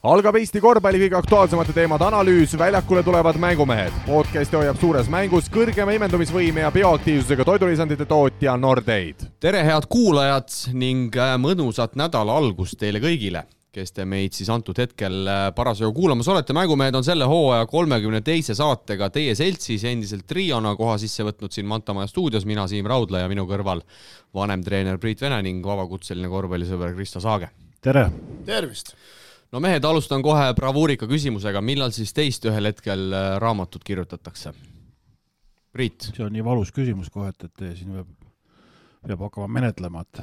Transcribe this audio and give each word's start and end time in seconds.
algab 0.00 0.38
Eesti 0.40 0.62
korvpalli 0.64 1.02
kõige 1.02 1.16
aktuaalsemate 1.18 1.74
teemade 1.76 2.06
analüüs, 2.06 2.54
väljakule 2.58 3.02
tulevad 3.04 3.36
mängumehed. 3.40 3.92
podcasti 4.06 4.56
hoiab 4.56 4.78
suures 4.80 5.10
mängus 5.12 5.50
kõrgema 5.52 5.92
imendumisvõime 5.92 6.64
ja 6.64 6.70
bioaktiivsusega 6.72 7.44
toidulisandite 7.44 8.06
tootja 8.08 8.56
Nordeid. 8.56 9.26
tere, 9.40 9.60
head 9.64 9.88
kuulajad 9.92 10.48
ning 10.72 11.16
äh, 11.16 11.36
mõnusat 11.36 12.00
nädala 12.00 12.38
algust 12.40 12.78
teile 12.80 13.02
kõigile, 13.04 13.44
kes 13.76 13.92
te 13.92 14.08
meid 14.08 14.32
siis 14.32 14.48
antud 14.48 14.80
hetkel 14.80 15.28
äh, 15.28 15.42
parasjagu 15.54 15.92
kuulamas 15.92 16.32
olete. 16.32 16.56
mängumehed 16.56 16.96
on 16.96 17.04
selle 17.04 17.28
hooaja 17.28 17.68
kolmekümne 17.68 18.24
teise 18.24 18.56
saatega 18.56 19.10
teie 19.10 19.34
seltsis 19.36 19.84
endiselt 19.84 20.24
triona 20.26 20.76
koha 20.80 20.96
sisse 20.98 21.28
võtnud 21.28 21.52
siin 21.52 21.68
Mantamaja 21.68 22.08
stuudios, 22.08 22.48
mina 22.48 22.64
Siim 22.66 22.88
Raudla 22.88 23.26
ja 23.26 23.28
minu 23.28 23.44
kõrval 23.44 23.84
vanem 24.32 24.64
treener 24.64 24.96
Priit 24.96 25.20
Vene 25.20 25.42
ning 25.44 25.60
vabakutseline 25.60 26.28
korvpallisõber 26.28 26.96
Kristo 26.96 27.20
Saage. 27.20 27.52
tere! 27.84 28.08
tervist! 28.46 28.96
No 29.52 29.62
mehed, 29.62 29.84
alustan 29.84 30.22
kohe 30.22 30.50
bravuurika 30.56 31.08
küsimusega, 31.10 31.62
millal 31.64 31.94
siis 31.94 32.12
teist 32.16 32.46
ühel 32.48 32.70
hetkel 32.70 33.10
äh, 33.12 33.30
raamatut 33.42 33.84
kirjutatakse? 33.86 34.54
Priit. 35.70 36.10
see 36.16 36.24
on 36.26 36.32
nii 36.34 36.44
valus 36.44 36.72
küsimus 36.74 37.10
kohe, 37.14 37.30
et, 37.30 37.46
et 37.46 37.76
siin 37.78 37.94
peab, 37.94 38.08
peab 39.06 39.26
hakkama 39.28 39.46
menetlema, 39.60 40.02
et 40.02 40.22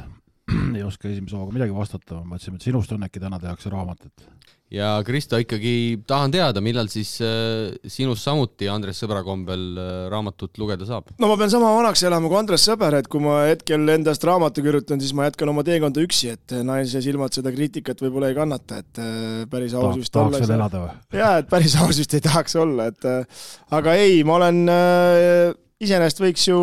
ei 0.78 0.84
oska 0.86 1.10
esimese 1.12 1.36
hooga 1.38 1.56
midagi 1.56 1.76
vastata, 1.76 2.22
ma 2.22 2.36
mõtlesin, 2.36 2.58
et 2.58 2.68
sinust 2.68 2.92
on 2.96 3.04
äkki 3.08 3.22
täna 3.24 3.40
tehakse 3.42 3.72
raamat, 3.74 4.08
et 4.08 4.48
ja 4.74 4.98
Kristo, 5.08 5.40
ikkagi 5.40 6.02
tahan 6.08 6.32
teada, 6.34 6.62
millal 6.64 6.90
siis 6.92 7.14
äh, 7.24 7.76
sinust 7.88 8.26
samuti 8.26 8.68
Andres 8.72 9.00
Sõbra 9.00 9.22
kombel 9.24 9.64
äh, 9.80 9.92
raamatut 10.12 10.60
lugeda 10.60 10.88
saab? 10.88 11.14
no 11.20 11.30
ma 11.32 11.38
pean 11.40 11.52
sama 11.52 11.72
vanaks 11.78 12.04
elama 12.08 12.32
kui 12.32 12.40
Andres 12.40 12.66
Sõber, 12.68 12.98
et 13.00 13.08
kui 13.12 13.24
ma 13.24 13.40
hetkel 13.48 13.88
endast 13.96 14.24
raamatu 14.28 14.64
kirjutan, 14.66 15.00
siis 15.04 15.14
ma 15.16 15.30
jätkan 15.30 15.52
oma 15.54 15.64
teekonda 15.68 16.04
üksi, 16.04 16.34
et 16.36 16.58
naise 16.68 17.04
silmad 17.04 17.36
seda 17.36 17.54
kriitikat 17.56 18.04
võib-olla 18.04 18.32
ei 18.32 18.40
kannata, 18.40 18.82
et 18.84 19.04
äh, 19.04 19.46
päris 19.52 19.76
aus 19.78 19.94
Ta, 19.94 20.02
vist 20.02 20.20
olla 20.24 20.44
elada 20.60 20.84
või? 20.84 21.22
jaa, 21.22 21.32
et 21.44 21.52
päris 21.52 21.78
aus 21.80 22.04
vist 22.04 22.18
ei 22.18 22.26
tahaks 22.28 22.60
olla, 22.60 22.90
et 22.92 23.08
äh, 23.08 23.48
aga 23.80 23.96
ei, 24.00 24.20
ma 24.28 24.36
olen 24.42 24.62
äh,, 24.74 25.56
iseenesest 25.84 26.24
võiks 26.24 26.44
ju 26.50 26.60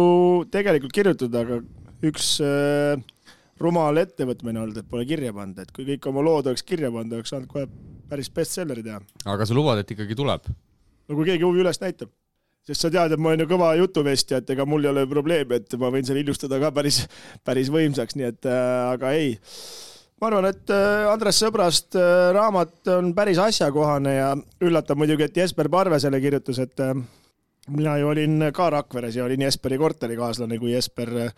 tegelikult 0.52 0.92
kirjutada, 0.92 1.46
aga 1.46 1.62
üks 2.04 2.36
äh, 2.44 3.00
rumal 3.64 4.00
ettevõtmine 4.02 4.60
olnud, 4.62 4.80
et 4.80 4.88
pole 4.90 5.06
kirja 5.08 5.32
pannud, 5.34 5.62
et 5.64 5.72
kui 5.74 5.86
kõik 5.88 6.10
oma 6.10 6.24
lood 6.24 6.50
oleks 6.50 6.64
kirja 6.66 6.90
pannud, 6.94 7.16
oleks 7.18 7.32
saanud 7.34 7.50
kohe 7.50 7.66
päris 8.10 8.30
bestselleri 8.34 8.84
teha. 8.84 9.00
aga 9.24 9.46
sa 9.48 9.56
lubad, 9.56 9.80
et 9.80 9.94
ikkagi 9.96 10.16
tuleb? 10.18 10.50
no 11.08 11.16
kui 11.16 11.26
keegi 11.28 11.46
huvi 11.46 11.64
üles 11.64 11.80
näitab. 11.82 12.12
sest 12.64 12.86
sa 12.86 12.90
tead, 12.92 13.12
et 13.12 13.20
ma 13.20 13.32
olen 13.32 13.44
ju 13.44 13.48
kõva 13.50 13.72
jutuvestja, 13.76 14.40
et 14.40 14.52
ega 14.54 14.64
mul 14.68 14.86
ei 14.86 14.92
ole 14.92 15.06
probleemi, 15.08 15.58
et 15.60 15.74
ma 15.80 15.90
võin 15.92 16.06
selle 16.06 16.22
illustada 16.24 16.60
ka 16.62 16.70
päris, 16.76 17.02
päris 17.44 17.72
võimsaks, 17.72 18.16
nii 18.16 18.30
et 18.30 18.48
äh, 18.48 18.92
aga 18.92 19.12
ei. 19.16 19.34
ma 20.20 20.30
arvan, 20.30 20.48
et 20.52 20.72
äh, 20.72 21.08
Andres 21.10 21.42
Sõbrast 21.42 21.98
äh, 22.00 22.30
raamat 22.36 22.94
on 22.94 23.12
päris 23.16 23.40
asjakohane 23.42 24.16
ja 24.16 24.30
üllatab 24.64 25.00
muidugi, 25.00 25.28
et 25.28 25.44
Jesper 25.44 25.68
Parve 25.72 26.00
selle 26.00 26.22
kirjutas, 26.24 26.62
et 26.64 26.80
äh, 26.84 26.96
mina 27.68 27.98
ju 28.00 28.08
olin 28.12 28.50
ka 28.54 28.70
Rakveres 28.78 29.16
ja 29.16 29.24
olin 29.24 29.44
Jesperi 29.44 29.78
korterikaaslane, 29.80 30.58
kui 30.60 30.72
Jesper 30.72 31.12
äh, 31.26 31.36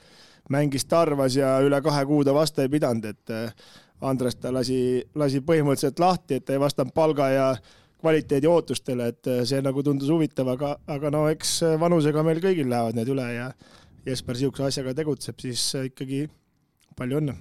mängis 0.52 0.86
Tarvas 0.88 1.36
ja 1.36 1.56
üle 1.64 1.80
kahe 1.82 2.04
kuu 2.06 2.24
ta 2.24 2.34
vastu 2.34 2.62
ei 2.62 2.70
pidanud, 2.72 3.04
et 3.04 3.34
äh, 3.34 3.66
Andres 4.06 4.36
ta 4.36 4.52
lasi, 4.52 5.00
lasi 5.16 5.40
põhimõtteliselt 5.40 6.00
lahti, 6.02 6.38
et 6.38 6.46
ta 6.46 6.54
ei 6.54 6.60
vastanud 6.60 6.92
palga 6.94 7.28
ja 7.32 7.46
kvaliteedi 8.02 8.48
ootustele, 8.50 9.10
et 9.12 9.30
äh, 9.32 9.42
see 9.48 9.62
nagu 9.64 9.82
tundus 9.82 10.10
huvitav, 10.12 10.52
aga, 10.52 10.76
aga 10.86 11.12
no 11.14 11.26
eks 11.32 11.58
vanusega 11.80 12.24
meil 12.26 12.42
kõigil 12.44 12.70
lähevad 12.70 12.98
need 12.98 13.12
üle 13.14 13.28
ja 13.32 13.50
Jesper 14.06 14.36
niisuguse 14.36 14.68
asjaga 14.68 14.94
tegutseb, 14.94 15.40
siis 15.42 15.62
ikkagi 15.88 16.26
palju 16.96 17.20
õnne. 17.20 17.34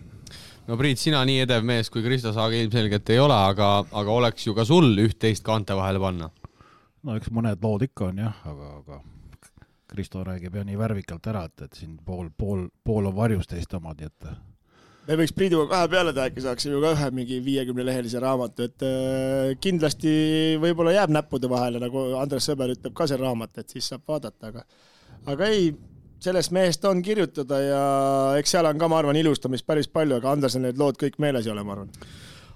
no 0.67 0.77
Priit, 0.79 0.99
sina 0.99 1.21
nii 1.27 1.43
edev 1.45 1.65
mees 1.67 1.91
kui 1.93 2.03
Kristo 2.03 2.33
Saage 2.33 2.63
ilmselgelt 2.63 3.09
ei 3.13 3.19
ole, 3.21 3.35
aga, 3.51 3.69
aga 3.91 4.15
oleks 4.15 4.47
ju 4.47 4.55
ka 4.57 4.65
sul 4.67 4.95
üht-teist 5.05 5.45
kaante 5.45 5.77
vahele 5.77 6.01
panna? 6.01 6.31
no 7.05 7.19
eks 7.19 7.29
mõned 7.29 7.61
lood 7.61 7.85
ikka 7.85 8.09
on 8.09 8.23
jah, 8.25 8.39
aga, 8.49 8.71
aga 8.81 9.01
Kristo 9.95 10.23
räägib 10.27 10.57
jah 10.59 10.67
nii 10.67 10.77
värvikalt 10.79 11.31
ära, 11.31 11.45
et, 11.49 11.65
et 11.65 11.79
siin 11.79 11.95
pool, 12.05 12.29
pool, 12.37 12.67
pool 12.83 13.09
on 13.09 13.15
varjus 13.15 13.49
teist 13.49 13.73
omad, 13.77 14.01
nii 14.01 14.11
et 14.11 14.29
me 15.05 15.17
võiks 15.21 15.33
Priiduga 15.37 15.67
kahe 15.69 15.89
peale 15.93 16.13
teha, 16.15 16.29
äkki 16.31 16.43
saaksime 16.43 16.79
ka 16.81 16.93
ühe 16.95 17.09
mingi 17.13 17.39
viiekümnelehelise 17.45 18.21
raamatu, 18.23 18.69
et 18.69 18.85
äh, 18.85 19.51
kindlasti 19.61 20.13
võib-olla 20.61 20.95
jääb 20.95 21.13
näppude 21.13 21.49
vahele, 21.51 21.81
nagu 21.83 22.07
Andres 22.19 22.47
Sõber 22.49 22.73
ütleb 22.73 22.95
ka 22.97 23.07
see 23.09 23.19
raamat, 23.21 23.61
et 23.61 23.75
siis 23.75 23.91
saab 23.91 24.05
vaadata, 24.09 24.49
aga 24.49 24.65
aga 25.31 25.49
ei, 25.53 25.69
sellest 26.21 26.53
mehest 26.55 26.85
on 26.89 27.01
kirjutada 27.05 27.59
ja 27.61 27.83
eks 28.39 28.55
seal 28.55 28.65
on 28.69 28.81
ka, 28.81 28.89
ma 28.89 29.01
arvan, 29.01 29.17
ilustamist 29.19 29.65
päris 29.67 29.89
palju, 29.91 30.17
aga 30.17 30.33
Andresel 30.33 30.65
need 30.65 30.81
lood 30.81 30.97
kõik 31.01 31.19
meeles 31.21 31.45
ei 31.45 31.53
ole, 31.53 31.65
ma 31.65 31.77
arvan 31.77 31.93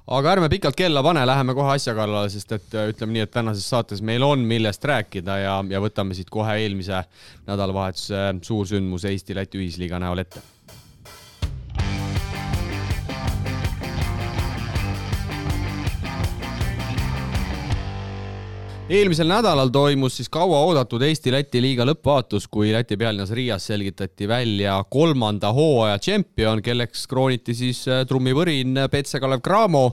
aga 0.07 0.31
ärme 0.31 0.49
pikalt 0.49 0.77
kella 0.77 1.03
pane, 1.03 1.25
läheme 1.25 1.55
kohe 1.57 1.73
asja 1.75 1.95
kallale, 1.97 2.29
sest 2.33 2.51
et 2.57 2.77
ütleme 2.89 3.17
nii, 3.17 3.25
et 3.27 3.33
tänases 3.33 3.67
saates 3.69 4.01
meil 4.05 4.23
on, 4.25 4.45
millest 4.47 4.85
rääkida 4.85 5.37
ja, 5.41 5.57
ja 5.69 5.81
võtame 5.83 6.17
siit 6.17 6.29
kohe 6.33 6.55
eelmise 6.63 7.03
nädalavahetuse 7.49 8.23
suursündmuse 8.45 9.11
Eesti-Läti 9.13 9.61
ühisliiga 9.61 9.99
näol 10.01 10.25
ette 10.25 10.41
eelmisel 18.89 19.27
nädalal 19.29 19.69
toimus 19.69 20.15
siis 20.17 20.29
kauaoodatud 20.33 21.03
Eesti-Läti 21.05 21.61
liiga 21.61 21.85
lõppvaatus, 21.85 22.47
kui 22.49 22.71
Läti 22.73 22.97
pealinnas 22.97 23.29
Riias 23.37 23.67
selgitati 23.69 24.25
välja 24.27 24.79
kolmanda 24.89 25.51
hooaja 25.53 25.99
tšempion, 26.01 26.63
kelleks 26.65 27.05
krooniti 27.11 27.53
siis 27.57 27.83
äh, 27.87 28.01
trummivõrin 28.09 28.87
Petse 28.91 29.21
Kalev 29.21 29.43
Cramo. 29.45 29.83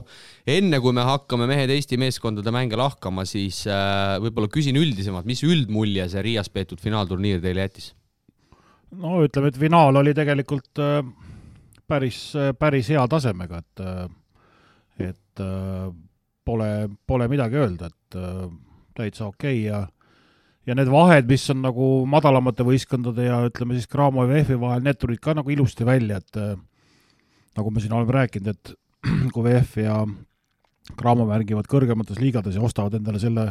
enne 0.47 0.81
kui 0.81 0.95
me 0.97 1.05
hakkame 1.05 1.45
mehed 1.49 1.69
Eesti 1.75 1.99
meeskondade 2.01 2.51
mänge 2.51 2.79
lahkama, 2.79 3.25
siis 3.29 3.63
äh, 3.69 4.17
võib-olla 4.23 4.49
küsin 4.49 4.81
üldisemalt, 4.81 5.29
mis 5.29 5.45
üldmulje 5.45 6.09
see 6.09 6.25
Riias 6.31 6.49
peetud 6.49 6.81
finaalturniir 6.81 7.41
teile 7.43 7.67
jättis? 7.67 7.93
no 8.97 9.21
ütleme, 9.21 9.53
et 9.53 9.61
finaal 9.61 10.01
oli 10.01 10.17
tegelikult 10.17 10.81
äh, 10.81 11.03
päris, 11.85 12.31
päris 12.57 12.89
hea 12.89 13.05
tasemega, 13.07 13.61
et 13.61 13.87
et 14.97 15.41
pole, 16.47 16.69
pole 17.05 17.27
midagi 17.29 17.59
öelda, 17.61 17.91
et 17.91 18.15
täitsa 18.97 19.29
okei 19.29 19.61
okay 19.61 19.69
ja 19.69 19.85
ja 20.67 20.75
need 20.75 20.89
vahed, 20.91 21.29
mis 21.29 21.45
on 21.53 21.61
nagu 21.63 21.89
madalamate 22.09 22.65
võistkondade 22.67 23.29
ja 23.29 23.39
ütleme 23.47 23.77
siis 23.77 23.87
Cramo 23.87 24.25
ja 24.25 24.33
VEF-i 24.33 24.57
vahel, 24.59 24.83
need 24.83 24.99
tulid 24.99 25.21
ka 25.23 25.37
nagu 25.37 25.53
ilusti 25.53 25.87
välja, 25.87 26.19
et 26.19 26.39
äh, 26.41 26.57
nagu 27.57 27.71
me 27.71 27.83
siin 27.83 27.95
oleme 27.95 28.17
rääkinud, 28.17 28.51
et 28.51 28.73
kui 29.33 29.45
VEF 29.47 29.77
ja 29.79 30.01
Cramo 30.99 31.27
mängivad 31.27 31.67
kõrgemates 31.71 32.19
liigades 32.19 32.59
ja 32.59 32.63
ostavad 32.63 32.97
endale 32.99 33.19
selle 33.23 33.47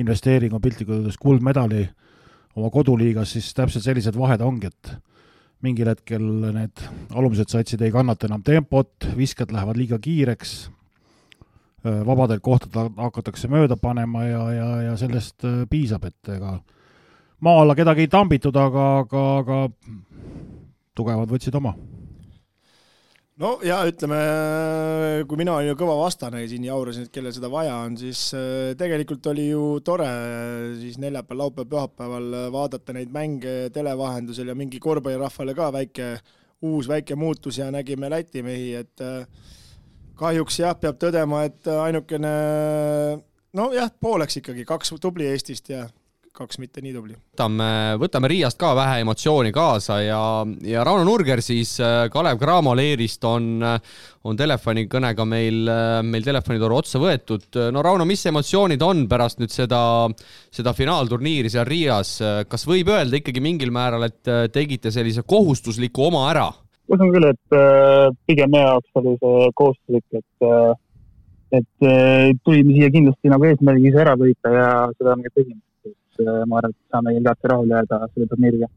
investeeringu 0.00 0.60
piltlikult 0.60 0.98
öeldes 0.98 1.18
kuldmedali 1.20 1.86
oma 2.58 2.70
koduliigas, 2.72 3.34
siis 3.34 3.50
täpselt 3.56 3.84
sellised 3.86 4.16
vahed 4.18 4.42
ongi, 4.44 4.70
et 4.70 4.94
mingil 5.64 5.88
hetkel 5.90 6.24
need 6.54 6.84
alumised 7.14 7.50
satsid 7.52 7.82
ei 7.82 7.92
kannata 7.94 8.28
enam 8.28 8.44
tempot, 8.44 9.08
viskad 9.16 9.52
lähevad 9.54 9.78
liiga 9.80 9.98
kiireks, 10.02 10.54
Äh, 11.84 12.00
vabadelt 12.06 12.40
kohtadelt 12.40 12.94
hakatakse 12.96 13.48
mööda 13.52 13.76
panema 13.76 14.22
ja, 14.24 14.44
ja, 14.56 14.68
ja 14.86 14.92
sellest 14.96 15.44
äh, 15.44 15.64
piisab, 15.68 16.06
et 16.08 16.30
ega 16.32 16.54
maa 17.44 17.58
alla 17.60 17.74
kedagi 17.76 18.06
ei 18.06 18.08
tambitud, 18.08 18.56
aga, 18.56 18.84
aga, 19.02 19.24
aga 19.42 19.58
tugevad 20.96 21.28
võtsid 21.28 21.58
oma. 21.60 21.74
no 23.36 23.50
ja 23.68 23.82
ütleme, 23.84 24.16
kui 25.28 25.42
mina 25.42 25.58
olin 25.58 25.74
ju 25.74 25.76
kõva 25.82 25.98
vastane 25.98 26.46
siin 26.48 26.64
jaurasin, 26.64 27.04
et 27.04 27.12
kellel 27.12 27.34
seda 27.36 27.50
vaja 27.52 27.74
on, 27.82 27.98
siis 28.00 28.22
äh, 28.32 28.72
tegelikult 28.80 29.28
oli 29.34 29.50
ju 29.50 29.66
tore 29.84 30.08
siis 30.80 30.96
neljapäeval, 31.02 31.42
laupäeval, 31.42 31.68
pühapäeval 31.74 32.38
vaadata 32.54 32.96
neid 32.96 33.12
mänge 33.12 33.58
televahendusel 33.76 34.54
ja 34.54 34.56
mingi 34.56 34.80
korvpallirahvale 34.80 35.52
ka 35.58 35.68
väike 35.76 36.08
uus 36.64 36.88
väike 36.88 37.12
muutus 37.12 37.60
ja 37.60 37.68
nägime 37.68 38.08
Läti 38.08 38.40
mehi, 38.40 38.72
et 38.80 39.04
kahjuks 40.18 40.60
jah, 40.62 40.76
peab 40.78 40.98
tõdema, 41.00 41.44
et 41.48 41.68
ainukene 41.68 42.32
nojah, 43.54 43.92
pooleks 44.00 44.40
ikkagi, 44.40 44.66
kaks 44.68 44.96
tubli 45.02 45.28
Eestist 45.30 45.70
ja 45.72 45.86
kaks 46.34 46.58
mitte 46.58 46.82
nii 46.82 46.90
tubli. 46.90 47.14
võtame, 47.14 47.66
võtame 48.02 48.28
Riiast 48.30 48.58
ka 48.58 48.72
vähe 48.74 49.04
emotsiooni 49.04 49.52
kaasa 49.54 50.00
ja, 50.02 50.18
ja 50.66 50.82
Rauno 50.86 51.04
Nurger 51.06 51.38
siis 51.44 51.76
äh, 51.78 52.08
Kalev 52.10 52.40
Cramo 52.40 52.72
leerist 52.74 53.22
on, 53.28 53.62
on 53.62 54.40
telefonikõnega 54.40 55.26
meil, 55.30 55.60
äh, 55.70 56.00
meil 56.02 56.26
telefonitoru 56.26 56.80
otsa 56.80 56.98
võetud. 57.02 57.46
no 57.70 57.84
Rauno, 57.86 58.06
mis 58.08 58.26
emotsioonid 58.26 58.82
on 58.82 59.06
pärast 59.10 59.38
nüüd 59.38 59.54
seda, 59.54 59.80
seda 60.50 60.74
finaalturniiri 60.74 61.52
seal 61.54 61.68
Riias, 61.70 62.16
kas 62.50 62.66
võib 62.66 62.90
öelda 62.96 63.22
ikkagi 63.22 63.44
mingil 63.44 63.70
määral, 63.74 64.08
et 64.10 64.26
äh, 64.26 64.48
tegite 64.50 64.90
sellise 64.94 65.22
kohustusliku 65.22 66.08
oma 66.10 66.26
ära? 66.32 66.50
Usun 66.92 67.12
küll, 67.14 67.28
et 67.30 67.56
äh, 67.56 68.08
pigem 68.28 68.52
meie 68.52 68.66
jaoks 68.66 69.00
oli 69.00 69.16
see 69.20 69.50
kohustuslik, 69.60 70.06
et, 70.20 70.46
äh, 70.48 70.72
et 71.60 71.88
äh, 71.88 72.30
tulime 72.44 72.76
siia 72.76 72.90
kindlasti 72.94 73.32
nagu 73.32 73.48
eesmärgiga 73.48 74.02
ära 74.04 74.16
võita 74.20 74.52
ja 74.54 74.70
seda 74.98 75.16
me 75.20 75.32
tegime. 75.32 75.60
et 75.84 76.46
ma 76.46 76.60
arvan, 76.60 76.70
et 76.70 76.94
saame 76.94 77.12
igati 77.18 77.48
rahule 77.50 77.74
jääda 77.74 77.96
selle 78.12 78.28
turniiriga 78.30 78.68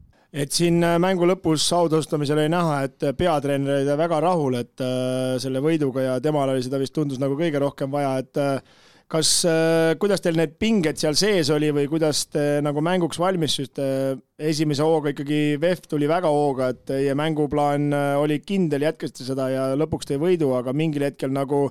et 0.42 0.52
siin 0.52 0.82
mängu 1.00 1.28
lõpus 1.30 1.62
autasustamisel 1.72 2.40
oli 2.42 2.50
näha, 2.52 2.80
et 2.84 3.06
peatreener 3.16 3.78
oli 3.78 3.94
väga 3.96 4.18
rahul, 4.20 4.58
et 4.58 4.82
selle 5.40 5.62
võiduga 5.64 6.02
ja 6.04 6.16
temal 6.20 6.50
oli 6.52 6.64
seda 6.66 6.80
vist 6.82 6.92
tundus 6.98 7.20
nagu 7.22 7.38
kõige 7.38 7.62
rohkem 7.62 7.94
vaja, 7.94 8.18
et 8.20 8.42
kas, 9.12 9.30
äh, 9.48 9.94
kuidas 10.00 10.22
teil 10.24 10.36
need 10.38 10.56
pinged 10.60 11.00
seal 11.00 11.16
sees 11.18 11.50
oli 11.54 11.70
või 11.74 11.88
kuidas 11.90 12.26
te 12.32 12.58
nagu 12.64 12.82
mänguks 12.84 13.20
valmistusite? 13.20 13.86
esimese 14.38 14.84
hooga 14.86 15.10
ikkagi 15.10 15.56
VEF 15.58 15.80
tuli 15.90 16.06
väga 16.06 16.30
hooga, 16.30 16.68
et 16.70 16.84
teie 16.86 17.14
mänguplaan 17.18 17.88
oli 18.20 18.36
kindel, 18.46 18.84
jätkasite 18.86 19.24
seda 19.26 19.48
ja 19.50 19.64
lõpuks 19.74 20.06
tõi 20.06 20.20
võidu, 20.22 20.52
aga 20.54 20.70
mingil 20.70 21.02
hetkel 21.08 21.32
nagu 21.34 21.64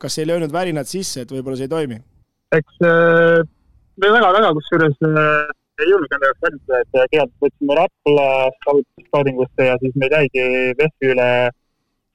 kas 0.00 0.16
ei 0.18 0.30
löönud 0.30 0.52
värinad 0.54 0.88
sisse, 0.88 1.26
et 1.26 1.34
võib-olla 1.34 1.58
see 1.60 1.68
ei 1.68 1.74
toimi? 1.74 2.00
eks 2.56 2.80
me 4.00 4.14
väga-väga 4.14 4.54
kusjuures 4.56 4.96
ei 5.82 5.90
julge 5.90 6.16
ennast 6.16 6.40
valmistada, 6.46 6.80
et 6.80 6.94
kõigepealt 6.94 7.44
võtsime 7.44 7.76
Rapla 7.78 8.26
skaudingusse 9.04 9.68
ja 9.68 9.76
siis 9.82 10.00
meil 10.00 10.16
jäigi 10.16 10.46
VEF-i 10.78 11.12
üle 11.14 11.28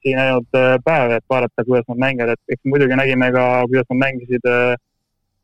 siin 0.04 0.20
ainult 0.20 0.58
äh, 0.58 0.76
päev, 0.86 1.16
et 1.18 1.26
vaadata, 1.30 1.66
kuidas 1.68 1.88
nad 1.90 2.02
mängivad, 2.04 2.36
et 2.36 2.56
eks 2.56 2.70
muidugi 2.72 2.98
nägime 3.00 3.32
ka, 3.36 3.46
kuidas 3.72 3.90
nad 3.92 4.02
mängisid 4.04 4.46
äh, 4.50 4.76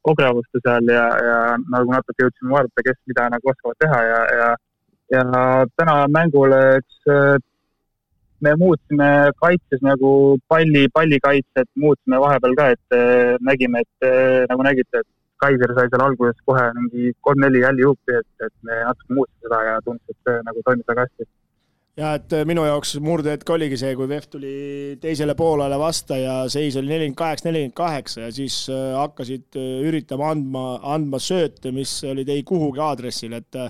kogemuste 0.05 0.61
seal 0.61 0.93
ja, 0.93 1.07
ja 1.29 1.39
nagu 1.73 1.91
natuke 1.91 2.25
jõudsime 2.25 2.53
vaadata, 2.53 2.85
kes 2.87 3.01
mida 3.09 3.27
nagu 3.33 3.51
oskavad 3.51 3.81
teha 3.83 3.99
ja, 4.09 4.21
ja, 4.39 4.49
ja 5.15 5.25
täna 5.79 5.97
mängul, 6.13 6.55
eks 6.77 7.11
äh, 7.11 7.35
me 8.45 8.53
muutsime 8.61 9.09
kaitses 9.41 9.81
nagu 9.85 10.37
palli, 10.51 10.85
pallikaitset 10.93 11.69
muutsime 11.81 12.19
vahepeal 12.21 12.55
ka, 12.59 12.71
et 12.75 12.97
nägime, 13.41 13.81
et 13.81 14.09
nagu 14.51 14.65
nägite, 14.67 15.01
et 15.01 15.09
Kaiser 15.41 15.71
sai 15.75 15.89
seal 15.91 16.03
alguses 16.03 16.37
kohe 16.47 16.65
mingi 16.77 17.11
kolm-neli 17.27 17.63
jällijuupi, 17.63 18.19
et, 18.19 18.45
et 18.45 18.53
me 18.63 18.77
natuke 18.87 19.17
muutsime 19.17 19.47
seda 19.47 19.63
ja 19.67 19.73
tundus, 19.87 20.13
et 20.13 20.29
see 20.29 20.43
nagu 20.47 20.63
toimis 20.67 20.87
väga 20.91 21.07
hästi. 21.07 21.27
Ja 21.99 22.11
et 22.17 22.33
äh, 22.35 22.43
minu 22.47 22.65
jaoks 22.67 22.95
murdehetk 23.03 23.49
oligi 23.55 23.77
see, 23.79 23.93
kui 23.95 24.07
VEF 24.11 24.27
tuli 24.31 24.53
teisele 25.01 25.35
poolele 25.39 25.77
vasta 25.79 26.17
ja 26.19 26.37
seis 26.51 26.75
oli 26.79 26.91
nelikümmend 26.91 27.19
kaheksa, 27.19 27.47
nelikümmend 27.47 27.77
kaheksa 27.77 28.25
ja 28.25 28.31
siis 28.35 28.57
äh, 28.71 28.87
hakkasid 28.99 29.59
äh, 29.59 29.69
üritama 29.87 30.31
andma, 30.33 30.65
andma 30.95 31.21
sööte, 31.23 31.71
mis 31.75 31.97
olid 32.07 32.31
ei 32.31 32.43
kuhugi 32.47 32.83
aadressil, 32.83 33.37
et 33.39 33.61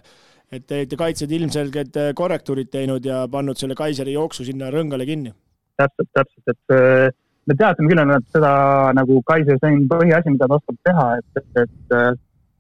et 0.56 0.62
te 0.70 0.78
olite 0.78 0.98
kaitsjad 0.98 1.32
ilmselgelt 1.34 1.98
korrektuurid 2.16 2.70
teinud 2.72 3.06
ja 3.06 3.24
pannud 3.32 3.58
selle 3.60 3.76
Kaiseri 3.76 4.14
jooksu 4.14 4.46
sinna 4.46 4.70
rõngale 4.72 5.04
kinni. 5.10 5.34
täpselt, 5.82 6.08
täpselt, 6.14 6.54
et 6.54 7.16
me 7.50 7.56
teadsime 7.58 7.90
küll, 7.90 8.14
et 8.16 8.28
seda 8.32 8.52
nagu 8.96 9.18
Kaiser, 9.26 9.58
see 9.60 9.74
on 9.74 9.88
põhiasi, 9.90 10.32
mida 10.32 10.48
ta 10.48 10.60
oskab 10.60 10.78
teha, 10.88 11.08
et, 11.18 11.42
et, 11.66 11.98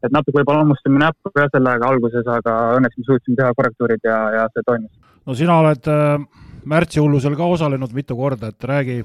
et 0.03 0.17
natuke 0.17 0.39
võib-olla 0.39 0.65
hammustasime 0.65 0.99
näppu 1.05 1.31
ka 1.37 1.45
sellega 1.53 1.93
alguses, 1.93 2.27
aga 2.39 2.57
õnneks 2.79 2.99
me 2.99 3.07
suutsime 3.07 3.39
teha 3.39 3.53
korrektuurid 3.61 4.09
ja, 4.09 4.19
ja 4.39 4.47
see 4.51 4.65
toimis. 4.65 5.04
No 5.25 5.35
sina 5.35 5.59
oled 5.61 5.87
äh, 5.89 6.17
märtsihullusel 6.65 7.35
ka 7.37 7.47
osalenud 7.55 7.93
mitu 7.93 8.17
korda, 8.17 8.51
et 8.53 8.63
räägi 8.63 8.99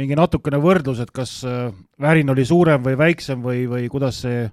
mingi 0.00 0.16
natukene 0.16 0.60
võrdlus, 0.60 1.02
et 1.04 1.12
kas 1.12 1.42
äh, 1.44 1.68
värin 2.00 2.32
oli 2.32 2.44
suurem 2.48 2.84
või 2.84 2.96
väiksem 2.98 3.42
või, 3.44 3.66
või 3.68 3.88
kuidas 3.92 4.22
see 4.24 4.46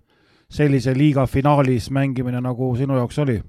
sellise 0.49 0.95
liiga 0.97 1.25
finaalis 1.29 1.89
mängimine 1.93 2.41
nagu 2.41 2.73
sinu 2.77 2.97
jaoks 2.97 3.19
oli? 3.23 3.39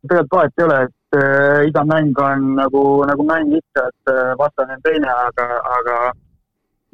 tegelikult 0.00 0.32
vahet 0.32 0.60
ei 0.60 0.64
ole, 0.64 0.76
et 0.86 1.18
äh, 1.18 1.68
iga 1.68 1.84
mäng 1.84 2.18
on 2.24 2.54
nagu, 2.56 2.82
nagu 3.08 3.24
mäng 3.28 3.52
ikka, 3.58 3.88
et 3.90 4.12
äh, 4.12 4.32
vastane 4.40 4.78
on 4.78 4.84
teine, 4.86 5.10
aga, 5.28 5.48
aga 5.76 5.96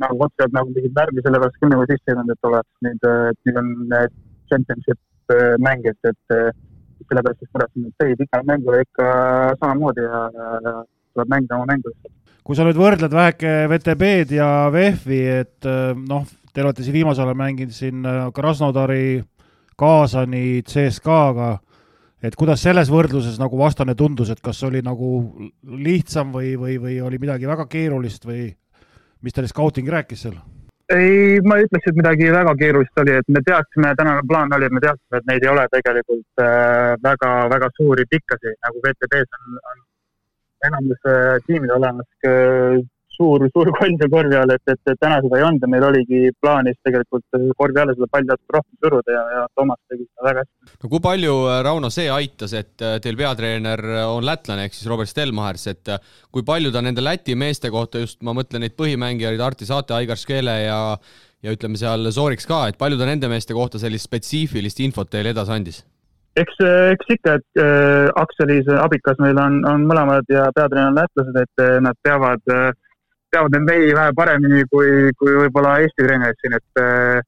nagu 0.02 0.24
otseselt 0.26 0.56
nagu 0.56 0.72
mingit 0.74 0.96
värvi 0.96 1.22
sellepärast 1.22 1.60
küll 1.60 1.70
nagu 1.70 1.86
sisse 1.86 2.10
ei 2.10 2.16
olnud, 2.16 2.34
et 2.34 2.48
oleks 2.50 2.88
nüüd, 2.88 3.06
et 3.30 3.38
nüüd 3.46 3.60
on 3.62 3.70
championship 4.50 4.98
äh, 5.36 5.54
mäng, 5.62 5.86
et, 5.86 6.10
et 6.10 6.36
sellepärast 7.04 7.42
just 7.44 7.52
muretsen, 7.54 7.88
et 7.90 8.06
ei, 8.06 8.16
igal 8.26 8.46
mängul 8.48 8.80
ikka 8.80 9.08
samamoodi 9.60 10.06
ja, 10.06 10.22
tuleb 11.16 11.32
mängida 11.32 11.58
oma 11.58 11.68
mängu 11.72 11.92
kui 12.46 12.54
sa 12.54 12.62
nüüd 12.62 12.78
võrdled 12.78 13.10
väheke 13.10 13.52
VTB-d 13.72 14.36
ja 14.38 14.48
VEF-i, 14.70 15.22
et 15.42 15.66
äh, 15.66 15.96
noh, 15.98 16.26
te 16.54 16.62
olete 16.62 16.84
siin 16.86 16.94
viimasel 16.94 17.26
ajal 17.26 17.38
mänginud 17.40 17.74
siin 17.74 18.06
äh, 18.06 18.28
Krasnodari, 18.34 19.18
Kaasani, 19.76 20.62
CSKA-ga, 20.62 21.56
et 22.22 22.38
kuidas 22.38 22.62
selles 22.62 22.90
võrdluses 22.92 23.40
nagu 23.42 23.58
vastane 23.58 23.96
tundus, 23.98 24.30
et 24.30 24.40
kas 24.44 24.62
oli 24.66 24.80
nagu 24.86 25.10
lihtsam 25.82 26.30
või, 26.32 26.54
või, 26.60 26.78
või 26.82 27.00
oli 27.02 27.20
midagi 27.22 27.50
väga 27.50 27.66
keerulist 27.70 28.24
või 28.28 28.46
mis 29.26 29.34
teile 29.34 29.50
scouting 29.50 29.90
rääkis 29.90 30.26
seal? 30.28 30.38
Ei, 30.94 31.40
ma 31.42 31.56
ei 31.58 31.66
ütleks, 31.66 31.88
et 31.90 31.98
midagi 31.98 32.28
väga 32.34 32.54
keerulist 32.60 33.00
oli, 33.02 33.14
et 33.18 33.28
me 33.32 33.42
teadsime, 33.46 33.92
tänane 33.98 34.22
plaan 34.28 34.52
oli, 34.54 34.68
et 34.68 34.74
me 34.76 34.82
teadsime, 34.84 35.20
et 35.20 35.28
neid 35.30 35.46
ei 35.46 35.52
ole 35.52 35.66
tegelikult 35.72 36.42
äh, 36.44 36.92
väga, 37.02 37.32
väga 37.52 37.70
suuri 37.78 38.06
pikkasi, 38.10 38.54
nagu 38.66 38.82
VTB-s 38.84 39.40
on, 39.40 39.58
on 39.72 39.82
enamus 40.68 41.08
äh, 41.10 41.38
tiimid 41.46 41.74
olemas 41.74 42.28
äh, 42.30 42.78
suur, 43.16 43.44
suur 43.52 43.70
koll 43.76 43.96
seal 44.00 44.12
korvi 44.12 44.36
all, 44.38 44.52
et, 44.54 44.72
et, 44.72 44.92
täna 45.00 45.18
seda 45.24 45.38
ei 45.40 45.46
olnud 45.46 45.64
ja 45.64 45.70
meil 45.72 45.86
oligi 45.88 46.30
plaanis 46.40 46.78
tegelikult 46.86 47.38
korvi 47.58 47.82
alla 47.82 47.96
seda 47.96 48.08
palli 48.12 48.30
natuke 48.30 48.56
rohkem 48.58 48.80
suruda 48.84 49.16
ja, 49.16 49.24
ja 49.36 49.44
Toomas 49.56 49.80
tegi 49.90 50.04
seda 50.06 50.28
väga 50.28 50.44
hästi. 50.44 50.76
no 50.84 50.92
kui 50.92 51.02
palju, 51.08 51.34
äh, 51.50 51.60
Rauno, 51.66 51.90
see 51.92 52.08
aitas, 52.12 52.56
et 52.56 52.84
äh, 52.84 52.98
teil 53.04 53.18
peatreener 53.18 53.82
on 54.06 54.26
lätlane 54.26 54.66
ehk 54.66 54.76
siis 54.76 54.90
Robert 54.90 55.12
Stelmachers, 55.12 55.66
et 55.72 55.92
äh, 55.96 56.14
kui 56.34 56.46
palju 56.46 56.72
ta 56.74 56.84
nende 56.84 57.04
Läti 57.04 57.36
meeste 57.38 57.72
kohta 57.74 58.02
just, 58.02 58.20
ma 58.26 58.34
mõtlen 58.36 58.64
neid 58.64 58.76
põhimängijaid, 58.78 59.42
Arti 59.42 59.68
Saate, 59.68 59.96
Aigar 59.96 60.20
Škele 60.20 60.60
ja 60.66 60.80
ja 61.44 61.52
ütleme 61.52 61.78
seal 61.78 62.08
Sooriks 62.10 62.48
ka, 62.48 62.64
et 62.70 62.78
palju 62.80 62.96
ta 62.98 63.06
nende 63.06 63.28
meeste 63.30 63.54
kohta 63.54 63.78
sellist 63.78 64.08
spetsiifilist 64.08 64.80
infot 64.82 65.10
teile 65.12 65.34
edasi 65.34 65.52
andis? 65.54 65.84
eks, 66.36 66.56
eks 66.92 67.12
ikka, 67.14 67.36
et 67.38 67.60
äh, 67.62 68.08
Akselis 68.20 68.66
abikas 68.80 69.20
meil 69.22 69.38
on, 69.40 69.60
on 69.68 69.86
mõlemad 69.88 70.26
ja 70.32 70.48
peatreener 70.56 70.90
on 70.90 70.98
lätlased, 70.98 71.38
et 71.40 71.64
nad 71.84 71.96
peavad 72.04 72.52
äh, 72.52 72.74
teavad 73.36 73.56
end 73.58 73.70
veidi 73.70 73.96
vähe 73.96 74.12
paremini 74.16 74.64
kui, 74.72 75.12
kui 75.20 75.34
võib-olla 75.42 75.78
Eesti 75.84 76.06
treenerid 76.06 76.40
siin, 76.40 76.56
et 76.58 76.80
äh, 76.82 77.20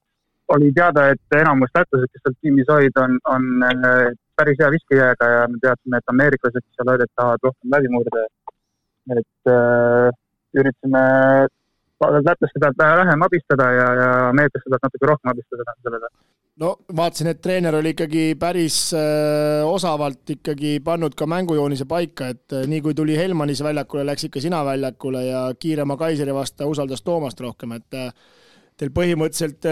oli 0.56 0.70
teada, 0.76 1.10
et 1.12 1.36
enamus 1.40 1.74
lätlased, 1.76 2.08
kes 2.12 2.24
seal 2.24 2.36
tiimis 2.40 2.72
olid, 2.72 2.96
on, 3.04 3.18
on 3.34 3.66
äh, 3.68 4.08
päris 4.38 4.60
hea 4.62 4.70
viskejääga 4.72 5.28
ja 5.34 5.44
me 5.52 5.60
teadsime, 5.64 6.00
et 6.00 6.14
ameeriklased, 6.14 6.64
kes 6.64 6.80
seal 6.80 6.92
olid, 6.94 7.12
tahavad 7.18 7.44
rohkem 7.50 7.76
läbi 7.76 7.92
murda. 7.92 8.24
et 9.18 9.52
äh, 9.52 10.08
üritasime 10.56 11.04
lätlaste 11.98 12.60
pealt 12.62 12.82
vähem 12.82 13.22
abistada 13.26 13.70
ja, 13.76 13.86
ja 14.00 14.10
ameeriklaste 14.32 14.70
pealt 14.72 14.84
natuke 14.88 15.08
rohkem 15.12 15.32
abistada 15.32 15.76
sellele 15.82 16.10
no 16.60 16.72
vaatasin, 16.96 17.30
et 17.32 17.40
treener 17.42 17.76
oli 17.78 17.92
ikkagi 17.94 18.24
päris 18.40 18.78
äh, 18.96 19.66
osavalt 19.66 20.34
ikkagi 20.34 20.78
pannud 20.84 21.14
ka 21.18 21.28
mängujoonise 21.30 21.86
paika, 21.90 22.32
et 22.34 22.56
äh, 22.56 22.66
nii 22.70 22.82
kui 22.84 22.96
tuli 22.98 23.16
Helmanis 23.18 23.62
väljakule, 23.64 24.06
läks 24.08 24.28
ikka 24.28 24.42
sina 24.42 24.64
väljakule 24.66 25.24
ja 25.26 25.44
kiirema 25.58 25.96
Kaiseri 26.00 26.34
vastu 26.34 26.68
usaldas 26.72 27.04
Toomast 27.06 27.40
rohkem, 27.44 27.76
et 27.78 27.98
äh, 27.98 28.10
teil 28.78 28.92
põhimõtteliselt 28.94 29.66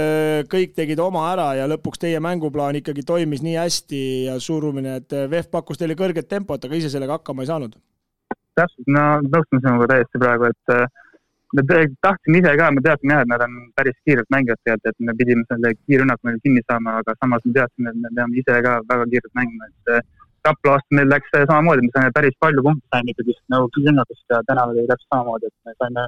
kõik 0.50 0.72
tegid 0.74 0.98
oma 0.98 1.28
ära 1.30 1.52
ja 1.54 1.68
lõpuks 1.70 2.00
teie 2.02 2.18
mänguplaan 2.18 2.80
ikkagi 2.80 3.04
toimis 3.06 3.44
nii 3.46 3.54
hästi 3.54 4.00
ja 4.24 4.40
surumine, 4.42 4.96
et 4.98 5.14
VEF 5.30 5.46
pakkus 5.52 5.78
teile 5.78 5.94
kõrget 5.94 6.26
tempot, 6.26 6.58
aga 6.58 6.74
ise 6.74 6.90
sellega 6.90 7.20
hakkama 7.20 7.44
ei 7.44 7.52
saanud. 7.52 7.76
täpselt, 8.58 8.88
no 8.90 9.04
nõustun 9.28 9.62
sinuga 9.62 9.86
täiesti 9.92 10.18
praegu, 10.18 10.50
et 10.50 10.74
me 11.54 11.62
tahtsime 12.02 12.38
ise 12.38 12.56
ka, 12.58 12.70
me 12.74 12.82
teadsime 12.82 13.14
jah, 13.14 13.22
et 13.22 13.30
nad 13.30 13.42
on 13.46 13.54
päris 13.78 13.96
kiired 14.04 14.28
mängijad 14.34 14.58
tegelikult, 14.64 14.90
et 14.90 15.06
me 15.06 15.14
pidime 15.20 15.44
selle 15.50 15.72
kiirrünnaku 15.78 16.28
neil 16.28 16.40
kinni 16.42 16.62
saama, 16.66 16.98
aga 17.00 17.14
samas 17.20 17.44
me 17.46 17.54
teadsime, 17.58 17.92
et 17.92 18.00
me 18.02 18.10
peame 18.18 18.40
ise 18.42 18.60
ka 18.66 18.72
väga 18.90 19.06
kiirelt 19.12 19.34
mängima, 19.40 19.70
et 19.70 19.94
eh, 19.96 20.06
Rapla 20.46 20.76
vastu 20.76 20.94
meil 20.94 21.08
läks 21.10 21.32
samamoodi, 21.34 21.82
me 21.86 21.92
saime 21.94 22.10
päris 22.14 22.34
palju 22.42 22.62
punkte 22.62 22.86
saime 22.94 23.14
ikkagi 23.14 23.34
nagu 23.50 23.70
kiirrünnakust 23.76 24.34
ja 24.34 24.42
täna 24.50 24.66
oli 24.70 24.84
täpselt 24.90 25.14
samamoodi, 25.14 25.50
et 25.50 25.70
me 25.70 25.74
saime, 25.82 26.04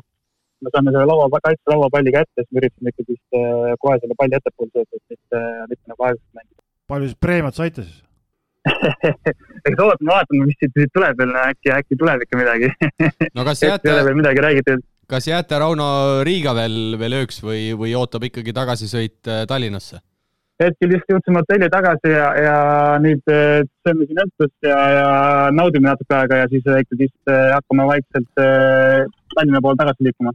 me 0.63 0.75
saime 0.75 0.93
selle 0.95 1.07
laua, 1.11 1.41
kaitse 1.47 1.73
lauapalli 1.73 2.13
kätte, 2.19 2.43
siis 2.43 2.51
me 2.51 2.63
üritasime 2.63 2.95
ikkagi 2.95 3.17
eh, 3.39 3.73
kohe 3.83 3.97
selle 4.03 4.19
palli 4.19 4.39
ettepoole 4.39 4.75
sööta, 4.75 5.01
et 5.01 5.17
mitte, 5.17 5.47
mitte 5.73 5.95
nagu 5.95 6.07
aeglaselt 6.11 6.39
mängida. 6.39 6.63
palju 6.91 7.11
siis 7.11 7.25
preemiat 7.27 7.59
saite 7.59 7.87
siis? 7.89 8.05
Eks 9.67 9.81
ootame, 9.81 10.11
vaatame, 10.13 10.47
mis 10.51 10.59
siit 10.61 10.95
tuleb 10.95 11.19
veel, 11.19 11.35
äkki, 11.41 11.71
äkki 11.73 11.99
tuleb 11.99 12.23
ikka 12.27 12.39
midagi. 12.39 12.71
No 13.35 13.47
kas 13.47 13.63
jääte, 13.67 13.95
midagi 14.19 14.43
räägitud 14.45 14.87
kas 15.09 15.29
jääte, 15.29 15.59
Rauno, 15.59 15.89
Riiga 16.27 16.53
veel, 16.57 16.99
veel 17.01 17.23
ööks 17.23 17.41
või, 17.45 17.73
või 17.79 17.95
ootab 17.97 18.29
ikkagi 18.29 18.55
tagasisõit 18.57 19.31
äh, 19.31 19.45
Tallinnasse? 19.49 20.03
hetkel 20.59 20.91
just 20.91 21.07
jõudsime 21.07 21.39
hotelli 21.39 21.69
tagasi 21.71 22.11
ja, 22.11 22.27
ja 22.43 22.57
nüüd 22.99 23.31
äh, 23.31 23.61
sööme 23.87 24.09
siin 24.09 24.19
õhtust 24.25 24.67
ja, 24.67 24.79
ja 24.97 25.07
naudime 25.55 25.87
natuke 25.87 26.17
aega 26.19 26.43
ja 26.43 26.51
siis 26.51 26.67
ikkagi 26.67 27.09
äh, 27.31 27.47
hakkame 27.55 27.87
vaikselt 27.93 28.43
Tallinna 29.37 29.63
poole 29.63 29.79
tagasi 29.79 30.09
liikuma. 30.09 30.35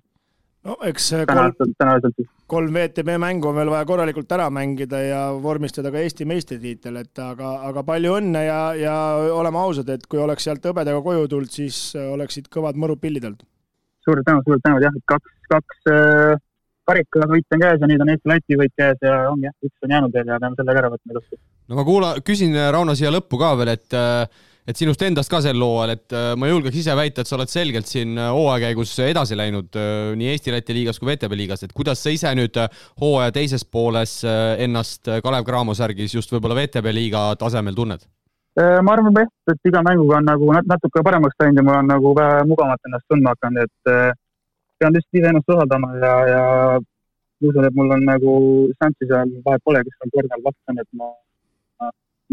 no 0.63 0.79
eks 0.89 1.11
kolm, 1.27 2.17
kolm 2.55 2.79
VTB 2.79 3.19
mängu 3.19 3.51
on 3.51 3.59
veel 3.59 3.73
vaja 3.75 3.85
korralikult 3.91 4.31
ära 4.39 4.49
mängida 4.49 5.03
ja 5.03 5.23
vormistada 5.43 5.91
ka 5.91 6.01
Eesti 6.01 6.25
meistritiitel, 6.25 7.01
et 7.03 7.19
aga, 7.19 7.57
aga 7.69 7.85
palju 7.85 8.17
õnne 8.23 8.45
ja, 8.47 8.61
ja 8.79 8.99
oleme 9.35 9.59
ausad, 9.59 9.91
et 9.91 10.07
kui 10.07 10.23
oleks 10.23 10.47
sealt 10.47 10.65
hõbedaga 10.65 11.03
koju 11.03 11.27
tulnud, 11.27 11.51
siis 11.51 11.89
oleksid 12.07 12.47
kõvad 12.49 12.79
mõrud 12.79 13.03
pillid 13.03 13.27
olnud 13.27 13.43
suured 14.05 14.27
tänud, 14.27 14.45
suured 14.47 14.63
tänud 14.65 14.85
jah, 14.85 14.95
et 14.95 15.05
kaks, 15.09 15.35
kaks 15.51 15.91
äh, 15.91 16.39
karikavõit 16.89 17.55
on 17.55 17.63
käes 17.63 17.83
ja 17.83 17.89
nüüd 17.89 18.03
on 18.03 18.13
Eesti-Läti 18.13 18.59
võit 18.59 18.73
käes 18.79 19.03
ja 19.03 19.19
ongi 19.31 19.47
jah, 19.49 19.57
üks 19.63 19.85
on 19.85 19.93
jäänud 19.95 20.15
veel 20.15 20.33
ja 20.33 20.39
peame 20.39 20.59
selle 20.59 20.73
ka 20.73 20.83
ära 20.83 20.93
võtma 20.95 21.15
ilusti. 21.15 21.39
no 21.69 21.79
ma 21.79 21.85
kuula-, 21.87 22.15
küsin, 22.25 22.57
Rauno, 22.75 22.95
siia 22.99 23.13
lõppu 23.13 23.39
ka 23.41 23.53
veel, 23.59 23.75
et 23.77 24.01
et 24.67 24.79
sinust 24.79 25.01
endast 25.03 25.31
ka 25.31 25.41
sel 25.43 25.59
hooajal, 25.59 25.93
et 25.97 26.15
äh, 26.15 26.29
ma 26.39 26.47
julgeks 26.47 26.79
ise 26.79 26.95
väita, 26.95 27.23
et 27.23 27.29
sa 27.29 27.35
oled 27.37 27.51
selgelt 27.51 27.89
siin 27.89 28.15
äh, 28.15 28.31
hooaja 28.31 28.69
käigus 28.69 28.93
edasi 29.03 29.37
läinud 29.39 29.75
äh, 29.79 30.13
nii 30.19 30.31
Eesti-Läti 30.33 30.75
liigas 30.77 31.01
kui 31.01 31.11
VTB 31.11 31.37
liigas, 31.39 31.65
et 31.65 31.75
kuidas 31.75 32.03
sa 32.03 32.13
ise 32.13 32.31
nüüd 32.37 32.59
hooaja 33.01 33.33
teises 33.35 33.65
pooles 33.67 34.21
ennast 34.23 35.09
Kalev 35.23 35.47
Cramo 35.47 35.75
särgis 35.77 36.15
just 36.15 36.31
võib-olla 36.31 36.61
VTB 36.61 36.95
liiga 36.95 37.31
tasemel 37.39 37.75
tunned? 37.75 38.07
Ma 38.57 38.93
arvan 38.93 39.15
jah, 39.17 39.29
et 39.51 39.69
iga 39.69 39.81
mänguga 39.85 40.19
on 40.19 40.27
nagu 40.29 40.53
natuke 40.71 41.03
paremaks 41.05 41.39
läinud 41.39 41.57
ja 41.57 41.65
mul 41.65 41.79
on 41.79 41.87
nagu 41.89 42.13
vähe 42.19 42.43
mugavamalt 42.49 42.89
ennast 42.89 43.07
tundma 43.09 43.33
hakanud, 43.33 43.65
et 43.65 44.17
pean 44.77 44.93
lihtsalt 44.93 45.19
ise 45.19 45.31
ennast 45.31 45.53
usaldama 45.55 45.89
ja, 46.03 46.13
ja 46.33 46.43
usun, 47.49 47.65
et 47.65 47.75
mul 47.75 47.91
on 47.95 48.05
nagu 48.11 48.33
šanssi 48.79 49.09
seal, 49.09 49.33
vahet 49.45 49.63
pole, 49.65 49.81
kes 49.87 50.05
on 50.05 50.13
kõrval 50.15 50.45
vastu 50.47 50.79
et 50.83 50.89
ma 50.99 51.09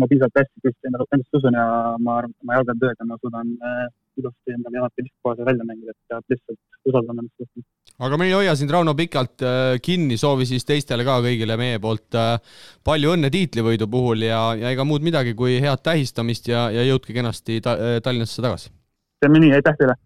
ma 0.01 0.07
piisavalt 0.11 0.39
hästi 0.39 0.89
endast 0.89 1.37
usun 1.39 1.57
ja 1.57 1.65
ma 2.05 2.21
arvan, 2.21 2.33
et 2.37 2.47
ma 2.49 2.59
jalgan 2.59 2.79
tööga, 2.83 3.07
ma 3.09 3.19
suudan 3.21 3.51
äh, 3.71 3.87
ilusti 4.21 4.55
endale 4.55 4.81
jalad 4.81 4.97
pilistkohas 4.97 5.45
välja 5.47 5.67
mängida, 5.69 5.95
et 5.95 6.13
peab 6.13 6.35
lihtsalt 6.35 6.91
usaldama 6.91 7.25
ennast 7.25 7.45
rohkem. 7.45 7.65
aga 8.09 8.19
me 8.21 8.29
ei 8.29 8.37
hoia 8.37 8.57
sind, 8.57 8.75
Rauno, 8.75 8.95
pikalt 8.99 9.47
äh, 9.47 9.79
kinni, 9.85 10.19
soovi 10.21 10.49
siis 10.49 10.69
teistele 10.69 11.07
ka 11.09 11.21
kõigile 11.25 11.57
meie 11.61 11.81
poolt 11.83 12.19
äh, 12.19 12.61
palju 12.87 13.17
õnne 13.17 13.33
tiitlivõidu 13.33 13.89
puhul 13.91 14.29
ja, 14.29 14.43
ja 14.59 14.75
ega 14.77 14.87
muud 14.89 15.07
midagi 15.07 15.35
kui 15.39 15.59
head 15.65 15.83
tähistamist 15.85 16.49
ja, 16.53 16.69
ja 16.75 16.87
jõudke 16.89 17.17
kenasti 17.17 17.61
ta, 17.65 17.77
Tallinnasse 18.05 18.45
tagasi. 18.45 18.73
teeme 19.21 19.43
nii, 19.43 19.59
aitäh 19.59 19.77
teile! 19.81 19.99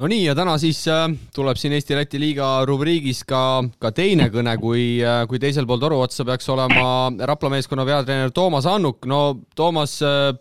no 0.00 0.10
nii, 0.10 0.24
ja 0.26 0.34
täna 0.36 0.56
siis 0.60 0.80
äh, 0.90 1.06
tuleb 1.34 1.58
siin 1.60 1.74
Eesti-Läti 1.76 2.18
liiga 2.20 2.48
rubriigis 2.66 3.22
ka, 3.28 3.62
ka 3.80 3.92
teine 3.94 4.28
kõne, 4.32 4.56
kui, 4.62 4.86
äh, 5.04 5.22
kui 5.30 5.40
teisel 5.42 5.68
pool 5.70 5.82
toru 5.82 6.00
otsa 6.02 6.26
peaks 6.26 6.48
olema 6.50 7.12
Rapla 7.30 7.52
meeskonna 7.54 7.86
peatreener 7.86 8.34
Toomas 8.34 8.66
Annuk. 8.70 9.06
no 9.06 9.20
Toomas, 9.54 10.00
äh, 10.02 10.32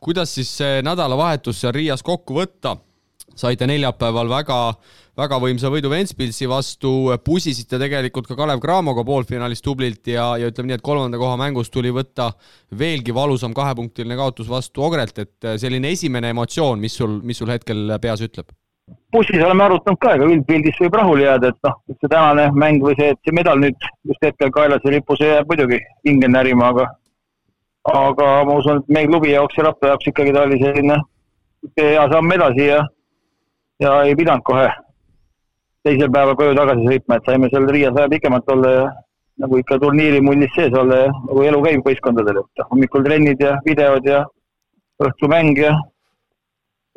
kuidas 0.00 0.34
siis 0.34 0.52
see 0.60 0.80
nädalavahetus 0.86 1.60
seal 1.60 1.76
Riias 1.76 2.02
kokku 2.06 2.40
võtta? 2.40 2.76
saite 3.40 3.66
neljapäeval 3.68 4.28
väga, 4.28 4.56
väga 5.16 5.36
võimsa 5.40 5.70
võidu 5.72 5.88
Ventspilsi 5.92 6.48
vastu, 6.50 6.90
pusisite 7.24 7.78
tegelikult 7.80 8.26
ka 8.28 8.36
Kalev 8.36 8.60
Cramoga 8.60 9.04
poolfinaalis 9.06 9.62
tublilt 9.64 10.10
ja, 10.12 10.32
ja 10.36 10.50
ütleme 10.50 10.72
nii, 10.72 10.80
et 10.80 10.84
kolmanda 10.84 11.20
koha 11.20 11.38
mängus 11.40 11.70
tuli 11.72 11.92
võtta 11.94 12.30
veelgi 12.76 13.14
valusam 13.14 13.54
kahepunktiline 13.56 14.18
kaotus 14.18 14.50
vastu 14.50 14.84
Ogrelt, 14.84 15.22
et 15.22 15.50
selline 15.62 15.94
esimene 15.94 16.34
emotsioon, 16.34 16.82
mis 16.82 16.98
sul, 17.00 17.20
mis 17.24 17.38
sul 17.40 17.54
hetkel 17.54 17.96
peas 18.02 18.24
ütleb? 18.26 18.50
bussis 19.14 19.42
oleme 19.42 19.64
arutanud 19.64 19.98
ka, 20.02 20.14
ega 20.18 20.26
üldpildis 20.26 20.78
võib 20.82 20.96
rahule 20.98 21.22
jääda, 21.22 21.50
et 21.52 21.66
noh, 21.66 21.76
see 21.94 22.10
tänane 22.10 22.48
mäng 22.58 22.82
või 22.82 22.96
see, 22.98 23.12
et 23.14 23.20
see 23.26 23.34
medal 23.34 23.62
nüüd 23.62 23.88
just 24.10 24.26
hetkel 24.26 24.50
kaelas 24.54 24.82
ja 24.84 24.94
lipus 24.94 25.22
jääb 25.22 25.50
muidugi 25.50 25.78
hinge 26.06 26.30
närima, 26.30 26.72
aga 26.74 26.88
aga 27.84 28.44
ma 28.44 28.56
usun, 28.60 28.78
et 28.82 28.88
meie 28.88 29.08
klubi 29.08 29.32
jaoks 29.32 29.56
ja 29.56 29.64
Rapla 29.64 29.94
jaoks 29.94 30.06
ikkagi 30.10 30.32
ta 30.32 30.42
oli 30.42 30.58
selline 30.62 30.96
hea 31.76 32.06
samm 32.12 32.32
edasi 32.32 32.66
ja 32.66 32.80
ja 33.80 34.02
ei 34.04 34.16
pidanud 34.16 34.44
kohe 34.44 34.68
teisel 35.84 36.10
päeval 36.12 36.36
koju 36.36 36.56
tagasi 36.56 36.88
sõitma, 36.88 37.16
et 37.16 37.24
saime 37.28 37.48
seal 37.48 37.68
Riias 37.68 37.94
vähe 37.96 38.08
pikemalt 38.12 38.50
olla 38.52 38.70
ja 38.70 38.88
nagu 39.40 39.56
ikka 39.56 39.78
turniiri 39.80 40.20
mullis 40.20 40.52
sees 40.54 40.74
olla 40.76 41.04
ja 41.06 41.12
nagu 41.12 41.46
elu 41.48 41.62
käib 41.64 41.86
võistkondadel, 41.86 42.42
et 42.42 42.64
hommikul 42.70 43.06
trennid 43.06 43.40
ja 43.40 43.54
videod 43.64 44.04
ja 44.04 44.26
õhtul 45.00 45.32
mäng 45.32 45.56
ja 45.56 45.72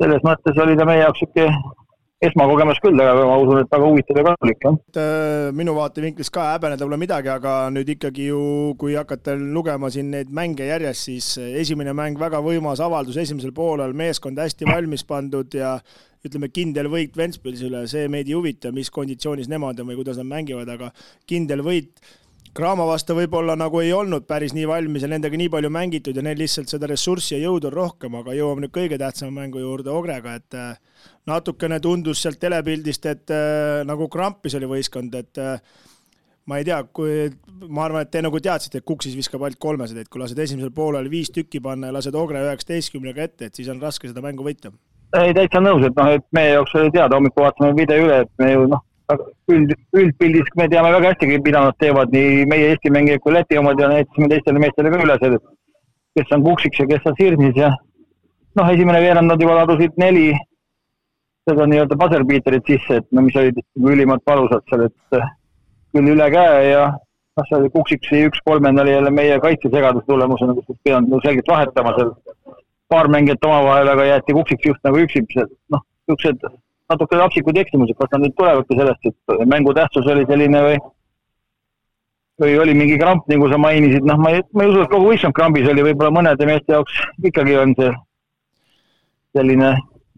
selles 0.02 0.20
mõttes 0.26 0.60
oli 0.60 0.76
ta 0.76 0.84
meie 0.84 1.00
jaoks 1.00 1.24
niisugune 1.24 1.83
esmakogemus 2.28 2.80
küll, 2.84 3.00
aga 3.00 3.26
ma 3.28 3.36
usun, 3.42 3.60
et 3.62 3.70
väga 3.74 3.90
huvitav 3.90 4.20
ja 4.20 4.24
kasulik, 4.28 4.64
jah. 4.64 4.78
Äh, 5.00 5.50
minu 5.56 5.76
vaatevinklist 5.76 6.32
ka 6.34 6.48
häbeneda 6.52 6.86
pole 6.86 6.98
midagi, 7.00 7.30
aga 7.32 7.56
nüüd 7.74 7.92
ikkagi 7.96 8.30
ju, 8.30 8.40
kui 8.80 8.96
hakata 8.98 9.36
lugema 9.40 9.90
siin 9.92 10.10
neid 10.14 10.32
mänge 10.34 10.66
järjest, 10.68 11.10
siis 11.10 11.30
esimene 11.64 11.94
mäng 11.96 12.18
väga 12.20 12.42
võimas 12.44 12.82
avaldus 12.84 13.20
esimesel 13.20 13.54
poolel, 13.56 13.94
meeskond 13.96 14.40
hästi 14.40 14.68
valmis 14.70 15.06
pandud 15.08 15.54
ja 15.54 15.76
ütleme, 16.24 16.48
kindel 16.52 16.88
võit 16.92 17.16
Ventspilsi 17.18 17.68
üle, 17.68 17.84
see 17.90 18.08
meid 18.12 18.28
ei 18.30 18.36
huvita, 18.36 18.72
mis 18.74 18.90
konditsioonis 18.92 19.50
nemad 19.52 19.80
on 19.80 19.90
või 19.90 19.98
kuidas 20.00 20.20
nad 20.20 20.30
mängivad, 20.30 20.70
aga 20.72 20.90
kindel 21.28 21.64
võit 21.66 22.00
Graamo 22.54 22.84
vastu 22.86 23.16
võib-olla 23.18 23.56
nagu 23.58 23.80
ei 23.82 23.88
olnud 23.90 24.28
päris 24.30 24.52
nii 24.54 24.66
valmis 24.70 25.02
ja 25.02 25.08
nendega 25.10 25.34
nii 25.34 25.50
palju 25.50 25.70
mängitud 25.74 26.14
ja 26.14 26.22
neil 26.22 26.38
lihtsalt 26.38 26.70
seda 26.70 26.86
ressurssi 26.86 27.34
ja 27.34 27.40
jõudu 27.48 27.66
on 27.66 27.74
rohkem, 27.74 28.14
aga 28.20 28.36
jõuame 28.36 28.62
nüüd 28.62 28.74
kõige 28.76 28.98
tähtsama 29.00 29.40
mängu 29.40 29.58
juurde 29.58 29.90
Ogrega, 29.90 30.36
et 30.38 30.54
natukene 31.26 31.80
tundus 31.82 32.22
sealt 32.22 32.38
telepildist, 32.38 33.08
et 33.10 33.34
äh, 33.34 33.82
nagu 33.88 34.06
krampis 34.12 34.54
oli 34.54 34.68
võistkond, 34.70 35.18
et 35.18 35.42
äh, 35.42 35.58
ma 36.46 36.60
ei 36.60 36.68
tea, 36.68 36.78
kui, 36.94 37.26
ma 37.66 37.88
arvan, 37.88 38.06
et 38.06 38.14
te 38.14 38.22
nagu 38.22 38.38
teadsite, 38.46 38.78
et 38.78 38.86
Kuksis 38.86 39.18
viskab 39.18 39.42
ainult 39.42 39.58
kolmesed, 39.58 39.98
et 39.98 40.12
kui 40.12 40.22
lased 40.22 40.38
esimesel 40.38 40.70
poolel 40.76 41.10
viis 41.10 41.34
tükki 41.34 41.58
panna 41.64 41.90
ja 41.90 41.98
lased 41.98 42.14
Ogre 42.14 42.44
üheksateistkümnega 42.44 43.26
ette, 43.26 43.50
et 43.50 43.58
siis 43.58 43.70
on 43.72 43.82
raske 43.82 44.10
seda 44.10 44.22
mängu 44.22 44.46
võita. 44.46 44.70
ei, 45.18 45.34
täitsa 45.34 45.58
nõus, 45.62 45.82
et 45.86 45.98
noh, 45.98 46.14
et 46.20 46.30
meie 46.30 46.54
jaoks 46.54 46.78
oli 46.78 46.94
teada, 46.94 47.18
hommikul 47.18 47.48
vaatasime 47.48 47.74
video 47.82 48.06
üle, 48.06 48.22
et 48.28 48.32
me 48.38 48.54
ju 48.54 48.66
noh, 48.70 48.86
üld, 49.12 49.74
üldpildis 49.96 50.48
me 50.56 50.68
teame 50.72 50.92
väga 50.94 51.12
hästi, 51.12 51.28
mida 51.36 51.64
nad 51.66 51.76
teevad, 51.80 52.12
nii 52.14 52.46
meie 52.50 52.70
Eesti 52.72 52.92
mängijad 52.94 53.22
kui 53.24 53.34
Läti 53.34 53.58
omad 53.60 53.80
ja 53.80 53.90
näitasime 53.92 54.30
teistele 54.32 54.62
meestele 54.62 54.92
ka 54.94 55.02
üles, 55.04 55.26
et 55.28 55.42
kes 56.18 56.34
on 56.36 56.44
Kuksiks 56.46 56.80
ja 56.80 56.88
kes 56.88 57.06
on 57.10 57.16
Sirnis 57.20 57.56
ja 57.58 57.70
noh, 58.56 58.72
esimene 58.72 59.02
veerand 59.04 59.30
nad 59.30 59.40
juba 59.42 59.58
ladusid 59.60 59.96
neli 60.00 60.32
seda 61.48 61.66
nii-öelda 61.68 61.98
buzzer-beaterit 62.00 62.70
sisse, 62.70 63.00
et 63.02 63.08
no 63.12 63.24
mis 63.26 63.36
olid 63.36 63.58
ülimalt 63.76 64.24
valusad 64.26 64.64
seal, 64.70 64.86
et 64.88 65.18
eh, 65.18 65.32
küll 65.92 66.12
üle 66.14 66.28
käe 66.32 66.60
ja 66.70 66.86
noh, 66.94 67.48
see 67.50 67.72
Kuksiksi 67.76 68.24
üks 68.30 68.40
kolmene 68.48 68.82
oli 68.82 68.96
jälle 68.96 69.12
meie 69.12 69.40
kaitsesegaduse 69.42 70.08
tulemusena, 70.08 70.56
kus 70.56 70.80
pidanud 70.86 71.12
no, 71.12 71.20
selgelt 71.24 71.50
vahetama 71.50 71.96
seal. 71.98 72.14
Paar 72.88 73.08
mängijat 73.08 73.44
omavahel, 73.44 73.88
aga 73.90 74.04
jäeti 74.08 74.36
Kuksiks 74.36 74.70
just 74.70 74.86
nagu 74.86 75.00
üksi, 75.04 75.24
noh, 75.72 75.84
niisugused 76.08 76.48
natuke 76.94 77.20
lapsikud 77.20 77.58
eksimused, 77.60 77.98
kas 77.98 78.12
nad 78.14 78.24
nüüd 78.24 78.36
tulevadki 78.38 78.78
sellest, 78.80 79.10
et 79.10 79.46
mängu 79.50 79.74
tähtsus 79.76 80.08
oli 80.14 80.26
selline 80.30 80.66
või 80.68 80.82
või 82.42 82.56
oli 82.58 82.74
mingi 82.74 82.98
kramp, 82.98 83.28
nagu 83.30 83.46
sa 83.50 83.58
mainisid, 83.60 84.06
noh, 84.08 84.18
ma 84.18 84.32
ei, 84.34 84.42
ma 84.54 84.64
ei 84.64 84.72
usu, 84.72 84.82
et 84.82 84.90
kogu 84.90 85.12
võistkond 85.12 85.36
krambis 85.36 85.68
oli, 85.70 85.84
võib-olla 85.86 86.10
mõnede 86.16 86.48
meeste 86.48 86.74
jaoks 86.74 86.96
ikkagi 87.22 87.54
on 87.60 87.74
see 87.78 87.92
selline 89.34 89.70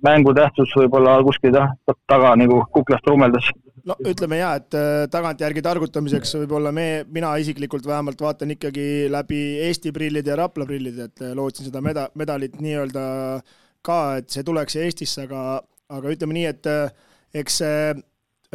mängu 0.04 0.32
tähtsus 0.36 0.72
võib-olla 0.76 1.18
kuskil 1.26 1.56
jah, 1.56 1.72
taga 2.08 2.34
nagu 2.38 2.62
kuklast 2.72 3.06
rummeldas. 3.08 3.50
no 3.86 3.96
ütleme 4.00 4.40
ja, 4.40 4.54
et 4.60 4.76
äh, 4.76 5.04
tagantjärgi 5.12 5.62
targutamiseks 5.64 6.34
võib-olla 6.40 6.72
me, 6.72 7.04
mina 7.12 7.34
isiklikult 7.40 7.86
vähemalt 7.86 8.20
vaatan 8.20 8.56
ikkagi 8.56 9.06
läbi 9.12 9.42
Eesti 9.68 9.92
prillide 9.92 10.32
ja 10.32 10.40
Rapla 10.42 10.66
prillide, 10.68 11.10
et 11.10 11.24
äh, 11.24 11.36
lootsin 11.36 11.68
seda 11.68 11.84
meda-, 11.84 12.08
medalit 12.14 12.60
nii-öelda 12.60 13.06
ka, 13.86 14.00
et 14.20 14.30
see 14.32 14.44
tuleks 14.46 14.76
Eestisse, 14.82 15.28
aga, 15.28 15.60
aga 15.92 16.12
ütleme 16.12 16.36
nii, 16.36 16.46
et 16.52 16.70
äh, 16.70 17.08
eks 17.34 17.62
see 17.62 17.96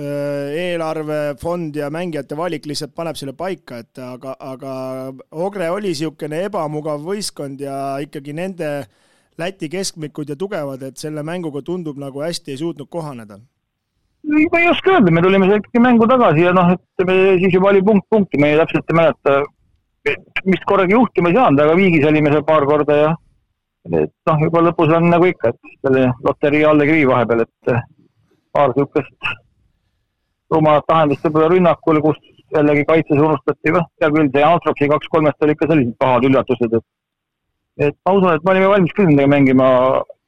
eelarvefond 0.01 1.75
ja 1.75 1.89
mängijate 1.93 2.33
valik 2.39 2.63
lihtsalt 2.65 2.93
paneb 2.95 3.17
selle 3.19 3.35
paika, 3.37 3.81
et 3.83 3.99
aga, 4.01 4.33
aga 4.39 4.73
Ogre 5.43 5.67
oli 5.69 5.91
niisugune 5.91 6.39
ebamugav 6.47 7.03
võistkond 7.05 7.59
ja 7.61 7.75
ikkagi 8.01 8.33
nende 8.33 8.69
äh, 8.79 8.87
Läti 9.39 9.69
keskmikud 9.71 10.29
ja 10.29 10.35
tugevad, 10.35 10.83
et 10.83 10.99
selle 10.99 11.23
mänguga 11.23 11.61
tundub 11.65 11.99
nagu 11.99 12.21
hästi 12.21 12.51
ei 12.53 12.59
suutnud 12.59 12.89
kohaneda? 12.91 13.39
ma 14.51 14.59
ei 14.59 14.67
oska 14.69 14.91
öelda, 14.93 15.11
me 15.11 15.21
tulime 15.23 15.47
ikkagi 15.47 15.81
mängu 15.81 16.05
tagasi 16.09 16.43
ja 16.43 16.51
noh, 16.53 16.75
ütleme 16.75 17.15
siis 17.41 17.55
juba 17.55 17.71
oli 17.71 17.81
punkt 17.81 18.05
punkti, 18.09 18.37
ma 18.37 18.51
ei 18.51 18.59
täpselt 18.59 18.91
ei 18.91 18.97
mäleta, 18.99 19.37
vist 20.45 20.67
korragi 20.69 20.93
juhtima 20.93 21.31
ei 21.31 21.37
saanud, 21.39 21.63
aga 21.63 21.77
viigis 21.79 22.05
olime 22.09 22.33
seal 22.33 22.45
paar 22.45 22.67
korda 22.69 22.97
ja 22.99 23.09
et 23.89 24.11
noh, 24.29 24.43
juba 24.45 24.61
lõpus 24.67 24.93
on 24.95 25.09
nagu 25.09 25.29
ikka, 25.29 25.53
et 25.53 25.71
selle 25.85 26.09
loterii 26.25 26.65
allekrivi 26.69 27.07
vahepeal, 27.09 27.45
et 27.45 27.71
paar 28.53 28.75
niisugust 28.75 29.31
rumalat 30.51 30.91
lahendust 30.91 31.25
võib-olla 31.25 31.49
rünnakul, 31.53 32.01
kus 32.03 32.19
jällegi 32.55 32.85
kaitses 32.89 33.19
unustati, 33.19 33.73
noh, 33.73 33.87
hea 34.01 34.11
küll, 34.11 34.29
see 34.33 34.45
Antroksi 34.45 34.89
kaks-kolmest 34.91 35.45
oli 35.45 35.55
ikka 35.55 35.69
sellised 35.71 35.97
pahad 36.03 36.27
üllatused, 36.27 36.77
et 36.77 37.87
et 37.87 37.95
ma 38.05 38.13
usun, 38.17 38.33
et 38.35 38.43
me 38.45 38.51
olime 38.53 38.71
valmis 38.73 38.93
küll 38.93 39.07
nendega 39.09 39.31
mängima, 39.31 39.67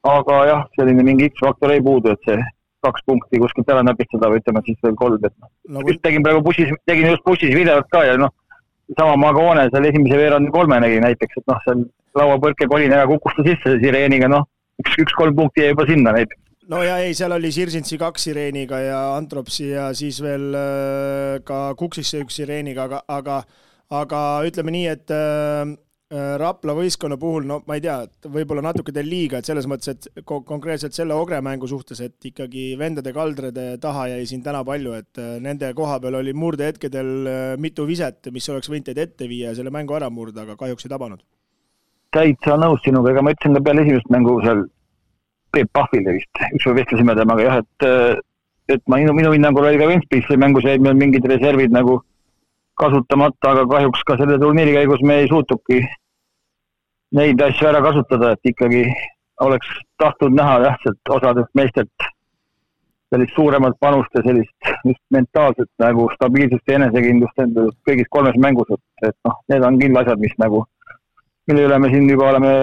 aga 0.08 0.38
jah, 0.50 0.62
selline 0.78 1.04
mingi 1.06 1.28
X-faktor 1.34 1.74
jäi 1.76 1.84
puudu, 1.84 2.14
et 2.16 2.30
see 2.30 2.40
kaks 2.84 3.04
punkti 3.08 3.40
kuskilt 3.40 3.70
ära 3.72 3.84
näpistada 3.86 4.30
või 4.32 4.42
ütleme 4.42 4.64
siis 4.66 4.80
veel 4.84 4.96
kolm, 5.00 5.20
et 5.24 5.36
noh 5.40 5.50
no,. 5.76 5.84
just 5.88 6.02
tegin 6.04 6.24
praegu 6.26 6.42
bussis, 6.44 6.72
tegin 6.90 7.12
just 7.12 7.24
bussis 7.28 7.54
videot 7.56 7.88
ka 7.94 8.04
ja 8.08 8.18
noh, 8.20 8.34
sama 8.98 9.18
Magoone 9.18 9.68
seal 9.72 9.90
esimese 9.90 10.20
veerandi 10.20 10.52
kolme 10.54 10.80
nägi 10.84 11.02
näiteks, 11.04 11.42
et 11.42 11.52
noh, 11.52 11.60
seal 11.66 11.84
lauapõrke 12.20 12.68
kolin 12.70 12.94
ära 12.94 13.08
kukkus 13.10 13.36
ta 13.38 13.46
sisse 13.48 13.78
sireeniga, 13.82 14.30
noh, 14.32 14.48
üks, 14.84 14.98
üks-kolm 15.06 15.36
punkti 15.38 15.64
jäi 15.64 15.74
juba 15.74 15.88
sinna 15.90 16.16
näiteks. 16.16 16.40
No 16.72 16.80
ja 16.80 16.96
ei, 17.04 17.12
seal 17.18 17.34
oli 17.36 17.52
Sirsintsi 17.52 17.98
kaks 18.00 18.30
sireeniga 18.30 18.78
ja 18.80 19.00
Antropsi 19.18 19.74
ja 19.74 19.90
siis 19.98 20.22
veel 20.24 20.54
äh, 20.56 21.42
ka 21.44 21.74
Kuksisse 21.80 22.22
üks 22.24 22.38
sireeniga, 22.40 22.86
aga, 22.88 23.02
aga 23.12 23.42
aga 23.94 24.20
ütleme 24.48 24.72
nii, 24.74 24.86
et 24.90 25.12
Äh, 25.12 25.76
Rapla 26.14 26.76
võistkonna 26.78 27.16
puhul, 27.18 27.46
no 27.50 27.60
ma 27.66 27.78
ei 27.78 27.82
tea, 27.82 27.96
võib-olla 28.30 28.62
natuke 28.62 28.94
teil 28.94 29.08
liiga, 29.10 29.40
et 29.40 29.48
selles 29.48 29.66
mõttes, 29.70 29.96
et 29.96 30.26
konkreetselt 30.28 30.94
selle 30.94 31.16
Ogre 31.18 31.40
mängu 31.42 31.66
suhtes, 31.70 32.04
et 32.06 32.28
ikkagi 32.30 32.74
vendade 32.78 33.14
kaldrede 33.16 33.64
taha 33.82 34.10
jäi 34.12 34.28
siin 34.30 34.44
täna 34.46 34.62
palju, 34.68 34.94
et 35.00 35.22
äh, 35.22 35.38
nende 35.42 35.72
koha 35.74 35.98
peal 36.04 36.20
oli 36.20 36.36
murdehetkedel 36.38 37.10
äh, 37.30 37.40
mitu 37.62 37.88
viset, 37.90 38.30
mis 38.36 38.50
oleks 38.54 38.70
võinud 38.70 38.86
teid 38.90 39.02
ette 39.02 39.30
viia 39.32 39.50
ja 39.50 39.58
selle 39.58 39.74
mängu 39.74 39.98
ära 39.98 40.12
murda, 40.14 40.44
aga 40.46 40.58
kahjuks 40.60 40.86
ei 40.86 40.94
tabanud. 40.94 41.24
täitsa 42.14 42.60
nõus 42.62 42.84
sinuga, 42.86 43.10
ega 43.10 43.26
ma 43.26 43.34
ütlesin 43.34 43.58
ka 43.58 43.64
peale 43.66 43.88
esimest 43.88 44.14
mängu 44.14 44.38
seal 44.46 44.68
Peep 45.54 45.74
Pahvile 45.74 46.14
vist, 46.20 46.46
ükskord 46.60 46.78
vestlesime 46.78 47.18
temaga 47.18 47.48
jah, 47.48 47.64
et, 47.64 48.22
et 48.76 48.86
ma 48.86 49.02
minu, 49.02 49.18
minu 49.18 49.34
hinnangul 49.34 49.66
oli 49.66 49.82
ka 49.82 49.90
Ventspilsi 49.90 50.38
mängus 50.38 50.70
jäid 50.70 50.86
meil 50.86 51.00
mingid 51.00 51.26
reservid 51.30 51.74
nagu 51.74 52.04
kasutamata, 52.78 53.54
aga 53.56 53.66
kahjuks 53.70 54.06
ka 54.06 54.18
selle 54.22 54.38
turniiri 54.42 54.78
käigus 54.78 55.02
me 55.06 55.22
ei 55.24 55.28
suutnudki 55.30 55.82
neid 57.18 57.42
asju 57.42 57.70
ära 57.70 57.82
kasutada, 57.86 58.34
et 58.34 58.52
ikkagi 58.54 58.84
oleks 59.46 59.70
tahtnud 60.02 60.36
näha 60.38 60.60
jah, 60.66 60.78
sealt 60.84 61.16
osadelt 61.18 61.50
meestelt 61.58 62.10
sellist 63.14 63.36
suuremat 63.38 63.76
panust 63.80 64.16
ja 64.18 64.24
sellist 64.26 64.70
just 64.90 65.02
mentaalset 65.14 65.70
nagu 65.82 66.08
stabiilsust 66.16 66.70
ja 66.70 66.80
enesekindlust 66.80 67.44
endal 67.46 67.70
kõigis 67.88 68.10
kolmes 68.10 68.40
mängus, 68.42 68.72
et, 68.74 69.10
et 69.10 69.18
noh, 69.28 69.36
need 69.54 69.66
on 69.68 69.78
kindla 69.82 70.02
asjad, 70.02 70.24
mis 70.24 70.34
nagu, 70.42 70.64
mille 71.50 71.68
üle 71.68 71.80
me 71.80 71.92
siin 71.94 72.10
juba 72.10 72.32
oleme 72.32 72.54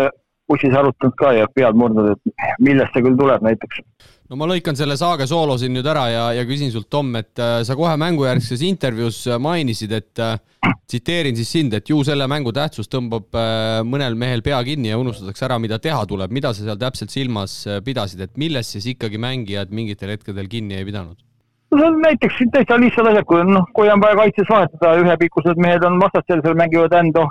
bussis 0.51 0.75
arutanud 0.77 1.17
ka 1.19 1.33
ja 1.37 1.49
pead 1.55 1.79
murdnud, 1.79 2.15
et 2.15 2.57
millest 2.63 2.95
see 2.95 3.05
küll 3.07 3.19
tuleb 3.19 3.45
näiteks. 3.47 3.83
no 4.31 4.39
ma 4.41 4.49
lõikan 4.51 4.79
selle 4.79 4.97
Saage 5.01 5.29
soolo 5.31 5.57
siin 5.61 5.75
nüüd 5.77 5.87
ära 5.91 6.07
ja, 6.11 6.25
ja 6.39 6.45
küsin 6.49 6.73
sult, 6.75 6.91
Tom, 6.93 7.13
et 7.21 7.39
äh, 7.41 7.61
sa 7.67 7.77
kohe 7.79 7.95
mängujärgses 8.01 8.65
intervjuus 8.67 9.23
äh, 9.31 9.41
mainisid, 9.43 9.95
et 9.97 10.23
äh, 10.23 10.37
tsiteerin 10.91 11.39
siis 11.39 11.55
sind, 11.57 11.75
et 11.79 11.89
ju 11.91 12.03
selle 12.07 12.27
mängu 12.31 12.53
tähtsus 12.55 12.91
tõmbab 12.91 13.31
mõnel 13.87 14.19
mehel 14.19 14.43
pea 14.45 14.59
kinni 14.67 14.91
ja 14.91 14.99
unustatakse 15.01 15.47
ära, 15.47 15.59
mida 15.63 15.79
teha 15.83 16.03
tuleb. 16.11 16.35
mida 16.35 16.53
sa 16.53 16.67
seal 16.67 16.79
täpselt 16.79 17.15
silmas 17.15 17.57
pidasid, 17.87 18.21
et 18.27 18.37
millest 18.39 18.77
siis 18.77 18.91
ikkagi 18.95 19.19
mängijad 19.23 19.73
mingitel 19.75 20.13
hetkedel 20.17 20.51
kinni 20.51 20.77
ei 20.77 20.89
pidanud? 20.89 21.17
No 21.71 21.87
on 21.87 22.01
näiteks 22.03 22.43
täitsa 22.53 22.81
lihtsad 22.81 23.07
asjad, 23.07 23.27
kui 23.31 23.45
noh, 23.47 23.67
kui 23.77 23.91
on 23.93 24.03
vaja 24.03 24.19
kaitses 24.19 24.51
vahetada, 24.51 24.97
ühepikkused 25.05 25.63
mehed 25.63 25.87
on 25.87 26.01
vastastel, 26.03 26.43
seal 26.45 26.59
mängivad 26.59 26.97
Ando 26.99 27.29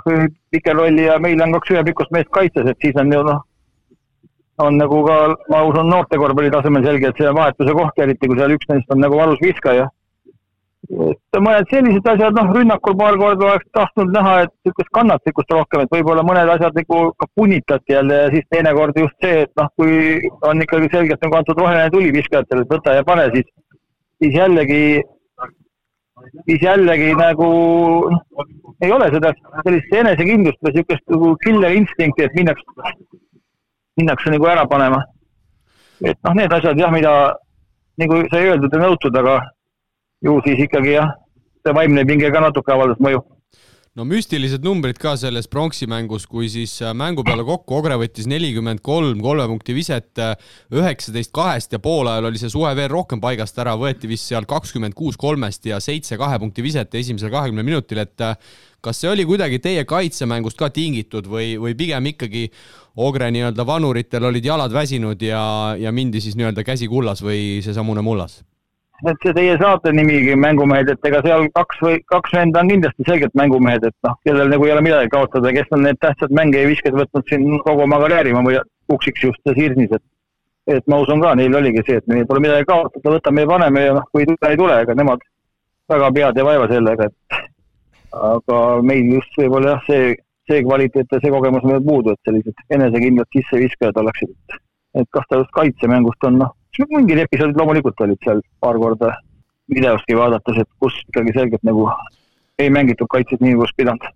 pikem 0.50 0.78
rolli 0.78 1.06
ja 1.06 1.18
meil 1.20 1.42
on 1.44 1.52
kaks 1.58 1.76
ühepikkust 1.76 2.12
meest 2.16 2.32
kaitses, 2.36 2.66
et 2.72 2.84
siis 2.84 2.96
on 3.00 3.12
ju 3.12 3.22
noh, 3.26 3.44
on 4.64 4.76
nagu 4.80 5.04
ka, 5.06 5.20
ma 5.52 5.62
usun, 5.68 5.88
noorte 5.92 6.18
korvpalli 6.20 6.52
tasemel 6.52 6.84
selge, 6.84 7.08
et 7.08 7.20
see 7.20 7.28
on 7.30 7.38
vahetuse 7.38 7.76
koht, 7.76 8.04
eriti 8.04 8.28
kui 8.28 8.38
seal 8.40 8.56
üks 8.56 8.68
neist 8.72 8.92
on 8.94 9.02
nagu 9.04 9.18
valus 9.20 9.40
viskaja. 9.44 9.88
et 10.90 11.38
mõned 11.44 11.68
sellised 11.70 12.06
asjad, 12.08 12.34
noh, 12.34 12.48
rünnakul 12.56 12.96
paar 12.98 13.16
korda 13.20 13.46
oleks 13.46 13.66
tahtnud 13.76 14.10
näha, 14.14 14.32
et 14.44 14.52
niisugust 14.64 14.88
kannatlikkust 14.96 15.52
rohkem, 15.54 15.84
et 15.84 15.92
võib-olla 15.94 16.24
mõned 16.26 16.50
asjad 16.56 16.74
nagu 16.80 17.00
ka 17.20 17.28
punnitati 17.36 17.94
jälle 17.94 18.22
ja 18.22 18.30
siis 18.32 18.48
teinekord 18.50 18.98
just 18.98 19.14
see, 19.22 19.44
et 19.44 19.52
noh, 19.60 19.68
kui 19.76 20.18
on 20.48 20.64
ikkagi 20.64 20.88
selgelt 20.96 21.22
nagu 21.26 21.38
antud 21.38 21.60
roheline 21.60 21.92
tuli 21.94 22.10
viskajatele, 22.16 22.64
et 22.64 22.74
võta 22.74 22.96
ja 22.96 23.04
pane, 23.06 23.28
siis 23.36 23.46
siis 24.22 24.34
jällegi, 24.34 25.02
siis 26.48 26.62
jällegi 26.62 27.14
nagu 27.18 27.48
ei 28.84 28.92
ole 28.92 29.08
seda 29.14 29.32
sellist 29.64 29.94
enesekindlust 30.02 30.60
või 30.64 30.74
niisugust 30.76 31.14
nagu 31.14 31.32
killer 31.44 31.76
instinkti, 31.76 32.24
et 32.24 32.36
minnakse, 32.36 32.92
minnakse 34.00 34.32
nagu 34.34 34.50
ära 34.52 34.66
panema. 34.68 35.02
et 36.04 36.16
noh, 36.24 36.34
need 36.34 36.52
asjad 36.52 36.78
jah, 36.80 36.92
mida 36.92 37.12
nagu 38.00 38.22
sai 38.32 38.46
öeldud 38.48 38.72
ja 38.72 38.80
nõutud, 38.80 39.16
aga 39.20 39.40
ju 40.24 40.38
siis 40.46 40.62
ikkagi 40.64 40.94
jah, 40.94 41.12
see 41.64 41.76
vaimne 41.76 42.06
pinge 42.08 42.30
ka 42.32 42.40
natuke 42.40 42.72
avaldas 42.72 43.00
mõju 43.04 43.20
no 44.00 44.06
müstilised 44.08 44.64
numbrid 44.64 44.96
ka 45.00 45.12
selles 45.20 45.48
pronksi 45.50 45.84
mängus, 45.90 46.24
kui 46.28 46.48
siis 46.48 46.72
äh, 46.80 46.94
mängu 46.96 47.20
peale 47.26 47.44
kokku 47.44 47.76
Ogre 47.76 47.98
võttis 48.00 48.24
nelikümmend 48.30 48.80
kolm 48.84 49.20
kolme 49.20 49.44
punkti 49.50 49.74
viset, 49.76 50.08
äh, 50.22 50.32
üheksateist 50.72 51.32
kahest 51.36 51.76
ja 51.76 51.80
poolajal 51.84 52.30
oli 52.30 52.40
see 52.40 52.52
suhe 52.52 52.70
veel 52.78 52.88
rohkem 52.92 53.20
paigast 53.20 53.60
ära, 53.60 53.74
võeti 53.76 54.08
vist 54.08 54.30
seal 54.30 54.48
kakskümmend 54.48 54.96
kuus 54.96 55.20
kolmest 55.20 55.68
ja 55.68 55.82
seitse 55.84 56.16
kahe 56.20 56.38
punkti 56.40 56.64
viset 56.64 56.96
esimesel 56.96 57.32
kahekümnel 57.34 57.66
minutil, 57.66 58.00
et 58.00 58.24
äh, 58.24 58.38
kas 58.80 59.02
see 59.02 59.10
oli 59.12 59.26
kuidagi 59.28 59.60
teie 59.60 59.84
kaitsemängust 59.84 60.56
ka 60.60 60.70
tingitud 60.72 61.28
või, 61.28 61.52
või 61.60 61.76
pigem 61.76 62.08
ikkagi 62.14 62.46
Ogre 63.04 63.28
nii-öelda 63.34 63.66
vanuritel 63.68 64.24
olid 64.30 64.48
jalad 64.48 64.72
väsinud 64.72 65.20
ja, 65.22 65.42
ja 65.78 65.92
mindi 65.92 66.24
siis 66.24 66.40
nii-öelda 66.40 66.64
käsi 66.64 66.88
kullas 66.88 67.20
või 67.24 67.60
seesamune 67.64 68.00
mullas? 68.06 68.40
Et 69.08 69.24
see 69.24 69.32
teie 69.36 69.56
saate 69.60 69.92
nimigi 69.96 70.36
Mängumehed, 70.36 70.90
et 70.92 71.08
ega 71.08 71.22
seal 71.24 71.46
kaks 71.56 71.80
või 71.84 71.98
kaks 72.12 72.34
venda 72.36 72.60
on 72.60 72.70
kindlasti 72.72 73.06
selgelt 73.08 73.34
mängumehed, 73.38 73.86
et 73.88 73.96
noh, 74.06 74.16
kellel 74.26 74.52
nagu 74.52 74.66
ei 74.66 74.74
ole 74.74 74.84
midagi 74.84 75.12
kaotada, 75.14 75.52
kes 75.56 75.72
on 75.76 75.84
need 75.86 76.00
tähtsad 76.04 76.34
mänge 76.36 76.60
ja 76.60 76.68
visked 76.68 76.96
võtnud 76.96 77.28
siin 77.28 77.46
kogu 77.64 77.86
oma 77.86 78.00
karjääri, 78.04 78.34
ma 78.36 78.44
uksiks 78.92 79.28
just 79.28 79.52
Sirnis, 79.56 79.92
et 79.96 80.76
et 80.76 80.86
ma 80.86 81.00
usun 81.02 81.22
ka, 81.22 81.34
neil 81.34 81.54
oligi 81.56 81.82
see, 81.86 81.98
et 81.98 82.06
meil 82.10 82.26
pole 82.28 82.42
midagi 82.44 82.66
kaotada, 82.68 83.14
võtame 83.16 83.44
ja 83.44 83.48
paneme 83.50 83.84
ja 83.86 83.94
noh, 83.96 84.06
kui 84.12 84.22
ei 84.22 84.28
tule, 84.28 84.50
ei 84.50 84.58
tule, 84.60 84.76
ega 84.84 84.94
nemad 84.94 85.24
väga 85.90 86.10
pead 86.18 86.38
ei 86.38 86.46
vaeva 86.46 86.68
sellega, 86.70 87.08
et 87.08 87.38
aga 88.28 88.58
meil 88.86 89.14
just 89.16 89.40
võib-olla 89.40 89.74
jah, 89.74 89.82
see, 89.88 90.14
see 90.50 90.62
kvaliteet 90.66 91.16
ja 91.16 91.22
see 91.22 91.32
kogemus 91.32 91.66
meil 91.66 91.82
puudu, 91.86 92.14
et 92.14 92.28
sellised 92.28 92.76
enesekindlad 92.76 93.30
sisseviskajad 93.34 93.98
oleksid, 94.04 94.36
et 95.00 95.10
kas 95.16 95.26
ta 95.30 95.40
just 95.40 95.54
kaitsemängust 95.56 96.28
on, 96.28 96.38
noh, 96.44 96.54
mingid 96.90 97.18
episoodid 97.24 97.58
loomulikult 97.58 98.00
olid 98.06 98.20
seal 98.24 98.40
paar 98.60 98.78
korda 98.78 99.12
videostki 99.70 100.16
vaadates, 100.18 100.62
et 100.62 100.68
kus 100.82 100.96
ikkagi 101.08 101.34
selgelt 101.36 101.62
nagu 101.66 101.86
ei 102.60 102.70
mängitud 102.72 103.08
kaitset 103.10 103.40
nii, 103.40 103.56
kus 103.58 103.72
pidanud. 103.76 104.06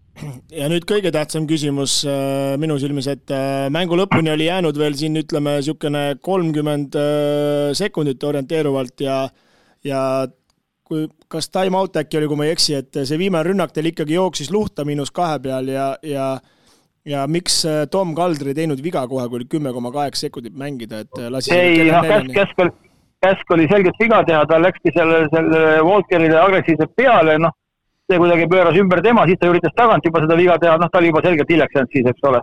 ja 0.54 0.68
nüüd 0.70 0.84
kõige 0.88 1.10
tähtsam 1.14 1.46
küsimus 1.50 2.02
äh, 2.06 2.54
minu 2.60 2.76
silmis, 2.78 3.08
et 3.10 3.32
äh, 3.34 3.66
mängu 3.74 3.98
lõpuni 3.98 4.30
oli 4.34 4.46
jäänud 4.46 4.78
veel 4.78 4.94
siin 4.98 5.18
ütleme 5.18 5.56
niisugune 5.58 6.04
kolmkümmend 6.22 6.98
äh, 7.00 7.72
sekundit 7.74 8.22
orienteeruvalt 8.22 9.04
ja 9.06 9.24
ja 9.84 10.00
kui, 10.84 11.08
kas 11.28 11.50
time 11.50 11.76
out 11.76 11.96
äkki 11.96 12.20
oli, 12.20 12.28
kui 12.30 12.38
ma 12.38 12.46
ei 12.46 12.54
eksi, 12.54 12.76
et 12.78 13.00
see 13.02 13.18
viimane 13.20 13.48
rünnak 13.48 13.72
teil 13.74 13.90
ikkagi 13.90 14.16
jooksis 14.16 14.52
luhta 14.54 14.84
miinus 14.86 15.10
kahe 15.14 15.40
peal 15.42 15.68
ja, 15.72 15.88
ja 16.04 16.28
ja 17.08 17.26
miks 17.28 17.64
äh, 17.68 17.84
Tom 17.90 18.14
Kaldri 18.16 18.52
ei 18.52 18.58
teinud 18.62 18.80
viga 18.84 19.04
kohe, 19.08 19.26
kui 19.28 19.40
oli 19.40 19.48
kümme 19.50 19.72
koma 19.76 19.92
kaheksa 19.92 20.26
sekundit 20.26 20.56
mängida, 20.56 21.04
et 21.04 21.20
äh, 21.20 21.28
lasi 21.32 21.52
ei, 21.52 21.90
noh, 21.90 22.06
käsk, 22.08 22.32
käsk 22.36 22.64
oli, 22.64 22.72
käsk 23.26 23.52
oli 23.56 23.68
selgelt 23.72 24.00
viga 24.00 24.22
teha, 24.28 24.44
ta 24.48 24.60
läkski 24.62 24.94
selle, 24.96 25.24
selle 25.34 25.60
Walkerile 25.84 26.40
agressiivselt 26.40 26.94
peale, 26.96 27.36
noh, 27.44 27.52
see 28.08 28.20
kuidagi 28.20 28.48
pööras 28.48 28.76
ümber 28.80 29.02
tema, 29.04 29.26
siis 29.28 29.40
ta 29.40 29.52
üritas 29.52 29.76
tagant 29.76 30.04
juba 30.04 30.24
seda 30.24 30.36
viga 30.40 30.56
teha, 30.60 30.76
noh, 30.80 30.90
ta 30.92 31.00
oli 31.00 31.12
juba 31.12 31.24
selgelt 31.24 31.52
hiljaks 31.52 31.76
jäänud 31.76 31.96
siis, 31.96 32.10
eks 32.12 32.28
ole. 32.30 32.42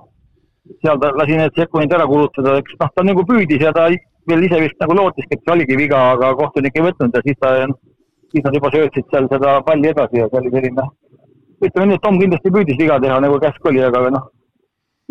seal 0.86 1.00
ta 1.02 1.10
lasi 1.18 1.38
need 1.38 1.56
sekundid 1.58 1.94
ära 1.98 2.06
kulutada, 2.10 2.58
eks 2.62 2.78
noh, 2.80 2.92
ta 2.96 3.06
nagu 3.06 3.26
püüdis 3.26 3.64
ja 3.66 3.72
ta 3.74 3.88
veel 4.30 4.46
ise 4.46 4.60
vist 4.62 4.78
nagu 4.84 4.94
lootiski, 4.94 5.38
et 5.38 5.42
see 5.42 5.54
oligi 5.56 5.78
viga, 5.78 6.02
aga 6.14 6.36
kohtunik 6.38 6.78
ei 6.78 6.86
võtnud 6.86 7.18
ja 7.18 7.22
siis 7.26 7.40
ta, 7.42 7.56
siis 8.30 8.46
nad 8.46 8.58
juba 8.58 8.70
söötsid 8.76 9.10
seal 9.10 9.26
seda 9.32 9.56
palli 9.66 9.90
edasi 9.90 10.22
ja 10.22 10.30
see 10.30 10.42
oli 10.44 10.54
selline, 10.54 10.86
ütleme 11.66 11.88
nii, 11.90 11.98
et 11.98 12.06
Tom 12.06 12.22
kindlasti 12.22 12.54
püüdis 12.54 12.78
viga 12.78 13.00
teha, 13.02 13.18
nagu 13.26 13.42
käsk 13.42 13.66
oli, 13.72 13.82
aga 13.90 14.06
noh, 14.14 14.30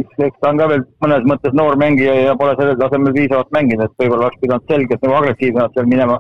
eks 0.01 0.41
ta 0.41 0.51
on 0.51 0.59
ka 0.61 0.69
veel 0.71 0.83
mõnes 1.05 1.29
mõttes 1.33 1.55
noor 1.57 1.79
mängija 1.81 2.15
ja 2.21 2.35
pole 2.39 2.57
sellel 2.59 2.79
tasemel 2.81 3.15
piisavalt 3.17 3.53
mänginud, 3.57 3.87
et 3.87 4.03
võib-olla 4.03 4.29
oleks 4.29 4.43
pidanud 4.43 4.73
selgelt 4.73 5.07
nagu 5.07 5.17
agressiivsemalt 5.21 5.77
seal 5.77 5.89
minema 5.91 6.19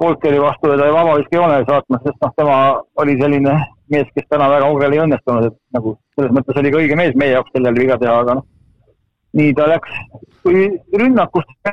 Walkeri 0.00 0.38
vastu 0.40 0.68
ta 0.70 0.92
vabaviskejoonele 0.94 1.64
saatma, 1.68 1.98
sest 2.04 2.22
noh, 2.22 2.30
tema 2.36 2.56
oli 3.02 3.16
selline 3.20 3.56
mees, 3.92 4.06
kes 4.14 4.28
täna 4.30 4.46
väga 4.48 4.68
kaugele 4.68 4.96
ei 4.96 5.02
õnnestunud, 5.02 5.48
et 5.50 5.56
nagu 5.76 5.96
selles 6.14 6.32
mõttes 6.36 6.60
oli 6.60 6.70
ka 6.72 6.80
õige 6.80 6.96
mees 6.96 7.16
meie 7.20 7.34
jaoks 7.34 7.52
sellele 7.52 7.82
viga 7.82 7.98
teha, 8.00 8.14
aga 8.22 8.38
noh, 8.38 8.46
nii 9.36 9.52
ta 9.58 9.66
läks. 9.68 9.98
kui 10.40 10.62
rünnakust 10.96 11.72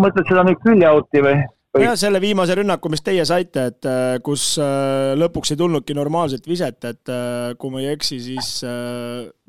mõtled 0.00 0.30
seda 0.30 0.46
nüüd 0.46 0.62
külje 0.64 0.88
out'i 0.88 1.24
või, 1.26 1.42
jah, 1.82 1.96
selle 1.98 2.20
viimase 2.22 2.56
rünnaku, 2.58 2.90
mis 2.92 3.02
teie 3.04 3.24
saite, 3.28 3.66
et 3.72 3.88
äh, 3.88 4.16
kus 4.24 4.54
äh, 4.62 5.14
lõpuks 5.18 5.52
ei 5.52 5.60
tulnudki 5.60 5.96
normaalset 5.96 6.46
viset, 6.48 6.78
et 6.88 7.12
äh, 7.12 7.54
kui 7.60 7.72
ma 7.72 7.82
ei 7.82 7.90
eksi, 7.94 8.18
siis 8.22 8.50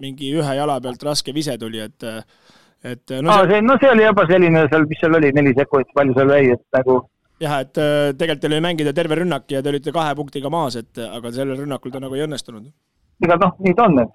mingi 0.01 0.31
ühe 0.37 0.55
jala 0.59 0.79
pealt 0.83 1.03
raske 1.07 1.35
vise 1.35 1.57
tuli, 1.61 1.83
et 1.83 2.07
et 2.87 3.13
no 3.25 3.33
see, 3.33 3.51
see, 3.51 3.61
no 3.65 3.75
see 3.81 3.89
oli 3.89 4.05
juba 4.05 4.25
selline 4.29 4.65
seal, 4.71 4.85
mis 4.89 4.99
seal 5.01 5.17
oli, 5.17 5.31
neli 5.35 5.53
sekundit, 5.57 5.89
palju 5.97 6.17
seal 6.17 6.33
jäi, 6.35 6.51
et 6.55 6.77
nagu 6.77 6.99
jah, 7.41 7.61
et 7.65 7.73
tegelikult 7.73 8.43
teil 8.43 8.57
oli 8.57 8.65
mängida 8.67 8.93
terve 8.95 9.17
rünnak 9.19 9.49
ja 9.51 9.63
te 9.63 9.73
olite 9.73 9.93
kahe 9.95 10.13
punktiga 10.17 10.51
maas, 10.53 10.77
et 10.79 11.01
aga 11.07 11.33
sellel 11.33 11.63
rünnakul 11.63 11.93
ta 11.93 12.01
nagu 12.03 12.17
ei 12.17 12.25
õnnestunud. 12.27 12.69
ega 13.25 13.39
noh, 13.41 13.55
nii 13.65 13.77
ta 13.77 13.89
on, 13.89 14.03
et 14.05 14.13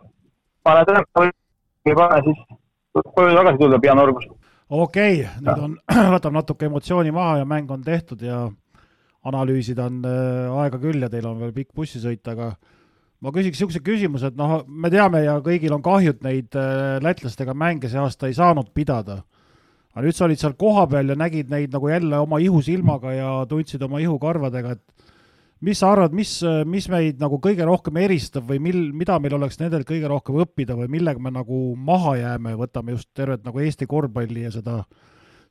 paned 0.63 0.95
ära, 0.95 1.05
siis 2.23 2.47
koju 2.93 3.35
tagasi 3.35 3.59
tulla 3.59 3.83
peanorgus 3.83 4.31
okei 4.73 5.21
okay,, 5.21 5.41
nüüd 5.45 5.65
on, 5.67 5.79
võtab 6.17 6.37
natuke 6.37 6.69
emotsiooni 6.69 7.13
maha 7.15 7.41
ja 7.43 7.49
mäng 7.49 7.71
on 7.73 7.83
tehtud 7.85 8.23
ja 8.25 8.47
analüüsida 9.29 9.87
on 9.87 10.01
äh, 10.09 10.63
aega 10.65 10.81
küll 10.83 11.05
ja 11.05 11.11
teil 11.13 11.29
on 11.29 11.41
veel 11.43 11.53
pikk 11.55 11.75
bussisõit, 11.77 12.25
aga 12.33 12.55
ma 13.23 13.31
küsiks 13.35 13.61
niisuguse 13.61 13.83
küsimuse, 13.87 14.33
et 14.33 14.39
noh, 14.39 14.63
me 14.67 14.91
teame 14.91 15.23
ja 15.27 15.37
kõigil 15.45 15.75
on 15.77 15.85
kahju, 15.85 16.17
et 16.17 16.25
neid 16.27 16.59
äh, 16.59 16.97
lätlastega 17.05 17.55
mänge 17.55 17.91
see 17.93 18.01
aasta 18.01 18.31
ei 18.31 18.39
saanud 18.39 18.73
pidada. 18.75 19.23
aga 19.93 20.07
nüüd 20.07 20.17
sa 20.17 20.25
olid 20.25 20.41
seal 20.41 20.57
kohapeal 20.59 21.13
ja 21.13 21.19
nägid 21.21 21.53
neid 21.53 21.73
nagu 21.75 21.89
jälle 21.89 22.19
oma 22.19 22.41
ihusilmaga 22.41 23.13
ja 23.13 23.31
tundsid 23.49 23.83
oma 23.83 24.01
ihukarvadega, 24.01 24.73
et 24.73 25.12
mis 25.63 25.79
sa 25.79 25.93
arvad, 25.95 26.15
mis, 26.17 26.35
mis 26.67 26.89
meid 26.91 27.21
nagu 27.23 27.39
kõige 27.43 27.67
rohkem 27.67 28.01
eristab 28.03 28.49
või 28.51 28.59
mil, 28.63 28.81
mida 28.97 29.19
meil 29.23 29.37
oleks 29.39 29.61
nendelt 29.61 29.87
kõige 29.89 30.11
rohkem 30.11 30.41
õppida 30.43 30.77
või 30.79 30.91
millega 30.91 31.23
me 31.23 31.33
nagu 31.35 31.63
maha 31.79 32.17
jääme, 32.19 32.57
võtame 32.59 32.97
just 32.97 33.11
tervet 33.15 33.45
nagu 33.47 33.63
Eesti 33.63 33.87
korvpalli 33.91 34.47
ja 34.47 34.55
seda, 34.55 34.81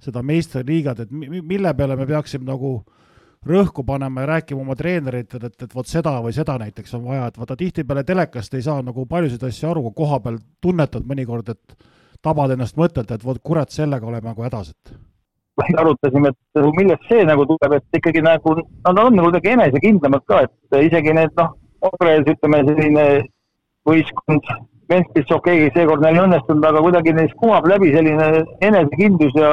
seda 0.03 0.23
meistriliigat, 0.25 1.05
et 1.05 1.13
mille 1.13 1.73
peale 1.77 1.95
me 1.99 2.09
peaksime 2.09 2.47
nagu 2.47 2.81
rõhku 3.47 3.85
panema 3.85 4.21
ja 4.21 4.33
rääkima 4.35 4.61
oma 4.61 4.75
treeneritele, 4.77 5.49
et, 5.49 5.63
et 5.65 5.75
vot 5.75 5.87
seda 5.87 6.17
või 6.21 6.33
seda 6.35 6.57
näiteks 6.61 6.93
on 6.97 7.07
vaja, 7.07 7.29
et 7.31 7.39
vaata 7.41 7.57
tihtipeale 7.57 8.03
telekast 8.05 8.53
ei 8.53 8.65
saa 8.65 8.83
nagu 8.85 9.05
paljusid 9.09 9.43
asju 9.47 9.71
aru, 9.71 9.87
koha 9.97 10.19
peal 10.21 10.37
tunnetad 10.61 11.07
mõnikord, 11.09 11.49
et 11.55 11.87
tabad 12.21 12.53
ennast 12.53 12.77
mõttelt, 12.77 13.09
et 13.11 13.25
vot 13.25 13.39
kurat, 13.41 13.71
sellega 13.73 14.05
oleme 14.05 14.29
nagu 14.29 14.45
hädas, 14.45 14.75
et 14.75 14.93
arutasime, 15.81 16.31
et 16.31 16.65
millest 16.77 17.05
see 17.09 17.25
nagu 17.27 17.45
tuleb, 17.49 17.77
et 17.77 17.99
ikkagi 17.99 18.23
nagu 18.25 18.55
nad 18.61 18.99
on 19.03 19.15
nagu 19.17 19.29
kuidagi 19.29 19.53
enesekindlamad 19.55 20.25
ka, 20.29 20.43
et 20.47 20.81
isegi 20.87 21.15
need 21.17 21.37
noh, 21.39 21.53
Ogres 21.81 22.27
ütleme 22.29 22.59
selline 22.67 23.05
võistkond, 23.89 24.49
Memphis 24.91 25.31
okei 25.31 25.63
okay,, 25.63 25.71
seekord 25.73 26.03
neil 26.03 26.19
ei 26.19 26.23
õnnestunud, 26.25 26.65
aga 26.67 26.83
kuidagi 26.83 27.13
neist 27.15 27.37
kumab 27.39 27.65
läbi 27.71 27.93
selline 27.93 28.43
enesekindlus 28.67 29.37
ja 29.39 29.51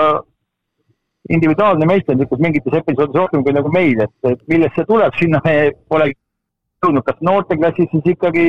individuaalne 1.32 1.86
meisterlikkus 1.88 2.40
mingites 2.42 2.74
episoodides 2.80 3.20
rohkem 3.20 3.44
kui 3.46 3.54
nagu 3.56 3.70
meil, 3.72 4.02
et, 4.04 4.14
et 4.28 4.40
millest 4.50 4.76
see 4.76 4.88
tuleb, 4.88 5.14
sinna 5.20 5.40
me 5.44 5.54
pole 5.88 6.10
jõudnud, 6.12 7.04
kas 7.06 7.20
noorteklassis 7.24 7.90
siis 7.92 8.12
ikkagi 8.14 8.46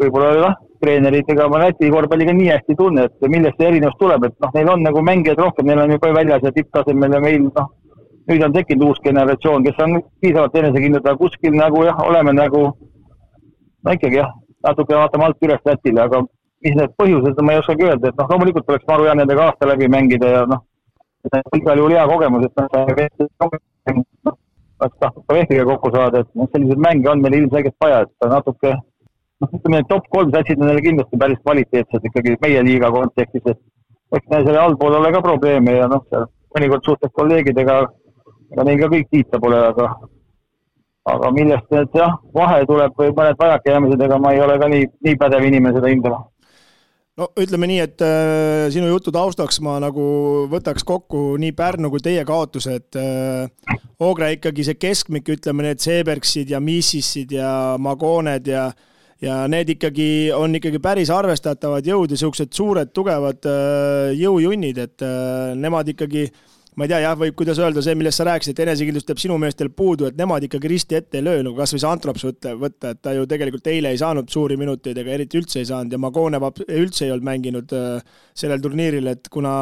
võib-olla 0.00 0.30
jah, 0.38 0.58
treenerid, 0.80 1.28
ega 1.32 1.48
ma 1.48 1.60
Läti 1.64 1.90
korvpalliga 1.92 2.32
nii 2.36 2.48
hästi 2.50 2.76
tunne, 2.78 3.04
et 3.08 3.28
millest 3.28 3.60
see 3.60 3.68
erinevus 3.68 3.98
tuleb, 4.00 4.24
et 4.28 4.36
noh, 4.40 4.50
neil 4.56 4.72
on 4.72 4.82
nagu 4.86 5.02
mängijaid 5.04 5.42
rohkem, 5.42 5.68
neil 5.68 5.82
on 5.84 5.94
juba 5.94 6.12
väljas 6.16 6.46
ja 6.46 6.52
tipptasemel 6.56 7.16
ja 7.16 7.20
meil 7.24 7.46
noh, 7.48 7.68
nüüd 8.30 8.44
on 8.46 8.54
tekkinud 8.54 8.86
uus 8.88 9.00
generatsioon, 9.04 9.64
kes 9.66 9.80
on 9.84 9.98
piisavalt 10.22 10.56
enesekindlad, 10.62 11.06
aga 11.06 11.16
kuskil 11.20 11.56
nagu 11.56 11.84
jah, 11.86 12.02
oleme 12.06 12.34
nagu 12.36 12.62
no 13.84 13.96
ikkagi 13.96 14.20
jah, 14.20 14.32
natuke 14.66 14.96
vaatame 14.96 15.28
alt 15.28 15.48
üles 15.48 15.64
Lätile, 15.68 16.04
aga 16.06 16.22
mis 16.64 16.76
need 16.76 16.96
põhjused, 17.00 17.40
ma 17.44 17.54
ei 17.54 17.62
oskagi 17.62 17.88
öelda, 17.88 18.12
et 18.12 18.20
noh, 18.20 18.28
loomulikult 18.32 18.68
oleks 18.72 18.88
maru 18.88 19.08
hea 19.08 19.16
nendega 19.20 19.48
aasta 19.48 19.68
läbi 19.68 19.88
mängida 19.92 20.34
ja 20.34 20.44
noh, 20.48 20.64
igal 21.56 21.80
juhul 21.80 21.96
hea 21.96 22.06
kogemus, 22.08 22.46
et 22.48 22.54
noh, 22.60 24.36
tahtnud 24.80 25.24
ka 25.26 25.34
Vehviga 25.36 25.64
kokku 25.68 25.90
saada, 25.94 26.22
et 26.22 26.30
noh, 26.38 26.48
selliseid 26.52 26.80
mänge 26.80 27.10
on 27.10 27.20
meil 27.24 27.36
ilmselgelt 27.40 27.76
vaja, 27.84 28.04
et 28.06 28.28
natuke 28.32 28.76
noh, 29.40 29.56
ütleme, 29.56 29.82
top 29.88 30.08
kolm 30.12 30.32
satsid 30.34 30.60
on 30.60 30.70
neile 30.70 30.84
kindlasti 30.84 31.20
päris 31.20 31.40
kvaliteetsed 31.44 32.06
ikkagi 32.10 32.36
meie 32.44 32.62
liiga 32.66 32.92
kontekstis, 32.94 33.46
et 33.54 34.18
eks 34.18 34.32
neil 34.32 34.46
selle 34.46 34.62
allpool 34.62 34.98
ole 35.00 35.12
ka 35.14 35.22
probleeme 35.24 35.76
ja 35.78 35.88
noh, 35.90 36.04
seal 36.10 36.26
mõnikord 36.56 36.86
suhtled 36.86 37.14
kolleegidega, 37.16 37.76
ega 38.54 38.66
neil 38.66 38.82
ka 38.82 38.90
kõik 38.94 39.12
kiita 39.12 39.42
pole, 39.42 39.60
aga 39.72 39.92
aga 41.10 41.30
millest 41.34 41.70
need 41.72 41.94
jah, 41.96 42.18
vahe 42.36 42.60
tuleb 42.68 42.98
või 42.98 43.14
mõned 43.16 43.38
vajakajäämised, 43.40 44.02
ega 44.04 44.18
ma 44.20 44.34
ei 44.34 44.42
ole 44.44 44.58
ka 44.60 44.68
nii, 44.70 44.90
nii 45.06 45.16
pädev 45.18 45.46
inimene 45.48 45.78
seda 45.78 45.90
hindama 45.90 46.20
no 47.18 47.30
ütleme 47.40 47.66
nii, 47.70 47.78
et 47.86 48.04
äh, 48.04 48.66
sinu 48.72 48.90
jutu 48.90 49.12
taustaks 49.14 49.58
ma 49.64 49.78
nagu 49.82 50.04
võtaks 50.52 50.84
kokku 50.86 51.38
nii 51.40 51.56
Pärnu 51.56 51.90
kui 51.92 52.04
teie 52.04 52.24
kaotused 52.28 53.00
äh,. 53.00 53.78
Oogre 54.00 54.30
ikkagi 54.32 54.64
see 54.64 54.78
keskmik, 54.80 55.26
ütleme 55.28 55.66
need 55.66 55.82
Seebergsid 55.84 56.48
ja 56.48 56.56
Missisid 56.64 57.34
ja 57.36 57.50
Magoned 57.76 58.46
ja 58.48 58.62
äh, 58.70 58.86
ja 59.20 59.40
need 59.50 59.74
ikkagi 59.76 60.30
on 60.36 60.54
ikkagi 60.56 60.80
päris 60.82 61.10
arvestatavad 61.12 61.86
jõud 61.86 62.08
ja 62.08 62.16
niisugused 62.16 62.54
suured 62.56 62.92
tugevad 62.96 63.48
äh, 63.48 64.12
jõujunnid, 64.18 64.80
et 64.86 65.04
äh, 65.04 65.52
nemad 65.58 65.90
ikkagi 65.92 66.28
ma 66.78 66.86
ei 66.86 66.92
tea 66.92 67.00
jah, 67.02 67.16
võib, 67.18 67.34
kuidas 67.36 67.58
öelda, 67.60 67.82
see, 67.84 67.96
millest 67.98 68.20
sa 68.20 68.24
rääkisid, 68.28 68.60
enesekindlust 68.64 69.10
jääb 69.10 69.20
sinu 69.20 69.36
meestel 69.42 69.68
puudu, 69.76 70.06
et 70.08 70.16
nemad 70.16 70.46
ikkagi 70.46 70.70
risti 70.70 70.96
ette 71.00 71.18
ei 71.18 71.26
löö, 71.26 71.42
nagu 71.44 71.58
kas 71.58 71.74
või 71.74 71.82
see 71.82 71.90
Antrops 71.90 72.24
võtta, 72.28 72.54
võtta, 72.62 72.94
et 72.94 73.02
ta 73.04 73.14
ju 73.16 73.26
tegelikult 73.28 73.68
eile 73.72 73.92
ei 73.92 74.00
saanud 74.00 74.30
suuri 74.32 74.56
minuteid 74.60 75.02
ega 75.02 75.12
eriti 75.18 75.40
üldse 75.40 75.60
ei 75.60 75.68
saanud 75.68 75.92
ja 75.92 76.00
Magonev 76.00 76.46
üldse 76.64 77.04
ei 77.04 77.12
olnud 77.12 77.28
mänginud 77.28 77.76
äh, 77.76 78.16
sellel 78.32 78.64
turniiril, 78.64 79.12
et 79.12 79.28
kuna 79.32 79.52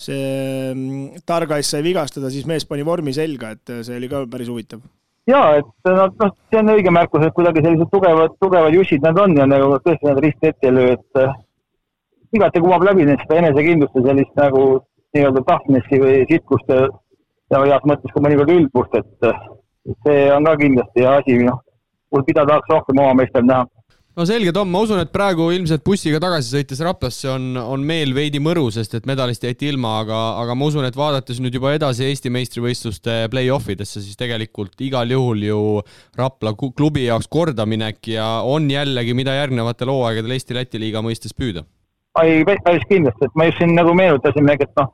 see 0.00 0.22
mm, 0.70 1.26
Targais 1.26 1.74
sai 1.74 1.82
vigastada, 1.84 2.30
siis 2.30 2.46
mees 2.48 2.68
pani 2.68 2.86
vormi 2.86 3.16
selga, 3.16 3.56
et 3.56 3.76
see 3.80 3.98
oli 3.98 4.12
ka 4.12 4.22
päris 4.30 4.52
huvitav 4.52 4.84
ja 5.30 5.42
et 5.60 5.70
nad 5.88 6.16
noh, 6.22 6.32
see 6.50 6.60
on 6.60 6.72
õige 6.74 6.92
märkus, 6.94 7.24
et 7.26 7.36
kuidagi 7.36 7.62
sellised 7.64 7.90
tugevad, 7.92 8.36
tugevad 8.42 8.76
jussid 8.76 9.04
nad 9.06 9.18
on 9.22 9.36
ja 9.38 9.46
nagu 9.48 9.78
tõesti 9.84 10.08
nad 10.08 10.20
risti 10.24 10.50
ette 10.50 10.68
ei 10.68 10.76
löö, 10.76 10.96
et 10.96 11.22
äh, 11.22 11.34
igati 12.36 12.62
kumab 12.64 12.84
läbi 12.86 13.06
neist 13.08 13.26
seda 13.26 13.40
enesekindlust 13.42 13.98
ja 13.98 14.06
sellist 14.08 14.36
nagu 14.40 14.64
nii-öelda 15.16 15.42
tahtmist 15.48 15.96
või 16.04 16.20
sitkust 16.30 16.70
ja, 16.74 16.86
ja 17.50 17.64
heas 17.66 17.88
mõttes 17.90 18.14
ka 18.14 18.22
mõnikord 18.24 18.54
ülbust, 18.54 18.94
et 19.00 19.28
äh, 19.30 19.42
see 20.06 20.30
on 20.34 20.46
ka 20.48 20.56
kindlasti 20.60 21.06
asi, 21.16 21.38
noh, 21.46 21.62
mida 22.16 22.46
tahaks 22.46 22.74
rohkem 22.74 23.02
oma 23.02 23.14
meestel 23.22 23.46
näha 23.46 23.66
no 24.18 24.26
selge, 24.26 24.52
Tom, 24.54 24.70
ma 24.72 24.82
usun, 24.84 25.00
et 25.02 25.10
praegu 25.14 25.48
ilmselt 25.54 25.84
bussiga 25.86 26.20
tagasi 26.22 26.52
sõites 26.54 26.82
Raplasse 26.84 27.30
on, 27.30 27.54
on 27.60 27.84
meel 27.86 28.12
veidi 28.16 28.40
mõru, 28.42 28.66
sest 28.74 28.96
et 28.98 29.08
medalist 29.08 29.44
jäeti 29.46 29.70
ilma, 29.70 29.96
aga, 30.02 30.18
aga 30.42 30.56
ma 30.58 30.68
usun, 30.70 30.86
et 30.88 30.98
vaadates 30.98 31.40
nüüd 31.42 31.56
juba 31.56 31.74
edasi 31.76 32.06
Eesti 32.08 32.32
meistrivõistluste 32.34 33.16
play-off 33.32 33.70
idesse, 33.72 34.02
siis 34.02 34.18
tegelikult 34.20 34.80
igal 34.86 35.10
juhul 35.14 35.44
ju 35.46 35.60
Rapla 36.18 36.54
klubi 36.58 37.06
jaoks 37.06 37.30
kordaminek 37.30 38.12
ja 38.14 38.30
on 38.46 38.70
jällegi, 38.70 39.14
mida 39.16 39.36
järgnevatel 39.38 39.92
hooaegadel 39.94 40.38
Eesti-Läti 40.38 40.82
liiga 40.82 41.04
mõistes 41.06 41.36
püüda. 41.36 41.64
ei, 42.22 42.42
päris 42.44 42.86
kindlasti, 42.90 43.30
et 43.30 43.38
ma 43.38 43.46
just 43.46 43.62
siin 43.62 43.76
nagu 43.78 43.94
meenutasin, 43.94 44.50
et 44.50 44.74
noh, 44.80 44.90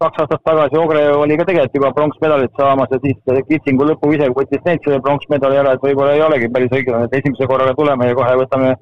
kaks 0.00 0.20
aastat 0.22 0.42
tagasi 0.46 0.78
Ogre 0.78 1.02
oli 1.16 1.36
ka 1.38 1.44
tegelikult 1.48 1.76
juba 1.78 1.92
pronksmedalit 1.96 2.58
saamas 2.60 2.92
ja 2.94 2.98
siis 3.02 3.44
Kitsingu 3.48 3.86
lõpu 3.88 4.12
ise 4.14 4.28
võttis 4.36 4.62
neilt 4.64 4.84
selle 4.86 5.00
pronksmedali 5.02 5.58
ära, 5.62 5.74
et 5.74 5.82
võib-olla 5.82 6.14
ei 6.14 6.22
olegi 6.22 6.50
päris 6.54 6.74
õiglane, 6.78 7.08
et 7.08 7.16
esimese 7.18 7.48
korraga 7.50 7.74
tuleme 7.78 8.10
ja 8.10 8.18
kohe 8.18 8.36
võtame 8.42 8.74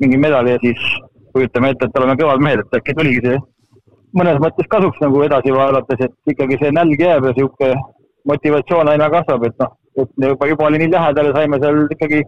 mingi 0.00 0.20
medali 0.20 0.54
ja 0.54 0.62
siis 0.62 0.86
kujutame 1.36 1.72
ette, 1.72 1.88
et 1.88 1.98
oleme 2.00 2.16
kõvad 2.20 2.44
mehed, 2.44 2.64
et 2.64 2.78
äkki 2.80 2.96
tuligi 2.96 3.26
see 3.26 3.42
mõnes 4.18 4.40
mõttes 4.44 4.68
kasuks 4.72 5.00
nagu 5.04 5.22
edasi 5.26 5.52
vaadates, 5.52 6.06
et 6.06 6.32
ikkagi 6.34 6.58
see 6.60 6.72
nälg 6.76 7.00
jääb 7.00 7.28
ja 7.28 7.34
niisugune 7.36 7.76
motivatsioon 8.28 8.90
aina 8.92 9.08
kasvab, 9.12 9.46
et 9.48 9.62
noh, 9.62 9.76
et 10.02 10.26
juba, 10.28 10.48
juba 10.48 10.68
oli 10.68 10.82
nii 10.82 10.92
lähedal 10.92 11.30
ja 11.30 11.36
saime 11.36 11.60
seal 11.62 11.80
ikkagi, 11.96 12.20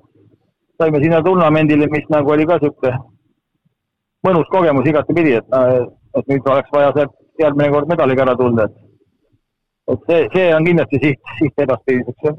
saime 0.81 1.03
sinna 1.03 1.21
turnamendile, 1.25 1.89
mis 1.93 2.09
nagu 2.13 2.33
oli 2.37 2.49
ka 2.49 2.61
niisugune 2.61 2.95
mõnus 4.25 4.49
kogemus 4.53 4.89
igatepidi, 4.89 5.37
et, 5.41 5.61
et 6.19 6.33
nüüd 6.33 6.49
oleks 6.49 6.73
vaja 6.73 6.93
sealt 6.97 7.21
järgmine 7.41 7.71
kord 7.75 7.91
medaliga 7.91 8.27
ära 8.27 8.37
tulla, 8.39 8.69
et 8.69 8.81
et 9.95 10.11
see, 10.11 10.27
see 10.33 10.51
on 10.57 10.65
kindlasti 10.65 11.01
siht, 11.03 11.33
siht 11.39 11.65
edaspidiseks, 11.67 12.29
jah 12.29 12.37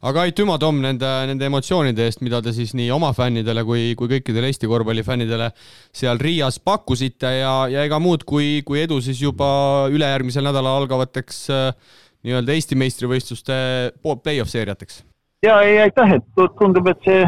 aga 0.00 0.24
aitüma, 0.24 0.56
Tom, 0.60 0.78
nende, 0.80 1.08
nende 1.28 1.44
emotsioonide 1.48 2.06
eest, 2.08 2.22
mida 2.24 2.40
te 2.44 2.54
siis 2.56 2.72
nii 2.76 2.88
oma 2.94 3.10
fännidele 3.16 3.64
kui, 3.68 3.90
kui 3.98 4.08
kõikidele 4.14 4.48
Eesti 4.48 4.70
korvpallifännidele 4.70 5.50
seal 5.56 6.20
Riias 6.22 6.56
pakkusite 6.64 7.34
ja, 7.40 7.52
ja 7.68 7.84
ega 7.88 8.00
muud 8.02 8.24
kui, 8.28 8.62
kui 8.66 8.80
edu 8.84 9.00
siis 9.04 9.20
juba 9.20 9.50
ülejärgmisel 9.92 10.46
nädalal 10.46 10.80
algavateks 10.80 11.42
äh, 11.52 11.92
nii-öelda 12.24 12.56
Eesti 12.56 12.78
meistrivõistluste 12.80 13.60
play-off 14.00 14.52
seeriateks. 14.52 15.04
ja 15.44 15.60
ei, 15.66 15.78
aitäh, 15.84 16.16
et 16.16 16.48
tundub, 16.58 16.88
et 16.88 17.04
see 17.04 17.24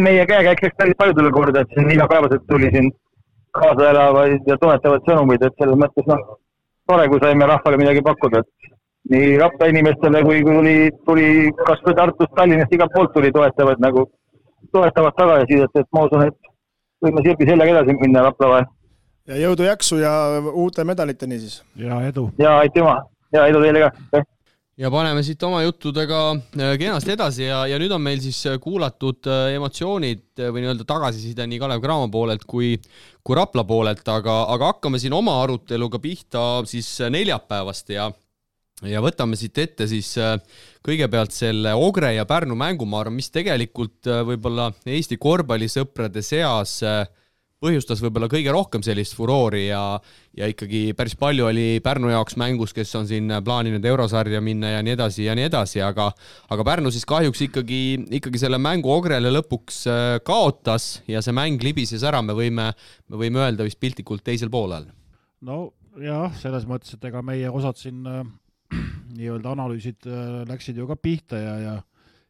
meie 0.00 0.26
käekäik 0.28 0.62
läks 0.64 0.76
päris 0.76 1.00
paljudele 1.00 1.32
korda, 1.32 1.64
et 1.64 1.72
siin 1.76 1.90
igapäevaselt 1.92 2.44
tuli 2.48 2.70
siin 2.72 2.92
kaasa 3.58 3.90
elavaid 3.90 4.48
ja 4.50 4.56
toetavaid 4.60 5.06
sõnumeid, 5.08 5.44
et 5.46 5.60
selles 5.60 5.78
mõttes 5.80 6.06
noh, 6.10 6.22
tore, 6.88 7.06
kui 7.10 7.22
saime 7.22 7.48
rahvale 7.50 7.78
midagi 7.80 8.02
pakkuda, 8.04 8.42
et 8.42 8.74
nii 9.14 9.36
Rapla 9.40 9.68
inimestele 9.72 10.22
kui 10.24 10.42
tuli, 10.46 10.76
tuli 11.06 11.28
kas 11.60 11.82
või 11.86 11.96
Tartust, 12.00 12.34
Tallinnast, 12.36 12.72
igalt 12.72 12.94
poolt 12.94 13.12
tuli 13.16 13.32
toetavaid 13.34 13.82
nagu, 13.84 14.06
toetavat 14.72 15.16
tagasisidet, 15.20 15.82
et 15.82 15.90
ma 15.94 16.06
usun, 16.08 16.26
et 16.28 16.52
võime 17.04 17.24
sirbi 17.26 17.48
sellega 17.50 17.76
edasi 17.76 17.98
minna 18.00 18.26
Rapla 18.28 18.52
vahel. 18.54 18.70
ja 19.28 19.40
jõudu-jaksu 19.40 20.00
ja 20.02 20.14
uute 20.52 20.84
medaliteni 20.84 21.40
siis! 21.40 21.62
ja 21.76 22.00
edu! 22.08 22.30
ja 22.38 22.58
aitüma 22.64 22.98
ja 23.32 23.46
edu 23.50 23.62
teile 23.64 23.86
ka! 23.86 24.24
Ja 24.80 24.90
paneme 24.90 25.22
siit 25.22 25.42
oma 25.46 25.60
juttudega 25.62 26.20
äh, 26.34 26.74
kenasti 26.80 27.14
edasi 27.14 27.46
ja, 27.46 27.62
ja 27.70 27.78
nüüd 27.78 27.94
on 27.94 28.02
meil 28.02 28.20
siis 28.22 28.40
äh, 28.50 28.58
kuulatud 28.62 29.28
äh, 29.30 29.54
emotsioonid 29.54 30.42
või 30.48 30.64
nii-öelda 30.64 30.86
tagasiside 30.88 31.46
nii 31.46 31.60
Kalev 31.62 31.82
Cramo 31.84 32.08
poolelt 32.12 32.46
kui, 32.48 32.74
kui 33.22 33.38
Rapla 33.38 33.64
poolelt, 33.68 34.02
aga, 34.10 34.40
aga 34.54 34.72
hakkame 34.72 34.98
siin 35.02 35.14
oma 35.14 35.36
aruteluga 35.44 36.02
pihta 36.02 36.64
siis 36.68 36.90
neljapäevast 37.10 37.94
ja 37.94 38.10
ja 38.84 39.00
võtame 39.00 39.38
siit 39.38 39.56
ette 39.62 39.86
siis 39.88 40.10
kõigepealt 40.84 41.32
selle 41.32 41.70
Ogre 41.78 42.10
ja 42.16 42.24
Pärnu 42.28 42.56
mängu, 42.58 42.84
ma 42.90 43.04
arvan, 43.04 43.14
mis 43.16 43.30
tegelikult 43.32 44.10
võib-olla 44.26 44.72
Eesti 44.90 45.16
korvpallisõprade 45.22 46.24
seas 46.26 46.80
äh, 46.82 47.04
põhjustas 47.64 48.02
võib-olla 48.04 48.28
kõige 48.30 48.52
rohkem 48.54 48.84
sellist 48.84 49.16
furoori 49.16 49.64
ja, 49.66 49.82
ja 50.36 50.48
ikkagi 50.50 50.92
päris 50.96 51.16
palju 51.18 51.48
oli 51.48 51.66
Pärnu 51.84 52.12
jaoks 52.12 52.36
mängus, 52.40 52.74
kes 52.76 52.92
on 53.00 53.08
siin 53.08 53.32
plaaninud 53.44 53.84
eurosarja 53.88 54.42
minna 54.44 54.74
ja 54.76 54.82
nii 54.84 54.94
edasi 54.96 55.24
ja 55.26 55.36
nii 55.38 55.48
edasi, 55.48 55.80
aga, 55.84 56.10
aga 56.52 56.66
Pärnu 56.68 56.92
siis 56.94 57.06
kahjuks 57.08 57.46
ikkagi, 57.48 57.80
ikkagi 58.20 58.42
selle 58.42 58.60
mängu 58.62 58.92
Ogrele 58.94 59.32
lõpuks 59.32 59.80
äh, 59.90 60.02
kaotas 60.26 60.98
ja 61.10 61.24
see 61.24 61.36
mäng 61.36 61.64
libises 61.64 62.04
ära, 62.06 62.22
me 62.22 62.36
võime, 62.36 62.70
me 63.08 63.24
võime 63.24 63.42
öelda 63.46 63.66
vist 63.66 63.80
piltlikult 63.82 64.24
teisel 64.26 64.52
poolel. 64.52 64.86
no 65.44 65.72
jah, 66.00 66.30
selles 66.42 66.68
mõttes, 66.68 66.94
et 66.94 67.10
ega 67.10 67.24
meie 67.24 67.50
osad 67.50 67.80
siin 67.80 68.04
äh, 68.10 68.22
nii-öelda 69.16 69.56
analüüsid 69.56 70.06
äh, 70.06 70.44
läksid 70.50 70.78
ju 70.78 70.86
ka 70.90 71.00
pihta 71.00 71.40
ja, 71.40 71.58
ja 71.64 71.74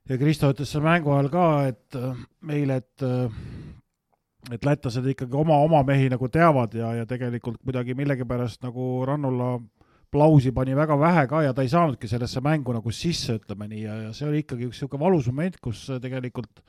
ja 0.08 0.18
Kristo 0.20 0.50
ütles 0.52 0.72
seal 0.72 0.84
mängu 0.84 1.14
ajal 1.14 1.30
ka, 1.32 1.46
et 1.70 1.98
äh, 1.98 2.18
meile, 2.44 2.80
et 2.82 3.04
äh, 3.04 3.32
et 4.52 4.66
lätlased 4.66 5.06
ikkagi 5.14 5.36
oma, 5.40 5.56
oma 5.64 5.82
mehi 5.86 6.10
nagu 6.12 6.28
teavad 6.28 6.74
ja, 6.76 6.92
ja 7.00 7.06
tegelikult 7.08 7.62
kuidagi 7.64 7.96
millegipärast 7.96 8.64
nagu 8.66 9.04
Rannula 9.08 9.56
Plausi 10.14 10.52
pani 10.54 10.76
väga 10.76 10.98
vähe 11.00 11.24
ka 11.30 11.42
ja 11.42 11.54
ta 11.54 11.64
ei 11.64 11.70
saanudki 11.72 12.08
sellesse 12.10 12.42
mängu 12.44 12.74
nagu 12.76 12.92
sisse, 12.94 13.38
ütleme 13.40 13.66
nii, 13.70 13.80
ja, 13.82 13.94
ja 14.06 14.12
see 14.14 14.28
oli 14.28 14.44
ikkagi 14.44 14.68
üks 14.68 14.78
niisugune 14.78 15.02
valus 15.02 15.26
moment, 15.30 15.56
kus 15.64 15.88
tegelikult 16.02 16.62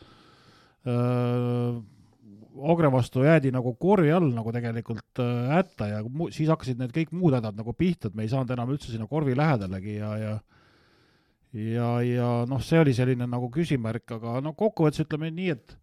öö, 0.87 1.75
Ogre 2.55 2.87
vastu 2.87 3.25
jäädi 3.25 3.51
nagu 3.51 3.73
korvi 3.75 4.13
all 4.15 4.29
nagu 4.31 4.51
tegelikult 4.55 5.19
äh, 5.19 5.51
hätta 5.51 5.89
ja 5.89 6.01
mu, 6.07 6.29
siis 6.31 6.47
hakkasid 6.49 6.79
need 6.79 6.93
kõik 6.95 7.11
muud 7.11 7.35
hädad 7.35 7.57
nagu 7.59 7.73
pihta, 7.75 8.07
et 8.07 8.15
me 8.15 8.23
ei 8.23 8.31
saanud 8.31 8.53
enam 8.55 8.71
üldse 8.71 8.93
sinna 8.93 9.09
korvi 9.11 9.35
lähedalegi 9.35 9.97
ja, 9.97 10.11
ja 10.17 10.35
ja, 11.55 11.89
ja 12.03 12.29
noh, 12.49 12.61
see 12.63 12.79
oli 12.81 12.93
selline 12.95 13.27
nagu 13.29 13.49
küsimärk, 13.51 14.07
aga 14.17 14.39
no 14.43 14.55
kokkuvõttes 14.57 15.05
ütleme 15.05 15.29
nii, 15.35 15.51
et 15.55 15.75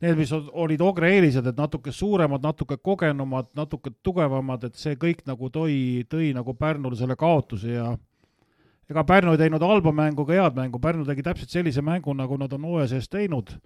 need, 0.00 0.18
mis 0.18 0.32
olid 0.32 0.82
Ogre 0.84 1.10
eelised, 1.16 1.46
et 1.46 1.58
natuke 1.58 1.92
suuremad, 1.94 2.42
natuke 2.44 2.78
kogenumad, 2.82 3.50
natuke 3.58 3.92
tugevamad, 4.06 4.68
et 4.68 4.78
see 4.78 4.98
kõik 5.00 5.24
nagu 5.26 5.50
tõi, 5.54 6.04
tõi 6.10 6.30
nagu 6.36 6.54
Pärnule 6.54 6.98
selle 6.98 7.16
kaotuse 7.18 7.72
ja 7.74 7.88
ega 8.88 9.04
Pärnu 9.04 9.34
ei 9.34 9.42
teinud 9.42 9.64
halba 9.64 9.92
mängu 9.92 10.24
ega 10.26 10.44
head 10.44 10.60
mängu, 10.60 10.80
Pärnu 10.80 11.06
tegi 11.08 11.24
täpselt 11.26 11.52
sellise 11.52 11.82
mängu, 11.84 12.14
nagu 12.16 12.38
nad 12.40 12.52
on 12.56 12.64
hooaja 12.70 12.94
sees 12.94 13.10
teinud. 13.10 13.58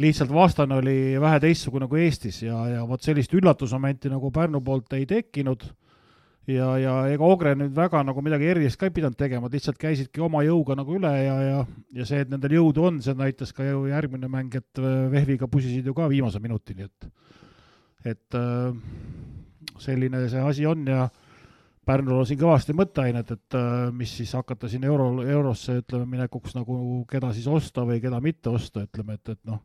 lihtsalt 0.00 0.32
vastane 0.32 0.74
oli 0.74 1.20
vähe 1.20 1.40
teistsugune 1.40 1.86
kui 1.88 2.00
Eestis 2.06 2.42
ja, 2.42 2.56
ja 2.68 2.84
vot 2.88 3.02
sellist 3.02 3.34
üllatusmomenti 3.34 4.08
nagu 4.08 4.30
Pärnu 4.32 4.60
poolt 4.64 4.92
ei 4.96 5.06
tekkinud 5.06 5.66
ja, 6.50 6.68
ja 6.80 6.94
ega 7.12 7.26
Ogre 7.26 7.54
nüüd 7.58 7.74
väga 7.76 8.02
nagu 8.06 8.22
midagi 8.24 8.48
erilist 8.50 8.78
ka 8.80 8.88
ei 8.88 8.94
pidanud 8.94 9.18
tegema, 9.18 9.50
lihtsalt 9.52 9.78
käisidki 9.80 10.22
oma 10.24 10.42
jõuga 10.46 10.76
nagu 10.78 10.96
üle 10.98 11.12
ja, 11.14 11.36
ja, 11.46 11.64
ja 11.94 12.06
see, 12.08 12.22
et 12.24 12.30
nendel 12.32 12.56
jõudu 12.58 12.86
on, 12.88 13.00
see 13.04 13.14
näitas 13.18 13.54
ka 13.54 13.66
ju 13.66 13.84
järgmine 13.90 14.30
mäng, 14.32 14.54
et 14.58 14.82
äh, 14.82 15.08
Vehviga 15.12 15.48
pusisid 15.50 15.86
ju 15.86 15.94
ka 15.96 16.08
viimase 16.10 16.42
minutini, 16.42 16.88
et, 16.88 17.10
et 18.14 18.38
äh, 18.38 18.72
selline 19.82 20.26
see 20.28 20.42
asi 20.42 20.66
on 20.66 20.86
ja 20.90 21.08
Pärnul 21.82 22.20
on 22.20 22.26
siin 22.26 22.38
kõvasti 22.38 22.74
mõtteainet, 22.78 23.30
et 23.34 23.56
äh, 23.58 23.88
mis 23.94 24.12
siis 24.14 24.30
hakata 24.38 24.68
siin 24.70 24.84
euro, 24.86 25.08
eurosse 25.26 25.80
ütleme 25.80 26.06
minekuks 26.12 26.54
nagu 26.54 26.76
keda 27.10 27.32
siis 27.34 27.48
osta 27.50 27.82
või 27.88 27.98
keda 28.02 28.20
mitte 28.22 28.52
osta, 28.54 28.84
ütleme, 28.86 29.16
et, 29.18 29.32
et 29.34 29.40
noh, 29.50 29.58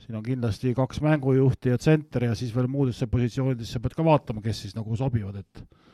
siin 0.00 0.16
on 0.16 0.24
kindlasti 0.24 0.72
kaks 0.76 1.02
mängujuhti 1.04 1.74
ja 1.74 1.80
tsenter 1.80 2.30
ja 2.30 2.36
siis 2.38 2.54
veel 2.56 2.70
muudesse 2.72 3.08
positsioonidesse 3.12 3.82
pead 3.84 3.98
ka 3.98 4.06
vaatama, 4.06 4.40
kes 4.44 4.62
siis 4.64 4.76
nagu 4.78 4.96
sobivad, 4.96 5.42
et 5.44 5.85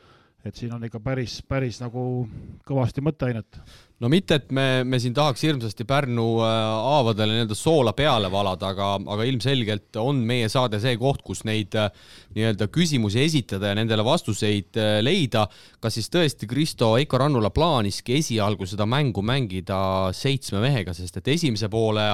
et 0.43 0.59
siin 0.59 0.73
on 0.75 0.83
ikka 0.83 0.99
päris, 0.99 1.37
päris 1.47 1.77
nagu 1.79 2.25
kõvasti 2.67 2.99
mõtteainet. 3.03 3.59
no 4.03 4.09
mitte, 4.11 4.35
et 4.41 4.49
me, 4.51 4.83
me 4.83 4.99
siin 4.99 5.13
tahaks 5.15 5.43
hirmsasti 5.45 5.85
Pärnu 5.87 6.25
äh, 6.43 6.55
haavadele 6.83 7.37
nii-öelda 7.37 7.55
soola 7.55 7.93
peale 7.95 8.27
valada, 8.31 8.73
aga, 8.73 8.89
aga 9.15 9.27
ilmselgelt 9.29 9.95
on 10.01 10.19
meie 10.27 10.49
saade 10.51 10.81
see 10.83 10.97
koht, 10.99 11.23
kus 11.23 11.45
neid 11.47 11.77
äh, 11.79 11.87
nii-öelda 12.35 12.67
küsimusi 12.75 13.23
esitada 13.23 13.71
ja 13.71 13.77
nendele 13.79 14.03
vastuseid 14.03 14.79
äh, 14.81 14.97
leida. 15.05 15.45
kas 15.79 15.95
siis 15.99 16.11
tõesti 16.11 16.49
Kristo 16.49 16.91
Eiko 16.99 17.23
Rannula 17.23 17.53
plaaniski 17.55 18.19
esialgu 18.19 18.67
seda 18.67 18.87
mängu 18.89 19.23
mängida 19.23 20.11
seitsme 20.11 20.59
mehega, 20.65 20.95
sest 20.97 21.23
et 21.23 21.33
esimese 21.37 21.71
poole 21.71 22.09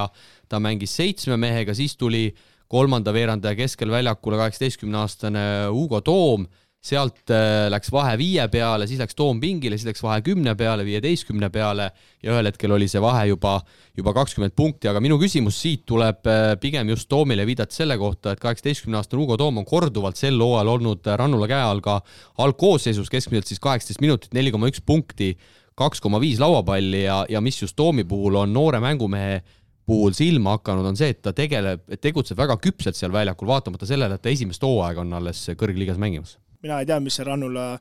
ta 0.48 0.62
mängis 0.62 0.94
seitsme 0.94 1.34
mehega, 1.40 1.74
siis 1.74 1.98
tuli 1.98 2.28
kolmanda 2.70 3.10
veerandaja 3.10 3.58
keskel 3.58 3.90
väljakule 3.90 4.38
kaheksateistkümne 4.38 5.02
aastane 5.02 5.46
Hugo 5.74 5.98
Toom 6.06 6.46
sealt 6.80 7.28
äh, 7.28 7.66
läks 7.68 7.90
vahe 7.92 8.14
viie 8.16 8.46
peale, 8.48 8.86
siis 8.88 9.00
läks 9.02 9.16
Toom 9.16 9.40
pingile, 9.40 9.76
siis 9.76 9.90
läks 9.90 10.00
vahe 10.00 10.22
kümne 10.24 10.54
peale, 10.56 10.84
viieteistkümne 10.86 11.50
peale 11.52 11.90
ja 12.24 12.32
ühel 12.32 12.48
hetkel 12.48 12.72
oli 12.72 12.88
see 12.88 13.02
vahe 13.04 13.26
juba, 13.28 13.58
juba 13.96 14.14
kakskümmend 14.16 14.54
punkti, 14.56 14.88
aga 14.88 15.02
minu 15.04 15.18
küsimus 15.20 15.58
siit 15.60 15.84
tuleb 15.88 16.24
äh, 16.30 16.54
pigem 16.62 16.88
just 16.88 17.10
Toomile 17.12 17.44
viidates 17.48 17.82
selle 17.82 17.98
kohta, 18.00 18.32
et 18.32 18.40
kaheksateistkümne-aastane 18.40 19.20
Hugo 19.20 19.36
Toom 19.40 19.60
on 19.60 19.68
korduvalt 19.68 20.16
sel 20.20 20.40
hooajal 20.40 20.72
olnud 20.78 21.12
Rannula 21.20 21.50
käe 21.52 21.60
all 21.60 21.84
ka 21.84 22.00
algkoosseisus, 22.40 23.12
keskmiselt 23.12 23.52
siis 23.52 23.60
kaheksateist 23.60 24.00
minutit, 24.00 24.32
neli 24.32 24.48
koma 24.54 24.72
üks 24.72 24.80
punkti, 24.80 25.34
kaks 25.76 26.00
koma 26.00 26.16
viis 26.20 26.40
lauapalli 26.40 27.04
ja, 27.04 27.22
ja 27.28 27.44
mis 27.44 27.60
just 27.60 27.76
Toomi 27.76 28.08
puhul 28.08 28.40
on 28.40 28.56
noore 28.56 28.80
mängumehe 28.80 29.42
puhul 29.84 30.16
silma 30.16 30.56
hakanud, 30.56 30.86
on 30.86 30.96
see, 30.96 31.12
et 31.12 31.20
ta 31.20 31.36
tegeleb, 31.36 31.82
tegutseb 32.00 32.40
väga 32.40 32.56
küpselt 32.62 32.96
seal 32.96 33.12
väljakul, 33.12 33.50
vaatamata 33.52 33.88
sellele, 33.88 34.16
et 34.16 34.22
ta 34.24 34.32
esimest 34.32 34.64
hooaega 34.64 35.04
on 35.04 35.18
alles 35.18 35.50
kõrgliigas 35.60 36.00
mängimas 36.00 36.38
mina 36.62 36.80
ei 36.80 36.88
tea, 36.88 37.00
mis 37.00 37.16
see 37.18 37.26
Rannula 37.26 37.72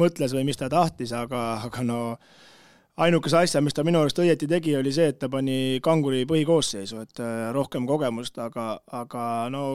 mõtles 0.00 0.34
või 0.36 0.44
mis 0.48 0.60
ta 0.60 0.68
tahtis, 0.72 1.12
aga, 1.16 1.42
aga 1.66 1.84
no 1.86 2.00
ainukese 3.00 3.42
asja, 3.42 3.62
mis 3.64 3.76
ta 3.76 3.84
minu 3.86 4.00
arust 4.00 4.20
õieti 4.20 4.48
tegi, 4.50 4.76
oli 4.76 4.92
see, 4.94 5.10
et 5.12 5.18
ta 5.20 5.28
pani 5.32 5.80
kanguri 5.84 6.24
põhikoosseisu, 6.28 7.02
et 7.04 7.20
äh, 7.20 7.50
rohkem 7.56 7.88
kogemust, 7.88 8.38
aga, 8.42 8.76
aga 9.02 9.26
no 9.52 9.66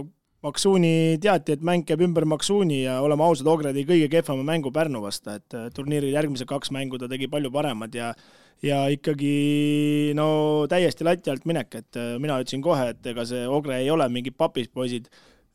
Maksuuni 0.42 1.20
teati, 1.22 1.54
et 1.54 1.62
mäng 1.62 1.84
käib 1.86 2.02
ümber 2.02 2.26
Maksuuni 2.26 2.80
ja 2.80 2.96
oleme 3.06 3.22
ausad, 3.22 3.46
Ogre 3.52 3.76
tegi 3.76 3.86
kõige 3.86 4.08
kehvema 4.10 4.42
mängu 4.48 4.72
Pärnu 4.74 5.04
vastu, 5.04 5.36
et 5.38 5.54
äh, 5.54 5.68
turniiril 5.76 6.16
järgmised 6.16 6.50
kaks 6.50 6.74
mängu 6.74 6.98
ta 6.98 7.10
tegi 7.12 7.30
palju 7.30 7.52
paremad 7.54 7.94
ja 7.94 8.10
ja 8.62 8.84
ikkagi 8.94 10.14
no 10.18 10.66
täiesti 10.70 11.06
lati 11.06 11.30
alt 11.34 11.46
minek, 11.50 11.78
et 11.78 11.98
äh, 11.98 12.16
mina 12.22 12.40
ütlesin 12.42 12.62
kohe, 12.66 12.92
et 12.94 13.06
ega 13.14 13.26
see 13.26 13.46
Ogre 13.50 13.80
ei 13.82 13.90
ole 13.94 14.08
mingid 14.10 14.38
papispoisid 14.38 15.10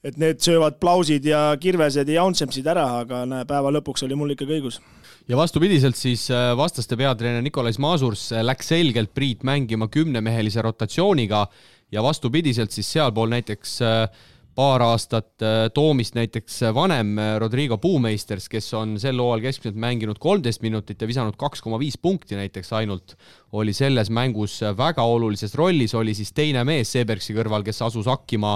et 0.05 0.19
need 0.21 0.43
söövad 0.45 0.79
plausid 0.83 1.25
ja 1.27 1.49
kirvesed 1.61 2.09
ja 2.11 2.21
Jaunsempsid 2.21 2.67
ära, 2.69 2.85
aga 3.03 3.25
näe, 3.29 3.47
päeva 3.49 3.73
lõpuks 3.79 4.05
oli 4.07 4.19
mul 4.19 4.35
ikkagi 4.37 4.59
õigus. 4.59 4.81
ja 5.29 5.39
vastupidiselt 5.39 5.97
siis 5.97 6.29
äh, 6.31 6.53
vastaste 6.59 6.99
peatreener 6.99 7.43
Nikolais 7.43 7.79
Masurs 7.83 8.29
äh, 8.33 8.45
läks 8.45 8.73
selgelt 8.75 9.15
Priit 9.15 9.43
mängima 9.43 9.89
kümnemehelise 9.89 10.63
rotatsiooniga 10.63 11.47
ja 11.93 12.03
vastupidiselt 12.03 12.75
siis 12.75 12.93
sealpool 12.93 13.33
näiteks 13.33 13.81
äh, 13.83 14.25
paar 14.57 14.81
aastat 14.81 15.43
Toomist 15.77 16.15
näiteks 16.17 16.63
vanem 16.73 17.11
Rodrigo 17.43 17.77
Puumeisters, 17.77 18.47
kes 18.49 18.71
on 18.73 18.95
sel 18.97 19.19
hooajal 19.21 19.43
keskmiselt 19.45 19.77
mänginud 19.77 20.17
kolmteist 20.17 20.63
minutit 20.65 21.03
ja 21.05 21.09
visanud 21.11 21.37
kaks 21.37 21.61
koma 21.61 21.77
viis 21.77 21.99
punkti 22.01 22.39
näiteks 22.39 22.73
ainult, 22.79 23.19
oli 23.53 23.75
selles 23.77 24.09
mängus 24.09 24.63
väga 24.79 25.05
olulises 25.05 25.53
rollis, 25.61 25.93
oli 25.93 26.17
siis 26.17 26.33
teine 26.33 26.65
mees 26.65 26.89
Seebergsi 26.97 27.37
kõrval, 27.37 27.69
kes 27.69 27.83
asus 27.85 28.09
hakkima 28.09 28.55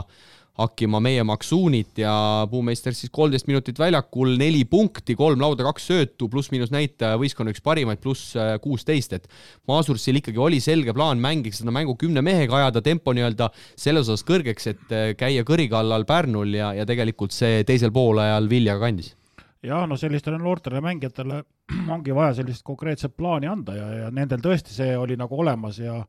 hakkima 0.60 1.00
meie 1.02 1.24
Maksuunit 1.26 2.00
ja 2.02 2.12
Puumeister 2.50 2.94
siis 2.96 3.12
kolmteist 3.14 3.48
minutit 3.48 3.78
väljakul, 3.80 4.34
neli 4.40 4.62
punkti, 4.68 5.16
kolm 5.18 5.40
lauda, 5.42 5.64
kaks 5.68 5.88
söötu, 5.90 6.28
pluss-miinus 6.32 6.72
näitaja 6.74 7.18
võistkonna 7.20 7.54
üks 7.54 7.62
parimaid, 7.64 8.00
pluss 8.02 8.34
äh, 8.38 8.54
kuusteist, 8.62 9.16
et 9.16 9.28
Maasursil 9.70 10.20
ikkagi 10.20 10.40
oli 10.40 10.60
selge 10.64 10.94
plaan 10.96 11.22
mängiks 11.22 11.62
seda 11.62 11.74
mängu 11.74 11.96
kümne 12.00 12.22
mehega, 12.24 12.58
ajada 12.60 12.82
tempo 12.84 13.14
nii-öelda 13.16 13.50
selles 13.74 14.08
osas 14.08 14.26
kõrgeks, 14.28 14.70
et 14.74 14.94
äh, 14.94 15.08
käia 15.18 15.46
kõri 15.48 15.70
kallal 15.72 16.06
Pärnul 16.08 16.54
ja, 16.58 16.74
ja 16.76 16.86
tegelikult 16.88 17.34
see 17.36 17.64
teisel 17.68 17.92
poolajal 17.94 18.50
vilja 18.50 18.76
ka 18.76 18.88
kandis. 18.88 19.14
Jah, 19.64 19.84
no 19.88 19.96
sellistele 20.00 20.38
noortele 20.40 20.80
mängijatele 20.84 21.42
ongi 21.94 22.14
vaja 22.16 22.38
sellist 22.40 22.64
konkreetset 22.64 23.16
plaani 23.16 23.48
anda 23.50 23.76
ja, 23.76 23.92
ja 24.04 24.10
nendel 24.14 24.40
tõesti 24.44 24.72
see 24.76 24.96
oli 24.96 25.18
nagu 25.20 25.36
olemas 25.40 25.80
ja 25.80 26.00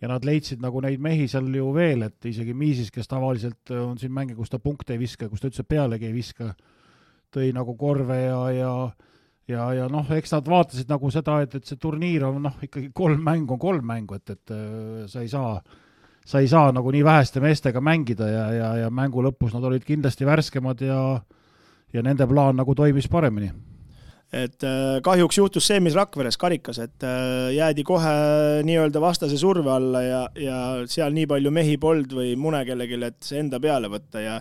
ja 0.00 0.08
nad 0.10 0.24
leidsid 0.24 0.62
nagu 0.62 0.80
neid 0.84 1.02
mehi 1.02 1.26
seal 1.30 1.48
ju 1.54 1.72
veel, 1.74 2.04
et 2.06 2.30
isegi 2.30 2.54
Miisis, 2.54 2.92
kes 2.94 3.10
tavaliselt 3.10 3.72
on 3.74 3.98
siin 3.98 4.12
mänge, 4.14 4.36
kus 4.38 4.52
ta 4.52 4.60
punkte 4.62 4.94
ei 4.94 5.00
viska, 5.00 5.28
kus 5.28 5.42
ta 5.42 5.50
üldse 5.50 5.64
pealegi 5.66 6.08
ei 6.08 6.14
viska, 6.14 6.52
tõi 7.34 7.50
nagu 7.56 7.74
korve 7.78 8.22
ja, 8.22 8.40
ja 8.54 8.72
ja, 9.48 9.64
ja 9.72 9.88
noh, 9.88 10.06
eks 10.12 10.34
nad 10.34 10.48
vaatasid 10.48 10.90
nagu 10.92 11.10
seda, 11.12 11.40
et, 11.44 11.54
et 11.58 11.68
see 11.68 11.80
turniir 11.80 12.26
on 12.28 12.42
noh, 12.44 12.56
ikkagi 12.64 12.90
kolm 12.94 13.22
mängu 13.24 13.56
on 13.56 13.62
kolm 13.62 13.86
mängu, 13.88 14.18
et, 14.18 14.34
et 14.36 14.52
äh, 14.54 15.06
sa 15.08 15.24
ei 15.24 15.30
saa, 15.32 15.56
sa 16.28 16.42
ei 16.44 16.50
saa 16.50 16.72
nagu 16.76 16.92
nii 16.92 17.04
väheste 17.06 17.40
meestega 17.40 17.80
mängida 17.80 18.28
ja, 18.28 18.44
ja, 18.52 18.70
ja 18.84 18.92
mängu 18.92 19.24
lõpus 19.24 19.56
nad 19.56 19.64
olid 19.64 19.86
kindlasti 19.88 20.28
värskemad 20.28 20.84
ja 20.84 21.00
ja 21.88 22.02
nende 22.04 22.26
plaan 22.28 22.58
nagu 22.60 22.74
toimis 22.76 23.08
paremini 23.08 23.48
et 24.32 24.64
äh, 24.66 24.98
kahjuks 25.04 25.38
juhtus 25.38 25.66
see, 25.70 25.80
mis 25.80 25.96
Rakveres 25.96 26.36
karikas, 26.40 26.80
et 26.84 27.04
äh, 27.06 27.48
jäädi 27.56 27.84
kohe 27.86 28.12
nii-öelda 28.68 29.00
vastase 29.00 29.38
surve 29.40 29.72
alla 29.72 30.02
ja, 30.04 30.22
ja 30.36 30.58
seal 30.90 31.14
nii 31.16 31.28
palju 31.30 31.52
mehi 31.54 31.78
polnud 31.80 32.12
või 32.18 32.34
mune 32.36 32.60
kellelgi, 32.68 33.00
et 33.08 33.20
see 33.24 33.40
enda 33.40 33.60
peale 33.62 33.88
võtta 33.92 34.24
ja 34.24 34.38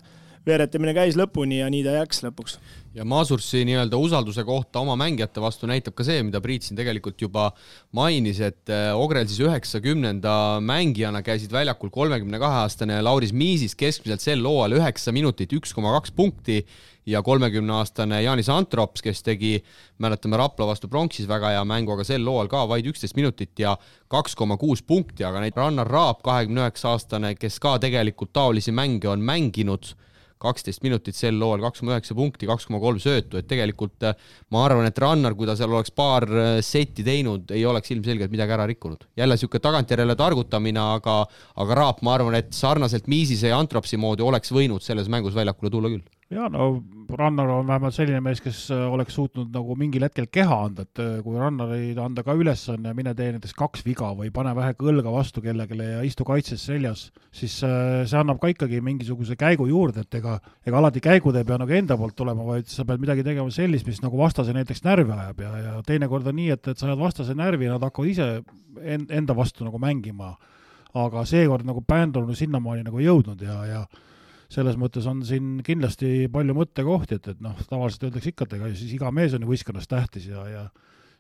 veeretamine 0.48 0.94
käis 0.96 1.18
lõpuni 1.20 1.62
ja 1.62 1.70
nii 1.72 1.84
ta 1.86 1.96
läks 1.98 2.24
lõpuks. 2.26 2.58
ja 2.98 3.06
Masursi 3.06 3.64
nii-öelda 3.68 4.00
usalduse 4.02 4.44
kohta 4.48 4.82
oma 4.82 4.96
mängijate 5.00 5.42
vastu 5.44 5.70
näitab 5.70 5.96
ka 5.98 6.06
see, 6.08 6.24
mida 6.26 6.42
Priit 6.42 6.66
siin 6.66 6.80
tegelikult 6.80 7.22
juba 7.22 7.52
mainis, 7.96 8.40
et 8.42 8.72
äh, 8.74 8.90
Ogrel 8.98 9.28
siis 9.30 9.44
üheksakümnenda 9.46 10.34
mängijana 10.66 11.22
käisid 11.26 11.54
väljakul 11.54 11.92
kolmekümne 11.94 12.40
kahe 12.42 12.64
aastane 12.66 13.02
Lauris 13.02 13.34
Miisis 13.34 13.76
keskmiselt 13.78 14.24
sel 14.24 14.46
hooajal 14.46 14.80
üheksa 14.80 15.14
minutit, 15.16 15.54
üks 15.54 15.76
koma 15.76 15.94
kaks 16.00 16.16
punkti 16.16 16.64
ja 17.08 17.22
kolmekümneaastane 17.24 18.22
Jaanis 18.22 18.50
Antrops, 18.50 19.02
kes 19.02 19.24
tegi, 19.24 19.64
mäletame 20.04 20.38
Rapla 20.38 20.68
vastu 20.68 20.90
pronksis 20.92 21.28
väga 21.28 21.54
hea 21.56 21.64
mängu, 21.68 21.94
aga 21.96 22.04
sel 22.08 22.26
hooajal 22.28 22.52
ka 22.52 22.66
vaid 22.68 22.90
üksteist 22.92 23.16
minutit 23.16 23.60
ja 23.60 23.78
kaks 24.12 24.36
koma 24.36 24.58
kuus 24.60 24.84
punkti, 24.84 25.24
aga 25.24 25.44
näiteks 25.44 25.62
Rannar 25.62 25.88
Raab, 25.88 26.20
kahekümne 26.26 26.66
üheksa 26.66 26.92
aastane, 26.96 27.36
kes 27.40 27.62
ka 27.64 27.78
tegelikult 27.84 28.34
taolisi 28.36 28.76
mänge 28.76 29.10
on 29.10 29.24
mänginud 29.24 29.94
kaksteist 30.42 30.84
minutit 30.86 31.18
sel 31.18 31.40
hooajal, 31.42 31.66
kaks 31.68 31.84
koma 31.84 31.96
üheksa 31.96 32.18
punkti, 32.18 32.50
kaks 32.50 32.68
koma 32.70 32.82
kolm 32.84 33.02
söötu, 33.02 33.40
et 33.40 33.48
tegelikult 33.50 34.08
äh, 34.08 34.18
ma 34.54 34.66
arvan, 34.66 34.90
et 34.90 35.02
Rannar, 35.02 35.36
kui 35.38 35.50
ta 35.50 35.58
seal 35.60 35.74
oleks 35.74 35.94
paar 35.96 36.28
äh, 36.28 36.50
setti 36.66 37.06
teinud, 37.08 37.54
ei 37.56 37.66
oleks 37.70 37.94
ilmselgelt 37.96 38.34
midagi 38.34 38.58
ära 38.58 38.68
rikkunud. 38.70 39.08
jälle 39.18 39.38
niisugune 39.38 39.64
tagantjärele 39.64 40.16
targutamine, 40.20 40.84
aga 40.98 41.20
aga 41.58 41.82
Raap, 41.82 42.04
ma 42.06 42.18
arvan, 42.18 42.38
et 42.38 42.54
sarnaselt 42.54 43.08
Miisise 43.08 43.52
ja 43.54 43.58
Antropsi 43.60 43.98
moodi 43.98 44.26
oleks 44.26 44.54
võinud 44.54 44.86
selles 44.86 45.10
mängus 45.10 45.36
väljakule 45.38 45.74
tulla 45.74 45.94
küll 45.94 46.06
ja 46.30 46.50
no 46.52 46.84
Rannar 47.08 47.48
on 47.48 47.68
vähemalt 47.68 47.96
selline 47.96 48.20
mees, 48.24 48.42
kes 48.44 48.66
äh, 48.76 48.82
oleks 48.92 49.16
suutnud 49.16 49.54
nagu 49.54 49.76
mingil 49.80 50.04
hetkel 50.04 50.26
keha 50.32 50.58
anda, 50.66 50.84
et 50.84 51.00
äh, 51.00 51.12
kui 51.24 51.38
Rannarile 51.40 52.02
anda 52.04 52.24
ka 52.26 52.36
ülesanne, 52.36 52.92
mine 52.98 53.14
tee 53.16 53.30
näiteks 53.32 53.56
kaks 53.56 53.86
viga 53.86 54.10
või 54.16 54.28
pane 54.36 54.52
vähe 54.58 54.76
kõlga 54.80 55.14
vastu 55.14 55.44
kellelegi 55.46 55.78
ja 55.80 56.02
istu 56.04 56.28
kaitses 56.28 56.66
seljas, 56.68 57.06
siis 57.32 57.56
äh, 57.64 58.04
see 58.10 58.20
annab 58.20 58.42
ka 58.42 58.52
ikkagi 58.52 58.82
mingisuguse 58.84 59.38
käigu 59.40 59.70
juurde, 59.72 60.04
et 60.04 60.20
ega, 60.20 60.36
ega 60.68 60.82
alati 60.82 61.04
käigud 61.04 61.38
ei 61.40 61.48
pea 61.48 61.60
nagu 61.62 61.78
enda 61.80 61.96
poolt 62.00 62.18
tulema, 62.20 62.44
vaid 62.48 62.68
sa 62.72 62.84
pead 62.88 63.04
midagi 63.04 63.24
tegema 63.28 63.54
sellist, 63.54 63.88
mis 63.88 64.04
nagu 64.04 64.20
vastase 64.20 64.56
näiteks 64.58 64.84
närvi 64.84 65.16
ajab 65.16 65.46
ja, 65.46 65.54
ja 65.64 65.78
teinekord 65.88 66.28
on 66.28 66.36
nii, 66.42 66.50
et, 66.58 66.68
et 66.68 66.76
sa 66.76 66.90
ajad 66.90 67.00
vastase 67.06 67.38
närvi 67.40 67.70
ja 67.70 67.78
nad 67.78 67.88
hakkavad 67.88 68.12
ise 68.12 68.30
enda 68.84 69.36
vastu 69.36 69.64
nagu 69.64 69.80
mängima. 69.80 70.36
aga 70.98 71.24
seekord 71.30 71.66
nagu 71.68 71.82
bänd 71.86 72.16
on 72.18 72.36
sinnamaani 72.36 72.84
nagu 72.84 73.00
jõudnud 73.00 73.42
ja, 73.44 73.58
ja 73.68 73.82
selles 74.52 74.78
mõttes 74.80 75.08
on 75.10 75.24
siin 75.28 75.58
kindlasti 75.66 76.28
palju 76.32 76.56
mõttekohti, 76.56 77.20
et, 77.20 77.32
et 77.34 77.40
noh, 77.44 77.58
tavaliselt 77.70 78.08
öeldakse 78.08 78.32
ikka, 78.32 78.48
et 78.48 78.58
ega 78.60 78.70
siis 78.74 78.94
iga 78.96 79.12
mees 79.12 79.36
on 79.36 79.44
ju 79.44 79.52
võistkonnas 79.52 79.90
tähtis 79.92 80.30
ja, 80.32 80.46
ja 80.48 80.64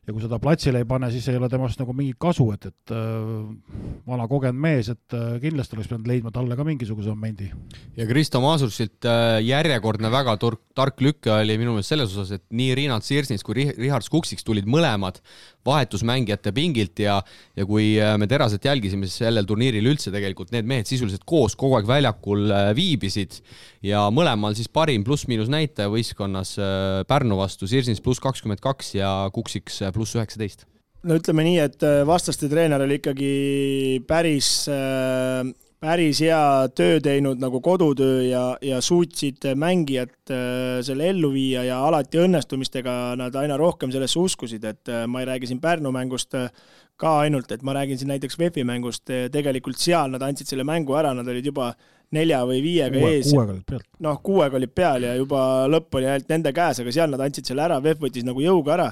ja 0.07 0.13
kui 0.15 0.23
seda 0.23 0.39
platsile 0.39 0.79
ei 0.79 0.87
pane, 0.87 1.09
siis 1.11 1.25
ei 1.27 1.35
ole 1.39 1.49
temast 1.51 1.81
nagu 1.81 1.93
mingit 1.95 2.15
kasu, 2.21 2.45
et, 2.55 2.69
et 2.69 2.93
äh, 2.95 3.73
vana 4.07 4.27
kogenud 4.31 4.61
mees, 4.63 4.87
et 4.93 5.15
äh, 5.17 5.35
kindlasti 5.43 5.75
oleks 5.75 5.89
pidanud 5.91 6.07
leidma 6.07 6.31
talle 6.35 6.55
ka 6.55 6.63
mingisuguse 6.67 7.11
momendi. 7.11 7.49
ja 7.97 8.07
Kristo 8.07 8.41
Maasursilt 8.43 9.07
äh, 9.07 9.41
järjekordne 9.43 10.11
väga 10.13 10.37
turk, 10.39 10.63
tark 10.77 11.03
lükke 11.03 11.33
oli 11.33 11.57
minu 11.59 11.75
meelest 11.75 11.91
selles 11.91 12.15
osas, 12.15 12.37
et 12.39 12.45
nii 12.55 12.77
Riinat 12.79 13.07
Sirsnis 13.07 13.43
kui 13.43 13.59
Richard 13.59 14.07
Skuksiks 14.07 14.47
tulid 14.47 14.69
mõlemad 14.69 15.19
vahetusmängijate 15.67 16.53
pingilt 16.55 16.99
ja 17.03 17.19
ja 17.57 17.65
kui 17.67 17.95
äh, 17.99 18.15
me 18.19 18.27
teraselt 18.29 18.65
jälgisime, 18.65 19.07
siis 19.07 19.23
sellel 19.25 19.47
turniiril 19.47 19.91
üldse 19.91 20.11
tegelikult 20.13 20.53
need 20.55 20.67
mehed 20.69 20.89
sisuliselt 20.89 21.25
koos 21.27 21.57
kogu 21.59 21.77
aeg 21.79 21.89
väljakul 21.89 22.47
äh, 22.53 22.69
viibisid 22.77 23.39
ja 23.85 24.05
mõlemal 24.13 24.55
siis 24.57 24.69
parim 24.71 25.03
pluss-miinus 25.07 25.51
näitaja 25.51 25.91
võistkonnas 25.91 26.55
äh, 26.61 27.01
Pärnu 27.09 27.39
vastu, 27.39 27.69
Sirsnis 27.69 28.01
pluss 28.03 28.23
kakskümmend 28.23 28.63
kaks 28.63 28.93
ja 28.97 29.11
Kuksiks 29.33 29.81
pluss 29.97 30.17
üheksateist 30.17 30.67
no 31.07 31.19
ütleme 31.19 31.45
nii, 31.47 31.61
et 31.61 31.87
vastaste 32.07 32.49
treener 32.51 32.83
oli 32.83 33.01
ikkagi 33.01 33.31
päris 34.07 34.51
äh 34.71 35.55
päris 35.83 36.21
hea 36.25 36.69
töö 36.75 36.97
teinud 37.03 37.41
nagu 37.41 37.61
kodutöö 37.61 38.23
ja, 38.25 38.45
ja 38.61 38.81
suutsid 38.81 39.45
mängijat 39.55 40.31
äh, 40.33 40.79
selle 40.85 41.11
ellu 41.11 41.29
viia 41.33 41.63
ja 41.67 41.83
alati 41.85 42.21
õnnestumistega 42.23 43.15
nad 43.19 43.35
aina 43.37 43.57
rohkem 43.61 43.93
sellesse 43.93 44.19
uskusid, 44.19 44.65
et 44.65 44.89
äh, 44.89 45.05
ma 45.09 45.21
ei 45.21 45.29
räägi 45.29 45.51
siin 45.51 45.61
Pärnu 45.61 45.91
mängust 45.93 46.33
äh, 46.37 46.49
ka 46.97 47.19
ainult, 47.27 47.51
et 47.53 47.61
ma 47.61 47.75
räägin 47.77 47.99
siin 47.99 48.09
näiteks 48.09 48.39
VEF-i 48.39 48.65
mängust, 48.65 49.05
tegelikult 49.05 49.77
seal 49.77 50.09
nad 50.09 50.23
andsid 50.25 50.49
selle 50.49 50.65
mängu 50.65 50.97
ära, 50.97 51.11
nad 51.13 51.29
olid 51.29 51.45
juba 51.45 51.69
nelja 52.17 52.39
või 52.47 52.63
viiega 52.63 52.97
Kuue, 52.97 53.11
ees. 53.19 53.29
kuuega 53.29 53.53
olid 53.53 53.65
peal. 53.69 53.83
noh, 54.01 54.17
kuuega 54.23 54.57
olid 54.57 54.73
peal 54.73 55.05
ja 55.05 55.13
juba 55.19 55.41
lõpp 55.69 55.99
oli 55.99 56.09
ainult 56.09 56.33
nende 56.33 56.53
käes, 56.57 56.81
aga 56.81 56.93
seal 56.95 57.13
nad 57.13 57.21
andsid 57.21 57.51
selle 57.51 57.67
ära, 57.67 57.77
VEF 57.83 58.01
võttis 58.01 58.25
nagu 58.25 58.41
jõuga 58.41 58.73
ära. 58.79 58.89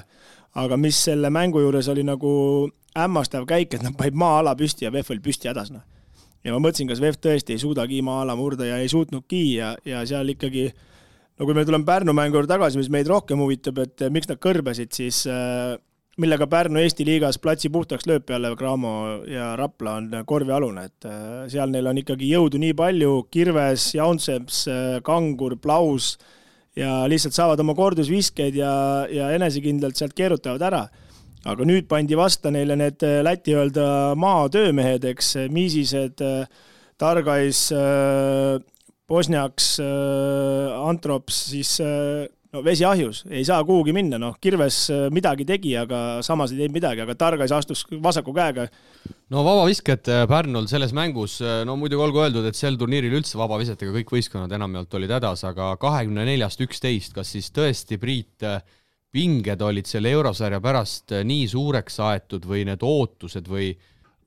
Aga 0.54 0.76
mis 0.80 0.98
selle 1.08 1.30
mängu 1.30 1.60
juures 1.60 1.88
oli 1.88 2.04
nagu 2.06 2.32
hämmastav 2.96 3.46
käik, 3.48 3.74
et 3.74 3.84
nad 3.84 3.96
panid 3.98 4.16
maa-ala 4.16 4.54
püsti 4.56 4.86
ja 4.86 4.92
VEF 4.92 5.10
oli 5.12 5.22
püsti 5.24 5.50
hädas, 5.50 5.72
noh. 5.74 5.84
Ja 6.46 6.54
ma 6.54 6.60
mõtlesin, 6.62 6.88
kas 6.88 7.00
VEF 7.02 7.18
tõesti 7.18 7.56
ei 7.56 7.60
suudagi 7.60 7.98
maa-ala 8.06 8.36
murda 8.38 8.68
ja 8.68 8.78
ei 8.78 8.88
suutnudki 8.88 9.42
ja, 9.56 9.74
ja 9.84 10.04
seal 10.06 10.30
ikkagi 10.30 10.68
no 10.70 11.48
kui 11.48 11.56
me 11.56 11.64
tuleme 11.66 11.84
Pärnu 11.84 12.14
mängu 12.16 12.38
juurde 12.38 12.54
tagasi, 12.54 12.78
mis 12.80 12.90
meid 12.92 13.10
rohkem 13.10 13.42
huvitab, 13.42 13.82
et 13.82 14.06
miks 14.14 14.30
nad 14.30 14.40
kõrbesid, 14.42 14.92
siis 14.94 15.24
äh, 15.28 15.74
millega 16.22 16.46
Pärnu 16.48 16.80
Eesti 16.80 17.04
liigas 17.08 17.40
platsi 17.42 17.68
puhtaks 17.72 18.06
lööb 18.08 18.24
peale 18.28 18.54
Cramo 18.56 18.94
ja 19.28 19.50
Rapla 19.58 19.98
on 20.00 20.22
korvialune, 20.28 20.86
et 20.88 21.08
äh, 21.10 21.44
seal 21.52 21.74
neil 21.74 21.90
on 21.90 22.00
ikkagi 22.00 22.30
jõudu 22.30 22.62
nii 22.62 22.76
palju, 22.78 23.26
Kirves, 23.32 23.90
Jaunseps, 23.98 24.64
Kangur, 25.04 25.58
Plaus 25.60 26.14
ja 26.76 27.06
lihtsalt 27.08 27.36
saavad 27.36 27.60
oma 27.62 27.74
kordusviskeid 27.76 28.56
ja, 28.58 28.72
ja 29.10 29.30
enesekindlalt 29.36 29.98
sealt 29.98 30.16
keerutavad 30.16 30.64
ära. 30.68 30.84
Aga 31.46 31.66
nüüd 31.68 31.86
pandi 31.88 32.16
vasta 32.18 32.50
neile 32.50 32.74
need 32.78 33.02
äh, 33.06 33.20
Läti 33.24 33.54
öelda 33.54 34.14
maatöömehed, 34.18 35.04
eks, 35.12 35.36
Miisised, 35.52 36.22
äh, 36.24 36.48
Targais, 36.98 37.68
Bosniaks, 39.06 39.66
Antrops, 40.88 41.42
siis 41.52 41.74
no 42.56 42.62
vesi 42.64 42.86
ahjus, 42.88 43.22
ei 43.28 43.44
saa 43.46 43.60
kuhugi 43.68 43.92
minna, 43.96 44.18
noh, 44.20 44.38
Kirves 44.40 44.86
midagi 45.14 45.46
tegi, 45.48 45.74
aga 45.78 46.22
samas 46.26 46.54
ei 46.54 46.62
teinud 46.62 46.78
midagi, 46.78 47.04
aga 47.04 47.16
Targais 47.18 47.52
astus 47.52 47.84
vasaku 48.02 48.34
käega. 48.36 48.66
no 49.30 49.44
vabavisked 49.44 50.08
Pärnul 50.30 50.66
selles 50.70 50.96
mängus, 50.96 51.38
no 51.68 51.76
muidugi 51.76 52.06
olgu 52.08 52.24
öeldud, 52.24 52.48
et 52.48 52.58
sel 52.58 52.80
turniiril 52.80 53.20
üldse 53.20 53.38
vabavisetega 53.38 53.92
kõik 54.00 54.16
võistkonnad 54.16 54.56
enamjaolt 54.56 54.98
olid 54.98 55.14
hädas, 55.18 55.44
aga 55.46 55.74
kahekümne 55.82 56.24
neljast 56.26 56.64
üksteist, 56.64 57.14
kas 57.14 57.36
siis 57.36 57.52
tõesti, 57.54 58.00
Priit, 58.00 58.42
pinged 59.16 59.62
olid 59.64 59.88
selle 59.88 60.12
eurosarja 60.14 60.60
pärast 60.64 61.14
äh, 61.16 61.24
nii 61.26 61.46
suureks 61.50 62.00
aetud 62.04 62.46
või 62.48 62.66
need 62.68 62.82
ootused 62.84 63.48
või? 63.50 63.70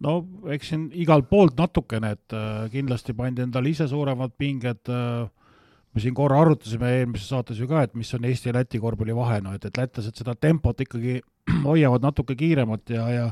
no 0.06 0.22
eks 0.54 0.72
siin 0.72 0.88
igalt 0.96 1.28
poolt 1.30 1.60
natukene, 1.60 2.14
et 2.16 2.36
äh, 2.36 2.64
kindlasti 2.74 3.16
pandi 3.18 3.46
endale 3.46 3.74
ise 3.74 3.90
suuremad 3.92 4.34
pinged 4.40 4.90
äh,, 4.90 5.28
me 5.94 6.04
siin 6.04 6.16
korra 6.18 6.42
arutasime 6.44 6.92
eelmises 7.00 7.30
saates 7.32 7.60
ju 7.60 7.68
ka, 7.70 7.84
et 7.86 7.96
mis 7.98 8.12
on 8.14 8.26
Eesti 8.30 8.52
ja 8.52 8.58
Läti 8.60 8.82
korvpalli 8.82 9.16
vahe, 9.16 9.40
no 9.42 9.54
et, 9.58 9.66
et 9.66 9.78
lätlased 9.80 10.20
seda 10.22 10.36
tempot 10.38 10.82
ikkagi 10.86 11.20
hoiavad 11.70 12.06
natuke 12.06 12.38
kiiremat 12.40 12.96
ja, 12.96 13.08
ja 13.14 13.30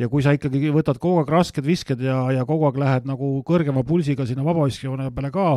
ja 0.00 0.08
kui 0.08 0.24
sa 0.24 0.32
ikkagi 0.32 0.70
võtad 0.72 0.96
kogu 1.00 1.20
aeg 1.20 1.28
rasked 1.28 1.66
visked 1.66 2.00
ja, 2.00 2.22
ja 2.32 2.46
kogu 2.48 2.64
aeg 2.68 2.78
lähed 2.80 3.08
nagu 3.08 3.34
kõrgema 3.46 3.84
pulsiga 3.84 4.24
sinna 4.24 4.46
vabaviskejoone 4.46 5.10
peale 5.12 5.28
ka, 5.34 5.48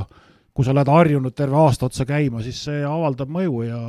kui 0.52 0.68
sa 0.68 0.74
oled 0.74 0.92
harjunud 0.92 1.36
terve 1.36 1.56
aasta 1.62 1.88
otsa 1.88 2.06
käima, 2.08 2.44
siis 2.44 2.60
see 2.68 2.82
avaldab 2.88 3.32
mõju 3.32 3.64
ja 3.70 3.80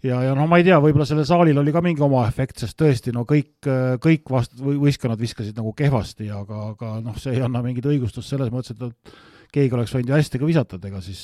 ja, 0.00 0.22
ja 0.24 0.32
noh, 0.36 0.48
ma 0.48 0.60
ei 0.60 0.64
tea, 0.64 0.78
võib-olla 0.80 1.04
sellel 1.08 1.26
saalil 1.28 1.60
oli 1.60 1.74
ka 1.74 1.82
mingi 1.84 2.00
oma 2.04 2.22
efekt, 2.28 2.62
sest 2.62 2.78
tõesti 2.80 3.12
no 3.12 3.26
kõik, 3.28 3.68
kõik 4.00 4.32
vast-, 4.32 4.56
võistkonnad 4.56 5.20
viskasid 5.20 5.58
nagu 5.60 5.74
kehvasti, 5.76 6.30
aga, 6.32 6.70
aga 6.72 6.94
noh, 7.04 7.18
see 7.20 7.36
ei 7.36 7.44
anna 7.44 7.60
mingit 7.64 7.84
õigustust 7.90 8.32
selles 8.32 8.48
mõttes, 8.54 8.72
et 8.72 9.12
keegi 9.54 9.76
oleks 9.76 9.94
võinud 9.94 10.12
ju 10.12 10.18
hästi 10.18 10.40
ka 10.40 10.48
visata, 10.48 10.80
et 10.80 10.90
ega 10.90 11.02
siis 11.04 11.22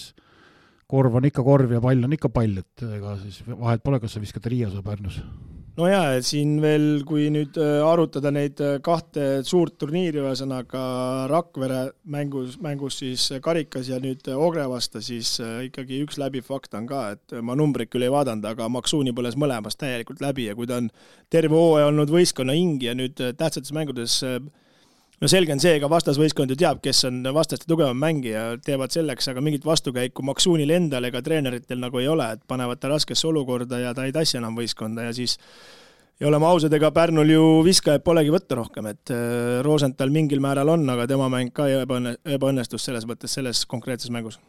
korv 0.86 1.18
on 1.18 1.26
ikka 1.26 1.42
korv 1.46 1.74
ja 1.74 1.82
pall 1.82 2.06
on 2.06 2.14
ikka 2.14 2.30
pall, 2.32 2.62
et 2.62 2.86
ega 2.86 3.18
siis 3.24 3.42
vahet 3.50 3.82
pole, 3.82 4.00
kas 4.02 4.16
sa 4.16 4.22
viskad 4.22 4.46
Riias 4.50 4.74
või 4.78 4.86
Pärnus. 4.86 5.20
No 5.76 5.90
jaa, 5.90 6.14
et 6.16 6.24
siin 6.24 6.54
veel, 6.62 7.02
kui 7.04 7.26
nüüd 7.28 7.58
äh, 7.60 7.82
arutada 7.84 8.30
neid 8.32 8.56
äh, 8.64 8.78
kahte 8.84 9.42
suurt 9.44 9.74
turniiri, 9.76 10.22
ühesõnaga 10.22 10.84
Rakvere 11.28 11.82
mängus, 12.08 12.54
mängus 12.64 12.96
siis 13.02 13.26
karikas 13.44 13.90
ja 13.92 13.98
nüüd 14.00 14.24
Ogre 14.32 14.64
vasta, 14.72 15.02
siis 15.04 15.34
äh, 15.44 15.66
ikkagi 15.66 15.98
üks 16.06 16.16
läbiv 16.22 16.48
fakt 16.48 16.72
on 16.80 16.88
ka, 16.88 17.02
et 17.18 17.36
ma 17.44 17.52
numbreid 17.60 17.92
küll 17.92 18.06
ei 18.06 18.14
vaadanud, 18.14 18.48
aga 18.48 18.70
Maksuuni 18.72 19.12
põles 19.16 19.36
mõlemas 19.36 19.76
täielikult 19.76 20.24
läbi 20.24 20.48
ja 20.48 20.56
kui 20.56 20.70
ta 20.70 20.80
on 20.80 20.88
terve 21.28 21.52
hooaja 21.52 21.90
olnud 21.92 22.14
võistkonna 22.14 22.56
hing 22.56 22.80
ja 22.80 22.96
nüüd 22.96 23.20
tähtsates 23.20 23.76
mängudes 23.76 24.22
no 25.20 25.30
selge 25.30 25.54
on 25.54 25.62
see, 25.62 25.76
ega 25.78 25.88
vastasvõistkond 25.90 26.52
ju 26.52 26.58
teab, 26.60 26.82
kes 26.84 27.04
on 27.08 27.22
vastaste 27.34 27.68
tugevam 27.68 27.98
mängija, 28.00 28.48
teevad 28.64 28.94
selleks 28.94 29.32
aga 29.32 29.44
mingit 29.44 29.64
vastukäiku 29.66 30.24
Maksuunil 30.26 30.74
endal 30.76 31.08
ega 31.08 31.22
treeneritel 31.24 31.80
nagu 31.82 32.02
ei 32.02 32.10
ole, 32.12 32.28
et 32.36 32.44
panevad 32.48 32.82
ta 32.82 32.92
raskesse 32.92 33.28
olukorda 33.30 33.80
ja 33.80 33.94
ta 33.96 34.06
ei 34.06 34.14
tassi 34.16 34.40
enam 34.40 34.58
võistkonda 34.58 35.08
ja 35.08 35.16
siis 35.16 35.38
ja 36.20 36.28
oleme 36.28 36.48
ausad, 36.48 36.72
ega 36.72 36.90
Pärnul 36.94 37.32
ju 37.32 37.42
viskajaid 37.66 38.04
polegi 38.04 38.32
võtta 38.32 38.60
rohkem, 38.60 38.88
et 38.92 39.12
äh, 39.12 39.58
Rosenthal 39.64 40.12
mingil 40.12 40.40
määral 40.44 40.72
on, 40.72 40.86
aga 40.92 41.08
tema 41.10 41.28
mäng 41.32 41.52
ka 41.56 41.68
ebaõnne, 41.82 42.16
ebaõnnestus 42.36 42.88
selles 42.88 43.08
mõttes 43.08 43.36
selles 43.36 43.64
konkreetses 43.68 44.12
mängus. 44.14 44.40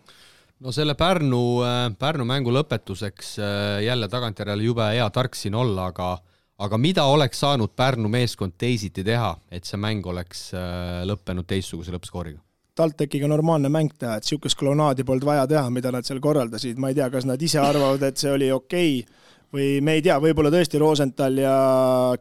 No 0.63 0.71
selle 0.73 0.95
Pärnu, 0.97 1.41
äh, 1.67 1.83
Pärnu 1.99 2.25
mängu 2.27 2.53
lõpetuseks 2.55 3.35
äh, 3.39 3.83
jälle 3.85 4.07
tagantjärele 4.11 4.63
jube 4.63 4.87
hea 4.95 5.07
tark 5.13 5.35
siin 5.37 5.55
olla, 5.55 5.91
aga 5.91 6.15
aga 6.57 6.79
mida 6.81 7.05
oleks 7.05 7.41
saanud 7.43 7.73
Pärnu 7.77 8.09
meeskond 8.11 8.57
teisiti 8.57 9.05
teha, 9.05 9.35
et 9.53 9.67
see 9.67 9.79
mäng 9.81 10.05
oleks 10.09 10.49
äh, 10.57 11.03
lõppenud 11.07 11.47
teistsuguse 11.49 11.93
lõppskooriga? 11.93 12.41
TalTechiga 12.77 13.29
normaalne 13.29 13.71
mäng 13.73 13.93
teha, 13.97 14.17
et 14.17 14.25
niisugust 14.25 14.57
kolonaadi 14.57 15.05
polnud 15.05 15.25
vaja 15.25 15.47
teha, 15.49 15.69
mida 15.73 15.91
nad 15.93 16.05
seal 16.05 16.19
korraldasid, 16.21 16.77
ma 16.81 16.91
ei 16.91 16.97
tea, 16.97 17.07
kas 17.13 17.25
nad 17.25 17.41
ise 17.41 17.61
arvavad, 17.61 18.03
et 18.05 18.21
see 18.21 18.33
oli 18.33 18.51
okei 18.53 18.99
okay, 19.01 19.23
või 19.53 19.69
me 19.81 19.95
ei 19.97 20.03
tea, 20.05 20.17
võib-olla 20.21 20.51
tõesti 20.53 20.81
Rosenthal 20.81 21.39
ja 21.41 21.55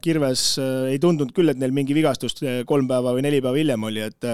Kirves 0.00 0.46
äh, 0.62 0.92
ei 0.94 1.02
tundunud 1.02 1.34
küll, 1.36 1.52
et 1.52 1.60
neil 1.60 1.76
mingi 1.76 1.96
vigastus 1.96 2.38
äh, 2.42 2.62
kolm 2.68 2.88
päeva 2.88 3.16
või 3.16 3.24
neli 3.26 3.42
päeva 3.44 3.60
hiljem 3.60 3.88
oli, 3.88 4.04
et 4.08 4.30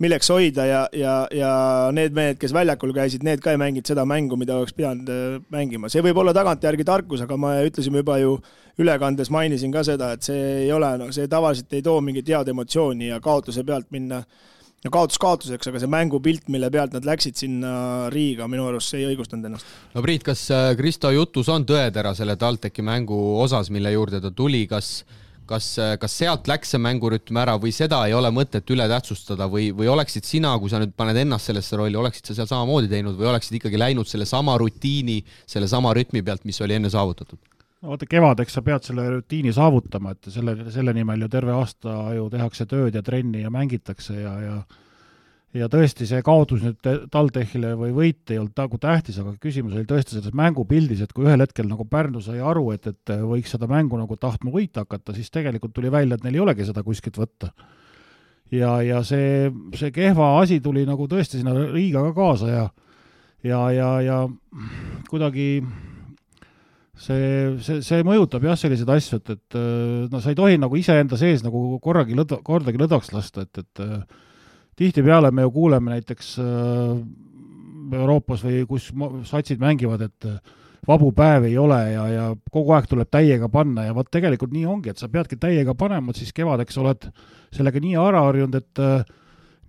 milleks 0.00 0.30
hoida 0.32 0.64
ja, 0.66 0.80
ja, 0.96 1.14
ja 1.34 1.50
need 1.94 2.14
mehed, 2.16 2.38
kes 2.40 2.54
väljakul 2.54 2.94
käisid, 2.96 3.24
need 3.26 3.42
ka 3.44 3.52
ei 3.52 3.60
mänginud 3.60 3.88
seda 3.88 4.04
mängu, 4.08 4.38
mida 4.40 4.56
oleks 4.58 4.74
pidanud 4.76 5.10
äh, 5.12 5.36
mängima. 5.52 5.90
see 5.92 6.04
võib 6.04 6.22
olla 6.22 6.34
tagantjärgi 6.36 6.86
tarkus, 6.88 7.24
aga 7.24 7.38
me 7.40 7.54
ütlesime 7.68 8.02
juba 8.02 8.18
ju 8.22 8.38
ülekandes, 8.82 9.30
mainisin 9.32 9.72
ka 9.74 9.84
seda, 9.86 10.14
et 10.16 10.24
see 10.24 10.40
ei 10.64 10.72
ole, 10.72 10.94
noh, 11.00 11.12
see 11.14 11.28
tavaliselt 11.30 11.72
ei 11.76 11.84
too 11.84 12.00
mingit 12.04 12.28
head 12.32 12.48
emotsiooni 12.48 13.12
ja 13.12 13.20
kaotuse 13.22 13.66
pealt 13.68 13.90
minna 13.92 14.22
no 14.82 14.90
kaotus 14.90 15.20
kaotuseks, 15.22 15.68
aga 15.70 15.82
see 15.82 15.90
mängupilt, 15.92 16.48
mille 16.50 16.70
pealt 16.72 16.96
nad 16.96 17.06
läksid 17.06 17.38
sinna 17.38 17.74
Riiga, 18.10 18.48
minu 18.50 18.66
arust 18.70 18.94
see 18.94 19.04
ei 19.04 19.12
õigustanud 19.12 19.50
ennast. 19.50 19.74
no 19.94 20.02
Priit, 20.02 20.24
kas 20.26 20.48
äh, 20.50 20.72
Kristo 20.78 21.12
jutus 21.14 21.52
on 21.52 21.68
tõetera 21.68 22.16
selle 22.18 22.38
TalTechi 22.40 22.82
mängu 22.86 23.18
osas, 23.44 23.70
mille 23.70 23.92
juurde 23.94 24.22
ta 24.24 24.32
tuli, 24.34 24.64
kas 24.70 25.02
äh, 25.04 25.21
kas 25.46 26.16
sealt 26.18 26.48
läks 26.50 26.74
see 26.74 26.80
mängurütm 26.82 27.38
ära 27.42 27.56
või 27.60 27.72
seda 27.74 28.02
ei 28.08 28.14
ole 28.16 28.30
mõtet 28.34 28.68
üle 28.74 28.86
tähtsustada 28.90 29.48
või, 29.50 29.70
või 29.76 29.90
oleksid 29.92 30.26
sina, 30.28 30.54
kui 30.60 30.72
sa 30.72 30.80
nüüd 30.82 30.94
paned 30.96 31.18
ennast 31.22 31.50
sellesse 31.50 31.78
rolli, 31.78 31.98
oleksid 31.98 32.30
sa 32.30 32.36
seal 32.38 32.50
samamoodi 32.50 32.90
teinud 32.92 33.18
või 33.18 33.30
oleksid 33.32 33.58
ikkagi 33.58 33.80
läinud 33.80 34.08
sellesama 34.10 34.56
rutiini, 34.62 35.20
sellesama 35.50 35.94
rütmi 35.98 36.22
pealt, 36.22 36.46
mis 36.48 36.60
oli 36.64 36.78
enne 36.78 36.92
saavutatud? 36.92 37.40
no 37.82 37.90
vaata, 37.90 38.06
kevadeks 38.06 38.54
sa 38.54 38.62
pead 38.62 38.86
selle 38.86 39.08
rutiini 39.10 39.52
saavutama, 39.54 40.14
et 40.14 40.30
selle, 40.30 40.54
selle 40.70 40.94
nimel 40.94 41.26
ju 41.26 41.28
terve 41.32 41.54
aasta 41.56 41.96
ju 42.16 42.28
tehakse 42.30 42.66
tööd 42.70 42.94
ja 42.94 43.02
trenni 43.02 43.42
ja 43.42 43.50
mängitakse 43.50 44.20
ja, 44.20 44.36
ja 44.42 44.56
ja 45.56 45.68
tõesti, 45.72 46.06
see 46.08 46.22
kaotus 46.24 46.62
nüüd 46.64 47.08
TalTechile 47.12 47.74
või 47.76 47.92
võit 47.96 48.32
ei 48.32 48.40
olnud 48.40 48.56
nagu 48.56 48.78
tähtis, 48.80 49.18
aga 49.20 49.34
küsimus 49.42 49.76
oli 49.76 49.84
tõesti 49.88 50.16
selles 50.16 50.34
mängupildis, 50.36 51.02
et 51.04 51.12
kui 51.12 51.26
ühel 51.26 51.44
hetkel 51.44 51.68
nagu 51.68 51.84
Pärnu 51.88 52.22
sai 52.24 52.40
aru, 52.40 52.70
et, 52.72 52.88
et 52.88 53.14
võiks 53.20 53.52
seda 53.52 53.68
mängu 53.70 54.00
nagu 54.00 54.16
tahtma 54.16 54.52
võita 54.54 54.86
hakata, 54.86 55.14
siis 55.16 55.30
tegelikult 55.34 55.74
tuli 55.76 55.92
välja, 55.92 56.16
et 56.16 56.24
neil 56.24 56.40
ei 56.40 56.44
olegi 56.46 56.68
seda 56.68 56.84
kuskilt 56.86 57.20
võtta. 57.20 57.52
ja, 58.52 58.78
ja 58.84 59.02
see, 59.04 59.50
see 59.76 59.92
kehva 59.92 60.38
asi 60.40 60.60
tuli 60.60 60.86
nagu 60.88 61.08
tõesti 61.08 61.40
sinna 61.40 61.56
Riigaga 61.72 62.14
kaasa 62.16 62.52
ja 62.52 62.66
ja, 63.42 63.70
ja, 63.74 63.88
ja 64.00 64.18
kuidagi 65.10 65.46
see, 66.96 67.58
see, 67.60 67.80
see 67.84 68.02
mõjutab 68.06 68.44
jah, 68.46 68.58
selliseid 68.58 68.90
asju, 68.94 69.20
et, 69.20 69.36
et 69.36 69.60
no 70.12 70.20
sa 70.22 70.32
ei 70.32 70.38
tohi 70.38 70.60
nagu 70.60 70.78
iseenda 70.78 71.18
sees 71.20 71.44
nagu 71.44 71.80
korragi 71.82 72.16
lõd-, 72.18 72.38
kordagi 72.46 72.80
lõdvaks 72.80 73.12
lasta, 73.12 73.44
et, 73.46 73.64
et 73.64 73.82
tihtipeale 74.76 75.30
me 75.30 75.44
ju 75.46 75.50
kuuleme 75.50 75.94
näiteks 75.94 76.34
äh, 76.40 76.96
Euroopas 77.92 78.44
või 78.44 78.62
kus 78.68 78.90
satsid 79.28 79.60
mängivad, 79.60 80.04
et 80.08 80.28
äh, 80.28 80.38
vabu 80.88 81.12
päevi 81.14 81.52
ei 81.52 81.58
ole 81.58 81.80
ja, 81.92 82.06
ja 82.10 82.28
kogu 82.52 82.74
aeg 82.74 82.88
tuleb 82.90 83.10
täiega 83.12 83.48
panna 83.52 83.86
ja 83.86 83.94
vot 83.94 84.08
tegelikult 84.10 84.52
nii 84.54 84.64
ongi, 84.66 84.90
et 84.90 84.98
sa 84.98 85.08
peadki 85.12 85.38
täiega 85.40 85.74
panema, 85.78 86.14
siis 86.16 86.32
kevadeks 86.34 86.78
oled 86.82 87.10
sellega 87.54 87.82
nii 87.82 87.98
ära 88.00 88.24
harjunud, 88.26 88.56
et 88.58 88.82
äh, 88.82 89.04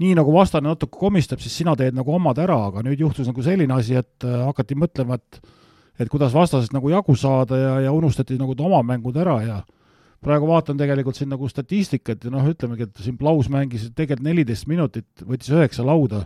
nii 0.02 0.16
nagu 0.18 0.34
vastane 0.34 0.72
natuke 0.72 0.98
komistab, 0.98 1.42
siis 1.44 1.56
sina 1.62 1.76
teed 1.78 1.96
nagu 1.98 2.16
omad 2.16 2.40
ära, 2.42 2.58
aga 2.70 2.82
nüüd 2.86 3.04
juhtus 3.04 3.30
nagu 3.30 3.46
selline 3.46 3.76
asi, 3.76 4.00
et 4.00 4.26
äh, 4.26 4.40
hakati 4.48 4.80
mõtlema, 4.80 5.20
et 5.20 5.44
et 6.02 6.10
kuidas 6.10 6.34
vastasest 6.34 6.74
nagu 6.74 6.90
jagu 6.90 7.14
saada 7.14 7.58
ja, 7.58 7.74
ja 7.86 7.92
unustati 7.94 8.34
nagu 8.40 8.56
oma 8.66 8.80
mängud 8.82 9.18
ära 9.22 9.36
ja 9.46 9.60
praegu 10.24 10.48
vaatan 10.50 10.80
tegelikult 10.80 11.20
siin 11.20 11.32
nagu 11.34 11.50
statistikat 11.50 12.24
ja 12.26 12.32
noh, 12.34 12.46
ütlemegi, 12.50 12.88
et 12.88 13.04
siin 13.06 13.18
Plaus 13.20 13.50
mängis 13.54 13.90
tegelikult 13.92 14.28
neliteist 14.28 14.70
minutit, 14.72 15.10
võttis 15.24 15.52
üheksa 15.54 15.86
lauda, 15.88 16.24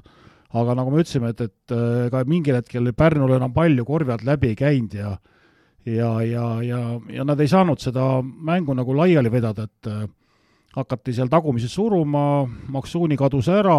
aga 0.58 0.76
nagu 0.78 0.94
me 0.94 1.02
ütlesime, 1.04 1.34
et, 1.34 1.42
et 1.48 1.78
ega 2.08 2.22
äh, 2.22 2.30
mingil 2.30 2.60
hetkel 2.60 2.94
Pärnul 2.98 3.36
enam 3.38 3.56
palju 3.56 3.86
korvi 3.88 4.14
alt 4.16 4.28
läbi 4.28 4.54
ei 4.54 4.60
käinud 4.60 4.96
ja 4.98 5.18
ja, 5.88 6.22
ja, 6.22 6.46
ja, 6.64 6.80
ja 7.14 7.24
nad 7.24 7.40
ei 7.40 7.48
saanud 7.48 7.80
seda 7.80 8.18
mängu 8.22 8.76
nagu 8.76 8.96
laiali 8.96 9.32
vedada, 9.32 9.68
et 9.68 9.90
äh, 9.92 10.06
hakati 10.76 11.14
seal 11.16 11.32
tagumises 11.32 11.74
suruma, 11.74 12.46
Maksuuni 12.74 13.18
kadus 13.18 13.48
ära 13.52 13.78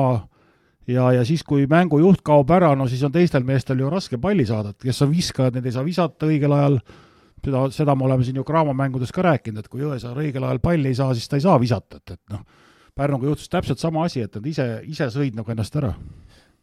ja, 0.88 1.10
ja 1.12 1.24
siis, 1.26 1.44
kui 1.46 1.66
mängujuht 1.70 2.22
kaob 2.26 2.50
ära, 2.54 2.72
no 2.76 2.88
siis 2.88 3.04
on 3.06 3.12
teistel 3.14 3.44
meestel 3.46 3.80
ju 3.82 3.90
raske 3.92 4.18
palli 4.20 4.46
saada, 4.48 4.72
et 4.72 4.88
kes 4.88 5.04
on 5.04 5.12
viskajad, 5.12 5.58
need 5.58 5.68
ei 5.68 5.76
saa 5.76 5.86
visata 5.86 6.28
õigel 6.28 6.54
ajal 6.56 6.80
seda, 7.44 7.64
seda 7.74 7.94
me 7.98 8.06
oleme 8.08 8.26
siin 8.26 8.40
ju 8.40 8.44
Graamo 8.46 8.74
mängudes 8.76 9.12
ka 9.14 9.24
rääkinud, 9.26 9.62
et 9.62 9.68
kui 9.68 9.82
Jõesaar 9.82 10.18
õigel 10.18 10.46
ajal 10.46 10.62
palli 10.64 10.92
ei 10.92 10.98
saa, 10.98 11.14
siis 11.16 11.28
ta 11.28 11.38
ei 11.38 11.44
saa 11.44 11.58
visata, 11.60 12.00
et, 12.00 12.16
et 12.16 12.34
noh, 12.34 12.44
Pärnuga 12.98 13.28
juhtus 13.28 13.50
täpselt 13.52 13.78
sama 13.78 14.08
asi, 14.08 14.24
et 14.26 14.34
nad 14.34 14.46
ise, 14.50 14.66
ise 14.90 15.06
sõid 15.14 15.36
nagu 15.38 15.52
ennast 15.54 15.76
ära. 15.78 15.92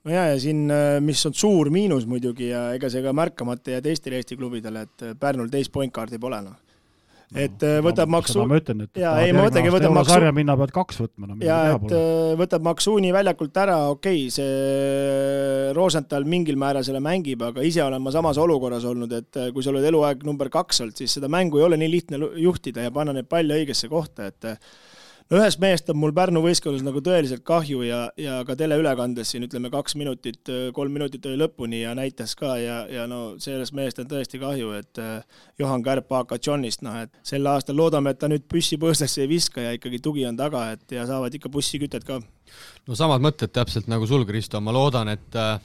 No 0.06 0.12
jaa, 0.12 0.26
ja 0.34 0.40
siin, 0.42 0.66
äh, 0.70 1.00
mis 1.02 1.24
on 1.26 1.34
suur 1.34 1.72
miinus 1.74 2.04
muidugi 2.10 2.52
ja 2.52 2.68
ega 2.76 2.92
see 2.92 3.02
ka 3.02 3.14
märkamata 3.16 3.72
ei 3.72 3.78
jää 3.78 3.86
teistele 3.88 4.20
Eesti 4.20 4.38
klubidele, 4.38 4.84
et 4.86 5.06
äh, 5.06 5.16
Pärnul 5.20 5.50
teist 5.54 5.72
point 5.74 5.94
guard'i 5.96 6.20
pole 6.22 6.44
noh 6.46 6.65
et 7.36 7.66
no, 7.66 7.74
võtab 7.86 8.12
Maksu-. 8.12 8.38
seda 8.38 8.48
ma 8.50 8.60
ütlen, 8.62 8.84
et 8.86 9.02
jaa, 9.02 9.14
ei 9.26 9.34
ma 9.36 9.46
mõtlengi, 9.46 9.74
võtab 9.74 9.96
Maksu-. 9.98 10.16
sarja 10.16 10.32
minna 10.36 10.56
pead 10.60 10.74
kaks 10.76 11.02
võtma, 11.04 11.30
no 11.30 11.38
jaa, 11.44 11.76
et 11.76 11.86
pole. 11.86 12.02
võtab 12.42 12.66
Maksuuni 12.70 13.12
väljakult 13.16 13.62
ära, 13.66 13.78
okei 13.94 14.26
okay,, 14.26 14.34
see 14.38 15.76
Rosenthal 15.78 16.28
mingil 16.30 16.60
määral 16.62 16.86
selle 16.88 17.04
mängib, 17.04 17.44
aga 17.50 17.66
ise 17.68 17.84
olen 17.86 18.04
ma 18.04 18.14
samas 18.16 18.40
olukorras 18.42 18.88
olnud, 18.88 19.14
et 19.20 19.42
kui 19.54 19.66
sa 19.66 19.74
oled 19.74 19.86
eluaeg 19.92 20.26
number 20.28 20.52
kaks 20.54 20.84
olnud, 20.86 20.98
siis 21.00 21.18
seda 21.20 21.32
mängu 21.32 21.62
ei 21.62 21.68
ole 21.68 21.80
nii 21.82 21.92
lihtne 21.92 22.22
juhtida 22.42 22.88
ja 22.88 22.94
panna 22.96 23.16
neid 23.16 23.30
palle 23.32 23.60
õigesse 23.60 23.92
kohta, 23.92 24.32
et 24.32 24.56
no 25.32 25.40
ühest 25.40 25.62
mehest 25.62 25.90
on 25.90 25.98
mul 25.98 26.14
Pärnu 26.16 26.42
võistkonnas 26.44 26.84
nagu 26.86 27.02
tõeliselt 27.04 27.42
kahju 27.46 27.82
ja, 27.86 28.02
ja 28.20 28.38
ka 28.46 28.56
teleülekandes 28.60 29.32
siin 29.34 29.48
ütleme 29.48 29.72
kaks 29.74 29.98
minutit, 29.98 30.52
kolm 30.76 30.94
minutit 30.94 31.26
oli 31.26 31.40
lõpuni 31.42 31.82
ja 31.82 31.96
näitas 31.98 32.36
ka 32.38 32.56
ja, 32.62 32.78
ja 32.92 33.08
no 33.10 33.36
sellest 33.42 33.74
mehest 33.78 34.02
on 34.04 34.10
tõesti 34.12 34.40
kahju, 34.42 34.72
et 34.78 35.02
äh, 35.02 35.44
Johan 35.60 35.84
Kärp 35.86 36.14
AK 36.22 36.38
Johnist, 36.38 36.86
noh 36.86 36.98
et 37.02 37.14
sel 37.26 37.48
aastal 37.50 37.80
loodame, 37.80 38.14
et 38.14 38.22
ta 38.22 38.30
nüüd 38.32 38.46
püssi 38.52 38.78
põõsasse 38.82 39.24
ei 39.26 39.32
viska 39.32 39.66
ja 39.66 39.76
ikkagi 39.78 40.02
tugi 40.04 40.28
on 40.30 40.38
taga, 40.38 40.68
et 40.76 40.98
ja 40.98 41.08
saavad 41.10 41.34
ikka 41.34 41.50
bussikütet 41.54 42.06
ka. 42.06 42.22
no 42.86 42.98
samad 42.98 43.24
mõtted 43.26 43.54
täpselt 43.56 43.90
nagu 43.90 44.06
sul, 44.08 44.28
Kristo, 44.30 44.62
ma 44.62 44.76
loodan, 44.76 45.10
et 45.16 45.40
äh, 45.42 45.58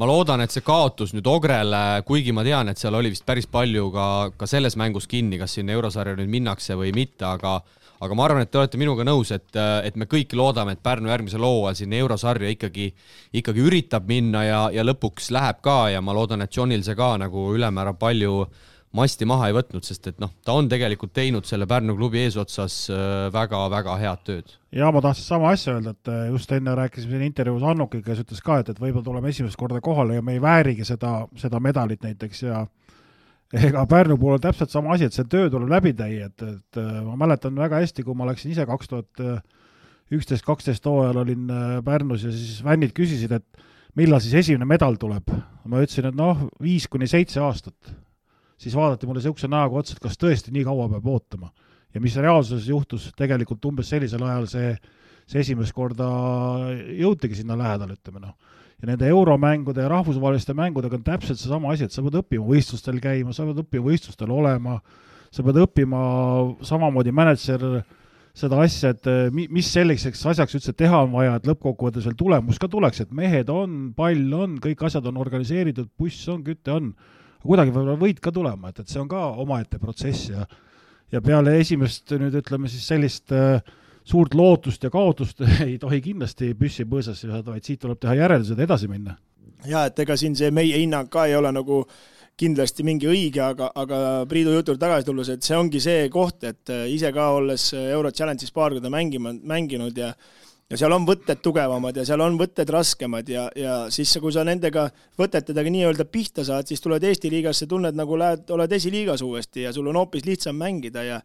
ma 0.00 0.08
loodan, 0.08 0.40
et 0.40 0.52
see 0.52 0.64
kaotus 0.64 1.12
nüüd 1.12 1.28
Ogrele, 1.28 2.02
kuigi 2.08 2.32
ma 2.32 2.44
tean, 2.46 2.72
et 2.72 2.80
seal 2.80 2.96
oli 2.96 3.12
vist 3.12 3.26
päris 3.28 3.48
palju 3.50 3.90
ka, 3.92 4.06
ka 4.36 4.48
selles 4.48 4.76
mängus 4.80 5.08
kinni, 5.10 5.36
kas 5.40 5.58
sinna 5.58 5.76
eurosarja 5.76 6.16
nüüd 6.16 6.32
minnakse 6.32 6.76
või 6.78 6.94
mitte, 6.96 7.28
aga 7.28 7.58
aga 8.00 8.14
ma 8.14 8.24
arvan, 8.28 8.44
et 8.44 8.50
te 8.52 8.60
olete 8.60 8.78
minuga 8.80 9.06
nõus, 9.06 9.32
et, 9.34 9.50
et 9.56 9.98
me 9.98 10.06
kõik 10.10 10.34
loodame, 10.38 10.76
et 10.76 10.82
Pärnu 10.82 11.10
järgmisel 11.10 11.44
hooajal 11.44 11.78
sinna 11.80 11.98
eurosarja 11.98 12.54
ikkagi, 12.54 12.88
ikkagi 13.40 13.64
üritab 13.64 14.08
minna 14.08 14.44
ja, 14.46 14.62
ja 14.74 14.86
lõpuks 14.86 15.32
läheb 15.34 15.62
ka 15.64 15.78
ja 15.94 16.02
ma 16.04 16.14
loodan, 16.16 16.44
et 16.44 16.54
Johnil 16.54 16.84
see 16.86 16.98
ka 16.98 17.16
nagu 17.20 17.50
ülemäära 17.56 17.96
palju 17.98 18.44
masti 18.96 19.26
maha 19.28 19.50
ei 19.50 19.56
võtnud, 19.56 19.84
sest 19.84 20.06
et 20.10 20.20
noh, 20.22 20.30
ta 20.44 20.54
on 20.56 20.68
tegelikult 20.70 21.12
teinud 21.16 21.46
selle 21.48 21.66
Pärnu 21.68 21.96
klubi 21.98 22.22
eesotsas 22.22 22.78
väga-väga 23.34 23.94
äh, 23.94 24.04
head 24.04 24.24
tööd. 24.24 24.54
ja 24.72 24.88
ma 24.92 25.02
tahtsin 25.04 25.26
sama 25.26 25.52
asja 25.52 25.74
öelda, 25.76 25.92
et 25.92 26.12
äh, 26.12 26.24
just 26.32 26.52
enne 26.56 26.74
rääkisime 26.78 27.16
siin 27.16 27.26
intervjuus 27.28 27.66
Annukiga, 27.68 28.06
kes 28.08 28.24
ütles 28.24 28.40
ka, 28.44 28.60
et, 28.62 28.72
et 28.72 28.80
võib-olla 28.80 29.04
tuleme 29.10 29.32
esimest 29.34 29.60
korda 29.60 29.82
kohale 29.84 30.16
ja 30.18 30.24
me 30.24 30.38
ei 30.38 30.42
väärigi 30.42 30.88
seda, 30.88 31.20
seda 31.36 31.60
medalit 31.60 32.04
näiteks 32.06 32.42
ja 32.46 32.64
ega 33.52 33.86
Pärnu 33.88 34.18
puhul 34.20 34.36
on 34.36 34.42
täpselt 34.44 34.70
sama 34.70 34.92
asi, 34.94 35.08
et 35.08 35.16
see 35.16 35.24
töö 35.30 35.48
tuleb 35.52 35.70
läbi 35.72 35.94
teha, 35.96 36.28
et, 36.28 36.42
et 36.42 36.80
äh, 36.80 36.98
ma 37.06 37.16
mäletan 37.24 37.56
väga 37.56 37.80
hästi, 37.80 38.04
kui 38.04 38.16
ma 38.18 38.28
läksin 38.28 38.52
ise 38.52 38.66
kaks 38.68 38.90
tuhat 38.90 39.28
üksteist, 40.14 40.44
kaksteist 40.46 40.86
hooajal 40.88 41.22
olin 41.22 41.48
äh, 41.52 41.78
Pärnus 41.84 42.24
ja 42.24 42.32
siis 42.32 42.60
fännid 42.64 42.94
küsisid, 42.96 43.32
et 43.36 43.64
millal 43.98 44.22
siis 44.24 44.36
esimene 44.42 44.68
medal 44.68 44.96
tuleb. 45.00 45.32
ma 45.68 45.82
ütlesin, 45.84 46.08
et 46.08 46.16
noh, 46.16 46.46
viis 46.64 46.86
kuni 46.88 47.08
seitse 47.10 47.40
aastat. 47.44 47.94
siis 48.58 48.74
vaadati 48.74 49.06
mulle 49.06 49.20
niisuguse 49.20 49.48
näoga 49.48 49.78
otsa, 49.78 49.94
et 49.94 50.02
kas 50.02 50.16
tõesti 50.18 50.52
nii 50.52 50.64
kaua 50.64 50.88
peab 50.88 51.06
ootama. 51.06 51.52
ja 51.94 52.00
mis 52.00 52.16
reaalsuses 52.16 52.68
juhtus, 52.68 53.12
tegelikult 53.16 53.64
umbes 53.64 53.88
sellisel 53.88 54.22
ajal 54.22 54.46
see, 54.46 54.76
see 55.26 55.40
esimest 55.40 55.72
korda 55.72 56.08
jõutigi 56.96 57.42
sinna 57.42 57.56
lähedale, 57.58 57.98
ütleme 58.00 58.24
noh 58.24 58.36
ja 58.78 58.88
nende 58.90 59.08
euromängude 59.10 59.82
ja 59.82 59.90
rahvusvaheliste 59.90 60.54
mängudega 60.54 60.98
on 60.98 61.04
täpselt 61.06 61.40
seesama 61.40 61.72
asi, 61.72 61.88
et 61.88 61.94
sa 61.94 62.04
pead 62.04 62.20
õppima 62.20 62.46
võistlustel 62.46 63.00
käima, 63.02 63.34
sa 63.34 63.46
pead 63.48 63.62
õppima 63.64 63.88
võistlustel 63.90 64.32
olema, 64.34 64.78
sa 65.34 65.44
pead 65.46 65.58
õppima 65.64 66.02
samamoodi 66.66 67.14
mänedžer 67.14 67.64
seda 68.38 68.60
asja, 68.62 68.92
et 68.94 69.08
eh, 69.10 69.34
mis 69.34 69.66
selliseks 69.74 70.22
asjaks 70.30 70.54
üldse 70.60 70.74
teha 70.78 71.02
on 71.08 71.10
vaja, 71.16 71.34
et 71.40 71.48
lõppkokkuvõttes 71.48 72.06
veel 72.06 72.18
tulemus 72.18 72.60
ka 72.62 72.70
tuleks, 72.70 73.02
et 73.02 73.14
mehed 73.16 73.50
on, 73.50 73.90
pall 73.98 74.38
on, 74.38 74.60
kõik 74.62 74.84
asjad 74.86 75.08
on 75.10 75.18
organiseeritud, 75.18 75.90
buss 75.98 76.28
on, 76.30 76.44
küte 76.46 76.70
on, 76.76 76.92
kuidagi 77.42 77.74
peab 77.74 77.98
võit 77.98 78.22
ka 78.22 78.30
tulema, 78.34 78.70
et, 78.70 78.84
et 78.84 78.94
see 78.94 79.02
on 79.02 79.10
ka 79.10 79.26
omaette 79.42 79.82
protsess 79.82 80.30
ja 80.30 80.46
ja 81.12 81.20
peale 81.24 81.56
esimest 81.60 82.12
nüüd 82.20 82.34
ütleme 82.42 82.68
siis 82.70 82.84
sellist 82.90 83.32
äh, 83.32 83.62
suurt 84.08 84.34
lootust 84.34 84.84
ja 84.84 84.90
kaotust 84.90 85.42
ei 85.66 85.78
tohi 85.80 86.00
kindlasti 86.04 86.52
püssi 86.58 86.86
põõsasse 86.88 87.28
visata, 87.28 87.52
vaid 87.52 87.66
siit 87.66 87.82
tuleb 87.84 88.00
teha 88.00 88.16
järeldused 88.22 88.58
ja 88.58 88.68
edasi 88.68 88.88
minna. 88.90 89.16
jaa, 89.66 89.88
et 89.90 89.98
ega 89.98 90.16
siin 90.16 90.36
see 90.38 90.50
meie 90.54 90.78
hinnang 90.78 91.10
ka 91.12 91.26
ei 91.26 91.36
ole 91.36 91.52
nagu 91.52 91.84
kindlasti 92.38 92.84
mingi 92.86 93.08
õige, 93.10 93.40
aga, 93.42 93.72
aga 93.74 94.00
Priidu 94.30 94.52
jutule 94.54 94.78
tagasi 94.78 95.08
tulles, 95.08 95.30
et 95.32 95.42
see 95.42 95.56
ongi 95.58 95.80
see 95.82 96.04
koht, 96.14 96.44
et 96.46 96.70
äh, 96.70 96.84
ise 96.94 97.10
ka 97.12 97.32
olles 97.34 97.72
Euro 97.74 98.12
Challenge'is 98.14 98.54
paar 98.54 98.76
korda 98.76 98.92
mängima, 98.94 99.34
mänginud 99.34 99.98
ja 99.98 100.12
ja 100.68 100.76
seal 100.76 100.92
on 100.92 101.06
võtted 101.08 101.40
tugevamad 101.40 101.96
ja 101.96 102.04
seal 102.04 102.20
on 102.20 102.36
võtted 102.40 102.68
raskemad 102.72 103.28
ja, 103.32 103.46
ja 103.56 103.76
siis, 103.92 104.12
kui 104.20 104.32
sa 104.34 104.44
nendega 104.44 104.88
võtetedega 105.18 105.72
nii-öelda 105.72 106.04
pihta 106.12 106.44
saad, 106.44 106.68
siis 106.68 106.84
tuled 106.84 107.04
Eesti 107.08 107.30
liigasse, 107.32 107.66
tunned 107.70 107.96
nagu 107.96 108.18
lähed, 108.20 108.44
oled 108.52 108.74
esiliigas 108.76 109.24
uuesti 109.24 109.64
ja 109.64 109.72
sul 109.72 109.88
on 109.88 109.96
hoopis 109.96 110.26
lihtsam 110.28 110.58
mängida 110.60 111.04
ja 111.06 111.22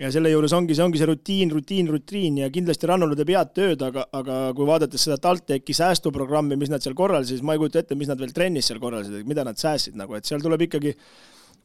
ja 0.00 0.10
selle 0.12 0.30
juures 0.32 0.52
ongi, 0.56 0.76
see 0.76 0.84
ongi 0.84 1.00
see 1.00 1.08
rutiin, 1.08 1.52
rutiin, 1.52 1.88
rutiin 1.92 2.40
ja 2.42 2.50
kindlasti 2.52 2.88
Rannula 2.90 3.16
teeb 3.16 3.32
head 3.32 3.52
tööd, 3.56 3.84
aga, 3.86 4.04
aga 4.16 4.40
kui 4.56 4.68
vaadates 4.68 5.06
seda 5.08 5.16
TalTechi 5.22 5.76
säästuprogrammi, 5.76 6.58
mis 6.60 6.72
nad 6.72 6.84
seal 6.84 6.96
korraldasid, 6.98 7.38
siis 7.38 7.46
ma 7.46 7.56
ei 7.56 7.62
kujuta 7.62 7.80
ette, 7.80 7.96
mis 7.98 8.10
nad 8.10 8.20
veel 8.20 8.34
trennis 8.36 8.68
seal 8.70 8.82
korraldasid, 8.82 9.24
mida 9.28 9.46
nad 9.46 9.60
säästsid 9.60 9.96
nagu, 9.96 10.18
et 10.18 10.28
seal 10.28 10.44
tuleb 10.44 10.66
ikkagi 10.68 10.92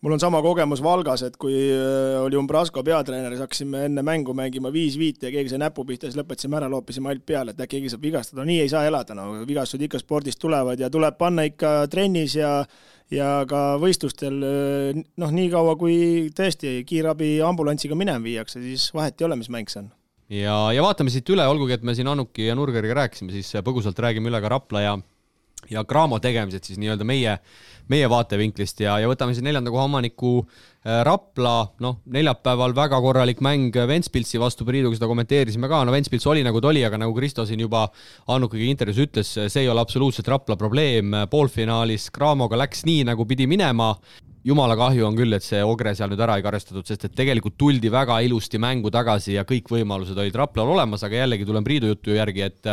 mul 0.02 0.16
on 0.16 0.22
sama 0.22 0.42
kogemus 0.42 0.82
Valgas, 0.84 1.22
et 1.28 1.36
kui 1.42 1.54
äh, 1.54 2.18
oli 2.22 2.38
Umbrasko 2.40 2.84
peatreener, 2.86 3.34
siis 3.36 3.44
hakkasime 3.44 3.86
enne 3.88 4.04
mängu 4.06 4.34
mängima 4.38 4.72
viis-viiti 4.74 5.28
ja 5.28 5.34
keegi 5.34 5.54
sai 5.54 5.62
näpu 5.62 5.86
pihta, 5.86 6.10
siis 6.10 6.18
lõpetasime 6.18 6.58
ära, 6.58 6.70
loopisime 6.72 7.12
alt 7.12 7.26
peale, 7.28 7.54
et 7.54 7.62
äkki 7.62 7.78
keegi 7.78 7.94
saab 7.94 8.08
vigastada, 8.08 8.42
no 8.42 8.48
nii 8.50 8.64
ei 8.64 8.72
saa 8.72 8.88
elada, 8.90 9.18
no 9.18 9.46
vigastused 9.46 9.86
ikka 9.86 10.02
spordis 10.02 10.40
tulevad 10.42 10.82
ja 10.82 10.90
tuleb 10.94 11.20
panna 11.22 11.46
ikka 11.50 11.76
trennis 11.94 12.36
ja 12.40 12.62
ja 13.12 13.42
ka 13.44 13.76
võistlustel 13.82 14.42
äh, 14.48 15.02
noh, 15.22 15.34
niikaua 15.36 15.76
kui 15.78 16.30
tõesti 16.36 16.80
kiirabi 16.88 17.36
ambulantsiga 17.46 17.98
minema 18.00 18.24
viiakse, 18.24 18.64
siis 18.64 18.90
vahet 18.96 19.22
ei 19.22 19.28
ole, 19.28 19.38
mis 19.38 19.52
mäng 19.54 19.70
see 19.70 19.84
on. 19.84 19.92
Ja, 20.32 20.56
ja 20.72 20.82
vaatame 20.82 21.12
siit 21.12 21.28
üle, 21.30 21.44
olgugi 21.44 21.76
et 21.76 21.84
me 21.84 21.94
siin 21.94 22.08
Annuki 22.08 22.48
ja 22.48 22.56
Nurgeriga 22.56 22.96
rääkisime, 23.04 23.34
siis 23.36 23.52
põgusalt 23.68 24.00
räägime 24.00 24.32
üle 24.32 24.40
ka 24.42 24.50
Rapla 24.50 24.86
ja 24.86 24.94
ja 25.70 25.84
Cramo 25.88 26.20
tegemised 26.22 26.66
siis 26.66 26.80
nii-öelda 26.82 27.06
meie, 27.08 27.36
meie 27.92 28.08
vaatevinklist 28.10 28.82
ja, 28.86 28.98
ja 29.02 29.10
võtame 29.10 29.36
siis 29.36 29.46
neljanda 29.46 29.74
koha 29.74 29.86
omaniku 29.90 30.34
äh, 30.42 31.02
Rapla, 31.08 31.56
noh, 31.84 32.00
neljapäeval 32.12 32.76
väga 32.78 33.02
korralik 33.04 33.44
mäng 33.46 33.76
Ventspilsi 33.88 34.42
vastu, 34.42 34.66
Priiduga 34.68 34.98
seda 34.98 35.10
kommenteerisime 35.12 35.70
ka, 35.72 35.84
no 35.86 35.94
Ventspils 35.96 36.28
oli 36.32 36.46
nagu 36.48 36.64
ta 36.64 36.72
oli, 36.72 36.84
aga 36.88 37.00
nagu 37.02 37.16
Kristo 37.18 37.46
siin 37.48 37.62
juba 37.64 37.86
Annukiga 38.32 38.68
intervjuus 38.70 39.06
ütles, 39.06 39.36
see 39.46 39.66
ei 39.66 39.72
ole 39.72 39.84
absoluutselt 39.84 40.32
Rapla 40.32 40.58
probleem, 40.60 41.14
poolfinaalis 41.32 42.10
Cramoga 42.16 42.60
läks 42.60 42.86
nii, 42.88 43.06
nagu 43.12 43.28
pidi 43.30 43.50
minema 43.52 43.94
jumala 44.48 44.76
kahju 44.78 45.06
on 45.06 45.18
küll, 45.18 45.34
et 45.36 45.46
see 45.46 45.62
Ogre 45.66 45.94
seal 45.98 46.12
nüüd 46.12 46.22
ära 46.24 46.38
ei 46.40 46.46
karestatud, 46.46 46.86
sest 46.88 47.06
et 47.08 47.16
tegelikult 47.18 47.58
tuldi 47.62 47.92
väga 47.94 48.20
ilusti 48.26 48.60
mängu 48.62 48.92
tagasi 48.94 49.36
ja 49.36 49.46
kõik 49.48 49.70
võimalused 49.72 50.18
olid 50.18 50.38
Raplal 50.38 50.72
olemas, 50.76 51.04
aga 51.06 51.22
jällegi 51.22 51.48
tulen 51.48 51.66
Priidu 51.68 51.92
jutu 51.92 52.16
järgi, 52.16 52.48
et 52.48 52.72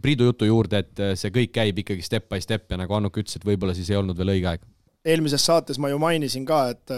Priidu 0.00 0.30
jutu 0.30 0.48
juurde, 0.48 0.84
et 0.84 1.04
see 1.20 1.32
kõik 1.34 1.52
käib 1.56 1.82
ikkagi 1.84 2.04
step 2.06 2.30
by 2.32 2.40
step 2.42 2.72
ja 2.72 2.80
nagu 2.80 2.96
Annuk 2.96 3.20
ütles, 3.20 3.36
et 3.36 3.46
võib-olla 3.46 3.76
siis 3.76 3.90
ei 3.92 4.00
olnud 4.00 4.18
veel 4.18 4.36
õige 4.36 4.54
aeg. 4.54 4.64
eelmises 5.04 5.44
saates 5.44 5.78
ma 5.78 5.92
ju 5.92 6.00
mainisin 6.00 6.46
ka, 6.48 6.62
et, 6.72 6.96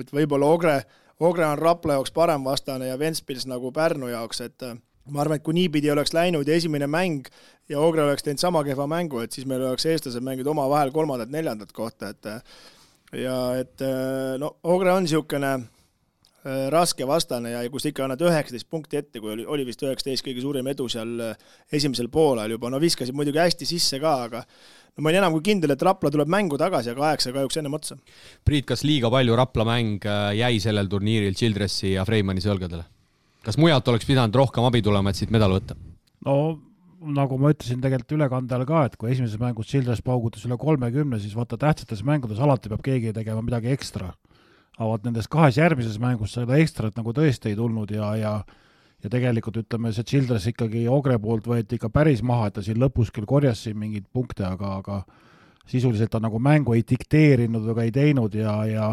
et 0.00 0.16
võib-olla 0.16 0.48
Ogre, 0.52 0.80
Ogre 1.20 1.46
on 1.46 1.58
Rapla 1.58 2.00
jaoks 2.00 2.12
parem 2.12 2.44
vastane 2.44 2.88
ja 2.88 2.98
Ventspils 2.98 3.46
nagu 3.46 3.72
Pärnu 3.72 4.08
jaoks, 4.08 4.40
et 4.40 4.64
ma 5.10 5.22
arvan, 5.22 5.36
et 5.36 5.44
kui 5.44 5.54
niipidi 5.54 5.90
oleks 5.90 6.14
läinud 6.16 6.48
ja 6.48 6.56
esimene 6.56 6.88
mäng 6.90 7.28
ja 7.68 7.80
Ogre 7.80 8.04
oleks 8.04 8.24
teinud 8.24 8.40
sama 8.40 8.64
kehva 8.64 8.86
mängu, 8.90 9.20
et 9.20 9.32
siis 9.32 9.46
meil 9.46 9.62
oleks 9.66 9.86
eestlased 9.86 10.24
mänginud 10.24 10.50
omavahel 10.54 10.92
kolmandat-neljandat 10.94 11.72
kohta, 11.76 12.12
et 12.12 12.30
ja 13.16 13.36
et 13.60 13.82
äh, 13.84 14.34
no 14.40 14.56
Ogre 14.72 14.92
on 14.94 15.04
niisugune 15.04 15.52
äh, 15.52 16.68
raske 16.72 17.06
vastane 17.08 17.52
ja 17.54 17.62
kus 17.72 17.86
ikka 17.90 18.06
annad 18.06 18.22
üheksateist 18.24 18.68
punkti 18.70 19.00
ette, 19.00 19.20
kui 19.20 19.34
oli, 19.34 19.46
oli 19.46 19.66
vist 19.68 19.82
üheksateist 19.84 20.24
kõige 20.26 20.44
suurem 20.44 20.70
edu 20.72 20.88
seal 20.92 21.12
äh, 21.28 21.50
esimesel 21.72 22.08
poolel 22.12 22.56
juba, 22.56 22.72
no 22.72 22.80
viskasid 22.82 23.16
muidugi 23.16 23.42
hästi 23.42 23.68
sisse 23.68 24.00
ka, 24.02 24.14
aga 24.28 24.42
no 24.42 25.04
ma 25.04 25.12
olin 25.12 25.22
enam 25.22 25.36
kui 25.36 25.44
kindel, 25.52 25.74
et 25.74 25.84
Rapla 25.84 26.12
tuleb 26.12 26.32
mängu 26.32 26.58
tagasi, 26.60 26.94
aga 26.94 27.10
aeg 27.10 27.24
sai 27.24 27.36
kahjuks 27.36 27.60
ennem 27.60 27.76
otsa. 27.76 27.98
Priit, 28.44 28.66
kas 28.68 28.84
liiga 28.88 29.12
palju 29.12 29.36
Rapla 29.38 29.68
mäng 29.68 30.08
jäi 30.38 30.56
sellel 30.64 30.90
turniiril 30.92 31.36
Childressi 31.36 31.94
ja 31.96 32.08
Freimani 32.08 32.44
õlgadele? 32.44 32.88
kas 33.42 33.56
mujalt 33.58 33.88
oleks 33.90 34.06
pidanud 34.06 34.36
rohkem 34.38 34.62
abi 34.68 34.78
tulema, 34.86 35.10
et 35.10 35.18
siit 35.18 35.32
medal 35.34 35.50
võtta? 35.56 35.76
no 36.26 36.36
nagu 37.02 37.38
ma 37.40 37.50
ütlesin 37.52 37.82
tegelikult 37.82 38.16
ülekande 38.16 38.54
ajal 38.54 38.66
ka, 38.68 38.82
et 38.86 38.96
kui 39.00 39.10
esimeses 39.12 39.40
mängus 39.40 39.70
Childress 39.70 40.04
paugutas 40.04 40.44
üle 40.46 40.58
kolmekümne, 40.60 41.18
siis 41.22 41.34
vaata 41.36 41.58
tähtsates 41.60 42.04
mängudes 42.06 42.40
alati 42.42 42.70
peab 42.72 42.82
keegi 42.84 43.14
tegema 43.16 43.42
midagi 43.42 43.72
ekstra. 43.74 44.12
aga 44.78 44.88
vot 44.88 45.04
nendes 45.04 45.28
kahes 45.28 45.58
järgmises 45.60 45.98
mängus 46.00 46.32
seda 46.32 46.56
ekstrat 46.56 46.96
nagu 46.96 47.12
tõesti 47.12 47.50
ei 47.50 47.56
tulnud 47.56 47.90
ja, 47.92 48.14
ja 48.16 48.32
ja 49.02 49.10
tegelikult 49.10 49.58
ütleme, 49.62 49.90
see 49.92 50.06
Childress 50.06 50.46
ikkagi 50.52 50.84
Ogre 50.90 51.18
poolt 51.18 51.46
võeti 51.50 51.76
ikka 51.78 51.90
päris 51.90 52.22
maha, 52.22 52.48
et 52.48 52.54
ta 52.58 52.62
siin 52.62 52.78
lõpus 52.78 53.10
küll 53.14 53.26
korjas 53.26 53.64
siin 53.64 53.78
mingeid 53.78 54.06
punkte, 54.14 54.44
aga, 54.46 54.76
aga 54.78 55.00
sisuliselt 55.66 56.12
ta 56.12 56.20
nagu 56.22 56.38
mängu 56.42 56.76
ei 56.76 56.84
dikteerinud 56.86 57.66
ega 57.74 57.86
ei 57.86 57.94
teinud 57.94 58.34
ja, 58.38 58.54
ja 58.70 58.88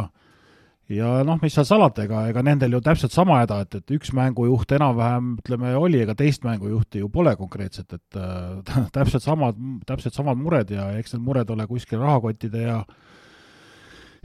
ja 0.89 1.09
noh, 1.25 1.37
mis 1.43 1.53
seal 1.53 1.67
salata, 1.67 2.03
ega, 2.07 2.23
ega 2.31 2.41
nendel 2.45 2.73
ju 2.77 2.81
täpselt 2.83 3.13
sama 3.13 3.39
häda, 3.43 3.61
et, 3.65 3.77
et 3.79 3.93
üks 3.99 4.11
mängujuht 4.17 4.73
enam-vähem 4.79 5.35
ütleme 5.37 5.75
oli, 5.77 6.01
ega 6.05 6.15
teist 6.17 6.45
mängujuhti 6.47 7.03
ju 7.03 7.11
pole 7.13 7.35
konkreetselt, 7.37 7.93
et 7.93 8.17
äh, 8.17 8.81
täpselt 8.97 9.25
samad, 9.25 9.59
täpselt 9.89 10.17
samad 10.17 10.41
mured 10.41 10.73
ja 10.73 10.89
eks 10.97 11.15
need 11.15 11.25
mured 11.27 11.53
ole 11.53 11.69
kuskil 11.69 12.01
rahakottide 12.01 12.65
ja 12.65 12.81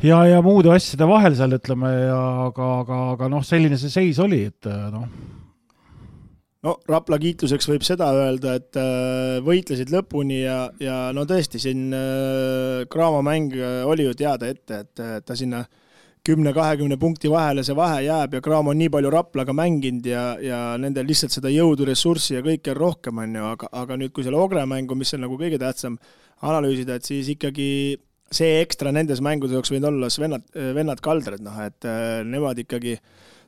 ja, 0.02 0.24
ja 0.26 0.40
muude 0.44 0.72
asjade 0.74 1.08
vahel 1.08 1.36
seal 1.36 1.58
ütleme 1.58 1.92
ja 2.06 2.18
aga, 2.48 2.72
aga, 2.80 3.00
aga 3.14 3.32
noh, 3.36 3.44
selline 3.46 3.78
see 3.80 3.92
seis 3.92 4.20
oli, 4.24 4.46
et 4.48 4.70
äh, 4.70 4.88
noh. 4.94 5.06
no 6.64 6.78
Rapla 6.88 7.20
kiituseks 7.20 7.68
võib 7.74 7.84
seda 7.84 8.08
öelda, 8.24 8.56
et 8.56 8.80
äh, 8.80 9.36
võitlesid 9.44 9.92
lõpuni 9.92 10.40
ja, 10.46 10.58
ja 10.80 10.98
no 11.12 11.28
tõesti, 11.28 11.60
siin 11.60 11.90
äh, 11.92 12.84
Graamo 12.88 13.20
mäng 13.26 13.52
oli 13.84 14.08
ju 14.08 14.16
teada 14.16 14.48
ette, 14.48 14.86
et 14.86 15.26
ta 15.28 15.36
sinna 15.36 15.60
äh, 15.60 15.80
kümne-kahekümne 16.24 16.96
punkti 17.00 17.28
vahele 17.30 17.64
see 17.66 17.76
vahe 17.76 18.00
jääb 18.06 18.38
ja 18.38 18.40
Cramo 18.44 18.72
on 18.72 18.78
nii 18.80 18.88
palju 18.92 19.10
Raplaga 19.12 19.52
mänginud 19.56 20.06
ja, 20.08 20.22
ja 20.40 20.60
nendel 20.80 21.06
lihtsalt 21.10 21.34
seda 21.36 21.52
jõudu, 21.52 21.84
ressurssi 21.88 22.38
ja 22.38 22.44
kõike 22.44 22.72
on 22.72 22.80
rohkem, 22.80 23.20
on 23.20 23.36
ju, 23.36 23.44
aga, 23.50 23.68
aga 23.82 23.98
nüüd, 24.00 24.14
kui 24.16 24.24
selle 24.24 24.40
Ogre 24.40 24.64
mängu, 24.68 24.96
mis 24.96 25.12
on 25.16 25.24
nagu 25.26 25.36
kõige 25.40 25.60
tähtsam, 25.60 25.98
analüüsida, 26.44 26.96
et 26.96 27.08
siis 27.08 27.28
ikkagi 27.34 27.68
see 28.34 28.56
ekstra 28.62 28.92
nendes 28.94 29.20
mängudes 29.24 29.58
oleks 29.58 29.72
võinud 29.72 29.90
olla 29.90 30.08
vennad, 30.20 30.46
vennad 30.76 31.02
Kaldred, 31.04 31.44
noh 31.44 31.60
et 31.64 31.86
äh, 31.88 32.22
nemad 32.26 32.58
ikkagi 32.64 32.96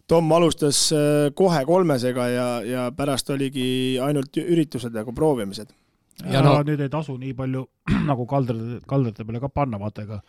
Tom 0.07 0.31
alustas 0.37 0.85
äh, 0.95 1.33
kohe 1.35 1.65
kolmesega 1.67 2.29
ja, 2.31 2.47
ja 2.63 2.85
pärast 2.95 3.33
oligi 3.35 3.97
ainult 4.03 4.37
üritused 4.39 4.95
nagu 4.95 5.15
proovimised. 5.17 5.73
ja, 6.23 6.37
ja 6.37 6.45
no, 6.45 6.59
nüüd 6.67 6.85
ei 6.85 6.93
tasu 6.93 7.17
nii 7.19 7.33
palju 7.39 7.65
nagu 8.11 8.29
Kaldrite, 8.31 8.83
Kaldrite 8.87 9.25
peale 9.25 9.43
ka 9.43 9.51
panna, 9.51 9.81
vaata 9.83 10.05
ega 10.07 10.21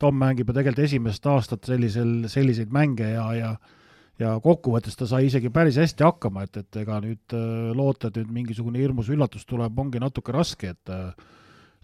Tom 0.00 0.16
mängib 0.16 0.48
ju 0.48 0.56
tegelikult 0.56 0.86
esimest 0.86 1.26
aastat 1.28 1.68
sellisel, 1.68 2.24
selliseid 2.32 2.72
mänge 2.72 3.12
ja, 3.12 3.26
ja 3.36 3.52
ja 4.20 4.34
kokkuvõttes 4.42 4.98
ta 4.98 5.08
sai 5.08 5.26
isegi 5.28 5.50
päris 5.52 5.78
hästi 5.80 6.04
hakkama, 6.04 6.44
et, 6.46 6.60
et 6.60 6.80
ega 6.82 6.98
nüüd 7.02 7.36
äh, 7.36 7.70
loota, 7.76 8.10
et 8.10 8.18
nüüd 8.20 8.32
mingisugune 8.40 8.80
hirmus 8.80 9.10
üllatus 9.12 9.46
tuleb, 9.48 9.78
ongi 9.80 10.02
natuke 10.02 10.34
raske, 10.36 10.74
et 10.74 10.92
äh, 10.92 11.30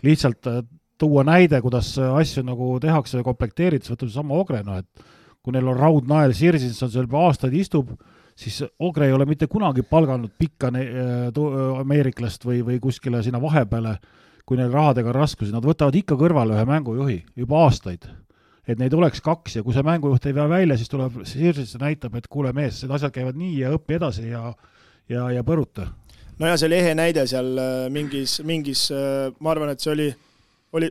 lihtsalt 0.05 0.51
äh, 0.51 0.61
tuua 1.01 1.25
näide, 1.29 1.61
kuidas 1.65 1.95
asju 2.01 2.45
nagu 2.47 2.75
tehakse 2.83 3.21
ja 3.21 3.27
komplekteeritakse, 3.27 3.95
võtame 3.95 4.13
seesama 4.13 4.37
Ogre, 4.41 4.63
noh 4.67 4.81
et 4.81 5.09
kui 5.45 5.55
neil 5.55 5.69
on 5.71 5.79
raudnael 5.79 6.35
Sirsinson 6.37 6.93
seal 6.93 7.07
juba 7.07 7.25
aastaid 7.29 7.57
istub, 7.57 7.93
siis 8.37 8.63
Ogre 8.85 9.09
ei 9.09 9.17
ole 9.17 9.27
mitte 9.29 9.49
kunagi 9.49 9.85
palganud 9.87 10.33
pikka 10.37 10.73
ameeriklast 10.73 12.45
või, 12.49 12.63
või 12.67 12.81
kuskile 12.83 13.23
sinna 13.25 13.41
vahepeale 13.41 13.95
kui 14.47 14.59
neil 14.59 14.71
rahadega 14.71 15.11
on 15.11 15.19
raskusi, 15.19 15.53
nad 15.55 15.65
võtavad 15.67 15.97
ikka 15.99 16.15
kõrvale 16.19 16.55
ühe 16.55 16.65
mängujuhi 16.69 17.19
juba 17.43 17.65
aastaid. 17.65 18.07
et 18.67 18.79
neid 18.79 18.95
oleks 18.95 19.21
kaks 19.23 19.57
ja 19.57 19.63
kui 19.63 19.75
see 19.75 19.83
mängujuht 19.87 20.25
ei 20.27 20.35
vea 20.35 20.49
välja, 20.51 20.77
siis 20.77 20.91
tuleb 20.91 21.21
Sirsisse 21.23 21.79
näitab, 21.79 22.17
et 22.19 22.27
kuule 22.27 22.53
mees, 22.53 22.81
need 22.83 22.95
asjad 22.95 23.13
käivad 23.15 23.37
nii 23.39 23.61
ja 23.61 23.71
õpi 23.75 23.95
edasi 23.95 24.31
ja 24.31 24.55
ja, 25.09 25.31
ja 25.31 25.43
põruta. 25.47 25.89
no 26.39 26.51
ja 26.51 26.57
see 26.59 26.69
oli 26.71 26.79
ehe 26.81 26.95
näide 26.99 27.27
seal 27.31 27.53
äh, 27.61 27.75
mingis, 27.93 28.41
mingis, 28.47 28.89
äh, 28.95 29.31
ma 29.41 29.53
arvan, 29.55 29.73
et 29.73 29.83
see 29.83 29.93
oli, 29.93 30.09
oli 30.77 30.91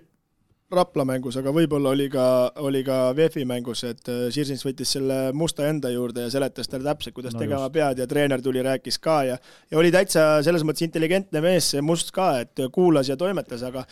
Rapla 0.74 1.04
mängus, 1.06 1.36
aga 1.38 1.52
võib-olla 1.54 1.92
oli 1.94 2.08
ka, 2.10 2.24
oli 2.66 2.80
ka 2.86 3.12
VEF-i 3.14 3.44
mängus, 3.46 3.84
et 3.86 4.10
äh, 4.10 4.24
Sirsins 4.34 4.64
võttis 4.66 4.96
selle 4.96 5.30
musta 5.38 5.68
enda 5.70 5.92
juurde 5.94 6.24
ja 6.26 6.32
seletas 6.34 6.72
talle 6.72 6.88
täpselt, 6.88 7.14
kuidas 7.14 7.36
no 7.36 7.44
tegema 7.44 7.68
just. 7.68 7.76
pead 7.76 8.02
ja 8.02 8.08
treener 8.10 8.42
tuli, 8.42 8.64
rääkis 8.66 8.98
ka 8.98 9.20
ja 9.28 9.36
ja 9.38 9.78
oli 9.78 9.92
täitsa 9.94 10.42
selles 10.48 10.66
mõttes 10.66 10.88
intelligentne 10.88 11.44
mees, 11.46 11.70
see 11.70 11.86
Must 11.86 12.10
ka, 12.16 12.32
et 12.42 12.66
kuulas 12.74 13.12
ja 13.12 13.18
toimetas, 13.18 13.62
aga 13.62 13.86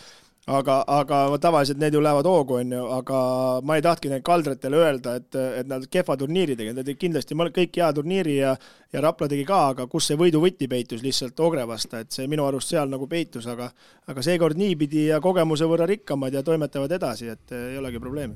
aga, 0.47 0.77
aga 0.87 1.19
tavaliselt 1.41 1.79
need 1.79 1.95
ju 1.95 2.01
lähevad 2.03 2.27
hoogu, 2.27 2.59
on 2.59 2.71
ju, 2.75 2.85
aga 2.97 3.19
ma 3.63 3.77
ei 3.77 3.83
tahtki 3.85 4.11
neid 4.11 4.23
kaldritele 4.27 4.79
öelda, 4.81 5.15
et, 5.21 5.35
et 5.61 5.69
nad 5.69 5.85
kehva 5.91 6.17
turniiri 6.19 6.57
tegid, 6.59 6.75
nad 6.75 6.87
tegid 6.87 6.99
kindlasti 7.05 7.37
kõik 7.37 7.79
hea 7.79 7.91
turniiri 7.93 8.37
ja 8.37 8.55
ja 8.93 9.01
Rapla 9.01 9.27
tegi 9.27 9.45
ka, 9.47 9.59
aga 9.71 9.87
kus 9.89 10.07
see 10.09 10.17
võiduvõti 10.19 10.67
peitus 10.69 11.01
lihtsalt 11.01 11.39
Ogre 11.41 11.63
vastu, 11.67 11.97
et 11.97 12.11
see 12.13 12.27
minu 12.29 12.45
arust 12.45 12.69
seal 12.69 12.91
nagu 12.91 13.07
peitus, 13.09 13.47
aga 13.49 13.71
aga 14.07 14.25
seekord 14.25 14.59
niipidi 14.59 15.07
ja 15.07 15.19
kogemuse 15.23 15.65
võrra 15.69 15.87
rikkamad 15.89 16.33
ja 16.33 16.43
toimetavad 16.45 16.91
edasi, 16.91 17.31
et 17.33 17.55
ei 17.57 17.79
olegi 17.79 18.01
probleemi. 18.03 18.35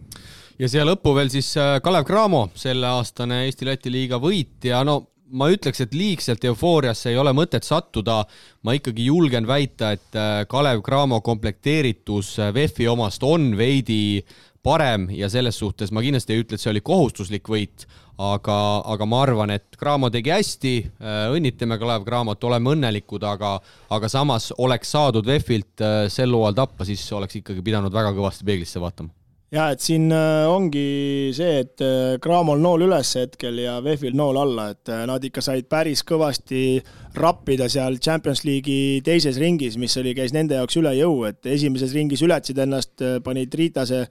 ja 0.58 0.70
siia 0.70 0.86
lõppu 0.88 1.14
veel 1.16 1.30
siis 1.30 1.51
äh, 1.62 1.78
Kalev 1.84 2.08
Cramo, 2.08 2.47
selleaastane 2.55 3.43
Eesti-Läti 3.45 3.93
liiga 3.93 4.18
võitja, 4.24 4.82
no 4.88 5.03
ma 5.32 5.49
ütleks, 5.51 5.82
et 5.84 5.95
liigselt 5.97 6.45
eufooriasse 6.47 7.11
ei 7.11 7.19
ole 7.19 7.34
mõtet 7.36 7.67
sattuda. 7.67 8.23
ma 8.63 8.73
ikkagi 8.75 9.07
julgen 9.07 9.47
väita, 9.47 9.91
et 9.95 10.15
äh, 10.15 10.45
Kalev 10.49 10.82
Cramo 10.84 11.21
komplekteeritus 11.21 12.38
äh, 12.39 12.53
VEF-i 12.53 12.88
omast 12.88 13.23
on 13.23 13.55
veidi 13.57 14.23
parem 14.63 15.07
ja 15.11 15.30
selles 15.30 15.57
suhtes 15.57 15.91
ma 15.91 16.01
kindlasti 16.03 16.34
ei 16.34 16.43
ütle, 16.43 16.57
et 16.57 16.61
see 16.61 16.71
oli 16.73 16.82
kohustuslik 16.84 17.47
võit, 17.47 17.86
aga, 18.17 18.57
aga 18.86 19.05
ma 19.07 19.21
arvan, 19.23 19.53
et 19.55 19.78
Cramo 19.80 20.09
tegi 20.11 20.34
hästi, 20.34 20.73
äh, 20.99 21.19
õnnitleme 21.36 21.80
Kalev 21.80 22.07
Cramot, 22.07 22.43
oleme 22.43 22.75
õnnelikud, 22.75 23.23
aga, 23.23 23.57
aga 23.89 24.11
samas 24.11 24.51
oleks 24.57 24.91
saadud 24.95 25.28
VEF-ilt 25.28 25.86
sel 26.11 26.36
hooajal 26.36 26.59
tappa, 26.63 26.88
siis 26.88 27.05
oleks 27.15 27.39
ikkagi 27.41 27.63
pidanud 27.63 27.93
väga 27.93 28.15
kõvasti 28.17 28.47
peeglisse 28.47 28.84
vaatama 28.84 29.16
ja 29.54 29.70
et 29.72 29.84
siin 29.84 30.10
äh, 30.12 30.45
ongi 30.52 31.32
see, 31.36 31.62
et 31.64 31.84
Cramol 32.24 32.60
äh, 32.60 32.64
nool 32.64 32.86
üles 32.88 33.14
hetkel 33.20 33.62
ja 33.64 33.78
VEF-il 33.84 34.18
nool 34.18 34.39
alla, 34.41 34.70
et 34.76 34.91
äh, 34.91 35.06
nad 35.08 35.24
ikka 35.24 35.43
said 35.45 35.70
päris 35.72 36.04
kõvasti 36.08 36.82
rappida 37.18 37.70
seal 37.72 38.00
Champions 38.04 38.43
League'i 38.48 39.00
teises 39.06 39.39
ringis, 39.41 39.80
mis 39.80 39.95
oli, 40.00 40.16
käis 40.18 40.36
nende 40.36 40.60
jaoks 40.60 40.80
üle 40.82 40.93
jõu, 41.00 41.22
et 41.30 41.48
esimeses 41.48 41.95
ringis 41.95 42.24
ületasid 42.26 42.60
ennast, 42.66 43.06
panid 43.24 43.56
Riitase 43.56 44.06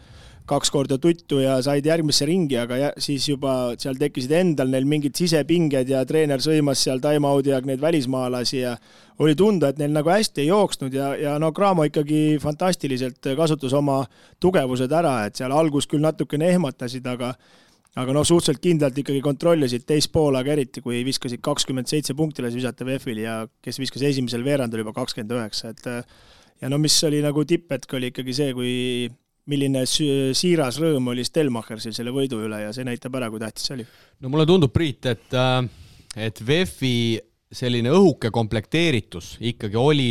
kaks 0.47 0.71
korda 0.71 0.99
tuttu 1.03 1.41
ja 1.43 1.57
said 1.65 1.87
järgmisse 1.87 2.27
ringi, 2.29 2.57
aga 2.61 2.79
ja, 2.79 2.91
siis 3.03 3.27
juba 3.29 3.75
seal 3.83 3.99
tekkisid 3.99 4.33
endal 4.39 4.71
neil 4.71 4.87
mingid 4.89 5.19
sisepinged 5.19 5.91
ja 5.91 6.05
treener 6.07 6.43
sõimas 6.43 6.85
seal 6.87 7.03
time-out'i 7.03 7.55
aeg 7.57 7.67
neid 7.67 7.83
välismaalasi 7.83 8.61
ja 8.61 8.77
oli 9.23 9.35
tunda, 9.39 9.73
et 9.73 9.81
neil 9.83 9.95
nagu 9.97 10.13
hästi 10.13 10.45
ei 10.45 10.51
jooksnud 10.53 10.95
ja, 10.95 11.13
ja 11.19 11.37
no 11.43 11.51
Cramo 11.57 11.87
ikkagi 11.89 12.39
fantastiliselt 12.43 13.33
kasutas 13.39 13.75
oma 13.75 14.05
tugevused 14.43 14.93
ära, 14.93 15.19
et 15.27 15.39
seal 15.41 15.55
algus 15.55 15.91
küll 15.91 16.05
natukene 16.05 16.53
ehmatasid, 16.55 17.07
aga 17.11 17.35
aga 17.97 18.13
noh, 18.13 18.27
suhteliselt 18.29 18.61
kindlalt 18.61 18.99
ikkagi 19.01 19.23
kontrollisid 19.25 19.87
teist 19.89 20.11
poolaega, 20.13 20.53
eriti 20.53 20.83
kui 20.85 21.01
viskasid 21.07 21.41
kakskümmend 21.43 21.89
seitse 21.89 22.15
punkti 22.15 22.45
lasi 22.45 22.61
visata 22.61 22.85
VEF-il 22.85 23.23
ja 23.23 23.39
kes 23.65 23.81
viskas 23.81 24.05
esimesel 24.05 24.45
veerandil 24.45 24.85
juba 24.85 24.93
kakskümmend 24.99 25.33
üheksa, 25.33 25.73
et 25.73 25.89
ja 26.61 26.69
no 26.69 26.79
mis 26.79 26.97
oli 27.09 27.23
nagu 27.25 27.45
tipphetk, 27.49 27.97
oli 27.97 28.13
ikkagi 28.13 28.37
see, 28.37 28.53
kui 28.57 28.75
milline 29.51 29.85
siiras 29.87 30.81
rõõm 30.83 31.13
oli 31.13 31.25
Stelmachersil 31.27 31.95
selle 31.95 32.13
võidu 32.15 32.41
üle 32.47 32.65
ja 32.65 32.73
see 32.75 32.87
näitab 32.87 33.15
ära, 33.19 33.31
kui 33.31 33.43
tähtis 33.43 33.69
see 33.69 33.77
oli. 33.79 33.87
no 34.21 34.33
mulle 34.33 34.47
tundub, 34.49 34.73
Priit, 34.75 35.07
et, 35.13 35.27
äh, 35.35 35.61
et 36.29 36.43
VEF-i 36.47 36.97
selline 37.53 37.93
õhuke 37.95 38.33
komplekteeritus 38.35 39.37
ikkagi 39.53 39.79
oli 39.79 40.11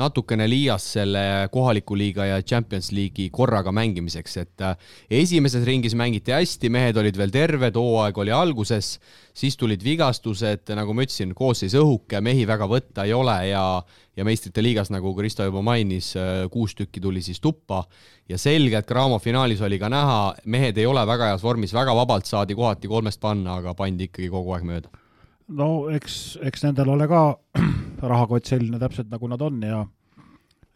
natukene 0.00 0.46
liias 0.50 0.86
selle 0.96 1.22
kohaliku 1.52 1.96
liiga 1.98 2.26
ja 2.26 2.40
Champions 2.42 2.90
League'i 2.94 3.30
korraga 3.34 3.72
mängimiseks, 3.74 4.36
et 4.42 4.64
äh, 4.64 4.76
esimeses 5.22 5.64
ringis 5.66 5.94
mängiti 5.98 6.34
hästi, 6.34 6.70
mehed 6.72 6.98
olid 7.00 7.18
veel 7.18 7.34
terved, 7.34 7.78
hooaeg 7.78 8.18
oli 8.18 8.34
alguses, 8.34 8.96
siis 9.34 9.58
tulid 9.60 9.84
vigastused, 9.84 10.66
nagu 10.74 10.94
ma 10.94 11.06
ütlesin, 11.06 11.34
koosseis 11.36 11.76
õhuke, 11.78 12.20
mehi 12.24 12.46
väga 12.48 12.68
võtta 12.70 13.06
ei 13.06 13.14
ole 13.16 13.38
ja 13.50 13.66
ja 14.14 14.22
meistrite 14.22 14.62
liigas, 14.62 14.92
nagu 14.94 15.10
Kristo 15.18 15.42
juba 15.42 15.58
mainis, 15.66 16.12
äh, 16.14 16.44
kuus 16.50 16.76
tükki 16.78 17.02
tuli 17.02 17.22
siis 17.22 17.40
tuppa. 17.42 17.82
Ja 18.30 18.38
selge, 18.38 18.78
et 18.78 18.86
Cramo 18.86 19.18
finaalis 19.18 19.62
oli 19.66 19.78
ka 19.78 19.90
näha, 19.90 20.36
mehed 20.46 20.78
ei 20.78 20.86
ole 20.86 21.02
väga 21.06 21.32
heas 21.32 21.42
vormis, 21.42 21.74
väga 21.74 21.96
vabalt 21.98 22.30
saadi 22.30 22.54
kohati 22.54 22.88
kolmest 22.88 23.20
panna, 23.20 23.58
aga 23.58 23.74
pandi 23.74 24.06
ikkagi 24.06 24.30
kogu 24.30 24.54
aeg 24.54 24.70
mööda 24.70 25.03
no 25.48 25.68
eks, 25.92 26.38
eks 26.42 26.64
nendel 26.64 26.94
ole 26.94 27.08
ka 27.10 27.26
rahakott 28.12 28.48
selline 28.48 28.80
täpselt, 28.80 29.10
nagu 29.12 29.28
nad 29.28 29.42
on 29.44 29.60
ja 29.64 29.84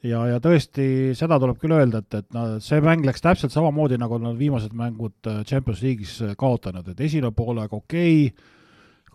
ja, 0.06 0.20
ja 0.30 0.38
tõesti, 0.42 1.14
seda 1.18 1.38
tuleb 1.42 1.58
küll 1.62 1.74
öelda, 1.74 2.02
et, 2.04 2.20
et 2.20 2.28
no 2.34 2.44
see 2.62 2.80
mäng 2.84 3.06
läks 3.06 3.24
täpselt 3.24 3.54
samamoodi, 3.54 3.98
nagu 4.00 4.20
nad 4.22 4.38
viimased 4.38 4.74
mängud 4.78 5.30
äh, 5.30 5.42
Champions 5.48 5.82
League'is 5.82 6.18
äh, 6.22 6.34
kaotanud, 6.38 6.86
et 6.92 7.00
esimene 7.08 7.32
poolaeg 7.34 7.74
okei 7.74 8.28
okay,, 8.28 8.54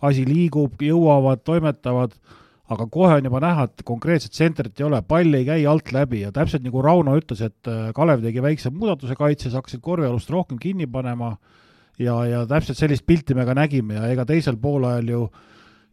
asi 0.03 0.25
liigub, 0.27 0.81
jõuavad, 0.83 1.45
toimetavad, 1.47 2.17
aga 2.73 2.87
kohe 2.91 3.19
on 3.19 3.27
juba 3.29 3.39
näha, 3.43 3.67
et 3.69 3.83
konkreetset 3.87 4.33
tsentrit 4.35 4.79
ei 4.81 4.87
ole, 4.87 4.99
pall 5.07 5.37
ei 5.37 5.45
käi 5.47 5.61
alt 5.69 5.93
läbi 5.95 6.25
ja 6.25 6.31
täpselt 6.35 6.65
nagu 6.65 6.83
Rauno 6.83 7.15
ütles, 7.19 7.43
et 7.45 7.71
äh, 7.71 7.91
Kalev 7.95 8.23
tegi 8.25 8.43
väikse 8.43 8.73
muudatuse 8.73 9.15
kaitses, 9.19 9.55
hakkasid 9.55 9.83
korvialust 9.83 10.31
rohkem 10.33 10.59
kinni 10.59 10.89
panema 10.91 11.37
ja, 11.99 12.15
ja 12.29 12.43
täpselt 12.49 12.79
sellist 12.79 13.05
pilti 13.05 13.35
me 13.37 13.45
ka 13.45 13.55
nägime 13.57 13.99
ja 13.99 14.11
ega 14.13 14.25
teisel 14.25 14.57
poolajal 14.61 15.09
ju 15.09 15.23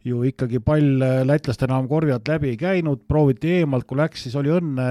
ju 0.01 0.23
ikkagi 0.25 0.57
pall 0.65 1.03
lätlaste 1.29 1.67
enam 1.67 1.85
korvi 1.89 2.13
alt 2.15 2.27
läbi 2.27 2.55
ei 2.55 2.57
käinud, 2.57 3.03
prooviti 3.07 3.59
eemalt, 3.59 3.85
kui 3.85 3.99
läks, 3.99 4.23
siis 4.25 4.35
oli 4.39 4.49
õnne, 4.49 4.85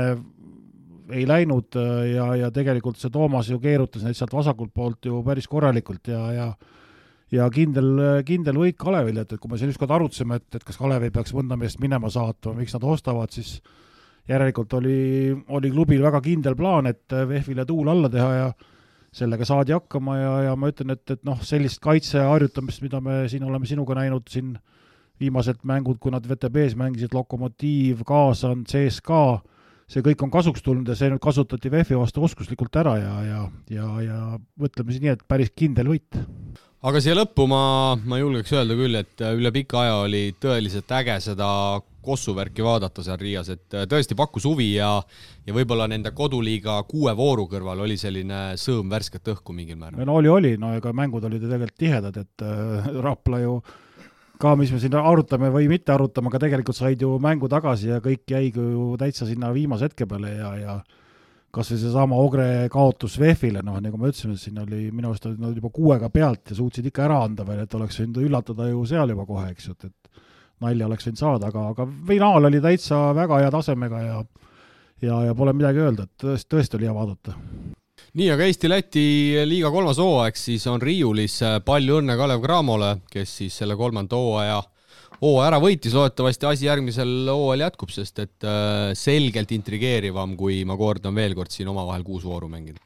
ei 1.10 1.24
läinud 1.26 1.74
ja, 2.12 2.28
ja 2.38 2.50
tegelikult 2.54 3.00
see 3.00 3.10
Toomas 3.10 3.50
ju 3.50 3.58
keerutas 3.58 4.04
neid 4.06 4.14
sealt 4.14 4.36
vasakult 4.36 4.70
poolt 4.74 5.08
ju 5.10 5.18
päris 5.26 5.50
korralikult 5.50 6.12
ja, 6.12 6.22
ja 6.36 6.52
ja 7.30 7.46
kindel, 7.54 8.22
kindel 8.26 8.58
võit 8.58 8.78
Kalevile, 8.78 9.24
et, 9.24 9.34
et 9.34 9.40
kui 9.40 9.50
me 9.50 9.58
siin 9.58 9.70
ükskord 9.70 9.92
arutasime, 9.94 10.40
et, 10.40 10.48
et 10.58 10.64
kas 10.66 10.78
Kalev 10.80 11.06
ei 11.06 11.12
peaks 11.14 11.34
mõnda 11.36 11.58
meest 11.58 11.78
minema 11.82 12.10
saatma, 12.10 12.56
miks 12.58 12.74
nad 12.74 12.86
ostavad, 12.90 13.30
siis 13.34 13.60
järelikult 14.30 14.74
oli, 14.78 15.30
oli 15.54 15.70
klubil 15.70 16.02
väga 16.02 16.20
kindel 16.24 16.56
plaan, 16.58 16.90
et 16.90 17.06
VEF-ile 17.30 17.64
tuul 17.68 17.90
alla 17.90 18.10
teha 18.10 18.30
ja 18.34 18.50
sellega 19.12 19.46
saadi 19.46 19.74
hakkama 19.74 20.16
ja, 20.18 20.34
ja 20.48 20.56
ma 20.58 20.70
ütlen, 20.70 20.94
et, 20.94 21.04
et 21.10 21.22
noh, 21.26 21.40
sellist 21.42 21.80
kaitse 21.82 22.22
harjutamist, 22.22 22.82
mida 22.84 23.00
me 23.02 23.24
siin 23.30 23.46
oleme 23.46 23.66
sinuga 23.66 23.96
näinud 23.98 24.28
siin 24.30 24.54
viimased 25.20 25.64
mängud, 25.68 25.98
kui 26.00 26.12
nad 26.14 26.24
VTB-s 26.24 26.76
mängisid, 26.80 27.12
Lokomotiiv, 27.14 28.04
Kaasan, 28.08 28.62
CSKA, 28.70 29.40
see 29.90 30.04
kõik 30.06 30.22
on 30.24 30.32
kasuks 30.32 30.62
tulnud 30.64 30.88
ja 30.88 30.96
see 30.96 31.10
nüüd 31.10 31.20
kasutati 31.22 31.72
VEF-i 31.72 31.98
vastu 31.98 32.22
oskuslikult 32.24 32.78
ära 32.80 32.94
ja, 33.00 33.14
ja, 33.26 33.40
ja, 33.74 33.88
ja 34.06 34.18
ütleme 34.62 34.94
siis 34.94 35.02
nii, 35.02 35.16
et 35.18 35.26
päris 35.28 35.50
kindel 35.58 35.90
võit 35.90 36.20
aga 36.88 37.02
siia 37.02 37.14
lõppu 37.18 37.46
ma, 37.50 37.62
ma 38.08 38.18
julgeks 38.20 38.54
öelda 38.56 38.76
küll, 38.78 39.00
et 39.00 39.24
üle 39.34 39.52
pika 39.54 39.82
aja 39.84 39.96
oli 40.06 40.24
tõeliselt 40.40 40.92
äge 41.00 41.18
seda 41.24 41.48
kossuvärki 42.00 42.64
vaadata 42.64 43.04
seal 43.04 43.18
Riias, 43.20 43.50
et 43.52 43.76
äh, 43.76 43.84
tõesti 43.90 44.16
pakkus 44.16 44.46
huvi 44.48 44.72
ja 44.78 44.94
ja 45.46 45.56
võib-olla 45.56 45.88
nende 45.90 46.12
koduliiga 46.16 46.78
kuue 46.88 47.12
vooru 47.16 47.46
kõrval 47.50 47.82
oli 47.84 47.96
selline 48.00 48.56
sõõm 48.60 48.90
värsket 48.92 49.28
õhku 49.34 49.54
mingil 49.56 49.76
määral. 49.80 50.04
no 50.06 50.16
oli, 50.20 50.28
oli, 50.28 50.54
no 50.60 50.72
ega 50.76 50.92
mängud 50.96 51.24
olid 51.28 51.42
ju 51.42 51.50
tegelikult 51.50 51.80
tihedad, 51.80 52.16
et 52.16 52.44
äh, 52.46 52.90
Rapla 53.04 53.42
ju 53.42 53.58
ka, 54.40 54.54
mis 54.56 54.72
me 54.72 54.80
siin 54.80 54.96
arutame 54.96 55.50
või 55.52 55.68
mitte 55.68 55.92
arutame, 55.92 56.32
aga 56.32 56.44
tegelikult 56.46 56.78
said 56.78 57.02
ju 57.02 57.18
mängu 57.20 57.48
tagasi 57.52 57.92
ja 57.92 58.00
kõik 58.04 58.24
jäigi 58.30 58.64
ju 58.72 58.94
täitsa 59.00 59.28
sinna 59.28 59.52
viimase 59.52 59.90
hetke 59.90 60.08
peale 60.08 60.32
ja, 60.38 60.54
ja 60.56 60.78
kas 61.50 61.72
või 61.72 61.80
seesama 61.82 62.18
Ogre 62.22 62.48
kaotus 62.70 63.16
VEF-ile, 63.20 63.62
noh, 63.66 63.78
nagu 63.82 63.98
me 63.98 64.10
ütlesime, 64.12 64.36
siin 64.38 64.58
oli, 64.62 64.88
minu 64.94 65.10
arust 65.10 65.26
olid 65.26 65.40
nad 65.42 65.56
juba 65.56 65.72
kuuega 65.74 66.10
pealt 66.14 66.52
ja 66.52 66.58
suutsid 66.58 66.86
ikka 66.86 67.08
ära 67.08 67.22
anda 67.26 67.46
veel, 67.48 67.64
et 67.64 67.74
oleks 67.74 67.98
võinud 68.02 68.20
üllatada 68.22 68.68
ju 68.70 68.84
seal 68.86 69.10
juba 69.14 69.26
kohe, 69.26 69.48
eks 69.50 69.66
ju, 69.66 69.74
et, 69.74 69.90
et 69.90 70.22
nalja 70.62 70.86
oleks 70.86 71.08
võinud 71.08 71.22
saada, 71.22 71.50
aga, 71.50 71.66
aga 71.74 71.88
finaal 72.08 72.50
oli 72.50 72.62
täitsa 72.62 73.00
väga 73.16 73.42
hea 73.42 73.50
tasemega 73.54 74.04
ja 74.04 74.20
ja, 75.02 75.20
ja 75.24 75.34
pole 75.34 75.54
midagi 75.56 75.80
öelda, 75.82 76.06
et 76.06 76.24
tõesti, 76.24 76.48
tõesti 76.54 76.78
oli 76.78 76.88
hea 76.88 76.94
vaadata. 76.94 77.36
nii, 78.14 78.30
aga 78.34 78.46
Eesti-Läti 78.48 79.06
liiga 79.48 79.70
kolmas 79.72 80.00
hooaeg 80.02 80.36
siis 80.38 80.66
on 80.70 80.82
riiulis, 80.82 81.40
palju 81.64 82.00
õnne 82.00 82.16
Kalev 82.18 82.42
Cramole, 82.44 82.94
kes 83.10 83.36
siis 83.42 83.56
selle 83.62 83.76
kolmanda 83.80 84.18
hooaja 84.18 84.60
hooaja 85.20 85.48
ära 85.50 85.62
võitis, 85.62 85.94
loodetavasti 85.96 86.48
asi 86.48 86.68
järgmisel 86.68 87.30
hooajal 87.30 87.66
jätkub, 87.68 87.92
sest 87.94 88.22
et 88.24 88.46
äh, 88.46 88.92
selgelt 88.98 89.52
intrigeerivam, 89.56 90.36
kui 90.40 90.62
ma 90.68 90.78
kordan 90.80 91.16
veel 91.16 91.36
kord 91.38 91.52
siin 91.54 91.70
omavahel 91.72 92.06
kuus 92.06 92.24
vooru 92.26 92.48
mängida 92.52 92.80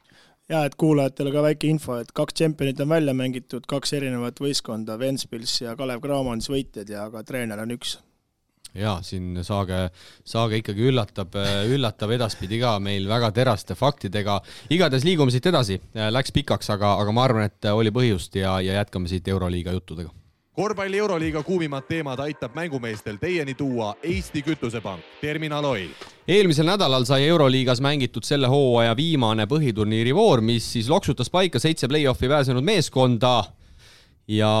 ja 0.51 0.63
et 0.67 0.75
kuulajatele 0.77 1.31
ka 1.33 1.43
väike 1.45 1.69
info, 1.69 1.99
et 2.01 2.11
kaks 2.15 2.35
tšempionit 2.37 2.81
on 2.83 2.91
välja 2.91 3.13
mängitud, 3.17 3.65
kaks 3.69 3.95
erinevat 3.97 4.37
võistkonda, 4.41 4.97
Ventspils 5.01 5.61
ja 5.63 5.75
Kalev 5.77 6.03
Cramo 6.03 6.35
on 6.35 6.43
siis 6.43 6.53
võitjad 6.53 6.91
ja 6.91 7.07
ka 7.13 7.23
treener 7.25 7.63
on 7.63 7.73
üks. 7.73 7.95
ja 8.75 8.97
siin 9.01 9.39
saage, 9.47 9.87
saage 10.27 10.59
ikkagi 10.59 10.85
üllatab, 10.91 11.37
üllatab 11.71 12.11
edaspidi 12.11 12.59
ka 12.61 12.75
meil 12.83 13.07
väga 13.09 13.31
teraste 13.31 13.75
faktidega. 13.79 14.41
igatahes 14.69 15.07
liigume 15.07 15.33
siit 15.33 15.49
edasi, 15.49 15.79
läks 15.95 16.35
pikaks, 16.35 16.69
aga, 16.75 16.93
aga 17.01 17.15
ma 17.15 17.25
arvan, 17.25 17.49
et 17.49 17.71
oli 17.71 17.89
põhjust 17.95 18.37
ja, 18.37 18.59
ja 18.61 18.83
jätkame 18.83 19.09
siit 19.09 19.27
Euroliiga 19.33 19.73
juttudega 19.73 20.13
korvpalli 20.55 20.97
Euroliiga 20.97 21.43
kuumimad 21.43 21.83
teemad 21.87 22.19
aitab 22.19 22.55
mängumeestel 22.55 23.17
teieni 23.19 23.53
tuua 23.53 23.95
Eesti 24.03 24.41
Kütusepank, 24.41 25.03
Terminal 25.21 25.65
Oil. 25.65 25.89
eelmisel 26.27 26.65
nädalal 26.65 27.05
sai 27.05 27.27
Euroliigas 27.27 27.81
mängitud 27.81 28.23
selle 28.23 28.47
hooaja 28.47 28.95
viimane 28.95 29.45
põhiturniiri 29.51 30.15
voor, 30.15 30.41
mis 30.41 30.71
siis 30.73 30.89
loksutas 30.89 31.29
paika 31.29 31.59
seitse 31.59 31.87
play-off'i 31.91 32.31
pääsenud 32.31 32.63
meeskonda 32.63 33.43
ja 34.27 34.51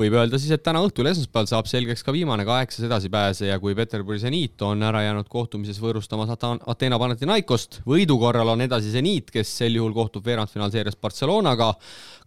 võib 0.00 0.14
öelda 0.16 0.38
siis, 0.40 0.52
et 0.54 0.62
täna 0.64 0.80
õhtul, 0.84 1.08
esmaspäeval 1.10 1.48
saab 1.50 1.68
selgeks 1.70 2.04
ka 2.06 2.12
viimane 2.14 2.44
kaheksas 2.48 2.86
edasipääseja, 2.88 3.58
kui 3.62 3.74
Peterburi 3.78 4.20
seniit 4.22 4.62
on 4.66 4.82
ära 4.86 5.02
jäänud 5.04 5.28
kohtumises 5.30 5.80
võõrustamas 5.82 6.32
Ateena 6.34 6.98
Panathinaikost. 6.98 7.82
võidu 7.86 8.18
korral 8.18 8.54
on 8.54 8.64
edasi 8.66 8.92
seniit, 8.92 9.30
kes 9.30 9.52
sel 9.62 9.76
juhul 9.78 9.94
kohtub 9.96 10.24
veerandfinaalseerias 10.26 10.96
Barcelonaga. 10.96 11.74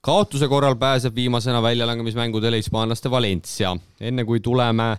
Kaotuse 0.04 0.47
korral 0.51 0.76
pääseb 0.76 1.16
viimasena 1.16 1.62
väljalangemismängudele 1.64 2.58
hispaanlaste 2.60 3.12
Valencia. 3.12 3.78
enne 4.01 4.26
kui 4.26 4.39
tuleme 4.39 4.97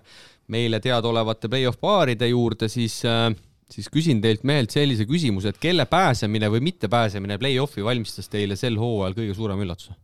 meile 0.48 0.80
teadaolevate 0.80 1.48
play-off 1.48 1.80
paaride 1.80 2.28
juurde, 2.28 2.68
siis 2.68 3.02
siis 3.70 3.90
küsin 3.92 4.20
teilt 4.22 4.44
mehelt 4.44 4.72
sellise 4.74 5.06
küsimuse, 5.08 5.52
et 5.52 5.60
kelle 5.60 5.86
pääsemine 5.90 6.50
või 6.52 6.62
mittepääsemine 6.68 7.38
play-off'i 7.40 7.84
valmistas 7.84 8.28
teile 8.32 8.56
sel 8.56 8.78
hooajal 8.80 9.16
kõige 9.18 9.36
suurema 9.36 9.64
üllatuse? 9.64 9.94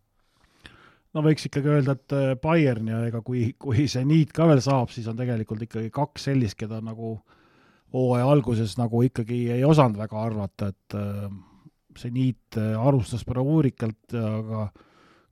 no 1.15 1.25
võiks 1.25 1.49
ikkagi 1.49 1.73
öelda, 1.73 1.97
et 1.97 2.15
äh, 2.15 2.33
Bayern 2.43 2.89
ja 2.93 3.01
ega 3.09 3.23
kui, 3.27 3.51
kui 3.59 3.89
see 3.91 4.05
niit 4.07 4.35
ka 4.37 4.47
veel 4.51 4.61
saab, 4.65 4.93
siis 4.95 5.09
on 5.11 5.19
tegelikult 5.19 5.65
ikkagi 5.67 5.91
kaks 5.95 6.29
sellist, 6.31 6.59
keda 6.61 6.79
nagu 6.85 7.17
hooaja 7.95 8.29
alguses 8.31 8.77
nagu 8.79 9.03
ikkagi 9.03 9.47
ei 9.57 9.65
osanud 9.67 9.99
väga 9.99 10.21
arvata, 10.23 10.71
et 10.71 10.99
äh, 10.99 11.25
see 11.99 12.13
niit 12.15 12.61
äh, 12.61 12.77
alustas 12.79 13.25
bravuurikalt, 13.27 14.15
aga 14.15 14.69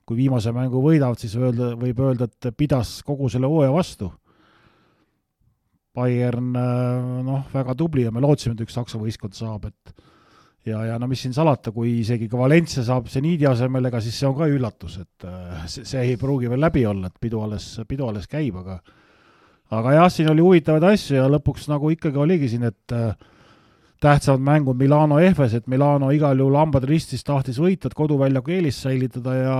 kui 0.09 0.17
viimase 0.17 0.53
mängu 0.55 0.81
võidavad, 0.81 1.21
siis 1.21 1.35
öelda, 1.37 1.75
võib 1.77 2.01
öelda, 2.01 2.25
et 2.25 2.49
pidas 2.57 2.99
kogu 3.05 3.29
selle 3.29 3.49
hooaja 3.51 3.73
vastu. 3.75 4.09
Bayern 5.93 6.53
noh, 7.25 7.49
väga 7.53 7.75
tubli 7.77 8.05
ja 8.07 8.13
me 8.13 8.21
lootsime, 8.23 8.55
et 8.55 8.63
üks 8.65 8.77
Saksa 8.77 8.97
võistkond 9.01 9.37
saab, 9.37 9.67
et 9.69 9.93
ja, 10.67 10.81
ja 10.89 10.97
no 11.01 11.07
mis 11.09 11.21
siin 11.23 11.33
salata, 11.35 11.73
kui 11.75 11.99
isegi 12.01 12.29
ka 12.31 12.39
Valencia 12.39 12.83
saab 12.85 13.09
seniidi 13.11 13.47
asemel, 13.49 13.89
ega 13.89 14.01
siis 14.03 14.17
see 14.19 14.29
on 14.29 14.37
ka 14.37 14.47
üllatus, 14.49 14.99
et 15.03 15.27
äh, 15.27 15.65
see, 15.71 15.85
see 15.87 16.05
ei 16.11 16.17
pruugi 16.19 16.49
veel 16.51 16.63
läbi 16.63 16.85
olla, 16.89 17.09
et 17.09 17.21
pidu 17.21 17.43
alles, 17.45 17.71
pidu 17.89 18.07
alles 18.09 18.29
käib, 18.31 18.59
aga 18.63 18.79
aga 19.77 19.97
jah, 19.99 20.07
siin 20.13 20.31
oli 20.31 20.41
huvitavaid 20.45 20.87
asju 20.91 21.19
ja 21.19 21.27
lõpuks 21.29 21.67
nagu 21.69 21.91
ikkagi 21.93 22.17
oligi 22.21 22.49
siin, 22.53 22.65
et 22.71 22.95
äh, 22.95 23.13
tähtsamad 23.99 24.43
mängud 24.43 24.79
Milano 24.79 25.19
Efes, 25.19 25.53
et 25.53 25.67
Milano 25.67 26.11
igal 26.15 26.39
juhul 26.39 26.57
hambad 26.59 26.85
ristis 26.87 27.23
tahtis 27.27 27.59
võita, 27.59 27.89
et 27.89 27.97
koduväljaku 27.97 28.55
eelist 28.55 28.85
säilitada 28.85 29.35
ja 29.35 29.57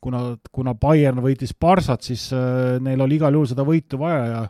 kuna, 0.00 0.22
kuna 0.52 0.74
Bayern 0.74 1.22
võitis 1.24 1.54
Barsat, 1.56 2.04
siis 2.04 2.28
äh, 2.36 2.76
neil 2.82 3.00
oli 3.00 3.16
igal 3.20 3.36
juhul 3.36 3.48
seda 3.48 3.64
võitu 3.66 4.00
vaja 4.00 4.24
ja 4.26 4.42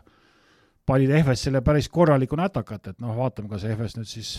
panid 0.85 1.13
Efesile 1.21 1.61
päris 1.63 1.87
korralikku 1.89 2.39
nätakat, 2.39 2.93
et 2.93 2.99
noh, 2.99 3.15
vaatame, 3.17 3.49
kas 3.51 3.65
Efes 3.69 3.95
nüüd 3.97 4.09
siis 4.09 4.35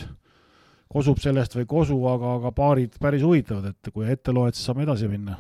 kosub 0.93 1.21
sellest 1.25 1.57
või 1.57 1.65
ei 1.65 1.71
kosu, 1.71 1.97
aga, 2.09 2.37
aga 2.41 2.53
paarid 2.53 2.99
päris 3.01 3.25
huvitavad, 3.25 3.73
et 3.73 3.93
kui 3.95 4.09
ette 4.13 4.35
loed, 4.35 4.57
siis 4.57 4.69
saame 4.69 4.85
edasi 4.85 5.09
minna 5.09 5.39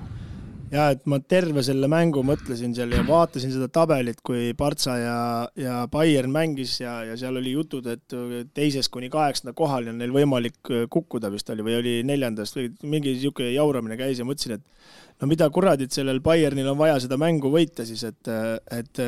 ja 0.73 0.89
et 0.95 1.03
ma 1.11 1.18
terve 1.20 1.62
selle 1.64 1.89
mängu 1.91 2.23
mõtlesin 2.27 2.73
seal 2.77 2.95
ja 2.95 3.03
vaatasin 3.07 3.53
seda 3.53 3.68
tabelit, 3.73 4.23
kui 4.25 4.53
Partsa 4.59 4.97
ja, 4.99 5.16
ja 5.59 5.77
Bayern 5.93 6.33
mängis 6.33 6.79
ja, 6.81 6.99
ja 7.07 7.16
seal 7.20 7.37
oli 7.41 7.53
jutud, 7.53 7.87
et 7.93 8.16
teisest 8.57 8.93
kuni 8.93 9.11
kaheksanda 9.12 9.55
kohani 9.57 9.93
on 9.93 10.01
neil 10.01 10.14
võimalik 10.14 10.73
kukkuda 10.93 11.31
vist 11.33 11.51
oli 11.53 11.66
või 11.66 11.79
oli 11.81 11.95
neljandast 12.09 12.57
või 12.57 12.70
mingi 12.83 13.12
niisugune 13.16 13.53
jauramine 13.53 13.99
käis 14.01 14.23
ja 14.23 14.29
mõtlesin, 14.29 14.57
et 14.57 15.20
no 15.20 15.29
mida 15.31 15.49
kuradit, 15.53 15.93
sellel 15.93 16.23
Bayernil 16.25 16.73
on 16.73 16.81
vaja 16.81 16.97
seda 17.05 17.20
mängu 17.20 17.53
võita 17.53 17.87
siis, 17.89 18.05
et, 18.09 18.33
et 18.73 19.05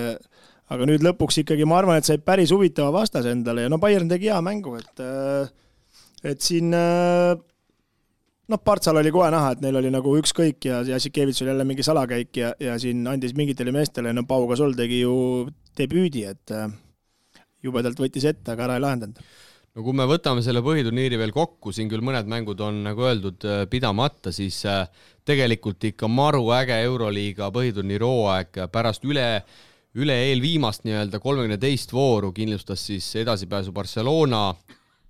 aga 0.75 0.89
nüüd 0.89 1.05
lõpuks 1.07 1.41
ikkagi 1.43 1.67
ma 1.69 1.81
arvan, 1.81 2.01
et 2.01 2.09
sai 2.09 2.21
päris 2.21 2.53
huvitava 2.53 2.93
vastase 2.95 3.33
endale 3.33 3.65
ja 3.65 3.73
no 3.73 3.81
Bayern 3.81 4.11
tegi 4.13 4.29
hea 4.33 4.41
mängu, 4.45 4.77
et 4.81 5.05
et 6.25 6.41
siin 6.41 6.73
noh, 8.53 8.61
Partsal 8.65 9.01
oli 9.01 9.13
kohe 9.15 9.31
näha, 9.33 9.55
et 9.55 9.63
neil 9.65 9.79
oli 9.81 9.91
nagu 9.93 10.15
ükskõik 10.21 10.69
ja 10.69 10.83
Jassikevitš 10.89 11.43
oli 11.45 11.53
jälle 11.53 11.67
mingi 11.69 11.87
salakäik 11.87 12.37
ja, 12.37 12.53
ja 12.61 12.77
siin 12.81 13.07
andis 13.09 13.35
mingitele 13.37 13.73
meestele, 13.75 14.13
no 14.13 14.27
Pau 14.29 14.47
Gasol 14.51 14.77
tegi 14.79 15.01
ju 15.03 15.17
debüüdi, 15.79 16.27
et 16.29 16.55
äh, 16.55 16.69
jubedalt 17.65 18.01
võttis 18.01 18.27
ette, 18.29 18.53
aga 18.53 18.69
ära 18.69 18.79
ei 18.79 18.85
lahendanud. 18.85 19.21
no 19.75 19.83
kui 19.83 19.97
me 19.97 20.07
võtame 20.09 20.45
selle 20.47 20.63
põhiturniiri 20.65 21.19
veel 21.21 21.33
kokku, 21.35 21.73
siin 21.73 21.91
küll 21.91 22.05
mõned 22.05 22.29
mängud 22.31 22.61
on 22.61 22.83
nagu 22.87 23.09
öeldud 23.09 23.49
äh, 23.49 23.65
pidamata, 23.71 24.33
siis 24.33 24.61
äh, 24.69 24.85
tegelikult 25.25 25.93
ikka 25.93 26.09
maru 26.09 26.51
äge 26.57 26.79
Euroliiga 26.85 27.51
põhiturniiri 27.55 28.11
hooaeg 28.11 28.67
pärast 28.73 29.09
üle 29.09 29.29
üle 29.95 30.15
eelviimast 30.29 30.83
nii-öelda 30.83 31.21
kolmekümne 31.23 31.57
teist 31.63 31.93
vooru 31.95 32.33
kindlustas 32.35 32.83
siis 32.89 33.07
edasipääsu 33.21 33.73
Barcelona 33.73 34.49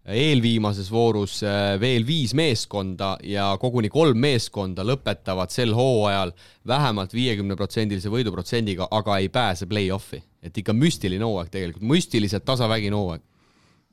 eelviimases 0.04 0.90
voorus 0.92 1.38
äh, 1.42 1.74
veel 1.80 2.04
viis 2.06 2.34
meeskonda 2.36 3.14
ja 3.24 3.54
koguni 3.60 3.88
kolm 3.92 4.18
meeskonda 4.20 4.84
lõpetavad 4.84 5.52
sel 5.52 5.72
hooajal 5.76 6.34
vähemalt 6.68 7.14
viiekümneprotsendilise 7.16 8.12
võiduprotsendiga, 8.12 8.88
aga 8.90 9.18
ei 9.22 9.30
pääse 9.32 9.66
play-off'i. 9.66 10.22
et 10.42 10.58
ikka 10.58 10.72
müstiline 10.76 11.24
hooaeg 11.24 11.48
tegelikult, 11.48 11.86
müstiliselt 11.88 12.44
tasavägine 12.44 12.96
hooaeg. 12.96 13.22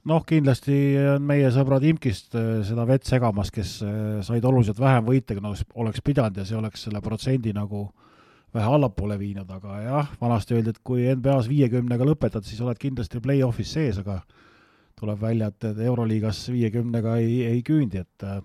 noh, 0.03 0.25
kindlasti 0.27 0.75
on 1.15 1.23
meie 1.23 1.51
sõbrad 1.51 1.87
Imkist 1.87 2.35
äh, 2.35 2.59
seda 2.67 2.85
vett 2.87 3.07
segamas, 3.07 3.51
kes 3.51 3.79
äh, 3.87 4.19
said 4.21 4.43
oluliselt 4.43 4.79
vähem 4.79 5.07
võite, 5.07 5.37
kui 5.37 5.47
nad 5.47 5.63
oleks 5.75 6.03
pidanud 6.03 6.37
ja 6.37 6.45
see 6.45 6.59
oleks 6.59 6.87
selle 6.89 7.01
protsendi 7.01 7.55
nagu 7.55 7.87
vähe 8.53 8.67
allapoole 8.67 9.15
viinud, 9.15 9.47
aga 9.47 9.79
jah, 9.79 10.13
vanasti 10.19 10.57
öeldi, 10.57 10.75
et 10.75 10.83
kui 10.83 11.07
NBA-s 11.07 11.47
viiekümnega 11.47 12.03
lõpetad, 12.03 12.43
siis 12.43 12.59
oled 12.59 12.75
kindlasti 12.75 13.23
play-off'is 13.23 13.77
sees, 13.79 14.03
aga 14.03 14.19
tuleb 15.01 15.21
välja, 15.21 15.49
et, 15.51 15.65
et 15.71 15.79
Euroliigas 15.87 16.43
viiekümnega 16.53 17.17
ei, 17.21 17.41
ei 17.49 17.63
küündi, 17.65 18.03
et 18.03 18.25
äh, 18.27 18.39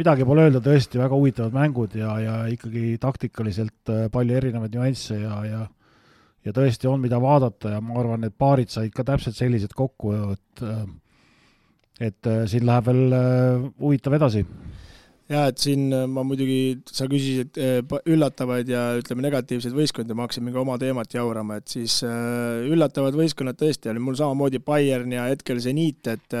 midagi 0.00 0.26
pole 0.28 0.46
öelda, 0.46 0.60
tõesti 0.64 1.00
väga 1.00 1.16
huvitavad 1.16 1.56
mängud 1.56 1.96
ja, 1.98 2.12
ja 2.20 2.36
ikkagi 2.52 2.96
taktikaliselt 3.02 3.92
äh, 3.92 4.06
palju 4.12 4.36
erinevaid 4.36 4.76
nüansse 4.76 5.20
ja, 5.22 5.40
ja 5.48 5.64
ja 6.46 6.52
tõesti 6.54 6.86
on, 6.86 7.00
mida 7.02 7.18
vaadata 7.18 7.72
ja 7.72 7.80
ma 7.82 7.96
arvan, 7.98 8.22
et 8.28 8.34
paarid 8.38 8.70
said 8.70 8.92
ka 8.94 9.02
täpselt 9.02 9.34
sellised 9.34 9.72
kokku, 9.74 10.12
et 10.36 10.62
äh, 10.62 10.86
et 12.06 12.28
siin 12.44 12.66
läheb 12.68 12.90
veel 12.90 13.14
huvitav 13.80 14.12
edasi 14.18 14.42
jaa, 15.30 15.48
et 15.50 15.62
siin 15.62 15.88
äh, 15.94 16.04
ma 16.10 16.22
muidugi, 16.26 16.78
sa 16.90 17.08
küsisid 17.10 17.58
äh, 17.60 17.80
üllatavaid 18.12 18.70
ja 18.70 18.84
ütleme, 19.00 19.24
negatiivseid 19.26 19.74
võistkondi, 19.76 20.14
ma 20.14 20.26
hakkasin 20.26 20.46
mingi 20.46 20.60
oma 20.60 20.78
teemat 20.80 21.16
jaurama, 21.18 21.58
et 21.60 21.74
siis 21.76 21.98
äh, 22.06 22.66
üllatavad 22.70 23.16
võistkonnad 23.18 23.58
tõesti 23.60 23.90
oli 23.92 24.02
mul 24.02 24.18
samamoodi 24.18 24.62
Bayern 24.64 25.16
ja 25.16 25.26
hetkel 25.30 25.60
Zeniit, 25.62 26.06
et 26.12 26.38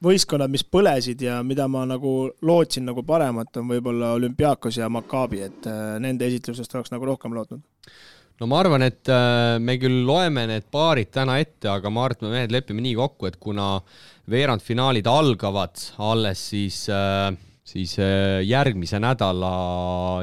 võistkonnad, 0.00 0.52
mis 0.52 0.64
põlesid 0.64 1.20
ja 1.26 1.40
mida 1.44 1.66
ma 1.68 1.82
nagu 1.88 2.30
lootsin 2.46 2.86
nagu 2.88 3.04
paremat, 3.06 3.52
on 3.60 3.68
võib-olla 3.74 4.14
Olümpiakos 4.16 4.78
ja 4.80 4.88
Maccabi, 4.88 5.42
et 5.44 5.68
nende 6.00 6.24
esitlusest 6.30 6.78
oleks 6.78 6.94
nagu 6.94 7.10
rohkem 7.10 7.34
lootnud. 7.36 7.60
No 8.40 8.48
ma 8.48 8.62
arvan, 8.62 8.86
et 8.86 9.10
me 9.60 9.74
küll 9.76 9.98
loeme 10.08 10.46
need 10.48 10.70
paarid 10.72 11.10
täna 11.12 11.36
ette, 11.42 11.68
aga 11.68 11.92
ma 11.92 12.06
arvan, 12.06 12.16
et 12.16 12.24
me 12.24 12.32
mehed 12.32 12.54
lepime 12.54 12.80
nii 12.86 12.94
kokku, 12.96 13.28
et 13.28 13.36
kuna 13.42 13.74
veerandfinaalid 14.32 15.10
algavad 15.10 15.84
alles 16.00 16.46
siis 16.54 16.86
äh, 16.88 17.28
siis 17.70 17.94
äh, 18.02 18.40
järgmise 18.46 18.98
nädala, 19.02 19.52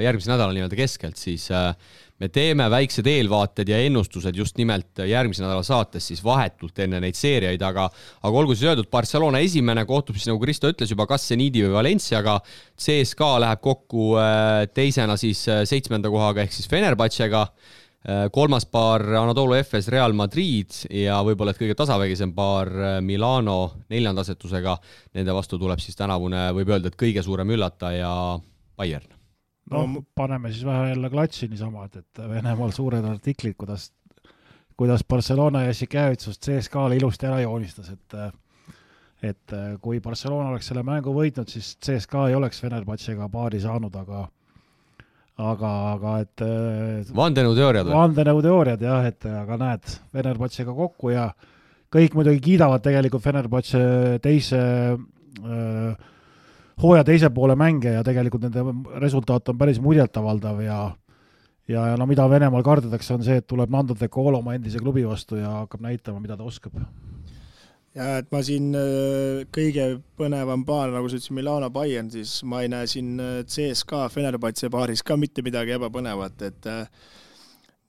järgmise 0.03 0.33
nädala 0.33 0.55
nii-öelda 0.55 0.77
keskelt, 0.77 1.17
siis 1.19 1.47
äh, 1.55 1.71
me 2.19 2.29
teeme 2.33 2.65
väiksed 2.73 3.07
eelvaated 3.07 3.69
ja 3.71 3.79
ennustused 3.85 4.35
just 4.35 4.57
nimelt 4.59 5.03
järgmise 5.05 5.45
nädala 5.45 5.63
saates 5.65 6.09
siis 6.09 6.23
vahetult 6.25 6.79
enne 6.83 6.99
neid 7.03 7.17
seeriaid, 7.17 7.63
aga 7.63 7.87
aga 7.87 8.41
olgu 8.41 8.55
siis 8.55 8.67
öeldud, 8.71 8.89
Barcelona 8.91 9.41
esimene 9.45 9.85
kohtub 9.89 10.17
siis 10.17 10.27
nagu 10.31 10.41
Kristo 10.41 10.71
ütles 10.73 10.91
juba 10.91 11.07
kas 11.09 11.27
Zenidi 11.29 11.63
või 11.65 11.75
Valenciaga, 11.77 12.39
CSKA 12.77 13.33
läheb 13.45 13.63
kokku 13.63 14.13
äh, 14.21 14.65
teisena 14.73 15.17
siis 15.19 15.45
seitsmenda 15.45 16.11
kohaga 16.13 16.43
ehk 16.43 16.55
siis 16.57 16.69
Fenerbahcega 16.71 17.47
kolmas 18.31 18.65
paar 18.65 19.01
Anadolu 19.19 19.57
Efes 19.57 19.87
Real 19.91 20.13
Madrid 20.15 20.71
ja 20.93 21.17
võib-olla 21.25 21.51
et 21.51 21.59
kõige 21.59 21.75
tasavägisem 21.75 22.31
paar 22.35 22.69
äh, 22.71 22.97
Milano 23.03 23.83
neljanda 23.89 24.23
asetusega. 24.23 24.77
Nende 25.17 25.35
vastu 25.35 25.59
tuleb 25.59 25.81
siis 25.83 25.97
tänavune, 25.97 26.47
võib 26.55 26.71
öelda, 26.71 26.91
et 26.91 26.99
kõige 26.99 27.23
suurem 27.25 27.51
üllataja 27.57 28.11
Bayern. 28.77 29.13
no 29.71 30.03
paneme 30.15 30.51
siis 30.53 30.65
vähe 30.65 30.93
jälle 30.93 31.09
klatši 31.09 31.49
niisama, 31.51 31.85
et, 31.85 31.95
et 31.95 32.21
Venemaal 32.29 32.71
suured 32.71 33.03
artiklid, 33.05 33.57
kuidas, 33.57 33.91
kuidas 34.77 35.03
Barcelona 35.03 35.65
ja 35.65 35.73
Jassikevitsust 35.73 36.45
CSKA-le 36.45 36.95
ilusti 36.95 37.27
ära 37.27 37.41
joonistas, 37.41 37.89
et 37.89 38.19
et 39.25 39.53
kui 39.81 39.99
Barcelona 39.99 40.51
oleks 40.51 40.67
selle 40.69 40.83
mängu 40.85 41.09
võitnud, 41.11 41.49
siis 41.49 41.73
CSKA 41.81 42.27
ei 42.29 42.35
oleks 42.37 42.61
Fenerbahcega 42.61 43.27
paari 43.33 43.59
saanud, 43.59 43.95
aga 43.97 44.27
aga, 45.37 45.71
aga 45.93 46.15
et 46.23 46.43
äh, 46.45 47.13
vandenõuteooriad 47.15 47.87
või? 47.87 47.95
vandenõuteooriad 47.95 48.83
jah, 48.87 49.07
et 49.11 49.27
aga 49.29 49.57
näed, 49.61 49.95
Fenerbahcega 50.13 50.75
kokku 50.77 51.13
ja 51.13 51.29
kõik 51.93 52.17
muidugi 52.17 52.41
kiidavad 52.51 52.83
tegelikult 52.85 53.23
Fenerbahce 53.23 53.81
teise 54.23 54.61
äh, 54.97 56.07
hooaja 56.81 57.05
teise 57.07 57.29
poole 57.33 57.57
mänge 57.59 57.93
ja 57.97 58.05
tegelikult 58.05 58.47
nende 58.47 58.63
resultaat 59.01 59.49
on 59.53 59.59
päris 59.59 59.81
muljetavaldav 59.83 60.61
ja 60.65 60.79
ja, 61.67 61.87
ja 61.91 61.97
no 61.99 62.07
mida 62.09 62.27
Venemaal 62.29 62.63
kardetakse, 62.63 63.13
on 63.15 63.25
see, 63.25 63.41
et 63.41 63.47
tuleb 63.47 63.71
Nando 63.73 63.95
De 63.99 64.09
Colo 64.09 64.39
oma 64.39 64.55
endise 64.55 64.79
klubi 64.81 65.03
vastu 65.07 65.39
ja 65.39 65.63
hakkab 65.63 65.83
näitama, 65.83 66.21
mida 66.23 66.37
ta 66.37 66.47
oskab 66.47 66.77
ja 67.97 68.07
et 68.21 68.29
ma 68.33 68.41
siin 68.45 68.71
äh, 68.77 69.43
kõige 69.53 69.87
põnevam 70.19 70.63
paar, 70.67 70.91
nagu 70.93 71.09
sa 71.09 71.17
ütlesid, 71.17 71.35
Milano 71.37 71.69
Bayern, 71.73 72.11
siis 72.13 72.39
ma 72.47 72.61
ei 72.63 72.71
näe 72.71 72.89
siin 72.89 73.15
äh, 73.21 73.39
CSKA 73.49 74.07
Fenerbahce 74.13 74.69
paaris 74.73 75.03
ka 75.05 75.17
mitte 75.19 75.43
midagi 75.45 75.75
ebapõnevat, 75.77 76.45
et 76.47 76.69
äh, 76.69 76.85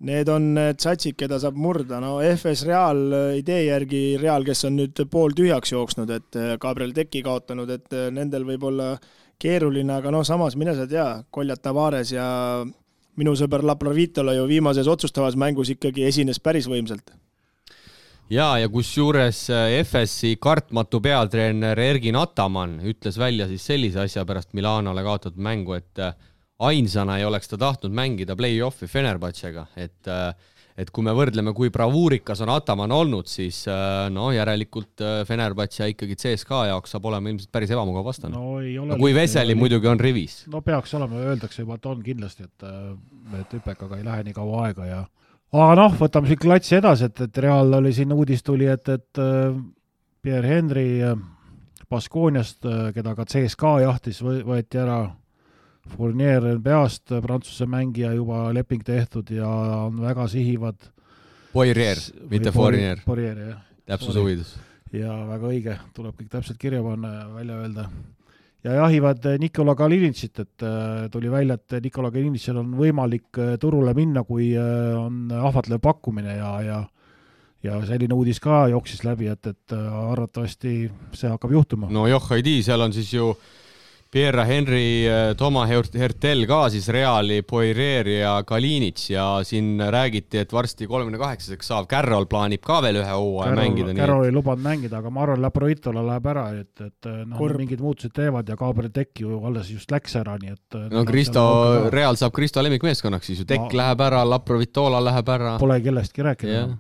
need 0.09 0.31
on 0.33 0.53
tsatsid, 0.79 1.17
keda 1.19 1.41
saab 1.43 1.59
murda, 1.59 1.99
no 2.03 2.19
FS 2.23 2.65
Real 2.69 3.01
idee 3.37 3.65
järgi, 3.67 4.03
Real, 4.23 4.47
kes 4.47 4.65
on 4.69 4.79
nüüd 4.79 5.05
pooltühjaks 5.11 5.75
jooksnud, 5.75 6.13
et 6.15 6.43
Gabriel 6.63 6.95
Teki 6.95 7.25
kaotanud, 7.27 7.73
et 7.75 7.97
nendel 8.15 8.47
võib 8.47 8.69
olla 8.71 8.93
keeruline, 9.43 9.97
aga 9.99 10.15
noh, 10.15 10.23
samas 10.27 10.55
mine 10.59 10.77
sa 10.79 10.87
tea, 10.87 11.09
Kolja 11.35 11.59
Tavares 11.59 12.15
ja 12.15 12.29
minu 13.19 13.35
sõber 13.39 13.67
Laprovitola 13.67 14.39
ju 14.39 14.47
viimases 14.47 14.87
otsustavas 14.87 15.35
mängus 15.35 15.75
ikkagi 15.75 16.07
esines 16.07 16.39
päris 16.39 16.71
võimsalt 16.71 17.11
ja, 18.33 18.49
ja 18.61 18.69
kusjuures 18.73 19.45
äh, 19.53 19.79
FS-i 19.83 20.37
kartmatu 20.41 21.01
peatreener 21.05 21.79
Ergin 21.81 22.19
Ataman 22.21 22.79
ütles 22.89 23.19
välja 23.21 23.49
siis 23.51 23.65
sellise 23.71 24.05
asja 24.05 24.25
pärast 24.29 24.55
Milanole 24.57 25.05
kaotatud 25.07 25.41
mängu, 25.43 25.79
et 25.79 26.03
äh, 26.03 26.15
ainsana 26.69 27.19
ei 27.19 27.27
oleks 27.29 27.51
ta 27.51 27.59
tahtnud 27.61 27.95
mängida 27.95 28.37
play-off'i 28.39 28.89
Fenerbahcega, 28.91 29.69
et 29.77 30.13
äh, 30.13 30.31
et 30.79 30.93
kui 30.95 31.03
me 31.03 31.11
võrdleme, 31.11 31.51
kui 31.59 31.73
bravuurikas 31.75 32.39
on 32.45 32.53
Ataman 32.55 32.93
olnud, 32.95 33.27
siis 33.27 33.65
noh, 34.15 34.29
järelikult 34.31 35.03
Fenerbahce 35.27 35.89
ikkagi 35.91 36.15
CSKA 36.15 36.61
jaoks 36.69 36.95
saab 36.95 37.09
olema 37.11 37.33
ilmselt 37.33 37.51
päris 37.51 37.73
ebamugav 37.75 38.07
vastane 38.07 38.39
no,. 38.39 38.61
No, 38.87 38.99
kui 39.01 39.11
Veseli 39.11 39.57
muidugi 39.59 39.91
on 39.91 39.99
rivis. 39.99 40.45
no 40.47 40.61
peaks 40.63 40.95
olema, 40.95 41.19
öeldakse 41.33 41.65
juba, 41.65 41.81
et 41.81 41.91
on 41.91 42.05
kindlasti, 42.07 42.47
et, 42.47 42.69
et 43.41 43.59
Üpekaga 43.59 43.99
ei 43.99 44.07
lähe 44.07 44.29
nii 44.29 44.39
kaua 44.39 44.69
aega 44.69 44.87
ja 44.87 45.01
aga 45.53 45.75
noh, 45.79 45.97
võtame 45.97 46.29
siit 46.29 46.43
klatsi 46.43 46.79
edasi, 46.79 47.09
et, 47.09 47.21
et 47.25 47.41
Real 47.45 47.73
oli 47.79 47.93
siin 47.97 48.13
uudis 48.13 48.45
tuli, 48.45 48.69
et, 48.69 48.89
et 48.93 49.23
äh, 49.23 49.57
Pierre 50.23 50.49
Henry 50.49 50.89
äh, 51.05 51.17
Baskooniast, 51.89 52.61
äh, 52.69 52.91
keda 52.97 53.15
ka 53.17 53.25
CSKA 53.29 53.79
jahtis, 53.87 54.21
võeti 54.23 54.81
ära 54.81 55.01
Fournier 55.89 56.45
NBA-st, 56.59 57.17
Prantsuse 57.25 57.65
mängija, 57.71 58.13
juba 58.13 58.49
leping 58.53 58.85
tehtud 58.85 59.31
ja 59.33 59.49
on 59.87 60.03
väga 60.03 60.27
sihivad. 60.29 60.91
Poirier, 61.53 61.97
mitte 62.29 62.53
Fournier. 62.53 63.01
Poirier, 63.07 63.39
jah. 63.55 63.63
täpsuse 63.89 64.21
huvides. 64.21 64.53
ja 64.93 65.15
väga 65.29 65.49
õige, 65.49 65.79
tuleb 65.97 66.17
kõik 66.19 66.29
täpselt 66.33 66.61
kirja 66.61 66.83
panna 66.85 67.15
ja 67.15 67.25
välja 67.33 67.57
öelda. 67.63 67.89
Ja 68.65 68.79
jahivad 68.83 69.27
Nikola 69.39 69.75
Kalinitšit, 69.79 70.39
et 70.45 70.67
äh, 70.67 71.07
tuli 71.13 71.31
välja, 71.31 71.59
et 71.59 71.79
Nikola 71.83 72.11
Kalinitšil 72.15 72.59
on 72.59 72.73
võimalik 72.79 73.39
äh, 73.39 73.57
turule 73.61 73.95
minna, 73.95 74.25
kui 74.27 74.51
on 74.59 75.29
ahvatlev 75.33 75.83
pakkumine 75.85 76.39
ja, 76.39 76.55
ja 76.63 76.85
ja 77.59 77.75
selline 77.83 78.15
uudis 78.15 78.39
ka 78.39 78.69
jooksis 78.71 79.01
läbi, 79.03 79.27
et, 79.27 79.47
et 79.51 79.73
arvatavasti 79.75 80.75
see 81.11 81.31
hakkab 81.31 81.51
juhtuma. 81.51 81.89
no 81.91 82.05
joh, 82.07 82.29
ei 82.37 82.45
tea, 82.47 82.63
seal 82.63 82.85
on 82.85 82.95
siis 82.95 83.11
ju 83.17 83.33
äh, 83.33 83.49
Pierre 84.11 84.45
Henry, 84.49 85.05
äh, 85.05 85.35
Toma 85.37 85.67
Hertel 85.69 86.47
ka 86.49 86.63
siis 86.73 86.87
Reali, 86.89 87.43
Poirier 87.45 88.09
ja 88.09 88.31
Kalinitš 88.49 89.11
ja 89.13 89.27
siin 89.45 89.77
räägiti, 89.77 90.41
et 90.41 90.53
varsti 90.53 90.89
kolmekümne 90.89 91.21
kaheksaseks 91.21 91.69
saav 91.69 91.89
Carroll 91.91 92.25
plaanib 92.31 92.65
ka 92.65 92.81
veel 92.87 93.03
ühe 93.03 93.19
hooaja 93.19 93.53
mängida. 93.59 93.93
Carroll 94.01 94.31
ei 94.31 94.33
lubanud 94.33 94.65
mängida, 94.65 95.03
aga 95.03 95.13
ma 95.13 95.27
arvan, 95.27 95.45
Laproitola 95.45 96.07
läheb 96.09 96.33
ära, 96.33 96.47
et, 96.57 96.73
et 96.81 97.11
äh, 97.11 97.21
noh, 97.29 97.45
mingid 97.61 97.85
muutused 97.85 98.17
teevad 98.17 98.49
ja 98.49 98.57
Gabriel 98.57 98.95
Tekk 98.97 99.27
ju 99.27 99.43
alles 99.45 99.69
just 99.75 99.93
läks 99.93 100.17
ära, 100.17 100.41
nii 100.41 100.57
et. 100.57 100.67
Äh, 100.73 100.89
no 100.95 101.05
Kristo, 101.09 101.45
Real 101.93 102.17
saab 102.17 102.33
Kristo 102.39 102.65
lemmikmeeskonnaks 102.65 103.29
siis 103.29 103.45
ju, 103.45 103.51
Tekk 103.53 103.69
ma... 103.69 103.83
läheb 103.83 104.09
ära, 104.09 104.25
Laprovitola 104.25 105.05
läheb 105.05 105.37
ära. 105.37 105.59
Pole 105.61 105.83
kellestki 105.85 106.25
rääkida 106.25 106.63
yeah 106.63 106.79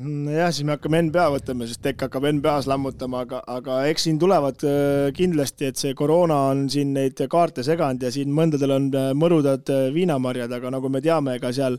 Mm, 0.00 0.30
jah, 0.32 0.48
siis 0.48 0.64
me 0.64 0.72
hakkame 0.72 1.02
NBA 1.10 1.26
võtma, 1.34 1.66
sest 1.68 1.82
Tekk 1.84 2.06
hakkab 2.06 2.24
NBA-s 2.30 2.68
lammutama, 2.70 3.24
aga, 3.26 3.42
aga 3.52 3.80
eks 3.90 4.06
siin 4.06 4.16
tulevad 4.20 4.62
äh, 4.64 5.10
kindlasti, 5.12 5.68
et 5.68 5.80
see 5.80 5.92
koroona 5.98 6.38
on 6.54 6.62
siin 6.72 6.94
neid 6.96 7.20
kaarte 7.28 7.60
seganud 7.66 8.06
ja 8.06 8.12
siin 8.14 8.32
mõndadel 8.32 8.72
on 8.78 8.86
äh, 8.96 9.10
mõrudad 9.12 9.68
äh, 9.68 9.90
viinamarjad, 9.92 10.54
aga 10.56 10.72
nagu 10.72 10.88
me 10.88 11.02
teame, 11.04 11.34
ega 11.36 11.50
seal 11.52 11.76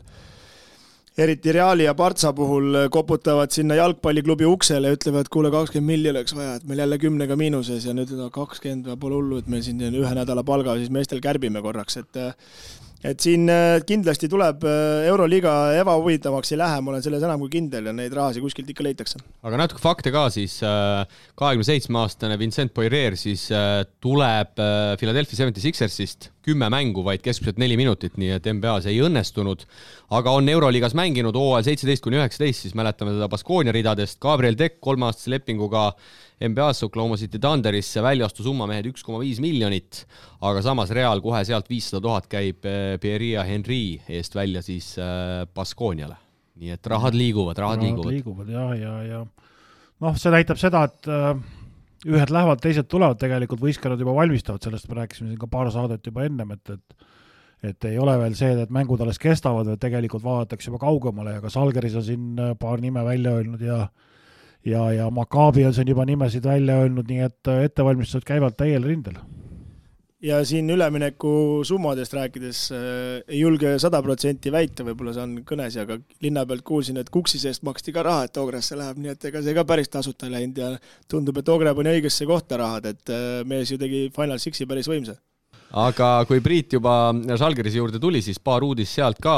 eriti 1.18 1.56
Reali 1.56 1.88
ja 1.88 1.96
Partsa 1.98 2.30
puhul 2.36 2.84
koputavad 2.94 3.50
sinna 3.52 3.80
jalgpalliklubi 3.80 4.46
uksele 4.46 4.92
ja 4.92 5.00
ütlevad, 5.00 5.26
kuule, 5.26 5.50
kakskümmend 5.50 5.90
milli 5.90 6.14
oleks 6.14 6.38
vaja, 6.38 6.54
et 6.60 6.68
meil 6.70 6.84
jälle 6.84 7.00
kümnega 7.02 7.36
miinuses. 7.36 7.88
Ja 7.90 7.96
nüüd 7.96 8.14
kakskümmend, 8.32 8.86
pole 9.02 9.18
hullu, 9.18 9.42
et 9.42 9.50
meil 9.50 9.66
siin 9.66 9.82
ühe 9.90 10.14
nädala 10.14 10.46
palga 10.46 10.78
siis 10.78 10.94
meestel 10.94 11.20
kärbime 11.24 11.60
korraks, 11.64 11.98
et 11.98 12.22
et 13.06 13.22
siin 13.22 13.50
äh, 13.50 13.80
kindlasti 13.86 14.28
tuleb 14.30 14.62
äh, 14.68 15.06
Euroliiga 15.10 15.52
ebahuvitavaks 15.80 16.54
ei 16.54 16.60
lähe, 16.60 16.78
ma 16.82 16.92
olen 16.92 17.04
selles 17.04 17.24
enam 17.26 17.42
kui 17.42 17.50
kindel 17.56 17.90
ja 17.90 17.94
neid 17.96 18.14
rahasid 18.14 18.44
kuskilt 18.44 18.70
ikka 18.70 18.86
leitakse. 18.86 19.18
aga 19.42 19.58
natuke 19.58 19.82
fakte 19.82 20.12
ka 20.14 20.28
siis, 20.34 20.60
äh, 20.66 21.02
kahekümne 21.38 21.66
seitsme 21.66 22.02
aastane 22.02 22.38
Vincent 22.38 22.74
Poirier 22.74 23.18
siis 23.18 23.48
tuleb 24.02 24.54
Philadelphia 25.00 25.40
Seventy 25.40 25.62
Sixersist, 25.62 26.30
kümme 26.46 26.68
mängu, 26.72 27.02
vaid 27.06 27.22
keskmiselt 27.22 27.58
neli 27.62 27.76
minutit, 27.78 28.14
nii 28.18 28.36
et 28.36 28.46
NBA-s 28.46 28.88
ei 28.90 29.00
õnnestunud, 29.02 29.66
aga 30.14 30.34
on 30.38 30.50
Euroliigas 30.52 30.94
mänginud 30.98 31.36
hooajal 31.38 31.70
seitseteist 31.70 32.04
kuni 32.04 32.18
üheksateist, 32.20 32.66
siis 32.66 32.76
mäletame 32.78 33.14
teda 33.16 33.30
Baskonia 33.32 33.74
ridadest, 33.74 34.20
Gabriel 34.22 34.58
Tekk 34.58 34.80
kolmeaastase 34.82 35.34
lepinguga 35.34 35.90
NBA-sse 36.42 36.86
Oklahoma 36.88 37.16
City 37.20 37.38
Thunderisse 37.40 38.02
väljastusumma 38.04 38.66
mehed 38.70 38.88
üks 38.90 39.04
koma 39.06 39.20
viis 39.22 39.40
miljonit, 39.42 40.02
aga 40.42 40.62
samas 40.64 40.92
Real 40.94 41.22
kohe 41.24 41.42
sealt 41.46 41.70
viissada 41.70 42.02
tuhat 42.04 42.28
käib 42.32 42.66
eh, 42.68 42.96
Pierre 43.02 43.44
Henry 43.48 44.00
eest 44.10 44.34
välja 44.38 44.62
siis 44.64 44.94
eh, 44.98 45.44
Baskooniale. 45.54 46.18
nii 46.62 46.74
et 46.74 46.86
rahad 46.86 47.16
liiguvad, 47.16 47.58
rahad, 47.58 47.80
liiguvad. 47.80 48.12
liiguvad 48.12 48.50
ja, 48.52 48.66
ja, 48.76 48.96
ja 49.08 49.22
noh, 50.02 50.18
see 50.20 50.32
näitab 50.34 50.60
seda, 50.60 50.84
et 50.90 51.08
äh, 51.08 51.32
ühed 52.12 52.34
lähevad, 52.34 52.60
teised 52.62 52.90
tulevad, 52.90 53.18
tegelikult 53.22 53.62
võistkonnad 53.62 54.02
juba 54.02 54.14
valmistavad, 54.18 54.62
sellest 54.62 54.90
me 54.90 55.00
rääkisime 55.00 55.30
siin 55.30 55.40
ka 55.40 55.48
paar 55.50 55.70
saadet 55.72 56.06
juba 56.06 56.26
ennem, 56.28 56.54
et, 56.58 56.76
et 56.76 57.10
et 57.62 57.84
ei 57.86 57.94
ole 58.02 58.16
veel 58.18 58.32
see, 58.34 58.56
et 58.58 58.72
mängud 58.74 58.98
alles 59.04 59.20
kestavad, 59.22 59.68
vaid 59.70 59.78
tegelikult 59.78 60.24
vaadatakse 60.24 60.66
juba 60.66 60.80
kaugemale 60.82 61.36
ja 61.36 61.42
ka 61.44 61.50
Salgeris 61.54 61.94
on 61.94 62.02
siin 62.02 62.40
paar 62.58 62.82
nime 62.82 63.04
välja 63.06 63.36
öelnud 63.38 63.62
ja 63.62 63.76
äh, 63.84 64.11
ja, 64.64 64.92
ja 64.92 65.10
Maccabi 65.10 65.66
on 65.66 65.74
siin 65.74 65.88
juba 65.92 66.06
nimesid 66.08 66.44
välja 66.46 66.80
öelnud, 66.82 67.08
nii 67.08 67.22
et 67.26 67.50
äh, 67.50 67.64
ettevalmistused 67.68 68.26
käivad 68.26 68.58
täiel 68.58 68.84
rindel. 68.86 69.18
ja 70.22 70.44
siin 70.46 70.70
ülemineku 70.70 71.62
summadest 71.66 72.14
rääkides 72.14 72.60
äh, 72.72 73.24
ei 73.28 73.40
julge 73.40 73.74
sada 73.82 74.02
protsenti 74.02 74.52
väita, 74.52 74.86
võib-olla 74.86 75.14
see 75.16 75.24
on 75.24 75.34
kõnes, 75.48 75.78
aga 75.82 75.98
linna 76.22 76.46
pealt 76.46 76.62
kuulsin, 76.62 77.00
et 77.02 77.10
Kuksi 77.10 77.42
seest 77.42 77.66
maksti 77.66 77.92
ka 77.92 78.06
raha, 78.06 78.28
et 78.28 78.38
Ogresse 78.38 78.78
läheb, 78.78 79.02
nii 79.02 79.16
et 79.16 79.28
ega 79.32 79.42
see 79.42 79.56
ka 79.58 79.66
päris 79.66 79.90
tasuta 79.90 80.28
ei 80.28 80.36
läinud 80.36 80.62
ja 80.62 80.70
tundub, 81.10 81.42
et 81.42 81.48
Ogre 81.48 81.74
pani 81.74 81.96
õigesse 81.96 82.28
kohta 82.30 82.60
rahad, 82.62 82.86
et 82.86 83.10
äh, 83.10 83.42
mees 83.44 83.74
ju 83.74 83.80
tegi 83.82 84.08
Final 84.14 84.38
Sixi 84.42 84.68
päris 84.70 84.90
võimsa 84.90 85.18
aga 85.72 86.08
kui 86.28 86.42
Priit 86.44 86.74
juba 86.76 87.12
Žalgirise 87.12 87.80
juurde 87.80 88.00
tuli, 88.02 88.20
siis 88.24 88.40
paar 88.42 88.64
uudist 88.66 88.98
sealt 88.98 89.20
ka. 89.22 89.36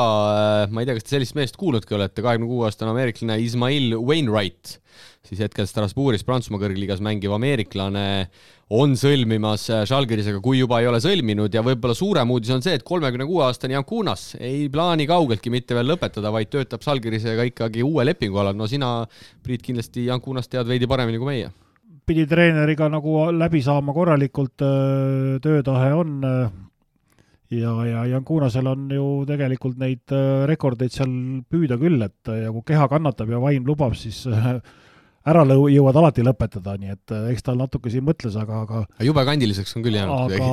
ma 0.71 0.83
ei 0.83 0.89
tea, 0.89 0.99
kas 0.99 1.07
te 1.07 1.17
sellist 1.17 1.37
meest 1.39 1.59
kuulnudki 1.61 1.95
olete, 1.95 2.25
kahekümne 2.25 2.51
kuue 2.51 2.67
aastane 2.69 2.95
ameeriklane 2.95 3.39
Ismail 3.45 3.95
Wainwright 4.01 4.79
siis 5.25 5.41
hetkel 5.45 5.69
Strasbourgis 5.69 6.25
Prantsusmaa 6.27 6.61
kõrgliigas 6.63 7.01
mängiv 7.05 7.33
ameeriklane 7.37 8.05
on 8.75 8.95
sõlmimas 8.99 9.67
Žalgirisega, 9.89 10.41
kui 10.45 10.59
juba 10.61 10.81
ei 10.83 10.89
ole 10.89 11.01
sõlminud 11.03 11.53
ja 11.55 11.63
võib-olla 11.65 11.97
suurem 11.97 12.33
uudis 12.35 12.53
on 12.55 12.65
see, 12.65 12.77
et 12.77 12.85
kolmekümne 12.87 13.27
kuue 13.29 13.45
aastane 13.47 13.77
Jankunas 13.77 14.35
ei 14.41 14.69
plaani 14.73 15.09
kaugeltki 15.09 15.53
mitte 15.53 15.77
veel 15.77 15.89
lõpetada, 15.93 16.33
vaid 16.35 16.53
töötab 16.53 16.85
Žalgirisega 16.85 17.49
ikkagi 17.51 17.85
uue 17.87 18.05
lepingu 18.09 18.41
alal. 18.41 18.57
no 18.57 18.69
sina, 18.71 18.97
Priit, 19.45 19.65
kindlasti 19.65 20.09
Jankunast 20.09 20.53
tead 20.53 20.69
veidi 20.69 20.89
paremini 20.91 21.21
kui 21.21 21.33
meie. 21.33 21.53
Pidi 22.07 22.27
treeneriga 22.29 22.91
nagu 22.93 23.31
läbi 23.33 23.63
saama 23.65 23.95
korralikult, 23.97 24.61
töötahe 25.45 25.91
on 25.97 26.15
ja, 27.55 27.75
ja 27.89 28.07
Jankunasel 28.13 28.69
on 28.69 28.87
ju 28.93 29.09
tegelikult 29.29 29.81
neid 29.81 30.15
rekordeid 30.51 30.93
seal 30.93 31.13
püüda 31.49 31.79
küll, 31.81 32.01
et 32.05 32.33
ja 32.45 32.53
kui 32.53 32.65
keha 32.73 32.89
kannatab 32.93 33.33
ja 33.33 33.41
vaim 33.43 33.65
lubab, 33.69 33.97
siis 33.99 34.25
ära 35.29 35.45
lõu-, 35.47 35.69
jõuad 35.73 35.97
alati 35.99 36.25
lõpetada, 36.25 36.75
nii 36.81 36.95
et 36.95 37.15
äh, 37.15 37.29
eks 37.33 37.47
tal 37.47 37.57
natuke 37.59 37.93
siin 37.93 38.05
mõtles, 38.07 38.37
aga, 38.41 38.65
aga 38.67 39.05
jube 39.07 39.25
kandiliseks 39.27 39.77
on 39.79 39.87
küll 39.87 39.99
jäänud 39.99 40.35
aga 40.35 40.51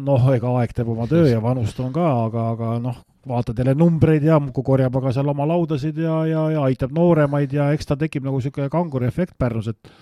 noh, 0.00 0.30
ega 0.34 0.54
aeg 0.60 0.72
teeb 0.76 0.92
oma 0.94 1.08
töö 1.10 1.26
ja 1.28 1.42
vanust 1.44 1.80
on 1.84 1.92
ka, 1.94 2.06
aga, 2.28 2.46
aga 2.54 2.70
noh, 2.84 3.02
vaatad 3.28 3.60
jälle 3.60 3.76
numbreid 3.78 4.24
ja 4.24 4.40
muudkui 4.40 4.66
korjab 4.66 4.96
aga 5.00 5.12
seal 5.16 5.28
oma 5.32 5.46
laudasid 5.48 6.00
ja, 6.00 6.22
ja, 6.28 6.48
ja 6.56 6.64
aitab 6.68 6.92
nooremaid 6.96 7.52
ja 7.56 7.70
eks 7.76 7.88
ta 7.90 7.98
tekib 8.00 8.24
nagu 8.26 8.40
niisugune 8.40 8.70
kanguri 8.72 9.08
efekt 9.08 9.36
Pärnus, 9.40 9.68
et 9.72 9.92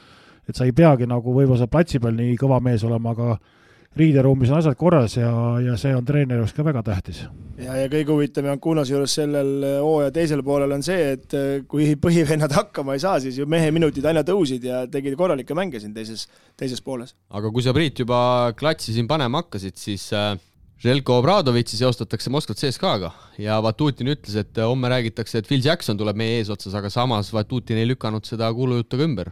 et 0.49 0.59
sa 0.59 0.67
ei 0.67 0.75
peagi 0.77 1.07
nagu 1.09 1.35
võib-olla 1.35 1.61
seal 1.61 1.73
platsi 1.73 2.01
peal 2.03 2.17
nii 2.19 2.37
kõva 2.41 2.61
mees 2.65 2.85
olema, 2.87 3.15
aga 3.15 3.37
riideruumis 3.97 4.51
on 4.51 4.59
asjad 4.59 4.77
korras 4.81 5.17
ja, 5.19 5.31
ja 5.61 5.75
see 5.81 5.93
on 5.97 6.05
treeneri 6.09 6.41
jaoks 6.41 6.55
ka 6.57 6.65
väga 6.65 6.83
tähtis. 6.87 7.23
ja, 7.61 7.75
ja 7.77 7.89
kõige 7.93 8.15
huvitavam 8.15 8.55
Jankunase 8.55 8.95
juures 8.95 9.17
sellel 9.19 9.51
hooaja 9.85 10.15
teisel 10.17 10.43
poolel 10.47 10.73
on 10.79 10.85
see, 10.87 11.11
et 11.17 11.37
äh, 11.37 11.51
kui 11.69 11.91
põhivennad 12.05 12.55
hakkama 12.57 12.97
ei 12.97 13.03
saa, 13.05 13.19
siis 13.21 13.41
ju 13.41 13.47
mehe 13.47 13.71
minutid 13.75 14.07
aina 14.09 14.25
tõusid 14.27 14.65
ja 14.69 14.87
tegid 14.91 15.19
korralikke 15.21 15.57
mänge 15.59 15.83
siin 15.83 15.93
teises, 15.97 16.25
teises 16.57 16.81
pooles. 16.85 17.13
aga 17.31 17.53
kui 17.53 17.65
sa, 17.65 17.77
Priit, 17.77 18.01
juba 18.05 18.53
klatsi 18.57 18.97
siin 18.97 19.11
panema 19.11 19.45
hakkasid, 19.45 19.77
siis 19.81 20.09
äh, 20.17 20.33
Željko 20.83 21.21
Obradovitši 21.21 21.79
seostatakse 21.79 22.33
Moskva 22.33 22.57
CSKA-ga 22.59 23.13
ja 23.39 23.61
Vatutin 23.63 24.09
ütles, 24.17 24.35
et 24.41 24.57
homme 24.65 24.89
räägitakse, 24.91 25.39
et 25.39 25.47
Phil 25.47 25.63
Jackson 25.63 26.01
tuleb 26.01 26.17
meie 26.19 26.41
eesotsas, 26.41 26.75
aga 26.75 26.91
samas 26.91 27.31
Vatutin 27.31 27.79
ei 27.79 27.87
lükanud 27.93 28.27
seda 28.27 28.49
kuulujuttu 28.57 28.99
ka 28.99 29.07
ümber 29.07 29.31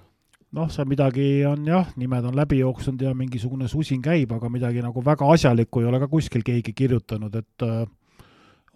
noh, 0.57 0.71
seal 0.73 0.89
midagi 0.91 1.45
on 1.47 1.65
jah, 1.69 1.93
nimed 2.01 2.27
on 2.31 2.37
läbi 2.37 2.61
jooksnud 2.61 3.01
ja 3.05 3.13
mingisugune 3.17 3.69
susin 3.71 4.03
käib, 4.03 4.33
aga 4.35 4.51
midagi 4.53 4.83
nagu 4.85 5.03
väga 5.05 5.29
asjalikku 5.35 5.83
ei 5.83 5.91
ole 5.91 6.01
ka 6.03 6.09
kuskil 6.11 6.45
keegi 6.47 6.75
kirjutanud, 6.77 7.37
et 7.39 7.67
äh, 7.67 7.85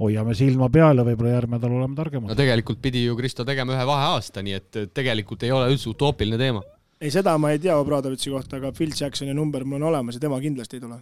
hoiame 0.02 0.34
silma 0.38 0.68
peal 0.74 1.00
ja 1.00 1.06
võib-olla 1.06 1.34
järgmine 1.36 1.58
nädal 1.58 1.74
oleme 1.78 1.98
targemad. 1.98 2.30
no 2.30 2.38
tegelikult 2.38 2.80
pidi 2.82 3.04
ju 3.04 3.16
Kristo 3.18 3.46
tegema 3.46 3.74
ühe 3.76 3.86
vaheaasta, 3.88 4.42
nii 4.46 4.56
et 4.58 4.78
tegelikult 4.94 5.42
ei 5.46 5.54
ole 5.54 5.72
üldse 5.72 5.90
utoopiline 5.90 6.38
teema. 6.40 6.62
ei, 7.00 7.10
seda 7.14 7.36
ma 7.38 7.54
ei 7.54 7.62
tea 7.62 7.76
Obradovitši 7.80 8.34
kohta, 8.34 8.62
aga 8.62 8.72
Phil 8.74 8.94
Jacksoni 8.94 9.34
number 9.34 9.66
mul 9.66 9.82
on 9.82 9.90
olemas 9.90 10.18
ja 10.18 10.24
tema 10.26 10.40
kindlasti 10.42 10.78
ei 10.78 10.86
tule 10.86 11.00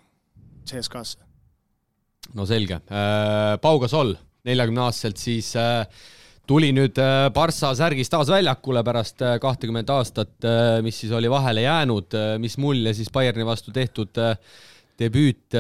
CSKA-sse. 0.69 1.21
no 2.37 2.49
selge 2.49 2.81
äh,, 2.81 3.55
Pau 3.61 3.81
Gasol, 3.83 4.17
neljakümne 4.49 4.87
aastaselt 4.89 5.21
siis 5.21 5.55
äh, 5.61 5.85
tuli 6.49 6.73
nüüd 6.75 6.99
äh, 7.01 7.29
Barca 7.35 7.73
särgis 7.79 8.11
taas 8.13 8.31
väljakule 8.33 8.83
pärast 8.87 9.23
äh, 9.25 9.39
kahtekümmet 9.43 9.91
aastat, 9.95 10.35
äh, 10.47 10.79
mis 10.85 10.99
siis 11.03 11.13
oli 11.15 11.31
vahele 11.31 11.65
jäänud, 11.67 12.17
mis 12.43 12.59
mulje 12.63 12.95
siis 12.99 13.11
Bayerni 13.13 13.47
vastu 13.47 13.75
tehtud 13.75 14.19
debüüt 14.99 15.57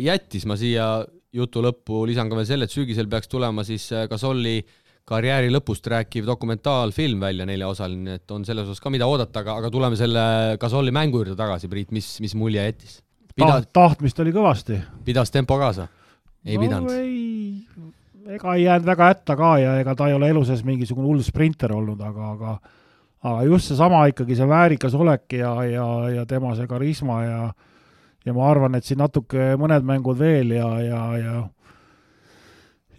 jättis, 0.00 0.46
ma 0.46 0.56
siia 0.56 0.88
jutu 1.36 1.60
lõppu 1.64 2.04
lisan 2.08 2.30
ka 2.30 2.38
veel 2.38 2.48
selle, 2.48 2.68
et 2.68 2.72
sügisel 2.72 3.08
peaks 3.10 3.28
tulema 3.28 3.64
siis 3.66 3.88
Gasolli 4.10 4.60
karjääri 5.06 5.50
lõpust 5.52 5.86
rääkiv 5.90 6.26
dokumentaalfilm 6.26 7.20
välja, 7.22 7.46
neljaosaline, 7.46 8.16
et 8.18 8.30
on 8.34 8.46
selles 8.46 8.66
osas 8.66 8.82
ka 8.82 8.90
mida 8.90 9.06
oodata, 9.10 9.42
aga, 9.42 9.58
aga 9.62 9.70
tuleme 9.74 9.98
selle 9.98 10.22
Gasolli 10.62 10.94
mängu 10.94 11.20
juurde 11.20 11.36
tagasi, 11.38 11.70
Priit, 11.70 11.92
mis, 11.94 12.08
mis 12.24 12.34
mulje 12.38 12.64
jättis? 12.64 13.00
Pidas... 13.36 13.68
tahtmist 13.76 14.18
oli 14.24 14.32
kõvasti. 14.32 14.80
pidas 15.04 15.34
tempo 15.34 15.58
kaasa? 15.60 15.90
ei 16.46 16.56
no, 16.56 16.64
pidanud? 16.64 17.94
Ega 18.26 18.54
ei 18.54 18.64
jäänud 18.64 18.86
väga 18.86 19.12
hätta 19.12 19.36
ka 19.36 19.52
ja 19.58 19.76
ega 19.80 19.94
ta 19.94 20.08
ei 20.08 20.14
ole 20.16 20.30
elu 20.30 20.44
sees 20.44 20.64
mingisugune 20.64 21.06
hull 21.06 21.22
sprinter 21.22 21.72
olnud, 21.72 22.00
aga, 22.00 22.30
aga 22.32 22.58
aga 23.26 23.42
just 23.46 23.70
seesama 23.70 24.04
ikkagi 24.10 24.36
see 24.38 24.48
väärikas 24.48 24.94
olek 24.94 25.38
ja, 25.38 25.52
ja, 25.64 25.86
ja 26.14 26.26
tema 26.26 26.54
see 26.54 26.66
karisma 26.66 27.22
ja 27.24 27.40
ja 28.26 28.34
ma 28.34 28.48
arvan, 28.50 28.74
et 28.74 28.84
siin 28.84 28.98
natuke 28.98 29.52
mõned 29.60 29.86
mängud 29.86 30.18
veel 30.18 30.50
ja, 30.56 30.68
ja, 30.82 31.02
ja 31.20 31.34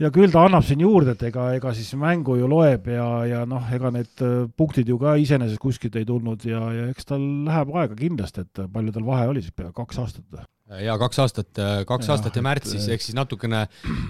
ja 0.02 0.12
küll 0.14 0.32
ta 0.34 0.44
annab 0.48 0.66
siin 0.68 0.82
juurde, 0.84 1.16
et 1.16 1.24
ega, 1.30 1.48
ega 1.58 1.74
siis 1.76 1.90
mängu 2.00 2.38
ju 2.40 2.50
loeb 2.50 2.90
ja, 2.92 3.08
ja 3.28 3.46
noh, 3.50 3.66
ega 3.74 3.92
need 3.94 4.24
äh, 4.26 4.36
punktid 4.58 4.90
ju 4.90 5.00
ka 5.02 5.16
iseenesest 5.22 5.62
kuskilt 5.62 5.98
ei 6.00 6.06
tulnud 6.08 6.46
ja, 6.48 6.62
ja 6.76 6.86
eks 6.92 7.10
tal 7.10 7.24
läheb 7.48 7.74
aega 7.76 7.98
kindlasti, 7.98 8.46
et 8.46 8.64
palju 8.74 8.94
tal 8.96 9.08
vahe 9.08 9.28
oli 9.32 9.44
siis 9.46 9.56
pea 9.58 9.72
kaks 9.76 10.02
aastat? 10.04 10.46
ja 10.84 10.98
kaks 11.00 11.22
aastat, 11.24 11.52
äh, 11.64 11.84
kaks 11.90 12.10
ja, 12.10 12.16
aastat 12.16 12.38
ja 12.38 12.46
märtsis, 12.46 12.88
ehk 12.94 13.04
siis 13.04 13.18
natukene 13.18 13.66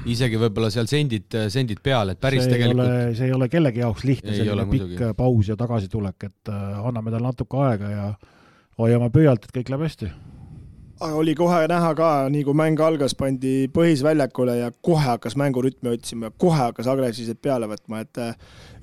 isegi 0.10 0.40
võib-olla 0.42 0.72
seal 0.74 0.90
sendid, 0.90 1.30
sendid 1.54 1.84
peal, 1.86 2.14
et 2.14 2.22
päris 2.22 2.46
see 2.46 2.56
tegelikult. 2.56 2.96
see 3.20 3.30
ei 3.30 3.36
ole 3.36 3.50
kellegi 3.52 3.84
jaoks 3.86 4.08
lihtne, 4.08 4.34
selline 4.36 4.66
pikk 4.72 4.90
muidugi. 4.90 5.14
paus 5.20 5.52
ja 5.54 5.60
tagasitulek, 5.60 6.32
et 6.32 6.54
äh, 6.54 6.82
anname 6.82 7.14
talle 7.14 7.32
natuke 7.32 7.62
aega 7.68 7.94
ja 7.94 8.10
hoiame 8.82 9.12
pöialt, 9.14 9.48
et 9.48 9.56
kõik 9.62 9.72
läheb 9.74 9.88
hästi 9.88 10.12
oli 11.02 11.36
kohe 11.36 11.68
näha 11.70 11.94
ka, 11.98 12.10
nii 12.34 12.44
kui 12.48 12.58
mäng 12.58 12.80
algas, 12.82 13.16
pandi 13.18 13.68
põhisväljakule 13.74 14.58
ja 14.60 14.72
kohe 14.82 15.04
hakkas 15.06 15.38
mängurütmi 15.40 15.92
otsima, 15.94 16.32
kohe 16.38 16.58
hakkas 16.58 16.90
agressiivselt 16.92 17.42
peale 17.42 17.70
võtma, 17.70 18.02
et 18.06 18.22
äh, 18.22 18.38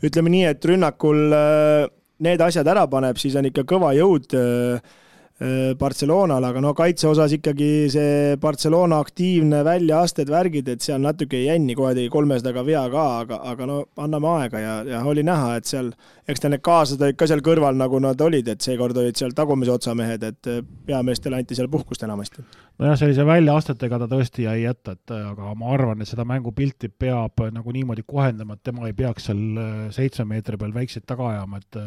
ütleme 0.04 0.32
nii, 0.32 0.44
et 0.52 0.68
rünnakul 0.70 1.34
äh, 1.34 1.86
need 2.24 2.44
asjad 2.44 2.68
ära 2.70 2.86
paneb, 2.90 3.18
siis 3.20 3.36
on 3.38 3.48
ikka 3.50 3.66
kõva 3.74 3.92
jõud 3.96 4.36
äh, 4.38 4.94
Äh, 5.42 5.74
Barcelonal, 5.74 6.44
aga 6.46 6.60
no 6.62 6.70
kaitse 6.78 7.08
osas 7.10 7.32
ikkagi 7.34 7.88
see 7.90 8.36
Barcelona 8.38 9.00
aktiivne 9.02 9.64
väljaasted, 9.66 10.28
värgid, 10.30 10.68
et 10.70 10.84
seal 10.86 11.00
natuke 11.02 11.40
ei 11.40 11.48
jänni, 11.48 11.74
kohe 11.74 11.90
tegi 11.96 12.12
kolmesajaga 12.12 12.62
vea 12.62 12.82
ka, 12.92 13.06
aga, 13.24 13.40
aga 13.50 13.66
no 13.66 13.80
anname 13.98 14.30
aega 14.30 14.62
ja, 14.62 14.76
ja 14.92 15.00
oli 15.10 15.24
näha, 15.26 15.56
et 15.58 15.66
seal, 15.66 15.90
eks 16.30 16.44
ta 16.44 16.52
need 16.54 16.62
kaaslased 16.62 17.02
olid 17.02 17.18
ka 17.18 17.26
seal 17.26 17.42
kõrval, 17.50 17.74
nagu 17.82 17.98
nad 17.98 18.22
olid, 18.22 18.52
et 18.54 18.62
seekord 18.62 19.02
olid 19.02 19.18
seal 19.18 19.34
tagumise 19.34 19.74
otsa 19.74 19.96
mehed, 19.98 20.22
et 20.22 20.52
äh, 20.54 20.62
peameestele 20.86 21.42
anti 21.42 21.58
seal 21.58 21.72
puhkust 21.72 22.06
enamasti. 22.06 22.46
nojah, 22.78 22.94
sellise 23.02 23.26
väljaastetega 23.26 24.04
ta 24.04 24.10
tõesti 24.14 24.46
jäi 24.46 24.60
jätta, 24.68 24.94
et 24.94 25.18
aga 25.18 25.58
ma 25.58 25.74
arvan, 25.74 25.98
et 25.98 26.14
seda 26.14 26.22
mängupilti 26.30 26.94
peab 26.94 27.42
nagu 27.50 27.74
niimoodi 27.74 28.06
kohendama, 28.06 28.54
et 28.54 28.62
tema 28.70 28.86
ei 28.86 28.94
peaks 28.94 29.32
seal 29.32 29.46
äh, 29.58 29.76
seitsme 29.98 30.30
meetri 30.36 30.62
peal 30.62 30.78
väikseid 30.78 31.10
taga 31.10 31.32
ajama, 31.34 31.58
et 31.58 31.82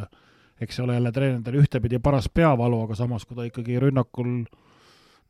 eks 0.62 0.76
see 0.76 0.84
ole 0.84 0.98
jälle 0.98 1.12
treeneridel 1.12 1.60
ühtepidi 1.62 2.00
paras 2.04 2.30
peavalu, 2.30 2.82
aga 2.86 2.96
samas, 2.96 3.26
kui 3.26 3.38
ta 3.38 3.46
ikkagi 3.48 3.80
rünnakul 3.80 4.46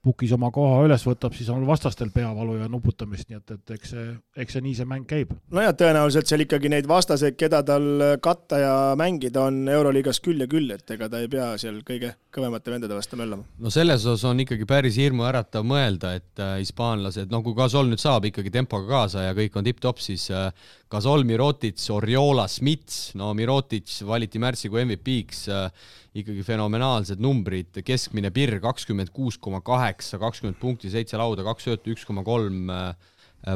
pukis 0.07 0.31
oma 0.35 0.49
koha 0.55 0.83
üles 0.87 1.03
võtab, 1.07 1.35
siis 1.37 1.49
on 1.53 1.65
vastastel 1.67 2.11
peavalu 2.15 2.57
ja 2.61 2.69
nuputamist, 2.71 3.27
nii 3.29 3.39
et, 3.41 3.55
et 3.57 3.75
eks 3.77 3.93
see, 3.93 4.05
eks 4.43 4.57
see 4.57 4.65
nii 4.65 4.77
see 4.79 4.89
mäng 4.89 5.07
käib. 5.09 5.33
no 5.53 5.63
ja 5.63 5.73
tõenäoliselt 5.77 6.29
seal 6.29 6.45
ikkagi 6.45 6.71
neid 6.71 6.87
vastaseid, 6.89 7.35
keda 7.39 7.63
tal 7.67 7.87
katta 8.23 8.61
ja 8.61 8.75
mängida 8.99 9.47
on 9.49 9.65
Euroliigas 9.71 10.21
küll 10.23 10.43
ja 10.43 10.49
küll, 10.51 10.71
et 10.75 10.95
ega 10.95 11.09
ta 11.11 11.21
ei 11.23 11.31
pea 11.31 11.49
seal 11.61 11.81
kõige 11.87 12.13
kõvemate 12.33 12.73
vendade 12.73 12.97
vastu 12.97 13.19
möllama. 13.19 13.45
no 13.59 13.73
selles 13.73 14.05
osas 14.05 14.25
on 14.29 14.43
ikkagi 14.45 14.67
päris 14.69 14.99
hirmuäratav 15.01 15.65
mõelda, 15.67 16.13
et 16.19 16.43
äh, 16.43 16.57
hispaanlased, 16.61 17.31
noh 17.33 17.43
kui 17.45 17.57
Gasol 17.57 17.91
nüüd 17.91 18.01
saab 18.01 18.29
ikkagi 18.29 18.53
tempoga 18.53 18.87
kaasa 18.93 19.27
ja 19.27 19.37
kõik 19.37 19.57
on 19.59 19.67
tipp-topp, 19.67 20.03
siis 20.03 20.29
äh, 20.31 20.49
Gasol, 20.91 21.25
Mirotic, 21.27 21.81
Oriola, 21.91 22.47
Smits, 22.51 23.11
no 23.19 23.33
Mirotic 23.37 23.91
valiti 24.07 24.39
märtsikuu 24.39 24.83
MVP-ks 24.85 25.47
äh,, 25.51 25.87
ikkagi 26.21 26.45
fenomenaalsed 26.45 27.21
numbrid, 27.23 27.81
keskmine 27.85 28.31
pirr 28.33 28.57
kakskümmend 28.63 29.11
kuus 29.15 29.37
koma 29.41 29.61
kaheksa, 29.65 30.19
kakskümmend 30.21 30.57
punkti, 30.61 30.91
seitse 30.93 31.19
lauda, 31.19 31.45
kaks 31.47 31.69
söötu, 31.69 31.93
üks 31.93 32.05
koma 32.07 32.23
kolm 32.27 32.71
äh, 32.73 32.91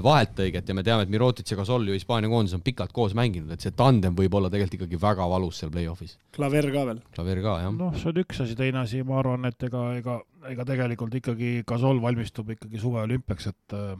vahelt 0.04 0.38
õiget 0.40 0.70
ja 0.70 0.76
me 0.78 0.84
teame, 0.86 1.06
et 1.06 1.12
Mirotic 1.12 1.50
ja 1.52 1.58
Gasol 1.58 1.88
ju 1.90 1.96
Hispaania 1.96 2.30
koondises 2.32 2.60
on 2.60 2.64
pikalt 2.66 2.94
koos 2.96 3.16
mänginud, 3.18 3.52
et 3.52 3.64
see 3.64 3.74
tandem 3.76 4.16
võib 4.16 4.38
olla 4.38 4.52
tegelikult 4.54 4.78
ikkagi 4.78 5.02
väga 5.02 5.28
valus 5.32 5.62
seal 5.62 5.74
play-off'is. 5.74 6.18
klaver 6.36 6.70
ka 6.72 6.86
veel. 6.92 7.02
klaver 7.16 7.42
ka, 7.44 7.58
jah. 7.66 7.74
noh, 7.76 7.98
see 7.98 8.12
on 8.14 8.22
üks 8.22 8.44
asi, 8.46 8.56
teine 8.60 8.84
asi, 8.84 9.02
ma 9.08 9.20
arvan, 9.20 9.50
et 9.50 9.68
ega, 9.68 9.84
ega, 9.98 10.22
ega 10.54 10.68
tegelikult 10.70 11.18
ikkagi 11.20 11.52
Gasol 11.68 12.02
valmistub 12.04 12.54
ikkagi 12.56 12.82
suveolümpiaks, 12.84 13.52
et 13.52 13.78
äh, 13.78 13.94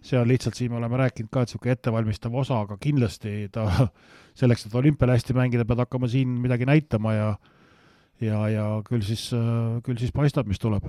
see 0.00 0.18
on 0.20 0.28
lihtsalt, 0.30 0.56
siin 0.56 0.72
me 0.72 0.78
oleme 0.80 1.02
rääkinud 1.02 1.30
ka, 1.32 1.44
et 1.44 1.50
niisugune 1.50 1.76
ettevalmistav 1.76 2.34
osa, 2.44 2.62
aga 2.64 2.78
kindlasti 2.80 3.50
ta 3.52 3.66
selleks, 4.40 4.66
et 4.66 4.76
olümpial 4.78 5.12
hästi 5.16 5.36
mängida, 5.36 5.66
pead 5.68 5.84
hakkama 5.84 6.08
siin 6.08 6.38
midagi 6.40 6.68
näitama 6.70 7.16
ja 7.16 7.32
ja, 8.24 8.40
ja 8.52 8.66
küll 8.86 9.04
siis, 9.04 9.28
küll 9.86 10.00
siis 10.00 10.12
paistab, 10.14 10.48
mis 10.50 10.60
tuleb. 10.62 10.88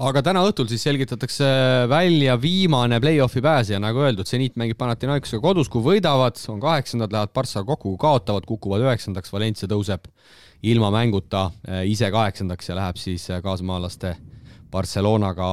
Aga 0.00 0.22
täna 0.24 0.40
õhtul 0.48 0.64
siis 0.70 0.80
selgitatakse 0.86 1.46
välja 1.90 2.32
viimane 2.40 2.96
play-off'i 3.04 3.42
pääsija, 3.44 3.76
nagu 3.84 4.00
öeldud, 4.00 4.24
seniit 4.24 4.54
mängib 4.56 4.78
Panathinaikosega 4.80 5.42
kodus, 5.44 5.68
kui 5.68 5.84
võidavad, 5.84 6.40
on 6.48 6.62
kaheksandad, 6.62 7.12
lähevad 7.12 7.34
Barca 7.36 7.60
kokku, 7.68 7.92
kui 7.92 8.00
kaotavad, 8.00 8.46
kukuvad 8.48 8.86
üheksandaks, 8.86 9.32
Valencia 9.34 9.68
tõuseb 9.68 10.08
ilma 10.72 10.88
mänguta 10.94 11.50
eh, 11.68 11.84
ise 11.92 12.08
kaheksandaks 12.12 12.72
ja 12.72 12.78
läheb 12.80 13.00
siis 13.00 13.28
eh, 13.28 13.42
kaasmaalaste 13.44 14.14
Barcelonaga 14.70 15.48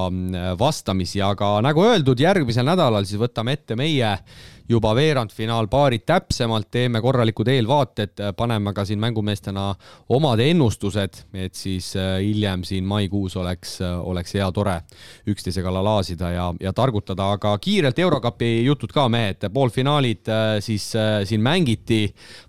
vastamisi, 0.59 1.19
aga 1.25 1.55
nagu 1.65 1.81
öeldud, 1.81 2.19
järgmisel 2.21 2.67
nädalal 2.69 3.03
siis 3.09 3.19
võtame 3.19 3.55
ette 3.57 3.75
meie 3.75 4.11
juba 4.69 4.91
veerandfinaalpaarid 4.95 6.03
täpsemalt, 6.07 6.67
teeme 6.71 7.01
korralikud 7.01 7.47
eelvaated, 7.47 8.19
paneme 8.37 8.73
ka 8.75 8.83
siin 8.85 8.99
mängumeestena 8.99 9.69
omad 10.13 10.41
ennustused, 10.43 11.21
et 11.33 11.55
siis 11.55 11.93
äh, 11.95 12.17
hiljem 12.23 12.63
siin 12.67 12.85
maikuus 12.87 13.37
oleks, 13.39 13.77
äh, 13.81 13.95
oleks 13.99 14.35
hea 14.35 14.47
tore 14.51 14.75
üksteise 15.27 15.63
kallal 15.63 15.85
laasida 15.87 16.31
ja, 16.33 16.47
ja 16.59 16.73
targutada, 16.75 17.31
aga 17.37 17.53
kiirelt 17.63 17.99
Eurokapi 17.99 18.51
jutud 18.65 18.91
ka, 18.95 19.07
mehed, 19.11 19.47
poolfinaalid 19.53 20.27
äh, 20.31 20.45
siis 20.63 20.89
siin 21.29 21.41
mängiti. 21.43 22.03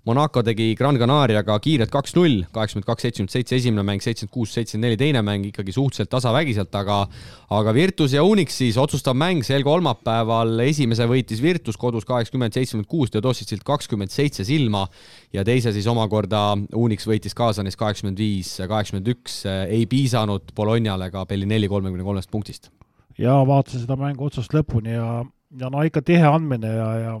Monaco 0.05 0.43
tegi 0.43 0.73
Gran 0.75 0.99
Canariaga 0.99 1.59
kiirelt 1.63 1.91
kaks-null, 1.93 2.43
kaheksakümmend 2.51 2.87
kaks, 2.87 3.07
seitsekümmend 3.07 3.33
seitse 3.33 3.59
esimene 3.59 3.85
mäng, 3.87 4.03
seitsekümmend 4.03 4.33
kuus, 4.33 4.53
seitsekümmend 4.57 4.89
neli 4.89 4.99
teine 4.99 5.23
mäng 5.25 5.47
ikkagi 5.49 5.75
suhteliselt 5.75 6.11
tasavägiselt, 6.11 6.75
aga 6.75 7.05
aga 7.49 7.73
Virtus 7.73 8.13
ja 8.13 8.23
Unix 8.23 8.59
siis 8.59 8.77
otsustav 8.77 9.17
mäng 9.17 9.43
sel 9.45 9.63
kolmapäeval, 9.65 10.53
esimese 10.67 11.07
võitis 11.09 11.41
Virtus 11.41 11.77
kodus 11.79 12.05
kaheksakümmend, 12.09 12.55
seitsekümmend 12.57 12.89
kuus, 12.89 13.13
Teodositsilt 13.13 13.63
kakskümmend 13.67 14.13
seitse 14.13 14.45
silma 14.47 14.85
ja 15.35 15.45
teise 15.47 15.73
siis 15.75 15.87
omakorda 15.89 16.57
Unix 16.77 17.07
võitis 17.09 17.37
Kaasanis 17.37 17.77
kaheksakümmend 17.79 18.19
viis, 18.19 18.55
kaheksakümmend 18.59 19.09
üks, 19.15 19.41
ei 19.47 19.85
piisanud 19.89 20.53
Bolognale 20.57 21.09
ka 21.13 21.25
Bellinelli 21.29 21.69
kolmekümne 21.71 22.05
kolmest 22.05 22.31
punktist. 22.31 22.71
ja 23.17 23.39
vaatasin 23.47 23.83
seda 23.83 23.97
mängu 23.99 24.29
otsast 24.29 24.53
lõpuni 24.55 24.95
ja, 24.95 25.09
ja 25.59 25.69
no 25.69 25.83
ikka 25.83 26.01
tihe 26.05 26.25
andmine 26.27 26.71
ja, 26.75 26.89
ja 27.03 27.17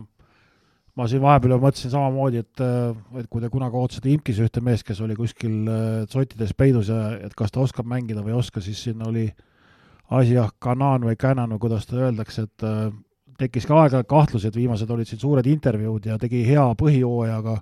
ma 0.99 1.07
siin 1.07 1.21
vahepeal 1.23 1.59
mõtlesin 1.59 1.91
samamoodi, 1.93 2.41
et, 2.43 2.63
et 3.19 3.27
kui 3.31 3.43
te 3.43 3.49
kunagi 3.51 3.77
ootasite 3.79 4.11
Imkis 4.11 4.39
ühte 4.43 4.63
meest, 4.63 4.85
kes 4.87 4.99
oli 5.05 5.15
kuskil 5.15 5.69
sotides 6.11 6.55
peidus 6.57 6.91
ja 6.91 7.13
et 7.19 7.35
kas 7.37 7.53
ta 7.55 7.61
oskab 7.63 7.87
mängida 7.87 8.23
või 8.25 8.33
ei 8.33 8.39
oska, 8.39 8.63
siis 8.63 8.81
siin 8.83 9.05
oli 9.07 9.29
asi 10.09 10.35
jah, 10.35 10.49
kanaan 10.59 11.05
või 11.05 11.15
känan 11.19 11.53
või 11.53 11.61
kuidas 11.67 11.85
seda 11.85 12.07
öeldakse, 12.07 12.47
et 12.49 12.67
tekkis 13.39 13.67
ka 13.67 13.77
aeg-ajalt 13.83 14.09
kahtlusi, 14.09 14.49
et 14.49 14.55
viimased 14.55 14.89
olid 14.91 15.07
siin 15.07 15.21
suured 15.21 15.47
intervjuud 15.47 16.09
ja 16.11 16.17
tegi 16.21 16.43
hea 16.47 16.65
põhijooaja, 16.79 17.39
aga 17.39 17.57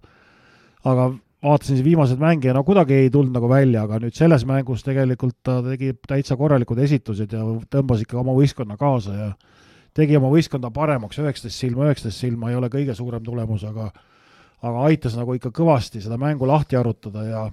aga 0.88 1.08
vaatasin 1.44 1.78
siin 1.78 1.86
viimaseid 1.86 2.20
mänge 2.22 2.50
ja 2.50 2.56
no 2.58 2.64
kuidagi 2.66 2.96
ei 2.98 3.10
tulnud 3.14 3.36
nagu 3.36 3.50
välja, 3.50 3.84
aga 3.86 4.00
nüüd 4.02 4.16
selles 4.18 4.46
mängus 4.48 4.84
tegelikult 4.86 5.38
ta 5.46 5.60
tegi 5.66 5.94
täitsa 6.08 6.38
korralikud 6.40 6.80
esitused 6.82 7.34
ja 7.34 7.44
tõmbas 7.74 8.04
ikka 8.04 8.20
oma 8.22 8.36
võistkonna 8.38 8.78
kaasa 8.80 9.16
ja 9.16 9.30
tegi 9.98 10.18
oma 10.18 10.30
võistkonda 10.34 10.72
paremaks, 10.74 11.20
üheksateist 11.22 11.58
silma, 11.58 11.88
üheksateist 11.88 12.26
silma 12.26 12.52
ei 12.52 12.58
ole 12.58 12.70
kõige 12.74 12.96
suurem 12.98 13.24
tulemus, 13.26 13.66
aga 13.68 13.92
aga 14.66 14.86
aitas 14.90 15.14
nagu 15.18 15.36
ikka 15.38 15.52
kõvasti 15.54 16.02
seda 16.02 16.18
mängu 16.18 16.48
lahti 16.50 16.78
arutada 16.80 17.24
ja 17.28 17.44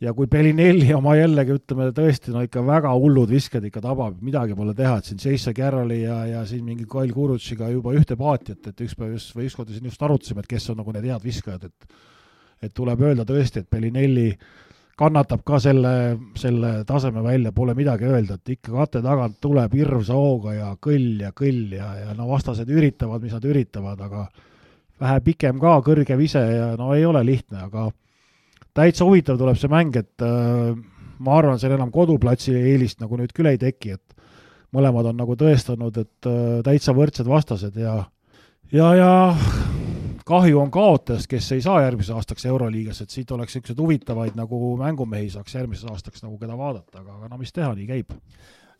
ja 0.00 0.12
kui 0.14 0.28
Bellinelli 0.30 0.92
oma 0.94 1.16
jällegi 1.18 1.56
ütleme 1.56 1.88
tõesti 1.94 2.34
no 2.34 2.42
ikka 2.46 2.62
väga 2.66 2.92
hullud 2.94 3.30
visked 3.32 3.64
ikka 3.66 3.82
tabab, 3.82 4.20
midagi 4.22 4.54
pole 4.58 4.74
teha, 4.78 4.98
et 4.98 5.08
siin 5.10 5.18
Jason 5.24 5.56
Carrolli 5.56 6.02
ja, 6.04 6.20
ja 6.28 6.44
siin 6.46 6.64
mingi 6.66 6.86
Kyle 6.90 7.14
Kurutšiga 7.14 7.72
juba 7.72 7.94
ühte 7.98 8.16
paati, 8.18 8.54
et, 8.54 8.70
et 8.70 8.86
üks 8.86 8.94
päev 8.98 9.16
just 9.16 9.34
või 9.36 9.48
ükskord 9.50 9.74
siin 9.74 9.90
just 9.90 10.02
arutasime, 10.02 10.44
et 10.44 10.50
kes 10.50 10.70
on 10.70 10.80
nagu 10.82 10.94
need 10.94 11.10
head 11.10 11.26
viskajad, 11.26 11.68
et 11.68 11.98
et 12.58 12.72
tuleb 12.74 13.02
öelda 13.06 13.22
tõesti, 13.22 13.60
et 13.62 13.70
Bellinelli 13.70 14.32
kannatab 14.98 15.44
ka 15.46 15.60
selle, 15.62 15.92
selle 16.38 16.72
taseme 16.86 17.22
välja, 17.22 17.52
pole 17.54 17.74
midagi 17.78 18.08
öelda, 18.08 18.34
et 18.34 18.54
ikka 18.56 18.72
kate 18.74 19.02
tagant 19.04 19.38
tuleb 19.42 19.76
hirmsa 19.78 20.16
hooga 20.18 20.56
ja 20.56 20.72
kõll 20.82 21.22
ja 21.22 21.30
kõll 21.38 21.76
ja, 21.76 21.92
ja 22.00 22.16
no 22.18 22.26
vastased 22.32 22.70
üritavad, 22.70 23.22
mis 23.22 23.36
nad 23.36 23.46
üritavad, 23.46 24.02
aga 24.02 24.26
vähe 24.98 25.22
pikem 25.28 25.60
ka, 25.62 25.76
kõrge 25.86 26.18
vise 26.18 26.42
ja 26.42 26.72
no 26.80 26.90
ei 26.96 27.06
ole 27.06 27.22
lihtne, 27.26 27.62
aga 27.68 27.86
täitsa 28.78 29.06
huvitav 29.08 29.40
tuleb 29.40 29.58
see 29.58 29.72
mäng, 29.72 29.96
et 29.98 30.24
äh, 30.24 30.76
ma 31.18 31.38
arvan, 31.38 31.58
seal 31.60 31.74
enam 31.76 31.90
koduplatsi 31.94 32.54
eelist 32.56 33.02
nagu 33.02 33.18
nüüd 33.18 33.34
küll 33.36 33.50
ei 33.50 33.58
teki, 33.60 33.96
et 33.98 34.18
mõlemad 34.76 35.10
on 35.10 35.18
nagu 35.18 35.36
tõestanud, 35.38 35.98
et 36.04 36.30
äh, 36.30 36.60
täitsa 36.66 36.94
võrdsed 36.96 37.28
vastased 37.28 37.76
ja 37.80 38.00
ja, 38.72 38.92
ja 38.94 39.12
kahju 40.28 40.60
on 40.60 40.70
kaotajast, 40.70 41.28
kes 41.30 41.52
ei 41.56 41.64
saa 41.64 41.80
järgmiseks 41.86 42.16
aastaks 42.16 42.46
Euroliigas, 42.50 43.00
et 43.02 43.12
siit 43.14 43.30
oleks 43.32 43.54
niisuguseid 43.56 43.80
huvitavaid 43.80 44.36
nagu 44.36 44.76
mängumehi 44.80 45.30
saaks 45.32 45.56
järgmiseks 45.56 45.90
aastaks 45.92 46.24
nagu 46.24 46.36
keda 46.40 46.56
vaadata, 46.58 47.00
aga, 47.00 47.16
aga 47.16 47.30
no 47.32 47.40
mis 47.40 47.54
teha, 47.54 47.72
nii 47.78 47.88
käib. 47.88 48.12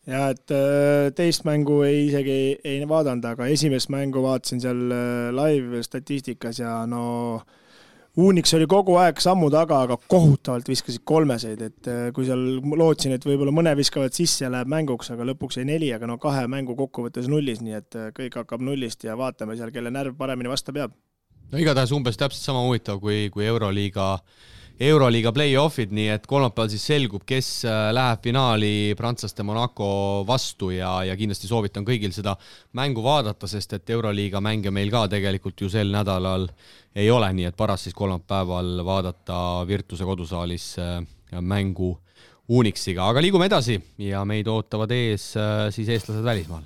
Ja 0.09 0.29
et 0.33 0.53
äh, 0.53 1.09
teist 1.15 1.43
mängu 1.45 1.81
ei 1.85 2.05
isegi 2.07 2.37
ei, 2.63 2.77
vaadanud, 2.87 3.25
aga 3.33 3.49
esimest 3.51 3.91
mängu 3.93 4.23
vaatasin 4.23 4.61
seal 4.63 4.85
äh, 4.93 5.31
live 5.35 5.83
statistikas 5.85 6.61
ja 6.61 6.79
no 6.89 7.41
Unix 8.19 8.51
oli 8.57 8.65
kogu 8.69 8.97
aeg 8.99 9.21
sammu 9.23 9.47
taga, 9.53 9.83
aga 9.85 9.95
kohutavalt 10.11 10.67
viskasid 10.67 11.05
kolmeseid, 11.07 11.61
et 11.63 11.89
kui 12.15 12.27
seal 12.27 12.41
lootsin, 12.79 13.13
et 13.15 13.25
võib-olla 13.25 13.53
mõne 13.55 13.71
viskavad 13.79 14.15
sisse 14.15 14.43
ja 14.43 14.51
läheb 14.51 14.71
mänguks, 14.71 15.11
aga 15.13 15.27
lõpuks 15.29 15.59
jäi 15.59 15.67
neli, 15.69 15.91
aga 15.95 16.09
no 16.09 16.17
kahe 16.21 16.43
mängu 16.51 16.75
kokkuvõttes 16.79 17.29
nullis, 17.31 17.63
nii 17.63 17.77
et 17.79 17.99
kõik 18.17 18.39
hakkab 18.41 18.65
nullist 18.65 19.05
ja 19.07 19.15
vaatame 19.19 19.55
seal, 19.59 19.71
kelle 19.75 19.93
närv 19.93 20.17
paremini 20.19 20.51
vastu 20.51 20.75
peab. 20.75 20.95
no 21.51 21.61
igatahes 21.61 21.95
umbes 21.95 22.19
täpselt 22.19 22.43
sama 22.43 22.65
huvitav 22.65 22.99
kui, 22.99 23.29
kui 23.33 23.47
Euroliiga 23.47 24.13
äh, 24.17 24.49
Euroliiga 24.79 25.33
play-off'id, 25.35 25.91
nii 25.91 26.07
et 26.13 26.27
kolmapäeval 26.29 26.69
siis 26.71 26.85
selgub, 26.87 27.25
kes 27.27 27.47
äh, 27.67 27.89
läheb 27.91 28.21
finaali 28.23 28.71
prantslaste 28.95 29.43
Monaco 29.43 29.89
vastu 30.27 30.69
ja, 30.71 30.93
ja 31.03 31.17
kindlasti 31.19 31.49
soovitan 31.49 31.83
kõigil 31.87 32.13
seda 32.15 32.37
mängu 32.79 33.03
vaadata, 33.03 33.49
sest 33.51 33.75
et 33.75 33.91
Euroliiga 33.91 34.39
mänge 34.39 34.71
meil 34.71 34.91
ka 34.93 35.03
tegelikult 35.11 35.59
ju 35.65 35.71
sel 35.73 35.91
nädalal 35.91 36.47
ei 36.95 37.11
ole, 37.11 37.27
nii 37.35 37.49
et 37.51 37.59
paras 37.59 37.83
siis 37.83 37.97
kolmapäeval 37.97 38.79
vaadata 38.87 39.65
Virtuse 39.67 40.07
kodusaalis 40.07 40.69
äh, 40.79 41.01
mängu 41.41 41.97
Unixiga, 42.49 43.11
aga 43.11 43.21
liigume 43.21 43.51
edasi 43.51 43.75
ja 44.07 44.23
meid 44.25 44.47
ootavad 44.47 44.95
ees 44.95 45.33
äh, 45.35 45.67
siis 45.75 45.91
eestlased 45.91 46.23
välismaal 46.23 46.63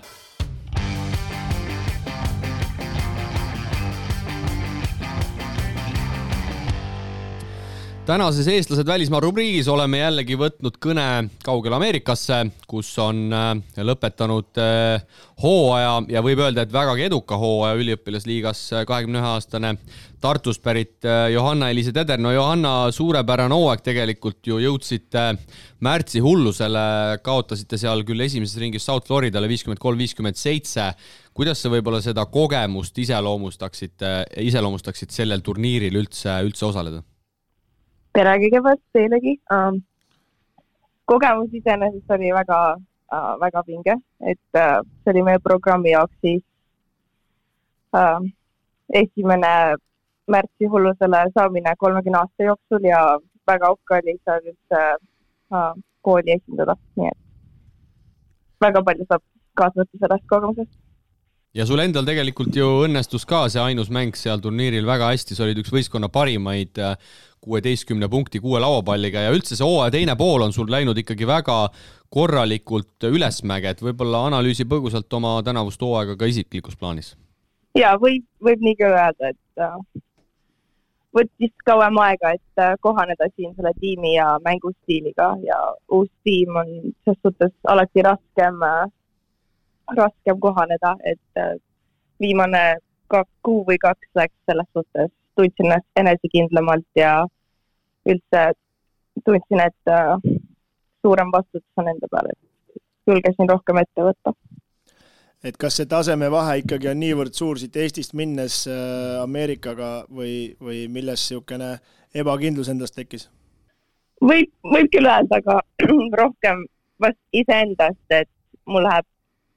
tänases 8.06 8.48
Eestlased 8.48 8.88
välismaa 8.88 9.20
rubriigis 9.24 9.68
oleme 9.72 10.02
jällegi 10.02 10.36
võtnud 10.36 10.76
kõne 10.84 11.06
kaugele 11.46 11.78
Ameerikasse, 11.78 12.40
kus 12.68 12.90
on 13.00 13.30
äh, 13.32 13.52
lõpetanud 13.80 14.60
äh, 14.60 15.22
hooaja 15.40 15.94
ja 16.12 16.24
võib 16.26 16.42
öelda, 16.44 16.66
et 16.66 16.74
vägagi 16.74 17.06
eduka 17.08 17.38
hooaja 17.40 17.78
üliõpilasliigas 17.80 18.64
äh, 18.74 18.84
kahekümne 18.90 19.22
ühe 19.22 19.30
aastane 19.30 19.76
Tartust 20.24 20.64
pärit 20.64 21.04
Johanna-Eliise 21.34 21.92
Teder. 21.92 22.20
no 22.20 22.32
Johanna, 22.32 22.92
suurepärane 22.96 23.56
hooaeg 23.56 23.82
tegelikult 23.84 24.40
ju 24.48 24.60
jõudsite 24.64 25.26
märtsi 25.84 26.22
hullusele, 26.24 27.20
kaotasite 27.24 27.80
seal 27.80 28.06
küll 28.08 28.24
esimeses 28.24 28.56
ringis 28.60 28.88
South 28.88 29.08
Floridale 29.08 29.52
viiskümmend 29.52 29.84
kolm, 29.84 30.00
viiskümmend 30.00 30.40
seitse. 30.40 30.94
kuidas 31.34 31.60
sa 31.60 31.72
võib-olla 31.72 32.00
seda 32.02 32.26
kogemust 32.26 32.98
iseloomustaksite, 33.04 34.14
iseloomustaksid 34.48 35.12
sellel 35.12 35.44
turniiril 35.44 36.00
üldse, 36.04 36.40
üldse 36.48 36.72
osaleda? 36.72 37.04
Tere 38.14 38.34
kõigepealt 38.42 38.82
teilegi 38.94 39.34
um,. 39.54 39.82
kogemus 41.10 41.54
iseenesest 41.60 42.12
oli 42.16 42.30
väga 42.34 42.60
uh,, 42.78 43.34
väga 43.42 43.64
pinge, 43.68 43.96
et 44.22 44.60
uh, 44.60 44.82
see 45.02 45.14
oli 45.14 45.24
meie 45.28 45.42
programmi 45.44 45.92
jaoks 45.96 46.14
siis 46.22 46.44
uh, 47.98 48.22
esimene 49.02 49.54
märtsi 50.36 50.70
hullusele 50.72 51.24
saamine 51.34 51.74
kolmekümne 51.78 52.22
aasta 52.22 52.48
jooksul 52.50 52.88
ja 52.88 53.02
väga 53.50 53.74
uhke 53.76 54.00
oli 54.00 54.16
seal 54.22 54.48
üldse 54.54 54.84
uh, 54.94 55.74
kooli 56.06 56.38
esindada, 56.38 56.78
nii 56.96 57.10
et 57.12 58.64
väga 58.68 58.86
palju 58.88 59.10
saab 59.10 59.26
kaasa 59.60 59.82
võtta 59.82 60.06
sellest 60.06 60.30
kogemusest 60.30 60.83
ja 61.54 61.66
sul 61.70 61.82
endal 61.84 62.06
tegelikult 62.08 62.56
ju 62.58 62.70
õnnestus 62.88 63.28
ka 63.30 63.46
see 63.52 63.62
ainus 63.62 63.92
mäng 63.94 64.16
seal 64.18 64.42
turniiril 64.42 64.88
väga 64.88 65.12
hästi, 65.14 65.38
sa 65.38 65.46
olid 65.46 65.62
üks 65.62 65.74
võistkonna 65.74 66.10
parimaid 66.14 66.80
kuueteistkümne 67.44 68.08
punkti 68.10 68.40
kuue 68.44 68.62
lauapalliga 68.64 69.26
ja 69.26 69.34
üldse 69.36 69.58
see 69.58 69.68
hooaja 69.68 69.92
teine 69.94 70.16
pool 70.20 70.46
on 70.46 70.56
sul 70.56 70.72
läinud 70.72 70.98
ikkagi 70.98 71.28
väga 71.28 71.58
korralikult 72.14 73.08
ülesmäge, 73.10 73.74
et 73.74 73.82
võib-olla 73.82 74.28
analüüsi 74.30 74.68
põgusalt 74.70 75.14
oma 75.18 75.36
tänavust 75.46 75.82
hooaega 75.82 76.16
ka 76.18 76.30
isiklikus 76.30 76.78
plaanis. 76.80 77.16
ja 77.78 77.96
võib, 78.02 78.26
võib 78.44 78.66
nii 78.66 78.76
ka 78.80 78.90
öelda, 78.94 79.32
et 79.34 79.64
äh, 79.66 80.04
võttis 81.18 81.54
kauem 81.66 81.98
aega, 82.06 82.36
et 82.38 82.62
äh, 82.62 82.76
kohaneda 82.86 83.30
siin 83.36 83.56
selle 83.58 83.74
tiimi 83.80 84.16
ja 84.16 84.36
mängustiiliga. 84.46 85.34
Ja 85.46 85.58
uus 85.90 86.10
tiim 86.24 86.56
on 86.62 86.70
selles 87.04 87.22
suhtes 87.26 87.54
alati 87.74 88.06
raskem 88.06 88.62
äh, 88.68 88.86
raskem 89.98 90.40
kohaneda, 90.40 90.96
et 91.04 91.40
äh, 91.40 91.56
viimane 92.22 92.64
kaks 93.08 93.32
kuu 93.46 93.64
või 93.68 93.78
kaks 93.82 94.08
läks 94.16 94.36
selles 94.50 94.70
suhtes, 94.74 95.12
tundsin 95.36 95.70
ennast 95.70 96.00
enesekindlamalt 96.00 96.88
ja 96.96 97.14
üldse 98.10 98.46
tundsin, 99.26 99.62
et 99.66 99.92
äh, 99.92 100.16
suurem 101.02 101.32
vastutus 101.34 101.82
on 101.82 101.92
enda 101.92 102.10
peal, 102.12 102.32
et 102.34 102.82
julgesin 103.08 103.50
rohkem 103.50 103.82
ette 103.84 104.08
võtta. 104.10 104.34
et 105.44 105.58
kas 105.60 105.76
see 105.78 105.88
tasemevahe 105.92 106.62
ikkagi 106.62 106.88
on 106.88 107.02
niivõrd 107.04 107.36
suur 107.36 107.60
siit 107.60 107.76
Eestist 107.76 108.14
minnes 108.16 108.64
äh, 108.68 109.22
Ameerikaga 109.24 110.06
või, 110.10 110.56
või 110.60 110.88
milles 110.88 111.26
niisugune 111.28 111.78
ebakindlus 112.16 112.70
endas 112.72 112.96
tekkis? 112.96 113.30
võib, 114.24 114.52
võib 114.64 114.88
küll 114.94 115.10
öelda, 115.10 115.42
aga 115.42 115.60
rohkem 116.22 116.64
vast 117.04 117.20
iseendast, 117.36 118.06
et 118.10 118.30
mul 118.70 118.86
läheb 118.88 119.06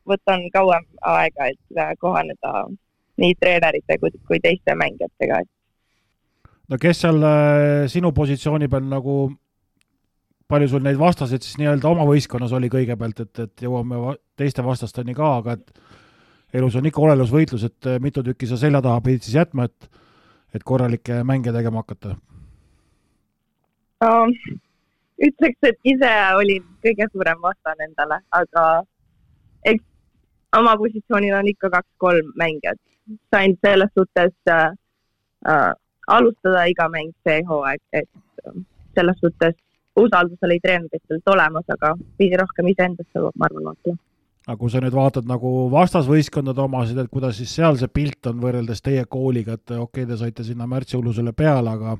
võtan 0.09 0.47
kauem 0.55 0.85
aega, 1.03 1.51
et 1.53 1.79
äh, 1.79 1.93
kohaneda 2.01 2.67
nii 3.21 3.35
treenerite 3.41 3.99
kui, 4.01 4.13
kui 4.29 4.41
teiste 4.43 4.75
mängijatega. 4.77 5.43
no 6.69 6.79
kes 6.81 7.03
seal 7.05 7.23
äh, 7.23 7.87
sinu 7.93 8.13
positsiooni 8.13 8.69
peal 8.69 8.89
nagu, 8.91 9.17
palju 10.49 10.69
sul 10.71 10.85
neid 10.85 10.99
vastaseid 11.01 11.43
siis 11.43 11.59
nii-öelda 11.61 11.89
oma 11.91 12.07
võistkonnas 12.09 12.55
oli 12.57 12.71
kõigepealt, 12.73 13.25
et, 13.27 13.45
et 13.47 13.67
jõuame 13.67 14.03
va 14.03 14.17
teiste 14.37 14.65
vastasteni 14.65 15.15
ka, 15.15 15.37
aga 15.41 15.57
et 15.59 16.57
elus 16.57 16.77
on 16.79 16.87
ikka 16.87 17.03
olelusvõitlus, 17.03 17.67
et 17.67 17.91
äh, 17.91 18.01
mitu 18.03 18.25
tükki 18.27 18.49
sa 18.51 18.61
selja 18.61 18.83
taha 18.85 19.03
pidid 19.05 19.27
siis 19.27 19.41
jätma, 19.41 19.67
et, 19.71 19.91
et 20.55 20.65
korralikke 20.65 21.23
mänge 21.25 21.53
tegema 21.53 21.85
hakata 21.85 22.17
um,? 24.05 24.33
ütleks, 25.17 25.57
et 25.65 25.79
ise 25.89 26.13
olin 26.37 26.65
kõige 26.85 27.07
suurem 27.13 27.39
vastane 27.41 27.87
endale, 27.89 28.19
aga 28.37 28.65
eks 29.65 29.96
oma 30.59 30.77
positsioonil 30.77 31.35
on 31.35 31.49
ikka 31.49 31.71
kaks-kolm 31.71 32.33
mängijat. 32.37 32.81
sain 33.31 33.59
selles 33.67 33.91
suhtes 33.95 34.33
äh, 34.51 34.73
äh, 35.49 35.75
alustada 36.07 36.65
iga 36.65 36.89
mäng 36.89 37.13
see 37.29 37.43
hooaeg, 37.49 37.83
et 37.93 38.09
äh, 38.47 38.53
selles 38.95 39.21
suhtes 39.21 39.55
usaldus 39.97 40.43
oli 40.43 40.59
treeneritelt 40.61 41.29
olemas, 41.35 41.65
aga 41.69 41.95
pidi 42.19 42.37
rohkem 42.37 42.67
iseendasse, 42.73 43.23
ma 43.35 43.49
arvan, 43.49 43.71
vaatama 43.71 43.99
aga 44.47 44.57
kui 44.59 44.71
sa 44.71 44.81
nüüd 44.83 44.95
vaatad 44.95 45.27
nagu 45.27 45.53
vastasvõistkondade 45.71 46.63
omasid, 46.63 46.99
et 47.03 47.11
kuidas 47.11 47.39
siis 47.41 47.55
seal 47.59 47.79
see 47.79 47.91
pilt 47.91 48.29
on 48.31 48.43
võrreldes 48.43 48.83
teie 48.83 49.03
kooliga, 49.11 49.57
et 49.59 49.71
okei 49.75 50.05
okay,, 50.05 50.07
te 50.07 50.19
saite 50.21 50.47
sinna 50.47 50.69
märtsihullusele 50.71 51.33
peale, 51.35 51.73
aga 51.73 51.97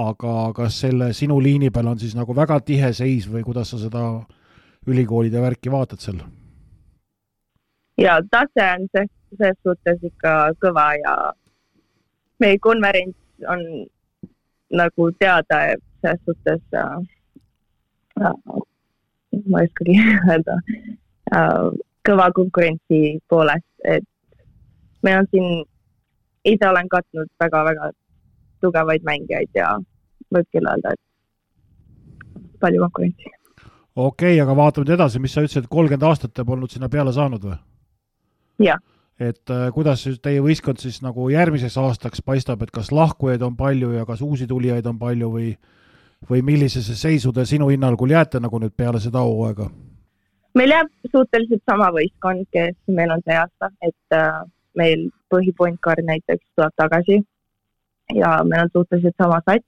aga 0.00 0.52
kas 0.56 0.80
selle 0.82 1.12
sinu 1.14 1.36
liini 1.40 1.70
peal 1.70 1.92
on 1.92 2.00
siis 2.00 2.16
nagu 2.18 2.34
väga 2.34 2.58
tihe 2.66 2.90
seis 2.96 3.28
või 3.30 3.44
kuidas 3.46 3.70
sa 3.70 3.78
seda 3.78 4.06
ülikoolide 4.90 5.40
värki 5.40 5.70
vaatad 5.70 6.02
seal? 6.02 6.18
Ja 7.98 8.18
tase 8.30 8.66
on 8.76 8.86
ses, 8.92 9.10
ses 9.38 9.56
suhtes 9.62 10.02
ikka 10.02 10.52
kõva 10.62 10.86
ja 10.98 11.14
meie 12.42 12.58
konverents 12.58 13.48
on 13.48 13.62
nagu 14.74 15.10
teada 15.18 15.60
selles 16.02 16.20
suhtes 16.26 16.62
äh, 16.74 16.96
äh, 18.20 18.62
ma 19.48 19.60
ei 19.62 19.68
oskagi 19.70 19.98
öelda 20.30 20.58
äh, 21.34 21.68
kõva 22.04 22.30
konkurentsi 22.36 23.18
poolest, 23.28 23.68
et 23.84 24.04
meil 25.02 25.22
on 25.22 25.28
siin, 25.30 25.46
ise 26.44 26.68
olen 26.68 26.88
katnud 26.92 27.30
väga-väga 27.40 27.90
tugevaid 28.64 29.06
mängijaid 29.08 29.56
ja 29.56 29.70
võib 30.34 30.48
küll 30.52 30.68
öelda, 30.68 30.92
et 30.92 32.60
palju 32.60 32.82
konkurentsi. 32.84 33.32
okei 33.94 34.34
okay,, 34.34 34.40
aga 34.42 34.56
vaatame 34.56 34.84
nüüd 34.84 34.96
edasi, 34.98 35.22
mis 35.22 35.32
sa 35.32 35.44
ütlesid, 35.44 35.70
kolmkümmend 35.70 36.10
aastat 36.10 36.34
te 36.34 36.44
polnud 36.44 36.72
sinna 36.72 36.90
peale 36.92 37.12
saanud 37.12 37.48
või? 37.48 37.56
Et 39.20 39.50
äh, 39.50 39.68
kuidas 39.74 40.02
teie 40.22 40.40
võistkond 40.42 40.80
siis 40.82 41.00
nagu 41.02 41.28
järgmiseks 41.30 41.76
aastaks 41.78 42.22
paistab, 42.22 42.62
et 42.62 42.70
kas 42.74 42.90
lahkujaid 42.92 43.42
on 43.42 43.56
palju 43.56 43.92
ja 43.94 44.06
kas 44.06 44.22
uusi 44.22 44.46
tulijaid 44.46 44.86
on 44.86 44.98
palju 44.98 45.30
või 45.30 45.54
või 46.30 46.42
millisesse 46.42 46.94
seisu 46.96 47.32
te 47.32 47.44
sinu 47.44 47.68
hinnangul 47.68 48.10
jääte 48.10 48.40
nagu 48.40 48.58
nüüd 48.58 48.72
peale 48.76 49.00
seda 49.00 49.22
hooaega? 49.22 49.68
meil 50.54 50.70
jääb 50.70 50.90
suhteliselt 51.10 51.62
sama 51.70 51.90
võistkond, 51.94 52.46
kes 52.54 52.76
meil 52.86 53.10
on 53.10 53.22
see 53.26 53.36
aasta, 53.38 53.70
et 53.82 54.16
äh, 54.16 54.42
meil 54.78 55.08
põhipoint 55.32 55.80
guard 55.82 56.04
näiteks 56.06 56.44
tuleb 56.56 56.74
tagasi 56.76 57.20
ja 58.14 58.36
meil 58.44 58.66
on 58.66 58.70
suhteliselt 58.72 59.16
sama 59.22 59.40
sats. 59.48 59.66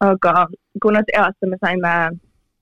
aga 0.00 0.46
kuna 0.82 1.02
see 1.06 1.18
aasta 1.18 1.46
me 1.46 1.58
saime 1.64 1.94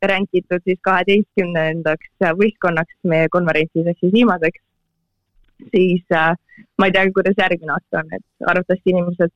ränkitud 0.02 0.64
siis 0.64 0.80
kaheteistkümnendaks 0.80 2.24
võistkonnaks 2.40 2.96
meie 3.04 3.28
konverentsis 3.28 3.86
ehk 3.86 4.00
siis 4.00 4.12
viimaseks, 4.12 4.60
siis 5.74 6.16
äh, 6.16 6.34
ma 6.78 6.88
ei 6.88 6.92
tea, 6.92 7.06
kuidas 7.14 7.38
järgmine 7.38 7.72
aasta 7.76 8.02
on, 8.02 8.12
et 8.16 8.50
arvatavasti 8.52 8.94
inimesed 8.94 9.32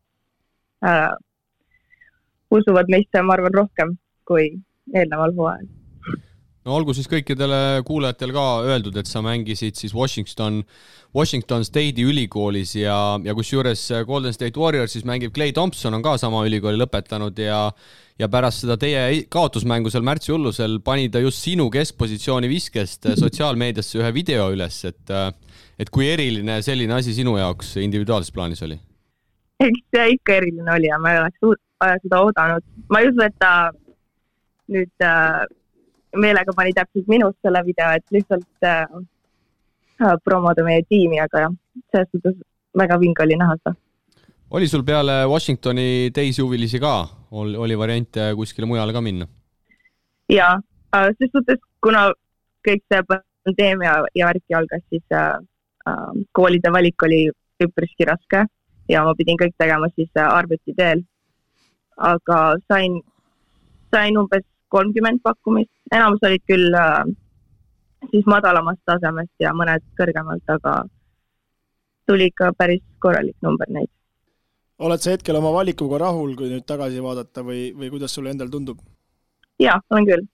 äh, 0.88 1.12
usuvad 2.50 2.90
meisse, 2.92 3.22
ma 3.22 3.36
arvan, 3.36 3.54
rohkem 3.60 3.96
kui 4.28 4.50
eelneval 4.94 5.34
hooajal. 5.38 5.66
No 6.64 6.76
olgu 6.78 6.94
siis 6.96 7.08
kõikidele 7.10 7.82
kuulajatele 7.86 8.34
ka 8.34 8.44
öeldud, 8.64 8.96
et 9.00 9.10
sa 9.10 9.22
mängisid 9.24 9.76
siis 9.78 9.94
Washington, 9.96 10.62
Washington 11.14 11.66
State'i 11.66 12.06
ülikoolis 12.08 12.74
ja, 12.78 12.96
ja 13.24 13.34
kusjuures 13.36 13.82
Golden 14.08 14.34
State 14.36 14.60
Warriors 14.60 14.96
siis 14.96 15.04
mängib 15.08 15.34
Clay 15.36 15.52
Thompson 15.52 15.94
on 15.94 16.04
ka 16.04 16.16
sama 16.20 16.44
ülikooli 16.48 16.80
lõpetanud 16.80 17.38
ja 17.42 17.68
ja 18.18 18.28
pärast 18.30 18.62
seda 18.62 18.76
teie 18.78 19.24
kaotusmängu 19.32 19.90
seal 19.90 20.04
märtsi 20.06 20.30
hullusel 20.30 20.78
pani 20.86 21.08
ta 21.10 21.18
just 21.18 21.42
sinu 21.42 21.66
keskpositsiooni 21.74 22.46
viskest 22.50 23.08
sotsiaalmeediasse 23.18 23.98
ühe 23.98 24.12
video 24.14 24.46
üles, 24.54 24.84
et 24.86 25.14
et 25.82 25.90
kui 25.90 26.06
eriline 26.06 26.60
selline 26.62 26.94
asi 26.94 27.14
sinu 27.16 27.34
jaoks 27.40 27.74
individuaalses 27.82 28.34
plaanis 28.34 28.62
oli? 28.62 28.78
eks 29.64 29.82
see 29.96 30.06
ikka 30.14 30.38
eriline 30.38 30.76
oli 30.76 30.90
ja 30.90 31.00
ma 31.02 31.14
ei 31.14 31.20
oleks 31.24 31.42
seda 32.06 32.22
oodanud. 32.22 32.64
ma 32.90 33.02
ei 33.02 33.10
usu, 33.10 33.26
et 33.26 33.36
ta 33.42 33.52
nüüd 34.70 35.04
äh, 35.04 35.42
meelega 36.20 36.52
pani 36.56 36.72
täpselt 36.76 37.08
minust 37.08 37.38
selle 37.42 37.62
video, 37.66 37.90
et 37.96 38.04
lihtsalt 38.14 38.66
äh, 38.66 38.82
äh, 40.02 40.16
promoda 40.24 40.64
meie 40.66 40.84
tiimi, 40.88 41.20
aga 41.22 41.46
jah, 41.46 41.56
selles 41.92 42.10
suhtes 42.12 42.36
väga 42.78 42.98
vinge 43.00 43.22
oli 43.24 43.38
näha 43.40 43.56
seda. 43.60 43.74
oli 44.50 44.68
sul 44.68 44.84
peale 44.86 45.24
Washingtoni 45.26 46.10
teisi 46.14 46.42
huvilisi 46.42 46.80
ka, 46.80 46.96
oli 47.30 47.78
variante 47.78 48.32
kuskile 48.36 48.66
mujale 48.66 48.92
ka 48.92 49.00
minna? 49.00 49.26
jaa, 50.28 50.58
äh, 50.96 51.10
ses 51.18 51.32
suhtes, 51.32 51.62
kuna 51.82 52.10
kõik 52.64 52.84
see 52.88 53.02
pandeemia 53.08 53.96
ja 54.14 54.28
värki 54.30 54.56
algas, 54.56 54.84
siis 54.90 55.04
äh, 55.12 55.38
äh, 55.88 56.12
koolide 56.32 56.72
valik 56.72 57.02
oli 57.02 57.26
üpriski 57.62 58.06
raske 58.08 58.46
ja 58.88 59.04
ma 59.04 59.14
pidin 59.16 59.38
kõik 59.40 59.54
tegema 59.58 59.88
siis 59.94 60.10
äh, 60.16 60.28
arvuti 60.28 60.74
teel. 60.76 61.04
aga 61.96 62.38
sain, 62.68 62.96
sain 63.94 64.16
umbes 64.18 64.42
kolmkümmend 64.74 65.22
pakkumist, 65.22 65.72
enamus 65.94 66.22
olid 66.26 66.42
küll 66.50 66.74
äh, 66.78 67.04
siis 68.10 68.26
madalamast 68.30 68.82
tasemest 68.88 69.32
ja 69.42 69.52
mõned 69.56 69.84
kõrgemalt, 69.98 70.44
aga 70.50 70.82
tuli 72.08 72.28
ikka 72.32 72.52
päris 72.58 72.82
korralik 73.00 73.36
number 73.42 73.70
neid. 73.70 73.90
oled 74.78 75.00
sa 75.00 75.14
hetkel 75.14 75.36
oma 75.38 75.52
valikuga 75.54 76.00
rahul, 76.02 76.34
kui 76.36 76.50
nüüd 76.50 76.66
tagasi 76.66 77.02
vaadata 77.02 77.44
või, 77.46 77.68
või 77.78 77.90
kuidas 77.92 78.14
sulle 78.16 78.32
endal 78.34 78.50
tundub? 78.50 78.80
jaa, 79.62 79.78
olen 79.90 80.08
küll. 80.08 80.26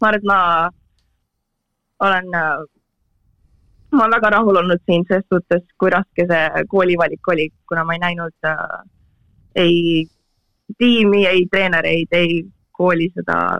ma 0.00 0.10
arvan, 0.10 0.20
et 0.20 0.28
ma 0.32 0.40
olen, 2.08 2.28
äh, 2.42 2.60
ma 3.92 4.04
olen 4.04 4.16
väga 4.18 4.34
rahul 4.36 4.60
olnud 4.62 4.84
siin 4.84 5.08
ses 5.08 5.24
suhtes, 5.32 5.64
kui 5.80 5.90
raske 5.94 6.28
see 6.28 6.64
koolivalik 6.68 7.32
oli, 7.34 7.48
kuna 7.68 7.84
ma 7.88 7.96
ei 7.96 8.04
näinud 8.04 8.52
äh, 8.52 8.78
ei 9.58 10.06
tiimi, 10.78 11.26
ei 11.26 11.46
treenereid, 11.50 12.12
ei 12.12 12.44
kooli 12.72 13.08
seda 13.14 13.58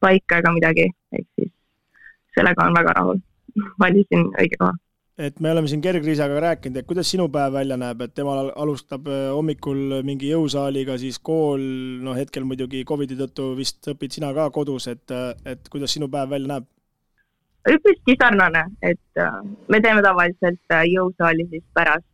paika 0.00 0.42
ega 0.42 0.52
midagi, 0.54 0.90
ehk 1.12 1.26
siis 1.38 1.52
sellega 2.36 2.64
olen 2.64 2.78
väga 2.78 2.94
rahul. 2.98 3.24
valisin 3.80 4.28
õige 4.38 4.58
koha. 4.60 4.74
et 5.18 5.40
me 5.40 5.50
oleme 5.50 5.68
siin 5.68 5.80
Gergriisaga 5.82 6.40
rääkinud, 6.40 6.76
et 6.78 6.86
kuidas 6.86 7.08
sinu 7.10 7.26
päev 7.34 7.52
välja 7.52 7.76
näeb, 7.76 8.02
et 8.04 8.14
temal 8.14 8.52
alustab 8.54 9.08
äh, 9.10 9.30
hommikul 9.34 9.98
mingi 10.06 10.30
jõusaaliga, 10.30 10.98
siis 10.98 11.18
kool, 11.18 11.62
no 12.04 12.14
hetkel 12.14 12.46
muidugi 12.46 12.84
Covidi 12.86 13.18
tõttu 13.18 13.48
vist 13.58 13.88
õpid 13.90 14.14
sina 14.14 14.30
ka 14.36 14.46
kodus, 14.54 14.86
et, 14.92 15.10
äh, 15.10 15.32
et 15.44 15.72
kuidas 15.72 15.96
sinu 15.96 16.10
päev 16.12 16.30
välja 16.36 16.54
näeb? 16.54 16.68
üpriski 17.68 18.14
sarnane, 18.20 18.62
et 18.82 19.20
äh, 19.20 19.40
me 19.68 19.82
teeme 19.82 20.04
tavaliselt 20.06 20.78
jõusaali 20.92 21.48
siis 21.50 21.66
pärast 21.74 22.06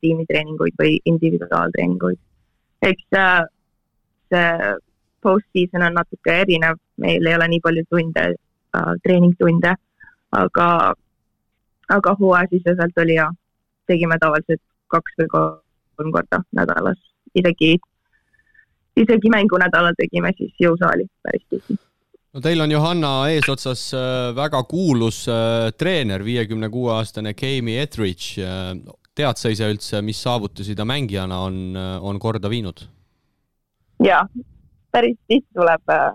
tiimitreeninguid 0.00 0.78
või 0.78 1.00
individuaaltreeninguid. 1.10 2.20
eks 2.86 3.08
see 4.30 4.44
post-season 5.24 5.86
on 5.88 5.96
natuke 5.98 6.36
erinev, 6.44 6.78
meil 7.00 7.26
ei 7.26 7.38
ole 7.38 7.48
nii 7.52 7.62
palju 7.64 7.86
tunde 7.90 8.26
äh,, 8.34 8.92
treeningtunde, 9.06 9.74
aga, 10.42 10.68
aga 11.96 12.16
hooajasiseselt 12.20 13.02
oli 13.04 13.18
ja 13.18 13.30
tegime 13.90 14.18
tavaliselt 14.20 14.62
kaks 14.92 15.18
või 15.22 15.32
kolm 15.32 16.12
korda 16.14 16.42
nädalas, 16.56 17.00
isegi, 17.34 17.74
isegi 18.96 19.32
mängunädalal 19.32 19.96
tegime 19.98 20.32
siis 20.38 20.54
jõusaali 20.60 21.08
päris 21.22 21.48
tihti 21.50 21.80
no 22.34 22.42
teil 22.42 22.60
on 22.64 22.72
Johanna 22.72 23.12
eesotsas 23.30 23.86
äh, 23.94 24.32
väga 24.36 24.62
kuulus 24.70 25.24
äh, 25.30 25.70
treener, 25.78 26.24
viiekümne 26.26 26.70
kuue 26.72 26.92
aastane 26.96 27.34
Keimi 27.38 27.78
Etheridge. 27.78 28.42
Äh, 28.42 28.74
tead 29.14 29.38
sa 29.38 29.52
ise 29.52 29.68
üldse, 29.70 30.00
mis 30.02 30.18
saavutusi 30.24 30.74
ta 30.74 30.82
mängijana 30.82 31.38
on, 31.46 31.78
on 32.02 32.18
korda 32.18 32.50
viinud? 32.50 32.82
jaa, 34.02 34.24
päris 34.94 35.18
tihti 35.28 35.50
tuleb 35.58 35.90
äh, 35.90 36.12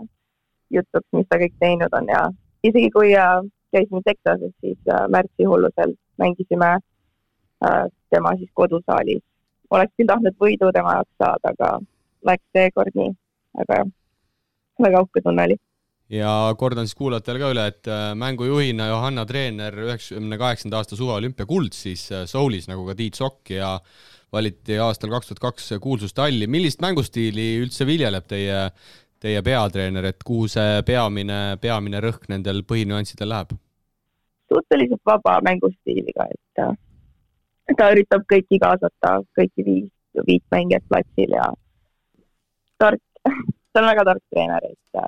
jutuks, 0.75 1.07
mis 1.17 1.27
ta 1.29 1.39
kõik 1.41 1.55
teinud 1.63 1.95
on 1.99 2.11
ja 2.11 2.25
isegi 2.63 2.91
kui 2.95 3.11
äh, 3.17 3.39
käisime 3.75 4.01
Texases, 4.05 4.53
siis 4.63 4.79
äh, 4.87 5.07
märtsi 5.11 5.47
hullusel 5.49 5.95
mängisime 6.19 6.77
tema 8.09 8.31
siis 8.39 8.49
kodusaalis. 8.55 9.19
oleks 9.75 9.91
küll 9.99 10.07
tahtnud 10.07 10.35
võidu 10.39 10.69
tema 10.71 10.93
jaoks 10.95 11.15
saada, 11.19 11.51
aga 11.51 11.71
läks 12.29 12.45
seekord 12.55 12.95
nii, 12.95 13.09
aga 13.59 13.81
jah, 13.81 13.89
väga 14.85 15.01
uhke 15.03 15.21
tunne 15.25 15.43
oli 15.49 15.57
ja 16.15 16.31
kordan 16.57 16.87
siis 16.87 16.95
kuulajatele 17.01 17.41
ka 17.41 17.49
üle, 17.53 17.65
et 17.73 17.89
mängujuhina 18.21 18.87
Johanna 18.93 19.25
treener 19.27 19.75
üheksakümne 19.83 20.39
kaheksanda 20.39 20.79
aasta 20.79 20.95
suveolümpiakuld 20.99 21.75
siis 21.75 22.07
Soulis 22.31 22.71
nagu 22.71 22.87
ka 22.87 22.95
Tiit 22.95 23.19
Sokk 23.19 23.51
ja 23.57 23.75
valiti 24.33 24.77
aastal 24.79 25.11
kaks 25.13 25.29
tuhat 25.29 25.39
kaks 25.39 25.69
kuulsustalli. 25.81 26.47
millist 26.47 26.81
mängustiili 26.81 27.51
üldse 27.63 27.85
viljeleb 27.85 28.27
teie, 28.27 28.69
teie 29.19 29.41
peatreener, 29.45 30.05
et 30.11 30.23
kuhu 30.25 30.47
see 30.47 30.83
peamine, 30.85 31.57
peamine 31.61 32.01
rõhk 32.03 32.29
nendel 32.29 32.63
põhinüanssidel 32.67 33.29
läheb? 33.29 33.55
suhteliselt 34.49 35.01
vaba 35.05 35.35
mängustiiliga, 35.45 36.25
et 36.33 37.75
ta 37.77 37.89
üritab 37.93 38.23
kõiki 38.31 38.57
kaasata, 38.61 39.19
kõiki 39.37 39.65
viis, 39.65 39.89
viit 40.25 40.43
mängijat 40.51 40.85
platsil 40.89 41.35
ja 41.37 41.51
tark, 42.81 43.01
ta 43.23 43.83
on 43.83 43.89
väga 43.91 44.07
tark 44.09 44.23
treener, 44.33 44.65
et 44.71 45.03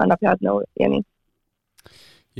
annab 0.00 0.24
head 0.24 0.46
nõu 0.46 0.62
ja 0.80 0.88
nii 0.88 1.04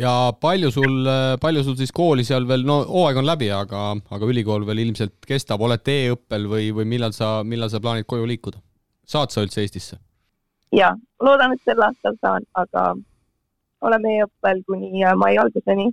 ja 0.01 0.13
palju 0.41 0.71
sul, 0.75 1.09
palju 1.41 1.65
sul 1.67 1.77
siis 1.79 1.93
kooli 1.93 2.25
seal 2.27 2.47
veel, 2.49 2.65
no 2.67 2.81
hooaeg 2.89 3.21
on 3.21 3.29
läbi, 3.29 3.51
aga, 3.55 3.91
aga 4.17 4.31
ülikool 4.33 4.65
veel 4.69 4.85
ilmselt 4.87 5.19
kestab, 5.27 5.63
olete 5.67 5.97
e-õppel 6.07 6.47
või, 6.51 6.71
või 6.77 6.89
millal 6.95 7.15
sa, 7.17 7.41
millal 7.45 7.73
sa 7.73 7.83
plaanid 7.83 8.09
koju 8.11 8.29
liikuda? 8.31 8.63
saad 9.11 9.33
sa 9.35 9.43
üldse 9.45 9.65
Eestisse? 9.65 9.99
ja, 10.73 10.93
loodan, 11.21 11.55
et 11.57 11.65
sel 11.67 11.83
aastal 11.83 12.17
saan, 12.23 12.47
aga 12.55 12.95
oleme 13.87 14.17
e-õppel 14.19 14.63
kuni 14.69 15.05
mai 15.19 15.37
alguseni 15.41 15.91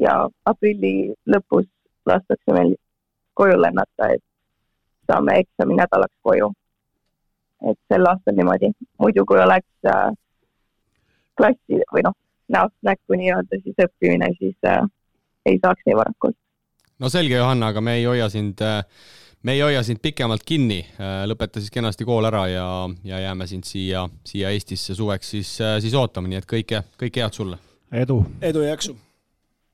ja 0.00 0.16
aprilli 0.50 1.12
lõpus 1.30 1.68
lastakse 2.06 2.56
meil 2.56 2.74
koju 3.38 3.58
lennata, 3.60 4.10
et 4.14 4.22
saame 5.10 5.38
eksami 5.44 5.78
nädalaks 5.78 6.16
koju. 6.22 6.52
et 7.70 7.78
sel 7.88 8.06
aastal 8.06 8.36
niimoodi, 8.36 8.68
muidu 9.00 9.24
kui 9.24 9.38
oleks 9.40 9.88
äh, 9.88 10.10
klassi 11.38 11.80
või 11.92 12.02
noh, 12.04 12.16
näost 12.52 12.76
näkku 12.84 13.18
nii-öelda 13.18 13.60
siis 13.62 13.84
õppimine, 13.86 14.30
siis 14.38 14.56
äh, 14.68 14.80
ei 15.46 15.60
saaks 15.62 15.84
nii 15.86 15.96
varakult. 15.96 16.36
no 16.98 17.10
selge, 17.12 17.36
Johanna, 17.36 17.72
aga 17.72 17.80
me 17.84 17.98
ei 18.00 18.08
hoia 18.08 18.28
sind 18.32 18.62
äh, 18.64 18.82
me 19.44 19.52
ei 19.52 19.60
hoia 19.60 19.82
sind 19.84 20.00
pikemalt 20.02 20.44
kinni, 20.46 20.80
äh, 20.96 21.22
lõpeta 21.28 21.60
siis 21.60 21.72
kenasti 21.72 22.06
kool 22.08 22.24
ära 22.28 22.46
ja, 22.48 22.66
ja 23.04 23.20
jääme 23.26 23.46
sind 23.48 23.68
siia, 23.68 24.06
siia 24.26 24.52
Eestisse 24.54 24.96
suveks 24.96 25.34
siis, 25.36 25.54
äh, 25.60 25.78
siis 25.84 25.96
ootama, 25.98 26.30
nii 26.30 26.40
et 26.40 26.48
kõike, 26.50 26.84
kõike 27.00 27.24
head 27.24 27.36
sulle! 27.36 27.58
edu! 27.92 28.22
edu 28.40 28.64
ja 28.64 28.74
jaksu! 28.74 28.96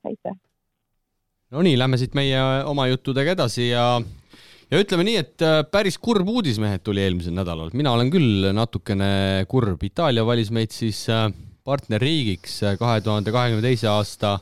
aitäh! 0.06 0.38
no 1.54 1.62
nii, 1.66 1.76
lähme 1.78 2.00
siit 2.00 2.18
meie 2.18 2.40
oma 2.66 2.88
juttudega 2.90 3.36
edasi 3.36 3.70
ja 3.70 3.84
ja 4.70 4.80
ütleme 4.82 5.06
nii, 5.06 5.20
et 5.22 5.46
päris 5.70 5.98
kurb 6.02 6.28
uudis, 6.30 6.58
mehed, 6.62 6.82
tuli 6.86 7.02
eelmisel 7.02 7.34
nädalal. 7.34 7.70
mina 7.74 7.94
olen 7.94 8.10
küll 8.10 8.50
natukene 8.54 9.46
kurb. 9.50 9.82
Itaalia 9.82 10.22
valis 10.26 10.50
meid 10.54 10.74
siis 10.74 11.04
partnerriigiks 11.64 12.60
kahe 12.78 13.00
tuhande 13.04 13.32
kahekümne 13.34 13.64
teise 13.64 13.88
aasta, 13.90 14.38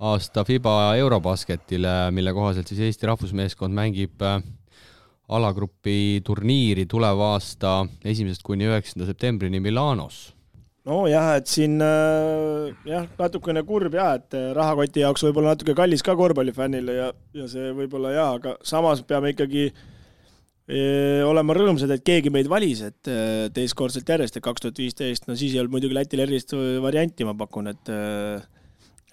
aasta 0.00 0.44
Fiba 0.44 0.94
Eurobasketile, 0.98 2.10
mille 2.10 2.32
kohaselt 2.36 2.70
siis 2.70 2.80
Eesti 2.88 3.08
rahvusmeeskond 3.10 3.74
mängib 3.76 4.22
äh, 4.22 4.42
alagrupi 5.28 6.20
turniiri 6.26 6.86
tuleva 6.90 7.34
aasta 7.36 7.84
esimesest 8.04 8.42
kuni 8.46 8.68
üheksanda 8.70 9.06
septembrini 9.08 9.60
Milanos. 9.60 10.30
Nojah, 10.88 11.34
et 11.36 11.46
siin 11.46 11.76
äh, 11.84 12.72
jah, 12.88 13.06
natukene 13.18 13.62
kurb 13.68 13.94
jah, 13.94 14.16
et 14.18 14.34
äh, 14.34 14.50
rahakoti 14.56 15.04
jaoks 15.04 15.26
võib-olla 15.28 15.54
natuke 15.54 15.76
kallis 15.78 16.02
ka 16.02 16.16
korvpallifännile 16.18 16.96
ja, 16.96 17.08
ja 17.36 17.48
see 17.52 17.70
võib-olla 17.76 18.14
jaa, 18.16 18.30
aga 18.40 18.56
samas 18.66 19.04
peame 19.06 19.34
ikkagi 19.34 19.68
äh, 19.68 19.82
olema 21.26 21.54
rõõmsad, 21.56 21.90
et 21.90 22.04
keegi 22.06 22.30
meid 22.30 22.46
valis, 22.50 22.84
et 22.86 23.10
teist 23.54 23.74
kordsat 23.78 24.08
järjest, 24.12 24.36
et 24.38 24.44
kaks 24.44 24.62
tuhat 24.62 24.78
viisteist, 24.78 25.26
no 25.26 25.34
siis 25.38 25.56
ei 25.56 25.62
olnud 25.62 25.74
muidugi 25.74 25.96
Lätil 25.96 26.22
erilist 26.22 26.54
varianti, 26.84 27.26
ma 27.26 27.34
pakun, 27.38 27.72
et 27.72 27.90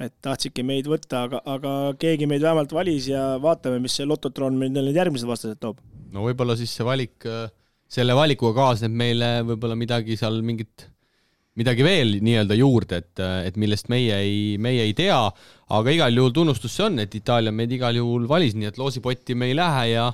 et 0.04 0.14
tahtsidki 0.22 0.66
meid 0.66 0.88
võtta, 0.90 1.24
aga, 1.26 1.40
aga 1.50 1.72
keegi 2.02 2.28
meid 2.30 2.44
vähemalt 2.46 2.74
valis 2.76 3.08
ja 3.10 3.24
vaatame, 3.42 3.80
mis 3.82 3.96
see 3.98 4.06
Lototron 4.06 4.58
meil 4.60 4.76
need 4.76 4.98
järgmised 4.98 5.30
vastased 5.30 5.62
toob. 5.62 5.80
no 6.14 6.26
võib-olla 6.28 6.58
siis 6.60 6.76
see 6.78 6.86
valik, 6.86 7.26
selle 7.90 8.16
valikuga 8.18 8.54
kaasneb 8.62 8.94
meile 8.94 9.32
võib-olla 9.48 9.78
midagi 9.80 10.18
seal, 10.20 10.40
mingit, 10.46 10.86
midagi 11.58 11.86
veel 11.86 12.20
nii-öelda 12.22 12.58
juurde, 12.60 13.02
et, 13.02 13.24
et 13.50 13.58
millest 13.58 13.90
meie 13.90 14.22
ei, 14.22 14.42
meie 14.62 14.86
ei 14.86 14.94
tea, 14.98 15.20
aga 15.74 15.96
igal 15.96 16.22
juhul 16.22 16.36
tunnustus 16.36 16.78
see 16.78 16.86
on, 16.92 17.02
et 17.02 17.18
Itaalia 17.18 17.56
meid 17.56 17.74
igal 17.74 17.98
juhul 17.98 18.30
valis, 18.30 18.54
nii 18.56 18.70
et 18.70 18.78
loosipotti 18.78 19.36
me 19.36 19.50
ei 19.50 19.58
lähe 19.58 19.86
ja 19.96 20.12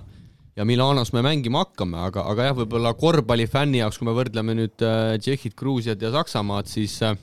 ja 0.55 0.65
Milanos 0.65 1.13
me 1.13 1.23
mängima 1.25 1.63
hakkame, 1.65 1.97
aga, 2.09 2.25
aga 2.29 2.49
jah, 2.49 2.57
võib-olla 2.61 2.93
korvpallifänni 2.97 3.81
jaoks, 3.81 3.99
kui 3.99 4.09
me 4.09 4.17
võrdleme 4.17 4.57
nüüd 4.57 4.85
äh, 4.85 5.15
Tšehhit, 5.17 5.55
Gruusiat 5.59 6.01
ja 6.01 6.11
Saksamaad, 6.13 6.69
siis 6.69 6.99
äh, 7.05 7.17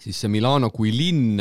siis 0.00 0.20
see 0.20 0.32
Milano 0.32 0.70
kui 0.74 0.92
linn 0.94 1.40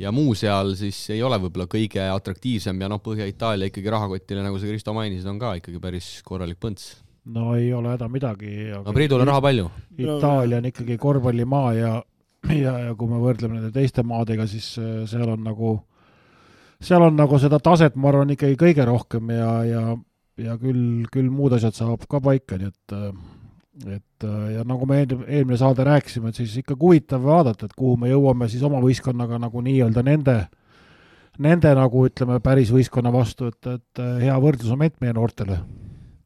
ja 0.00 0.12
muu 0.14 0.34
seal 0.38 0.74
siis 0.78 0.98
ei 1.14 1.22
ole 1.26 1.38
võib-olla 1.42 1.68
kõige 1.70 2.06
atraktiivsem 2.08 2.78
ja 2.80 2.88
noh, 2.90 3.02
Põhja-Itaalia 3.04 3.70
ikkagi 3.70 3.92
rahakotile, 3.92 4.44
nagu 4.46 4.58
sa, 4.58 4.70
Kristo, 4.70 4.94
mainisid, 4.96 5.28
on 5.28 5.40
ka 5.42 5.56
ikkagi 5.60 5.82
päris 5.82 6.10
korralik 6.26 6.60
põnts 6.62 6.94
no 7.30 7.54
ei 7.56 7.72
ole 7.76 7.92
häda 7.94 8.08
midagi. 8.08 8.70
no 8.72 8.94
Priidul 8.96 9.22
on 9.22 9.28
raha 9.28 9.42
palju. 9.44 9.68
Itaalia 9.98 10.60
on 10.60 10.70
ikkagi 10.70 10.96
korvpallimaa 11.00 11.72
ja, 11.76 11.92
ja, 12.48 12.74
ja 12.86 12.94
kui 12.98 13.10
me 13.10 13.20
võrdleme 13.20 13.58
nende 13.58 13.72
teiste 13.74 14.04
maadega, 14.06 14.46
siis 14.50 14.72
äh, 14.80 15.02
seal 15.10 15.28
on 15.28 15.44
nagu, 15.44 15.74
seal 16.80 17.04
on 17.10 17.18
nagu 17.18 17.40
seda 17.42 17.60
taset, 17.62 17.98
ma 18.00 18.12
arvan, 18.12 18.32
ikkagi 18.36 18.56
kõige 18.60 18.86
rohkem 18.88 19.34
ja, 19.36 19.50
ja, 19.68 19.84
ja 20.38 20.56
küll, 20.60 21.06
küll 21.12 21.30
muud 21.32 21.56
asjad 21.56 21.76
saab 21.76 22.06
ka 22.10 22.20
paika, 22.22 22.58
nii 22.60 22.70
et 22.70 22.96
äh, 22.96 23.10
et 23.96 24.24
äh, 24.26 24.46
ja 24.56 24.64
nagu 24.68 24.86
me 24.86 25.02
eelmine 25.02 25.56
saade 25.58 25.84
rääkisime, 25.86 26.30
et 26.30 26.40
siis 26.40 26.56
ikka 26.60 26.76
huvitav 26.80 27.24
vaadata, 27.24 27.66
et 27.66 27.76
kuhu 27.76 27.96
me 27.96 28.10
jõuame 28.10 28.48
siis 28.50 28.62
oma 28.66 28.80
võistkonnaga 28.82 29.38
nagu 29.40 29.62
nii-öelda 29.64 30.04
nende, 30.04 30.36
nende 31.38 31.74
nagu 31.78 32.06
ütleme, 32.08 32.40
päris 32.44 32.72
võistkonna 32.74 33.12
vastu, 33.14 33.48
et, 33.48 33.70
et 33.70 34.02
hea 34.20 34.36
võrdlusmoment 34.42 34.98
meie 35.00 35.16
noortele 35.16 35.62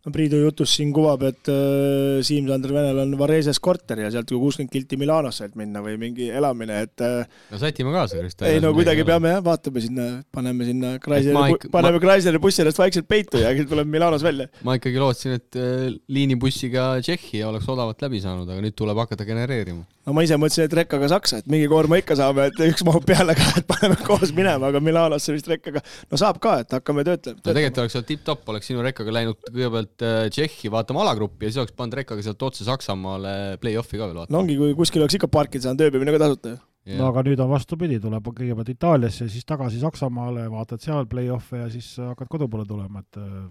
no 0.05 0.13
Priidu 0.13 0.41
jutus 0.43 0.75
siin 0.77 0.93
kuvab, 0.95 1.23
et 1.31 1.49
äh, 1.49 2.21
Siim-Sander 2.25 2.75
Venel 2.77 3.01
on 3.05 3.15
Vareses 3.21 3.61
korter 3.65 4.03
ja 4.05 4.11
sealt 4.13 4.29
kui 4.29 4.41
kuuskümmend 4.43 4.73
kilti 4.73 4.99
Milanosse, 5.01 5.49
et 5.49 5.57
minna 5.59 5.81
või 5.85 5.97
mingi 6.01 6.29
elamine, 6.29 6.83
et 6.87 7.05
äh, 7.05 7.25
no 7.53 7.61
sätime 7.61 7.95
kaasa, 7.95 8.21
Kristo. 8.21 8.47
ei 8.49 8.61
no 8.63 8.75
kuidagi 8.77 9.07
peame 9.09 9.33
jah, 9.33 9.43
vaatame 9.45 9.85
sinna, 9.85 10.09
paneme 10.35 10.69
sinna 10.69 10.95
Kreisleri, 11.03 11.71
paneme 11.73 11.99
ma... 11.99 12.05
Kreisleri 12.05 12.43
bussi 12.43 12.65
ennast 12.65 12.81
vaikselt 12.83 13.09
peitu 13.09 13.41
ja 13.41 13.55
tuleb 13.73 13.89
Milanos 13.91 14.25
välja. 14.27 14.51
ma 14.67 14.77
ikkagi 14.81 15.01
lootsin, 15.01 15.39
et 15.41 15.61
äh, 15.61 15.89
liinibussiga 16.13 16.93
Tšehhi 17.05 17.45
oleks 17.49 17.69
odavalt 17.73 18.05
läbi 18.05 18.21
saanud, 18.25 18.51
aga 18.51 18.65
nüüd 18.65 18.77
tuleb 18.77 19.01
hakata 19.07 19.27
genereerima 19.29 19.87
no 20.05 20.15
ma 20.17 20.25
ise 20.25 20.37
mõtlesin, 20.41 20.67
et 20.69 20.77
rekkaga 20.81 21.09
Saksa, 21.13 21.41
et 21.41 21.49
mingi 21.51 21.69
koorma 21.71 21.99
ikka 22.01 22.17
saame, 22.19 22.49
et 22.51 22.61
üks 22.67 22.85
mahub 22.87 23.07
peale 23.09 23.37
ka, 23.39 23.47
et 23.61 23.67
paneme 23.69 23.97
koos 24.05 24.35
minema, 24.37 24.69
aga 24.71 24.83
Milanosse 24.85 25.35
vist 25.35 25.49
rekkaga, 25.51 25.83
no 26.11 26.21
saab 26.21 26.41
ka, 26.45 26.59
et 26.65 26.77
hakkame 26.77 27.07
töötlema. 27.07 27.41
no 27.41 27.47
tegelikult 27.49 27.81
oleks 27.85 27.99
olnud 27.99 28.11
tipp-topp, 28.11 28.53
oleks 28.53 28.71
sinu 28.71 28.85
rekkaga 28.85 29.17
läinud 29.19 29.41
kõigepealt 29.49 30.05
äh, 30.05 30.21
Tšehhi 30.35 30.73
vaatama 30.75 31.05
alagruppi 31.07 31.49
ja 31.49 31.55
siis 31.55 31.65
oleks 31.65 31.77
pannud 31.79 31.99
rekkaga 32.01 32.27
sealt 32.27 32.47
otse 32.51 32.69
Saksamaale 32.69 33.35
play-off'i 33.63 33.99
ka 33.99 34.11
veel 34.11 34.21
vaatama. 34.21 34.37
no 34.37 34.45
ongi, 34.45 34.61
kui 34.61 34.77
kuskil 34.79 35.05
oleks 35.05 35.19
ikka 35.21 35.33
parkida 35.33 35.69
saanud, 35.69 35.85
ööbimine 35.89 36.15
ka 36.15 36.23
tasuta 36.27 36.55
ju. 36.55 36.61
Yeah. 36.85 37.01
no 37.01 37.09
aga 37.09 37.23
nüüd 37.25 37.41
on 37.41 37.49
vastupidi, 37.49 37.97
tuleb 37.97 38.27
kõigepealt 38.29 38.69
Itaaliasse, 38.75 39.31
siis 39.33 39.47
tagasi 39.49 39.81
Saksamaale, 39.81 40.51
vaatad 40.53 40.85
seal 40.85 41.09
play-off'e 41.09 41.63
ja 41.63 41.69
siis 41.73 41.95
hakkad 41.97 42.29
kodu 42.29 42.49
poole 42.53 42.69
tulema, 42.69 43.01
et 43.01 43.21
äh, 43.23 43.47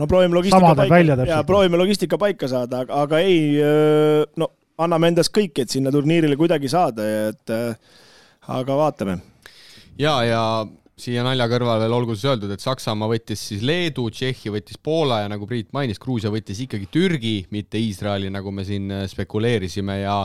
no 0.00 0.08
proovime 0.08 0.38
logistika 0.38 0.72
paika, 0.72 1.18
jaa, 1.28 1.42
proovime 1.44 1.80
logistika 1.82 2.16
paika 2.20 2.48
saada, 2.48 2.86
aga, 2.86 3.02
aga 3.04 3.20
ei, 3.20 3.42
äh, 3.60 4.24
no 4.40 4.48
anname 4.84 5.12
endast 5.12 5.34
kõik, 5.34 5.56
et 5.62 5.72
sinna 5.72 5.92
turniirile 5.94 6.38
kuidagi 6.38 6.70
saada 6.70 7.06
ja 7.06 7.22
et 7.32 7.54
äh, 7.54 7.96
aga 8.58 8.76
vaatame. 8.78 9.18
ja, 9.98 10.14
ja 10.26 10.42
siia 10.98 11.22
nalja 11.22 11.46
kõrval 11.50 11.78
veel 11.82 11.94
olgu 11.94 12.14
siis 12.16 12.26
öeldud, 12.30 12.50
et 12.54 12.62
Saksamaa 12.62 13.10
võttis 13.10 13.42
siis 13.50 13.62
Leedu, 13.66 14.08
Tšehhi 14.10 14.50
võttis 14.54 14.78
Poola 14.82 15.20
ja 15.22 15.30
nagu 15.30 15.46
Priit 15.50 15.70
mainis, 15.74 16.00
Gruusia 16.02 16.30
võttis 16.34 16.62
ikkagi 16.64 16.88
Türgi, 16.94 17.34
mitte 17.54 17.78
Iisraeli, 17.78 18.30
nagu 18.34 18.52
me 18.54 18.66
siin 18.66 18.90
äh, 18.94 19.06
spekuleerisime 19.10 20.00
ja 20.02 20.20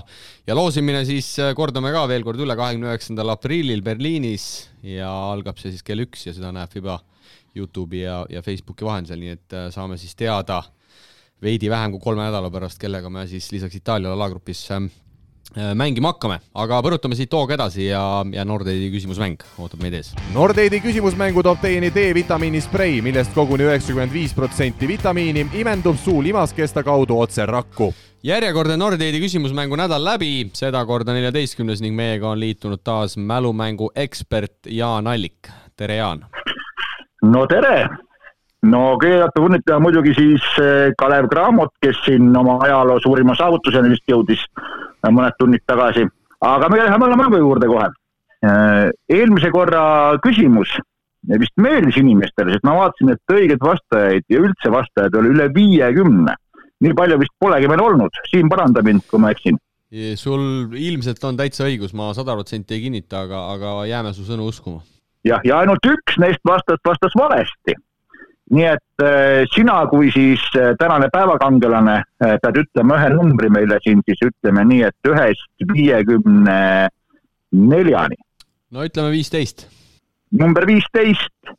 ja 0.47 0.57
loosimine 0.57 1.03
siis 1.09 1.31
äh, 1.41 1.55
kordame 1.57 1.93
ka 1.95 2.05
veel 2.11 2.25
kord 2.25 2.41
üle 2.45 2.57
kahekümne 2.59 2.91
üheksandal 2.91 3.33
aprillil 3.33 3.81
Berliinis 3.85 4.69
ja 4.85 5.09
algab 5.31 5.61
see 5.61 5.73
siis 5.73 5.85
kell 5.85 6.05
üks 6.05 6.27
ja 6.29 6.35
seda 6.37 6.53
näeb 6.53 6.73
FIBA 6.73 6.99
Youtube'i 7.53 8.05
ja, 8.05 8.23
ja 8.33 8.41
Facebooki 8.41 8.85
vahendusel, 8.85 9.19
nii 9.21 9.35
et 9.35 9.59
saame 9.73 9.99
siis 10.01 10.15
teada 10.17 10.61
äh, 10.63 10.71
veidi 11.43 11.69
vähem 11.71 11.93
kui 11.93 12.03
kolme 12.03 12.25
nädala 12.25 12.51
pärast, 12.51 12.79
kellega 12.81 13.09
me 13.11 13.27
siis 13.27 13.51
lisaks 13.51 13.75
Itaaliale 13.75 14.15
alagrupis 14.15 14.63
äh, 14.71 14.85
mängima 15.77 16.13
hakkame, 16.13 16.39
aga 16.55 16.79
põrutame 16.85 17.17
siit 17.19 17.33
hooga 17.35 17.57
edasi 17.57 17.87
ja, 17.89 18.01
ja 18.33 18.45
Nordeidi 18.47 18.89
küsimusmäng 18.93 19.43
ootab 19.61 19.83
meid 19.83 19.97
ees. 19.99 20.13
Nordeidi 20.33 20.79
küsimusmängu 20.83 21.43
toob 21.45 21.61
teieni 21.61 21.91
D-vitamiini 21.93 22.61
sprei, 22.63 23.01
millest 23.05 23.35
koguni 23.35 23.67
üheksakümmend 23.67 24.13
viis 24.15 24.33
protsenti 24.37 24.89
vitamiini 24.89 25.47
imendub 25.59 25.99
suu 26.01 26.23
limaskesta 26.23 26.83
kaudu 26.83 27.19
otse 27.19 27.45
rakku. 27.49 27.93
järjekordne 28.23 28.77
Nordeidi 28.77 29.19
küsimusmängu 29.19 29.77
nädal 29.79 30.05
läbi, 30.05 30.49
sedakorda 30.55 31.13
neljateistkümnes 31.13 31.83
ning 31.83 31.95
meiega 31.95 32.29
on 32.29 32.39
liitunud 32.39 32.81
taas 32.83 33.17
mälumängu 33.17 33.91
ekspert 33.95 34.71
Jaan 34.71 35.07
Allik. 35.07 35.51
tere, 35.75 35.95
Jaan! 35.95 36.25
no 37.21 37.45
tere! 37.47 37.89
No 38.69 38.83
kõigepealt 39.01 39.39
õnnitlen 39.41 39.83
muidugi 39.83 40.13
siis 40.17 40.45
eh, 40.61 40.93
Kalev 40.99 41.27
Cramot, 41.31 41.73
kes 41.83 41.99
siin 42.05 42.31
oma 42.37 42.59
ajaloo 42.65 42.99
suurima 43.03 43.35
saavutuseni 43.37 43.91
vist 43.91 44.07
jõudis 44.09 44.43
eh, 44.43 45.11
mõned 45.11 45.35
tunnid 45.39 45.65
tagasi, 45.67 46.05
aga 46.43 46.69
me 46.71 46.79
läheme 46.79 47.11
mängu 47.19 47.41
juurde 47.41 47.69
kohe. 47.71 47.89
Eh, 48.43 48.87
eelmise 49.19 49.51
korra 49.53 49.83
küsimus 50.23 50.77
vist 51.39 51.55
meeldis 51.63 51.95
inimestele, 52.01 52.51
sest 52.51 52.65
ma 52.67 52.75
vaatasin, 52.75 53.13
et 53.13 53.35
õigeid 53.35 53.61
vastajaid 53.63 54.25
ja 54.31 54.41
üldse 54.43 54.71
vastajaid 54.71 55.13
oli 55.19 55.35
üle 55.35 55.51
viiekümne. 55.55 56.35
nii 56.83 56.95
palju 56.99 57.15
vist 57.21 57.31
polegi 57.39 57.67
meil 57.71 57.79
olnud, 57.79 58.17
Siim, 58.27 58.49
paranda 58.51 58.81
mind, 58.83 59.05
kui 59.07 59.21
ma 59.23 59.29
eksin. 59.31 59.55
sul 60.19 60.73
ilmselt 60.75 61.23
on 61.23 61.37
täitsa 61.37 61.63
õigus, 61.63 61.93
ma 61.95 62.11
sada 62.13 62.35
protsenti 62.35 62.75
ei 62.75 62.81
kinnita, 62.81 63.21
aga, 63.23 63.45
aga 63.53 63.85
jääme 63.87 64.11
su 64.13 64.27
sõnu 64.27 64.49
uskuma. 64.51 64.81
jah, 65.23 65.39
ja 65.47 65.61
ainult 65.63 65.85
üks 65.87 66.19
neist 66.19 66.43
vastas, 66.43 66.83
vastas 66.83 67.15
valesti 67.15 67.77
nii 68.51 68.65
et 68.67 69.03
äh, 69.03 69.43
sina 69.55 69.85
kui 69.87 70.11
siis 70.11 70.41
äh, 70.57 70.73
tänane 70.79 71.07
päevakangelane 71.13 71.95
äh, 71.95 72.35
pead 72.41 72.59
ütlema 72.63 72.97
ühe 72.99 73.11
numbri 73.15 73.49
meile 73.53 73.79
siin 73.83 74.03
siis 74.07 74.19
ütleme 74.27 74.65
nii, 74.67 74.81
et 74.89 75.09
ühest 75.09 75.67
viiekümne 75.73 76.89
neljani. 77.51 78.19
no 78.71 78.83
ütleme 78.83 79.11
viisteist. 79.11 79.67
number 80.31 80.67
viisteist 80.67 81.55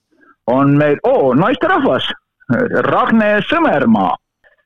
on 0.46 0.76
meil 0.76 1.00
oo 1.08 1.32
naisterahvas, 1.34 2.10
Ragne 2.84 3.38
Sõmermaa 3.48 4.12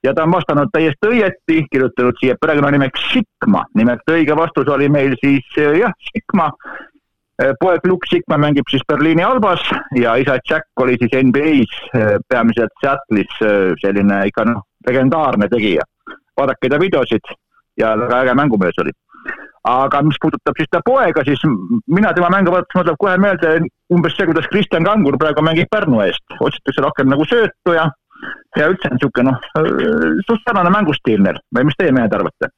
ja 0.02 0.10
ta 0.14 0.24
on 0.26 0.32
vastanud 0.34 0.72
täiesti 0.74 1.12
õieti, 1.12 1.60
kirjutanud 1.70 2.18
siia 2.18 2.34
perekonnanimeks 2.40 3.04
Sikma, 3.12 3.62
nimelt 3.78 4.10
õige 4.10 4.34
vastus 4.36 4.66
oli 4.74 4.88
meil 4.90 5.14
siis 5.22 5.46
jah, 5.54 5.94
Sikma 6.10 6.50
Eh, 6.50 6.96
poeg 7.38 7.84
Luke 7.86 8.08
Sigma 8.10 8.38
mängib 8.38 8.66
siis 8.70 8.82
Berliini 8.88 9.22
Albas 9.22 9.62
ja 9.94 10.16
isa 10.18 10.38
Jack 10.50 10.82
oli 10.82 10.96
siis 10.98 11.12
NBA-s 11.22 11.74
eh, 11.94 12.14
peamiselt 12.28 12.74
Seattle'is 12.82 13.42
eh, 13.46 13.74
selline 13.82 14.24
ikka 14.26 14.44
noh, 14.48 14.64
legendaarne 14.86 15.48
tegija. 15.48 15.84
vaadake 16.38 16.70
ta 16.70 16.78
videosid 16.80 17.30
ja 17.78 17.94
väga 17.98 18.22
äge 18.22 18.34
mängumees 18.34 18.78
oli. 18.82 18.92
aga 19.68 20.02
mis 20.02 20.18
puudutab 20.22 20.58
siis 20.58 20.68
ta 20.70 20.80
poega, 20.84 21.22
siis 21.24 21.40
mina 21.86 22.12
tema 22.14 22.30
mängu 22.30 22.50
vaadates 22.50 22.74
mul 22.74 22.86
tuleb 22.86 22.98
kohe 22.98 23.16
meelde 23.18 23.50
umbes 23.94 24.16
see, 24.16 24.26
kuidas 24.26 24.46
Kristjan 24.50 24.84
Kangur 24.84 25.18
praegu 25.18 25.42
mängib 25.44 25.70
Pärnu 25.70 26.00
eest, 26.00 26.24
otsitakse 26.40 26.82
rohkem 26.82 27.10
nagu 27.10 27.26
söötu 27.26 27.74
ja 27.76 27.90
ja 28.56 28.66
üldse 28.66 28.90
niisugune 28.90 29.30
noh, 29.30 29.38
suht 30.26 30.42
sarnane 30.42 30.72
mängustiil 30.74 31.22
neil 31.22 31.38
või 31.54 31.68
mis 31.68 31.78
teie 31.78 31.94
mehed 31.94 32.14
arvate? 32.18 32.50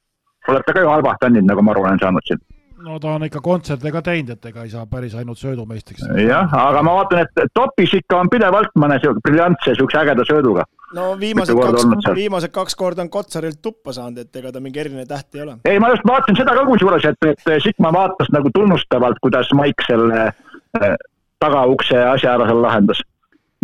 olete 0.49 0.73
ka 0.73 0.81
ju 0.81 0.89
halvasti 0.89 1.27
andnud, 1.27 1.45
nagu 1.45 1.61
ma 1.61 1.75
aru 1.75 1.85
olen 1.85 2.01
saanud 2.01 2.25
siin 2.25 2.41
no 2.85 2.99
ta 2.99 3.15
on 3.15 3.25
ikka 3.25 3.41
kontserte 3.43 3.91
ka 3.93 4.01
teinud, 4.05 4.35
et 4.35 4.45
ega 4.51 4.65
ei 4.65 4.71
saa 4.73 4.85
päris 4.89 5.13
ainult 5.17 5.39
söödumeistriks. 5.39 6.03
jah, 6.25 6.53
aga 6.57 6.83
ma 6.85 6.95
vaatan, 6.99 7.23
et 7.25 7.53
topis 7.53 7.93
ikka 7.99 8.19
on 8.23 8.29
pidevalt 8.31 8.73
mõne 8.79 8.97
sihuke 9.01 9.23
briljantse, 9.27 9.75
sihukese 9.77 10.01
ägeda 10.01 10.25
sööduga. 10.27 10.65
no 10.97 11.11
viimased 11.19 11.57
kaks, 11.57 12.09
viimased 12.17 12.53
kaks 12.55 12.77
korda 12.79 13.05
on 13.05 13.09
Kotsarilt 13.13 13.61
tuppa 13.61 13.93
saanud, 13.95 14.23
et 14.25 14.41
ega 14.41 14.51
ta 14.51 14.63
mingi 14.63 14.83
eriline 14.83 15.05
täht 15.09 15.35
ei 15.35 15.45
ole. 15.45 15.57
ei, 15.65 15.79
ma 15.79 15.91
just 15.93 16.07
vaatasin 16.07 16.39
seda 16.41 16.55
ka 16.57 16.65
kusjuures, 16.69 17.09
et, 17.11 17.29
et 17.33 17.63
Sigma 17.63 17.93
vaatas 17.95 18.31
nagu 18.33 18.53
tunnustavalt, 18.53 19.19
kuidas 19.21 19.51
Maik 19.57 19.85
selle 19.87 20.29
äh, 20.29 20.95
tagaukse 21.41 21.99
asja 22.13 22.37
ära 22.37 22.49
seal 22.49 22.63
lahendas. 22.63 23.03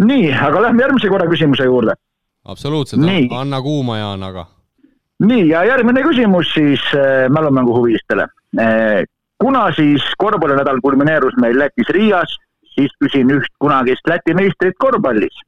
nii, 0.03 0.29
aga 0.33 0.67
lähme 0.67 0.85
järgmise 0.85 1.09
korra 1.13 1.29
küsimuse 1.31 1.65
juurde. 1.69 1.97
absoluutselt, 2.45 3.07
anna 3.31 3.61
kuuma, 3.61 3.97
Jaan, 4.03 4.23
aga 4.23 4.47
nii, 5.25 5.47
ja 5.49 5.63
järgmine 5.65 6.03
küsimus 6.05 6.51
siis 6.53 6.83
äh, 6.95 7.25
mälumängu 7.33 7.73
huvilistele. 7.73 8.27
Kuna 9.39 9.71
siis 9.71 10.03
korvpallinädal 10.17 10.79
kulmineerus 10.81 11.37
meil 11.41 11.59
Lätis 11.59 11.89
Riias, 11.89 12.37
siis 12.75 12.93
küsin 13.03 13.31
üht 13.33 13.51
kunagist 13.59 14.07
Läti 14.09 14.33
meistrit 14.33 14.77
korvpallis, 14.79 15.41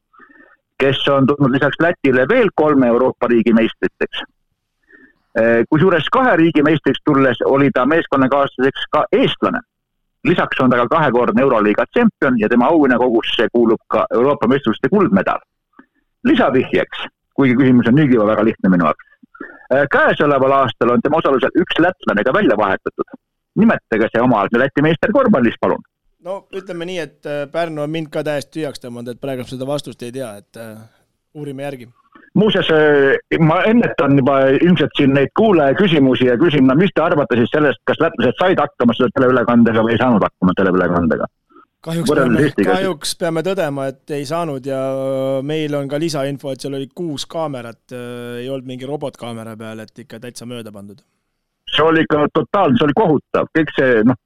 kes 0.79 1.07
on 1.07 1.27
tulnud 1.27 1.53
lisaks 1.55 1.79
Lätile 1.81 2.27
veel 2.29 2.51
kolme 2.55 2.87
Euroopa 2.87 3.27
riigi 3.27 3.53
meistriteks 3.53 4.21
äh,. 5.39 5.65
kusjuures 5.69 6.09
kahe 6.11 6.35
riigi 6.37 6.63
meistriks 6.63 7.01
tulles 7.05 7.41
oli 7.45 7.69
ta 7.73 7.85
meeskonnakaaslaseks 7.85 8.87
ka 8.91 9.05
eestlane. 9.11 9.59
lisaks 10.23 10.59
on 10.59 10.69
ta 10.69 10.77
ka 10.77 10.87
kahekordne 10.87 11.41
Euroliiga 11.41 11.85
tšempion 11.85 12.39
ja 12.39 12.49
tema 12.49 12.65
auhinnakogusse 12.65 13.47
kuulub 13.51 13.79
ka 13.87 14.05
Euroopa 14.13 14.47
meistrivõistluste 14.47 14.89
kuldmedal. 14.89 15.39
lisavihjeks, 16.23 17.05
kuigi 17.33 17.55
küsimus 17.55 17.87
on 17.87 17.95
niigi 17.95 18.17
väga 18.19 18.45
lihtne 18.45 18.69
minu 18.69 18.85
jaoks 18.85 19.08
käesoleval 19.93 20.55
aastal 20.63 20.95
on 20.95 21.01
tema 21.05 21.21
osalusel 21.21 21.61
üks 21.61 21.79
lätlane 21.79 22.25
ka 22.25 22.33
välja 22.33 22.57
vahetatud. 22.57 23.17
nimetage 23.59 24.07
see 24.11 24.21
omaaegne 24.21 24.59
Läti 24.59 24.81
meister 24.81 25.11
korvpallis, 25.11 25.55
palun. 25.61 25.83
no 26.23 26.41
ütleme 26.55 26.85
nii, 26.85 26.99
et 26.99 27.31
Pärnu 27.51 27.81
on 27.81 27.89
mind 27.89 28.11
ka 28.13 28.23
täiesti 28.23 28.59
tühjaks 28.59 28.83
tõmmanud, 28.83 29.13
et 29.13 29.21
praegu 29.21 29.47
seda 29.47 29.67
vastust 29.67 30.03
ei 30.03 30.11
tea, 30.11 30.35
et 30.41 30.61
uurime 31.33 31.63
järgi 31.63 31.89
muuseas, 32.33 32.69
ma 33.39 33.61
ennetan 33.69 34.17
juba 34.17 34.39
ilmselt 34.59 34.93
siin 34.97 35.13
neid 35.17 35.31
kuulaja 35.37 35.75
küsimusi 35.79 36.29
ja 36.29 36.37
küsin, 36.37 36.67
no 36.67 36.75
mis 36.79 36.93
te 36.95 37.03
arvate 37.03 37.39
siis 37.39 37.51
sellest, 37.53 37.81
kas 37.89 38.01
lätlased 38.03 38.37
said 38.39 38.61
hakkama 38.61 38.95
selle 38.97 39.13
teleülekandega 39.17 39.83
või 39.85 39.95
ei 39.95 40.01
saanud 40.01 40.25
hakkama 40.25 40.55
teleülekandega? 40.59 41.29
Kahjuks 41.85 42.11
peame, 42.11 42.45
kahjuks 42.57 43.13
peame 43.19 43.43
tõdema, 43.45 43.89
et 43.93 44.15
ei 44.17 44.25
saanud 44.27 44.65
ja 44.67 44.79
meil 45.45 45.75
on 45.79 45.89
ka 45.91 45.99
lisainfo, 46.01 46.53
et 46.53 46.63
seal 46.63 46.75
oli 46.79 46.89
kuus 46.95 47.25
kaamerat, 47.29 47.95
ei 48.39 48.49
olnud 48.49 48.67
mingi 48.69 48.89
robotkaamera 48.89 49.55
peal, 49.59 49.83
et 49.85 50.05
ikka 50.05 50.19
täitsa 50.23 50.47
mööda 50.49 50.73
pandud. 50.75 50.99
see 51.69 51.85
oli 51.85 52.01
ikka 52.01 52.25
totaalne, 52.33 52.79
see 52.79 52.87
oli 52.87 52.97
kohutav, 52.97 53.51
kõik 53.55 53.71
see 53.77 54.01
noh, 54.09 54.17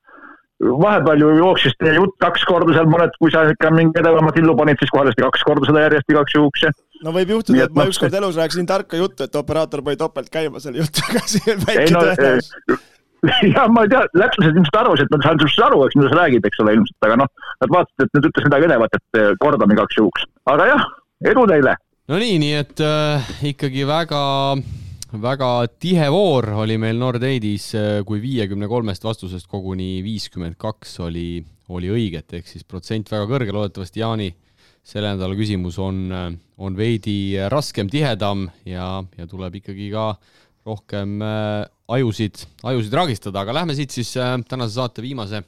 vahepeal 0.63 1.25
ju 1.25 1.34
jooksis 1.41 1.75
teie 1.81 1.97
jutt 1.97 2.15
kaks 2.23 2.45
korda 2.47 2.73
seal 2.75 2.88
mõned, 2.89 3.13
kui 3.19 3.34
sa 3.34 3.43
ikka 3.51 3.71
mingi 3.75 3.99
edevamat 3.99 4.39
illu 4.39 4.55
panid, 4.57 4.80
siis 4.80 4.93
kohe 4.93 5.09
lasti 5.09 5.25
kaks 5.25 5.45
korda 5.45 5.69
seda 5.69 5.84
järjest 5.85 6.13
igaks 6.13 6.38
juhuks 6.38 6.65
ja 6.65 6.71
no 7.03 7.13
võib 7.13 7.35
juhtuda, 7.35 7.67
et 7.67 7.75
ma 7.75 7.85
ükskord 7.89 8.15
elus 8.17 8.39
rääkisin 8.39 8.69
tarka 8.69 8.97
juttu, 8.97 9.27
et 9.27 9.35
operaator 9.35 9.84
pani 9.84 9.99
topelt 9.99 10.31
käima 10.34 10.63
selle 10.63 10.81
jutuga, 10.81 11.21
see 11.27 11.53
on 11.53 11.63
väike 11.67 11.91
no, 11.91 12.07
tõenäosus 12.07 12.89
ja 13.53 13.65
ma 13.71 13.85
ei 13.85 13.91
tea, 13.91 14.03
lätlased 14.19 14.57
ilmselt 14.57 14.77
arvasid, 14.79 15.11
nad 15.13 15.23
saavad 15.23 15.43
sinust 15.43 15.63
aru, 15.63 15.79
eks, 15.85 15.97
mida 15.99 16.11
sa 16.11 16.19
räägid, 16.19 16.45
eks 16.47 16.61
ole, 16.63 16.75
ilmselt, 16.77 16.99
aga 17.07 17.17
noh, 17.23 17.31
nad 17.63 17.73
vaatasid, 17.75 18.05
et 18.05 18.17
nüüd 18.17 18.29
ütles 18.29 18.47
midagi 18.49 18.69
edevat, 18.69 18.99
et 18.99 19.19
eh, 19.19 19.31
kordame 19.43 19.77
igaks 19.77 19.99
juhuks. 19.99 20.27
aga 20.51 20.69
jah, 20.73 20.85
edu 21.31 21.47
teile! 21.51 21.75
no 22.11 22.19
nii, 22.19 22.37
nii 22.43 22.53
et 22.59 22.83
äh, 22.83 23.33
ikkagi 23.53 23.87
väga, 23.87 24.23
väga 25.23 25.51
tihe 25.79 26.09
voor 26.11 26.49
oli 26.65 26.77
meil 26.81 26.99
Nordeidis, 26.99 27.69
eh, 27.79 27.97
kui 28.07 28.21
viiekümne 28.23 28.67
kolmest 28.71 29.07
vastusest 29.07 29.47
koguni 29.51 29.95
viiskümmend 30.05 30.59
kaks 30.59 30.99
oli, 31.07 31.43
oli 31.71 31.91
õiget, 31.95 32.39
ehk 32.39 32.49
siis 32.49 32.67
protsent 32.67 33.11
väga 33.13 33.29
kõrge, 33.31 33.55
loodetavasti 33.55 34.03
Jaani 34.03 34.33
selle 34.83 35.13
nädala 35.13 35.35
küsimus 35.39 35.77
on, 35.79 36.09
on 36.59 36.75
veidi 36.75 37.37
raskem, 37.47 37.87
tihedam 37.87 38.49
ja, 38.67 38.97
ja 39.15 39.27
tuleb 39.31 39.61
ikkagi 39.61 39.87
ka 39.93 40.09
rohkem 40.65 41.22
äh, 41.22 41.65
ajusid, 41.88 42.35
ajusid 42.64 42.94
ragistada, 42.94 43.40
aga 43.44 43.53
lähme 43.60 43.76
siit 43.77 43.91
siis 43.91 44.18
äh, 44.18 44.38
tänase 44.48 44.73
saate 44.77 45.02
viimase 45.03 45.38
äh, 45.41 45.45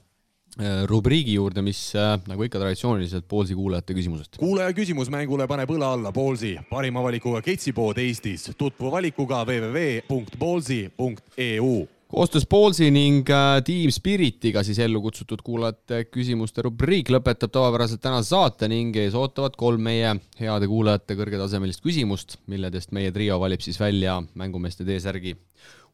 rubriigi 0.90 1.34
juurde, 1.38 1.62
mis 1.66 1.94
nagu 2.28 2.44
ikka 2.44 2.60
traditsiooniliselt 2.62 3.28
Poolsi 3.32 3.54
kuulajate 3.56 3.94
küsimusest. 3.98 4.38
kuulaja 4.42 4.72
küsimus 4.76 5.10
mängule 5.14 5.48
paneb 5.48 5.70
õla 5.78 5.88
alla 5.98 6.12
Poolsi, 6.16 6.54
parima 6.70 7.04
valikuga 7.06 7.40
ketsipood 7.46 7.98
Eestis. 8.04 8.42
tutvu 8.58 8.92
valikuga 8.92 9.38
www.poolsi.eu 9.48 11.74
koostöös 12.08 12.48
Ballsi 12.48 12.92
ning 12.92 13.30
äh, 13.30 13.64
Team 13.64 13.92
Spiritiga 13.92 14.64
siis 14.64 14.80
ellu 14.80 15.02
kutsutud 15.02 15.42
kuulajate 15.44 16.04
küsimuste 16.06 16.62
rubriik 16.66 17.10
lõpetab 17.10 17.54
tavapäraselt 17.54 18.02
tänase 18.02 18.30
saate 18.30 18.70
ning 18.72 18.96
ees 18.96 19.16
ootavad 19.18 19.58
kolm 19.58 19.82
meie 19.90 20.16
heade 20.40 20.68
kuulajate 20.68 21.18
kõrgetasemelist 21.18 21.84
küsimust, 21.86 22.38
milledest 22.48 22.94
meie 22.96 23.12
trio 23.12 23.40
valib 23.42 23.64
siis 23.66 23.80
välja 23.80 24.22
mängumeeste 24.34 24.86
T-särgi 24.86 25.36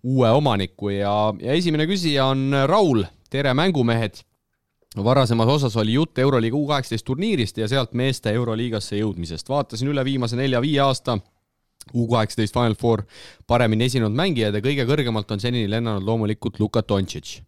uue 0.04 0.30
omaniku 0.30 0.90
ja, 0.90 1.14
ja 1.40 1.54
esimene 1.54 1.88
küsija 1.90 2.28
on 2.34 2.52
Raul, 2.68 3.06
tere 3.30 3.54
mängumehed! 3.54 4.24
varasemas 5.04 5.48
osas 5.48 5.76
oli 5.80 5.94
jutt 5.94 6.20
Euroliiga 6.20 6.58
U 6.58 6.66
kaheksateist 6.68 7.06
turniirist 7.08 7.58
ja 7.58 7.68
sealt 7.72 7.94
meeste 7.94 8.34
Euroliigasse 8.36 8.98
jõudmisest. 9.00 9.50
vaatasin 9.50 9.88
üle 9.88 10.04
viimase 10.04 10.36
nelja-viie 10.36 10.82
aasta 10.84 11.18
U 11.94 12.08
kaheksateist 12.08 12.56
Final 12.56 12.76
Four 12.80 13.04
paremini 13.48 13.88
esinenud 13.90 14.16
mängijad 14.16 14.56
ja 14.56 14.62
kõige 14.64 14.86
kõrgemalt 14.88 15.32
on 15.34 15.42
senini 15.44 15.70
lennanud 15.72 16.06
loomulikult 16.08 16.60
Luka 16.62 16.84
Doncic. 16.88 17.40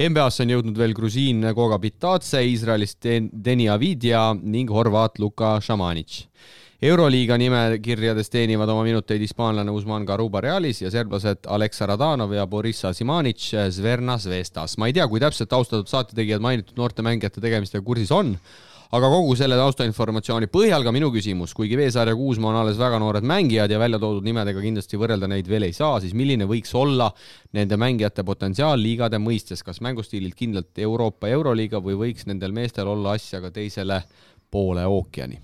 NBA-sse 0.00 0.44
on 0.44 0.54
jõudnud 0.56 0.78
veel 0.78 0.94
grusiin 0.96 1.44
Goga 1.54 1.78
Bitadze, 1.82 2.42
Iisraelist 2.42 3.06
Deni 3.32 3.68
Avidja 3.70 4.32
ning 4.42 4.70
horvaat 4.70 5.18
Luka 5.22 5.58
Šamanic. 5.60 6.26
euroliiga 6.82 7.36
nimekirjades 7.38 8.26
teenivad 8.30 8.68
oma 8.68 8.82
minuteid 8.82 9.20
hispaanlane 9.22 9.70
Usman 9.70 10.04
Garuba 10.04 10.40
Realis 10.40 10.80
ja 10.82 10.90
serblased 10.90 11.46
Alexa 11.46 11.86
Radanov 11.86 12.32
ja 12.34 12.46
Boris 12.46 12.84
Asimanic 12.84 13.52
Zverna 13.70 14.18
Zvezdas. 14.18 14.78
ma 14.78 14.86
ei 14.86 14.92
tea, 14.92 15.06
kui 15.08 15.20
täpselt 15.20 15.52
austatud 15.52 15.86
saatetegijad 15.86 16.40
mainitud 16.40 16.76
noorte 16.76 17.02
mängijate 17.02 17.40
tegemistega 17.40 17.84
kursis 17.84 18.10
on, 18.10 18.36
aga 18.92 19.08
kogu 19.08 19.32
selle 19.40 19.56
taustainformatsiooni 19.56 20.50
põhjal 20.52 20.84
ka 20.84 20.92
minu 20.92 21.08
küsimus, 21.14 21.54
kuigi 21.56 21.78
Veesaar 21.80 22.10
ja 22.12 22.16
Kuusma 22.16 22.50
on 22.50 22.58
alles 22.60 22.76
väga 22.80 22.98
noored 23.00 23.24
mängijad 23.24 23.72
ja 23.72 23.78
välja 23.80 24.00
toodud 24.02 24.26
nimedega 24.26 24.60
kindlasti 24.60 25.00
võrrelda 25.00 25.30
neid 25.32 25.48
veel 25.48 25.64
ei 25.68 25.72
saa, 25.76 26.00
siis 26.02 26.12
milline 26.18 26.44
võiks 26.48 26.74
olla 26.76 27.08
nende 27.56 27.78
mängijate 27.80 28.24
potentsiaal 28.28 28.76
liigade 28.80 29.20
mõistes, 29.22 29.64
kas 29.64 29.80
mängustiililt 29.80 30.36
kindlalt 30.36 30.82
Euroopa 30.84 31.30
Euroliiga 31.32 31.80
või 31.80 31.96
võiks 32.04 32.28
nendel 32.28 32.52
meestel 32.52 32.90
olla 32.92 33.16
asja 33.16 33.40
ka 33.40 33.50
teisele 33.54 34.02
poole 34.52 34.84
ookeani? 34.84 35.40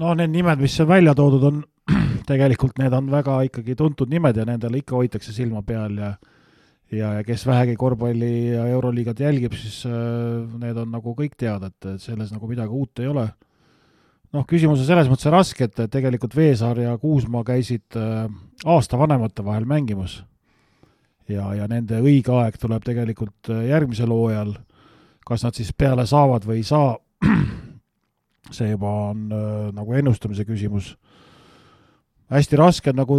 no 0.00 0.14
need 0.14 0.30
nimed, 0.32 0.60
mis 0.62 0.78
välja 0.86 1.14
toodud, 1.18 1.44
on 1.44 1.62
tegelikult 2.30 2.78
need 2.80 2.94
on 2.96 3.12
väga 3.12 3.40
ikkagi 3.50 3.76
tuntud 3.76 4.08
nimed 4.08 4.36
ja 4.36 4.48
nendele 4.48 4.80
ikka 4.80 4.96
hoitakse 4.96 5.36
silma 5.36 5.60
peal 5.66 5.98
ja 5.98 6.14
ja, 6.92 7.12
ja 7.18 7.24
kes 7.26 7.46
vähegi 7.46 7.76
korvpalli 7.78 8.54
ja 8.54 8.66
Euroliigat 8.66 9.20
jälgib, 9.20 9.54
siis 9.58 9.84
äh, 9.86 9.92
need 10.60 10.78
on 10.80 10.90
nagu 10.94 11.14
kõik 11.18 11.36
teada, 11.38 11.70
et, 11.70 11.86
et 11.94 12.02
selles 12.02 12.32
nagu 12.34 12.50
midagi 12.50 12.74
uut 12.74 13.02
ei 13.02 13.10
ole. 13.10 13.28
noh, 14.34 14.46
küsimus 14.46 14.82
on 14.82 14.86
selles 14.86 15.10
mõttes 15.10 15.30
raske, 15.32 15.66
et 15.66 15.84
tegelikult 15.90 16.36
Veesaar 16.36 16.78
ja 16.78 16.96
Kuusma 16.98 17.44
käisid 17.46 17.98
äh, 17.98 18.26
aasta 18.66 18.98
vanemate 18.98 19.44
vahel 19.44 19.66
mängimas. 19.66 20.22
ja, 21.28 21.52
ja 21.54 21.68
nende 21.70 22.00
õige 22.02 22.34
aeg 22.42 22.58
tuleb 22.58 22.84
tegelikult 22.86 23.50
äh, 23.50 23.66
järgmisel 23.70 24.10
hooajal, 24.10 24.56
kas 25.26 25.46
nad 25.46 25.54
siis 25.54 25.72
peale 25.72 26.06
saavad 26.06 26.46
või 26.46 26.62
ei 26.62 26.66
saa, 26.66 26.96
see 28.56 28.72
juba 28.72 28.90
on 29.12 29.28
nagu 29.76 29.94
ennustamise 29.94 30.42
küsimus 30.48 30.96
hästi 32.30 32.58
raske 32.58 32.92
nagu, 32.94 33.16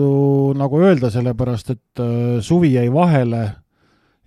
nagu 0.57 0.79
öelda, 0.79 1.11
sellepärast 1.11 1.73
et 1.73 1.99
äh, 2.03 2.39
suvi 2.43 2.73
jäi 2.77 2.87
vahele 2.93 3.43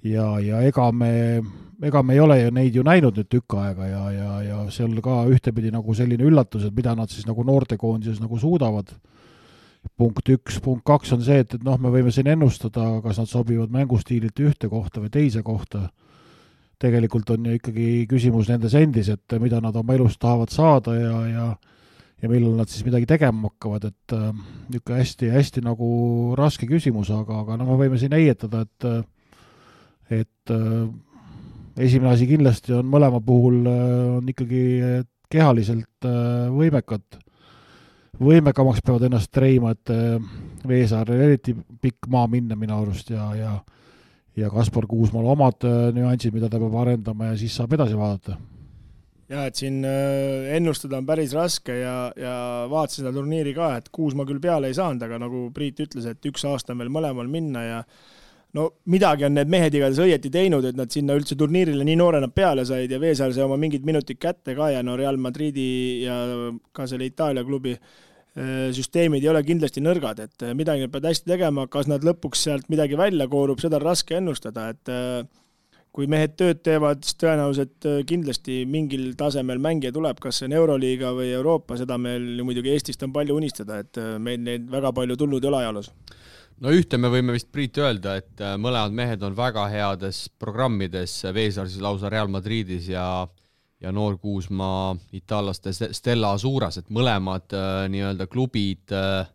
ja, 0.04 0.26
ja 0.40 0.60
ega 0.66 0.90
me, 0.92 1.40
ega 1.82 2.02
me 2.04 2.14
ei 2.16 2.20
ole 2.20 2.38
ju 2.42 2.52
neid 2.54 2.76
ju 2.76 2.84
näinud 2.86 3.16
nüüd 3.16 3.30
tükk 3.32 3.56
aega 3.62 3.88
ja, 3.88 4.04
ja, 4.12 4.30
ja 4.44 4.60
seal 4.74 4.94
ka 5.04 5.22
ühtepidi 5.32 5.72
nagu 5.72 5.96
selline 5.96 6.28
üllatus, 6.28 6.68
et 6.68 6.76
mida 6.76 6.94
nad 6.96 7.12
siis 7.12 7.26
nagu 7.28 7.44
noortekoondises 7.46 8.20
nagu 8.20 8.38
suudavad. 8.38 8.92
punkt 9.96 10.28
üks, 10.28 10.60
punkt 10.64 10.84
kaks 10.84 11.12
on 11.12 11.22
see, 11.22 11.42
et, 11.44 11.54
et 11.54 11.64
noh, 11.64 11.76
me 11.78 11.90
võime 11.92 12.12
siin 12.12 12.28
ennustada, 12.32 12.86
kas 13.04 13.18
nad 13.20 13.28
sobivad 13.28 13.72
mängustiililt 13.72 14.40
ühte 14.40 14.68
kohta 14.68 15.00
või 15.00 15.10
teise 15.10 15.42
kohta. 15.42 15.88
tegelikult 16.78 17.30
on 17.30 17.46
ju 17.46 17.54
ikkagi 17.56 18.06
küsimus 18.08 18.48
nendes 18.48 18.74
endis, 18.74 19.08
et 19.08 19.40
mida 19.40 19.60
nad 19.60 19.76
oma 19.76 19.94
elus 19.94 20.18
tahavad 20.18 20.50
saada 20.50 20.94
ja, 20.94 21.26
ja 21.28 21.54
ja 22.22 22.30
millal 22.30 22.54
nad 22.58 22.70
siis 22.70 22.84
midagi 22.86 23.08
tegema 23.08 23.50
hakkavad, 23.50 23.88
et 23.90 24.14
äh, 24.16 24.28
niisugune 24.70 25.00
hästi-hästi 25.00 25.64
nagu 25.64 25.88
raske 26.38 26.68
küsimus, 26.70 27.10
aga, 27.14 27.42
aga 27.42 27.58
no 27.60 27.68
me 27.68 27.78
võime 27.82 27.98
siin 28.00 28.14
heietada, 28.16 28.64
et 28.64 28.88
äh, 28.88 29.02
et 30.22 30.52
äh, 30.52 30.86
esimene 31.80 32.12
asi 32.14 32.28
kindlasti 32.30 32.74
on 32.76 32.88
mõlema 32.88 33.20
puhul 33.24 33.64
on 33.66 34.28
ikkagi 34.30 34.62
kehaliselt 35.32 36.06
võimekad, 36.54 37.16
võimekamaks 38.20 38.84
peavad 38.84 39.08
ennast 39.08 39.32
treima, 39.34 39.72
et 39.74 39.90
Veesaarel 40.68 41.24
eriti 41.24 41.56
pikk 41.56 42.06
maa 42.12 42.28
minna 42.30 42.54
minu 42.54 42.76
arust 42.76 43.10
ja, 43.10 43.32
ja 43.34 43.56
ja 44.38 44.50
Kaspar 44.50 44.86
Kuusmaal 44.90 45.26
omad 45.32 45.66
nüansid, 45.96 46.34
mida 46.34 46.50
ta 46.50 46.60
peab 46.62 46.78
arendama 46.78 47.32
ja 47.32 47.38
siis 47.38 47.56
saab 47.58 47.74
edasi 47.74 47.98
vaadata 47.98 48.38
jah, 49.30 49.46
et 49.48 49.56
siin 49.56 49.80
ennustada 49.84 50.98
on 51.00 51.06
päris 51.08 51.32
raske 51.36 51.78
ja, 51.78 51.96
ja 52.16 52.34
vaatasin 52.70 53.04
seda 53.04 53.14
turniiri 53.16 53.54
ka, 53.56 53.74
et 53.78 53.88
Kuusma 53.94 54.26
küll 54.28 54.42
peale 54.42 54.68
ei 54.70 54.76
saanud, 54.76 55.02
aga 55.06 55.20
nagu 55.22 55.46
Priit 55.54 55.80
ütles, 55.86 56.08
et 56.10 56.30
üks 56.30 56.44
aasta 56.48 56.74
on 56.74 56.82
veel 56.82 56.92
mõlemal 56.92 57.30
minna 57.30 57.64
ja 57.64 57.80
no 58.54 58.68
midagi 58.90 59.26
on 59.26 59.34
need 59.36 59.50
mehed 59.50 59.74
igatahes 59.74 60.00
õieti 60.04 60.30
teinud, 60.32 60.64
et 60.68 60.78
nad 60.78 60.90
sinna 60.92 61.16
üldse 61.18 61.36
turniirile 61.38 61.84
nii 61.86 61.98
noorena 61.98 62.30
peale 62.30 62.64
said 62.66 62.92
ja 62.92 63.00
Veesaar 63.02 63.34
sai 63.34 63.44
oma 63.46 63.58
mingid 63.60 63.86
minutid 63.86 64.20
kätte 64.22 64.54
ka 64.56 64.70
ja 64.70 64.82
no 64.86 64.96
Real 64.98 65.18
Madridi 65.20 66.04
ja 66.04 66.18
ka 66.74 66.86
selle 66.90 67.08
Itaalia 67.10 67.44
klubi 67.46 67.74
äh, 67.74 68.70
süsteemid 68.76 69.24
ei 69.24 69.32
ole 69.32 69.42
kindlasti 69.46 69.82
nõrgad, 69.84 70.22
et 70.26 70.46
äh, 70.46 70.54
midagi 70.56 70.86
nad 70.86 70.94
peavad 70.94 71.10
hästi 71.10 71.32
tegema, 71.34 71.66
kas 71.70 71.90
nad 71.90 72.06
lõpuks 72.06 72.46
sealt 72.46 72.70
midagi 72.72 72.98
välja 73.00 73.26
koorub, 73.30 73.62
seda 73.62 73.80
on 73.80 73.88
raske 73.88 74.20
ennustada, 74.20 74.68
et 74.74 74.92
äh, 74.92 75.24
kui 75.94 76.08
mehed 76.10 76.32
tööd 76.34 76.58
teevad, 76.66 77.04
siis 77.06 77.14
tõenäoliselt 77.22 77.86
kindlasti 78.08 78.64
mingil 78.66 79.12
tasemel 79.18 79.60
mängija 79.62 79.92
tuleb, 79.94 80.18
kas 80.18 80.40
see 80.40 80.48
on 80.48 80.56
Euroliiga 80.58 81.12
või 81.14 81.28
Euroopa, 81.36 81.78
seda 81.78 81.98
meil 82.02 82.32
ju 82.40 82.46
muidugi 82.48 82.72
Eestist 82.72 83.04
on 83.06 83.12
palju 83.14 83.36
unistada, 83.38 83.78
et 83.84 84.00
meil 84.18 84.42
neid 84.42 84.66
väga 84.72 84.90
palju 84.96 85.16
tulnud 85.20 85.44
ei 85.44 85.52
ole 85.52 85.62
ajaloos 85.62 85.92
no 86.62 86.72
ühte 86.74 86.98
me 87.00 87.10
võime 87.12 87.34
vist, 87.34 87.50
Priit, 87.54 87.78
öelda, 87.82 88.18
et 88.20 88.42
äh, 88.42 88.56
mõlemad 88.60 88.94
mehed 88.94 89.22
on 89.26 89.36
väga 89.36 89.66
heades 89.72 90.26
programmides, 90.40 91.16
Veesaar 91.34 91.70
siis 91.70 91.82
lausa 91.84 92.12
Real 92.12 92.30
Madridis 92.32 92.90
ja 92.92 93.06
ja 93.84 93.90
Noor 93.92 94.16
Kuusmaa 94.18 94.94
itaallaste 95.12 95.72
Stella 95.92 96.30
Azuras, 96.32 96.78
et 96.80 96.86
mõlemad 96.94 97.52
äh, 97.52 97.84
nii-öelda 97.92 98.26
klubid 98.32 98.94
äh, 98.94 99.26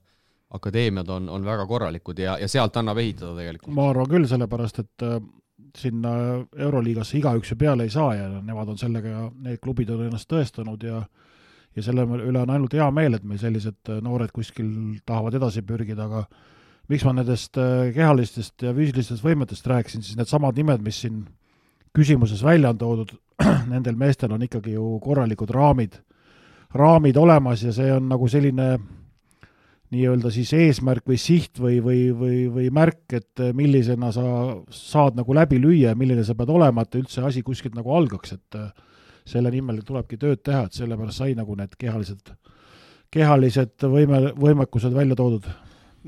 akadeemiad 0.56 1.10
on, 1.14 1.28
on 1.30 1.46
väga 1.46 1.68
korralikud 1.70 2.18
ja, 2.18 2.38
ja 2.42 2.48
sealt 2.50 2.78
annab 2.80 2.98
ehitada 2.98 3.36
tegelikult. 3.38 3.76
ma 3.78 3.90
arvan 3.92 4.10
küll, 4.10 4.26
sellepärast 4.32 4.82
et 4.82 5.06
äh, 5.06 5.20
sinna 5.78 6.12
Euroliigasse 6.58 7.18
igaüks 7.20 7.52
ju 7.52 7.58
peale 7.60 7.86
ei 7.86 7.94
saa 7.94 8.14
ja 8.16 8.28
nemad 8.42 8.70
on 8.74 8.78
sellega, 8.78 9.30
need 9.44 9.60
klubid 9.64 9.90
on 9.94 10.08
ennast 10.08 10.30
tõestanud 10.32 10.84
ja 10.86 11.04
ja 11.78 11.84
selle 11.86 12.04
üle 12.04 12.42
on 12.42 12.50
ainult 12.50 12.74
hea 12.74 12.88
meel, 12.92 13.16
et 13.16 13.26
meil 13.28 13.40
sellised 13.42 13.92
äh, 13.92 14.00
noored 14.04 14.32
kuskil 14.36 14.70
tahavad 15.08 15.38
edasi 15.38 15.62
pürgida, 15.66 16.08
aga 16.10 16.24
miks 16.90 17.06
ma 17.06 17.14
nendest 17.16 17.60
äh, 17.62 17.92
kehalistest 17.96 18.66
ja 18.66 18.74
füüsilistest 18.76 19.24
võimetest 19.24 19.68
rääkisin, 19.70 20.04
siis 20.06 20.18
needsamad 20.18 20.58
nimed, 20.58 20.84
mis 20.86 21.02
siin 21.04 21.24
küsimuses 21.96 22.42
välja 22.46 22.74
on 22.74 22.82
toodud, 22.82 23.14
nendel 23.74 23.98
meestel 24.00 24.34
on 24.36 24.46
ikkagi 24.46 24.76
ju 24.76 24.96
korralikud 25.04 25.54
raamid, 25.54 26.00
raamid 26.76 27.18
olemas 27.18 27.64
ja 27.64 27.74
see 27.74 27.92
on 27.94 28.10
nagu 28.10 28.28
selline 28.30 28.74
nii-öelda 29.94 30.30
siis 30.34 30.52
eesmärk 30.54 31.08
või 31.10 31.18
siht 31.22 31.60
või, 31.62 31.80
või, 31.84 32.10
või, 32.16 32.42
või 32.54 32.68
märk, 32.74 33.06
et 33.18 33.42
millisena 33.58 34.12
sa 34.14 34.26
saad 34.74 35.18
nagu 35.18 35.34
läbi 35.34 35.58
lüüa 35.62 35.94
ja 35.94 35.98
milline 35.98 36.26
sa 36.26 36.36
pead 36.38 36.52
olema, 36.54 36.86
et 36.86 37.00
üldse 37.00 37.24
asi 37.26 37.42
kuskilt 37.46 37.78
nagu 37.78 37.94
algaks, 37.98 38.36
et 38.38 38.60
äh, 38.60 38.70
selle 39.30 39.52
nimel 39.54 39.82
tulebki 39.86 40.20
tööd 40.22 40.44
teha, 40.46 40.68
et 40.68 40.78
sellepärast 40.78 41.24
sai 41.24 41.34
nagu 41.38 41.58
need 41.58 41.74
kehalised, 41.82 42.30
kehalised 43.14 43.90
võime, 43.90 44.30
võimekused 44.38 44.94
välja 44.94 45.18
toodud. 45.18 45.50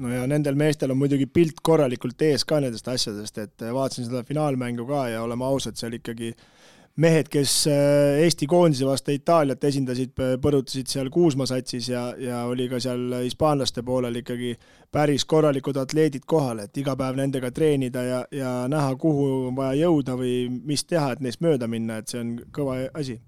No 0.02 0.08
ja 0.14 0.24
nendel 0.30 0.56
meestel 0.56 0.94
on 0.94 1.02
muidugi 1.02 1.26
pilt 1.28 1.60
korralikult 1.66 2.22
ees 2.24 2.46
ka 2.48 2.62
nendest 2.64 2.88
asjadest, 2.88 3.42
et 3.42 3.66
vaatasin 3.66 4.08
seda 4.08 4.22
finaalmängu 4.24 4.86
ka 4.88 5.08
ja 5.12 5.26
oleme 5.26 5.44
ausad, 5.50 5.76
seal 5.76 5.98
ikkagi 5.98 6.32
äh, 6.32 6.61
mehed, 6.96 7.30
kes 7.32 7.54
äh, 7.72 8.20
Eesti 8.26 8.48
koondise 8.48 8.86
vastu 8.86 9.14
Itaaliat 9.16 9.64
esindasid, 9.64 10.14
põrutasid 10.44 10.92
seal 10.92 11.10
Kuusma 11.14 11.48
satsis 11.50 11.90
ja, 11.90 12.10
ja 12.20 12.44
oli 12.50 12.68
ka 12.70 12.80
seal 12.84 13.22
hispaanlaste 13.22 13.84
poolel 13.88 14.22
ikkagi 14.22 14.56
päris 14.92 15.26
korralikud 15.26 15.78
atleedid 15.80 16.28
kohal, 16.28 16.66
et 16.66 16.78
iga 16.78 16.96
päev 17.00 17.18
nendega 17.20 17.52
treenida 17.56 18.04
ja, 18.04 18.22
ja 18.32 18.54
näha, 18.72 18.96
kuhu 19.00 19.28
on 19.48 19.56
vaja 19.56 19.86
jõuda 19.86 20.18
või 20.20 20.36
mis 20.52 20.84
teha, 20.86 21.14
et 21.14 21.24
neist 21.24 21.42
mööda 21.42 21.70
minna, 21.72 22.02
et 22.02 22.12
see 22.12 22.20
on 22.24 22.36
kõva 22.52 22.82
asi 22.94 23.22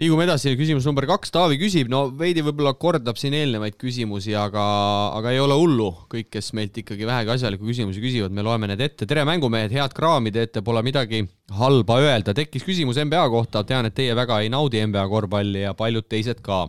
liigume 0.00 0.24
edasi, 0.24 0.54
küsimus 0.56 0.86
number 0.88 1.04
kaks, 1.08 1.32
Taavi 1.34 1.58
küsib, 1.60 1.90
no 1.92 2.06
veidi 2.16 2.40
võib-olla 2.44 2.72
kordab 2.80 3.18
siin 3.20 3.34
eelnevaid 3.36 3.76
küsimusi, 3.80 4.32
aga, 4.38 4.62
aga 5.18 5.34
ei 5.34 5.42
ole 5.42 5.58
hullu, 5.60 5.90
kõik, 6.12 6.30
kes 6.32 6.54
meilt 6.56 6.80
ikkagi 6.80 7.04
vähegi 7.08 7.34
asjalikku 7.34 7.68
küsimusi 7.68 8.00
küsivad, 8.00 8.32
me 8.32 8.44
loeme 8.46 8.70
need 8.70 8.80
ette. 8.86 9.04
tere, 9.10 9.26
mängumehed, 9.28 9.74
head 9.76 9.92
kraami 9.96 10.32
teete, 10.32 10.64
pole 10.64 10.80
midagi 10.86 11.26
halba 11.58 12.00
öelda. 12.00 12.32
tekkis 12.36 12.64
küsimus 12.64 12.96
NBA 12.96 13.26
kohta, 13.28 13.64
tean, 13.68 13.90
et 13.90 13.98
teie 13.98 14.16
väga 14.16 14.40
ei 14.40 14.48
naudi 14.48 14.80
NBA 14.86 15.04
korvpalli 15.12 15.66
ja 15.66 15.76
paljud 15.76 16.08
teised 16.08 16.40
ka 16.40 16.64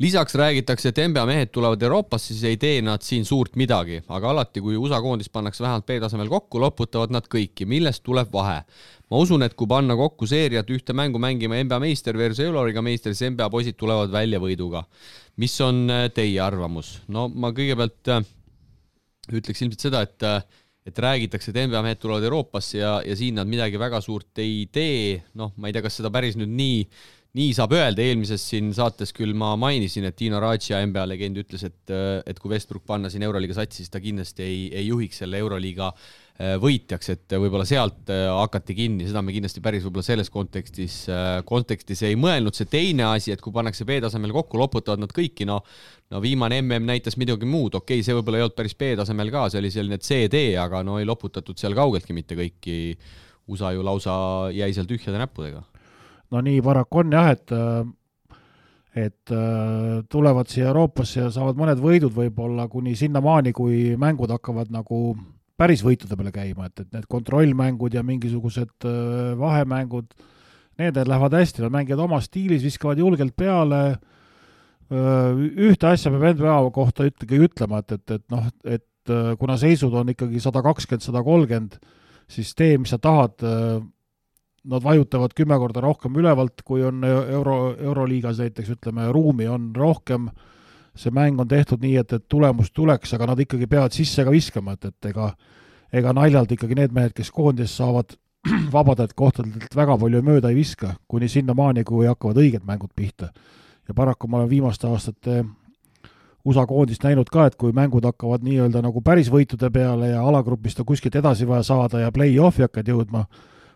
lisaks 0.00 0.34
räägitakse, 0.34 0.88
et 0.88 1.00
NBA 1.08 1.26
mehed 1.28 1.50
tulevad 1.52 1.82
Euroopasse, 1.82 2.32
siis 2.32 2.44
ei 2.48 2.56
tee 2.60 2.80
nad 2.84 3.04
siin 3.04 3.26
suurt 3.28 3.56
midagi, 3.60 4.00
aga 4.08 4.30
alati, 4.32 4.62
kui 4.64 4.78
USA 4.80 5.00
koondis 5.04 5.28
pannakse 5.32 5.64
vähemalt 5.64 5.86
B-tasemel 5.88 6.30
kokku, 6.32 6.60
loputavad 6.62 7.12
nad 7.12 7.28
kõiki, 7.28 7.68
millest 7.68 8.04
tuleb 8.06 8.32
vahe? 8.32 8.62
ma 9.10 9.18
usun, 9.18 9.42
et 9.42 9.56
kui 9.58 9.66
panna 9.66 9.96
kokku 9.98 10.28
seeriat 10.30 10.68
ühte 10.70 10.94
mängu 10.94 11.18
mängima 11.18 11.58
NBA 11.58 11.80
meister 11.82 12.16
versus 12.16 12.44
Euroliiga 12.44 12.82
meister, 12.82 13.14
siis 13.14 13.32
NBA 13.34 13.48
poisid 13.50 13.76
tulevad 13.76 14.12
välja 14.12 14.38
võiduga. 14.40 14.84
mis 15.36 15.60
on 15.60 15.90
äh, 15.90 16.08
teie 16.14 16.40
arvamus? 16.40 17.00
no 17.08 17.28
ma 17.28 17.50
kõigepealt 17.52 18.14
äh, 18.14 18.24
ütleks 19.32 19.62
ilmselt 19.62 19.88
seda, 19.88 20.02
et 20.06 20.22
äh, 20.22 20.42
et 20.86 20.98
räägitakse, 20.98 21.52
et 21.52 21.66
NBA 21.68 21.82
mehed 21.84 21.98
tulevad 22.00 22.24
Euroopasse 22.24 22.78
ja, 22.78 23.00
ja 23.04 23.16
siin 23.16 23.36
nad 23.36 23.48
midagi 23.48 23.78
väga 23.78 24.00
suurt 24.00 24.38
ei 24.40 24.64
tee, 24.72 25.20
noh, 25.36 25.52
ma 25.60 25.68
ei 25.68 25.74
tea, 25.76 25.84
kas 25.84 26.00
seda 26.00 26.08
päris 26.10 26.38
nüüd 26.40 26.54
nii 26.56 26.78
nii 27.38 27.52
saab 27.54 27.76
öelda, 27.76 28.02
eelmises 28.02 28.42
siin 28.50 28.72
saates 28.74 29.12
küll 29.14 29.36
ma 29.38 29.52
mainisin, 29.60 30.08
et 30.08 30.16
Dino 30.18 30.40
Radja, 30.42 30.80
NBA 30.82 31.04
legend, 31.12 31.38
ütles, 31.44 31.62
et, 31.68 31.92
et 32.26 32.40
kui 32.42 32.50
Westbrook 32.50 32.82
panna 32.88 33.10
siin 33.12 33.22
Euroliiga 33.22 33.54
satsi, 33.60 33.84
siis 33.84 33.92
ta 33.92 34.02
kindlasti 34.02 34.42
ei, 34.42 34.64
ei 34.80 34.88
juhiks 34.88 35.22
selle 35.22 35.38
Euroliiga 35.38 35.92
äh, 35.92 36.56
võitjaks, 36.62 37.12
et 37.14 37.36
võib-olla 37.38 37.68
sealt 37.70 38.10
äh, 38.10 38.24
hakati 38.34 38.74
kinni, 38.74 39.06
seda 39.06 39.22
me 39.22 39.36
kindlasti 39.36 39.62
päris 39.62 39.86
võib-olla 39.86 40.08
selles 40.08 40.32
kontekstis, 40.34 40.98
äh, 41.14 41.38
kontekstis 41.46 42.02
ei 42.10 42.18
mõelnud. 42.18 42.58
see 42.58 42.66
teine 42.72 43.06
asi, 43.12 43.30
et 43.30 43.44
kui 43.44 43.54
pannakse 43.54 43.86
B-tasemel 43.86 44.34
kokku, 44.34 44.58
loputavad 44.58 45.06
nad 45.06 45.14
kõiki, 45.14 45.46
no 45.46 45.62
no 46.10 46.18
viimane 46.18 46.58
mm 46.64 46.90
näitas 46.90 47.14
midagi 47.14 47.46
muud, 47.46 47.78
okei 47.78 48.00
okay,, 48.00 48.06
see 48.06 48.16
võib-olla 48.18 48.40
ei 48.40 48.48
olnud 48.48 48.58
päris 48.58 48.74
B-tasemel 48.74 49.30
ka, 49.30 49.46
see 49.52 49.62
oli 49.62 49.70
selline 49.70 50.02
CD, 50.02 50.48
aga 50.58 50.82
no 50.82 50.98
ei 50.98 51.06
loputatud 51.06 51.62
seal 51.62 51.78
kaugeltki 51.78 52.16
mitte 52.16 52.34
kõiki. 52.34 52.80
USA 53.50 53.70
ju 53.74 53.82
lausa 53.82 54.12
jäi 54.54 54.70
seal 54.74 54.86
tühjade 54.86 55.18
näppudega 55.18 55.62
no 56.30 56.42
nii 56.44 56.60
paraku 56.64 57.02
on 57.02 57.16
jah, 57.16 57.32
et 57.34 57.56
et 59.00 59.32
tulevad 60.10 60.48
siia 60.50 60.66
Euroopasse 60.72 61.20
ja 61.20 61.28
saavad 61.30 61.58
mõned 61.58 61.78
võidud 61.78 62.14
võib-olla 62.14 62.66
kuni 62.68 62.96
sinnamaani, 62.98 63.52
kui 63.54 63.94
mängud 64.00 64.32
hakkavad 64.34 64.72
nagu 64.74 65.14
päris 65.60 65.84
võitude 65.84 66.16
peale 66.18 66.32
käima, 66.34 66.66
et, 66.66 66.82
et 66.82 66.96
need 66.96 67.06
kontrollmängud 67.10 67.94
ja 67.94 68.02
mingisugused 68.06 68.86
vahemängud, 69.38 70.08
need 70.80 70.98
lähevad 71.06 71.36
hästi, 71.38 71.62
nad 71.62 71.74
mängivad 71.76 72.02
oma 72.06 72.18
stiilis, 72.24 72.64
viskavad 72.66 72.98
julgelt 72.98 73.36
peale, 73.38 73.82
ühte 74.90 75.86
asja 75.86 76.10
peab 76.10 76.34
NBA 76.34 76.58
kohta 76.74 77.06
ikkagi 77.06 77.38
ütlema, 77.46 77.84
et, 77.84 77.94
et, 77.94 78.16
et 78.16 78.24
noh, 78.32 78.48
et 78.64 79.14
kuna 79.38 79.56
seisud 79.60 79.94
on 79.94 80.10
ikkagi 80.12 80.42
sada 80.42 80.64
kakskümmend, 80.64 81.04
sada 81.04 81.22
kolmkümmend, 81.26 81.78
siis 82.30 82.54
tee, 82.58 82.74
mis 82.78 82.90
sa 82.90 82.98
tahad, 83.02 83.36
nad 84.64 84.84
vajutavad 84.84 85.32
kümme 85.36 85.56
korda 85.58 85.80
rohkem 85.80 86.16
ülevalt, 86.20 86.64
kui 86.64 86.82
on 86.84 87.04
euro, 87.04 87.74
Euroliigas 87.78 88.42
näiteks, 88.42 88.74
ütleme, 88.76 89.06
ruumi 89.12 89.48
on 89.48 89.70
rohkem, 89.76 90.28
see 90.96 91.12
mäng 91.14 91.40
on 91.40 91.48
tehtud 91.48 91.80
nii, 91.80 91.96
et, 92.02 92.12
et 92.12 92.26
tulemus 92.28 92.72
tuleks, 92.76 93.14
aga 93.16 93.30
nad 93.30 93.40
ikkagi 93.40 93.70
peavad 93.70 93.94
sisse 93.96 94.24
ka 94.26 94.34
viskama, 94.34 94.76
et, 94.76 94.90
et 94.90 95.10
ega 95.14 95.30
ega 95.92 96.12
naljalt 96.14 96.52
ikkagi 96.54 96.78
need 96.78 96.94
mehed, 96.94 97.14
kes 97.16 97.30
koondises 97.34 97.76
saavad 97.80 98.14
vabadelt 98.76 99.14
kohtadelt 99.18 99.74
väga 99.76 99.96
palju 100.00 100.22
mööda 100.24 100.50
ei 100.50 100.60
viska, 100.60 100.94
kuni 101.10 101.28
sinnamaani, 101.28 101.84
kui 101.84 102.08
hakkavad 102.08 102.40
õiged 102.40 102.66
mängud 102.66 102.92
pihta. 102.96 103.32
ja 103.88 103.94
paraku 103.94 104.28
ma 104.28 104.38
olen 104.38 104.50
viimaste 104.50 104.86
aastate 104.86 105.44
USA 106.44 106.64
koondist 106.66 107.02
näinud 107.04 107.28
ka, 107.28 107.46
et 107.46 107.56
kui 107.60 107.72
mängud 107.76 108.04
hakkavad 108.04 108.44
nii-öelda 108.46 108.80
nagu 108.82 109.02
päris 109.04 109.28
võitude 109.28 109.70
peale 109.70 110.14
ja 110.14 110.22
alagrupist 110.24 110.80
on 110.80 110.86
kuskilt 110.86 111.16
edasi 111.16 111.48
vaja 111.48 111.62
saada 111.62 112.00
ja 112.00 112.12
play-off'i 112.12 112.64
hakkad 112.64 112.88
jõudma, 112.88 113.26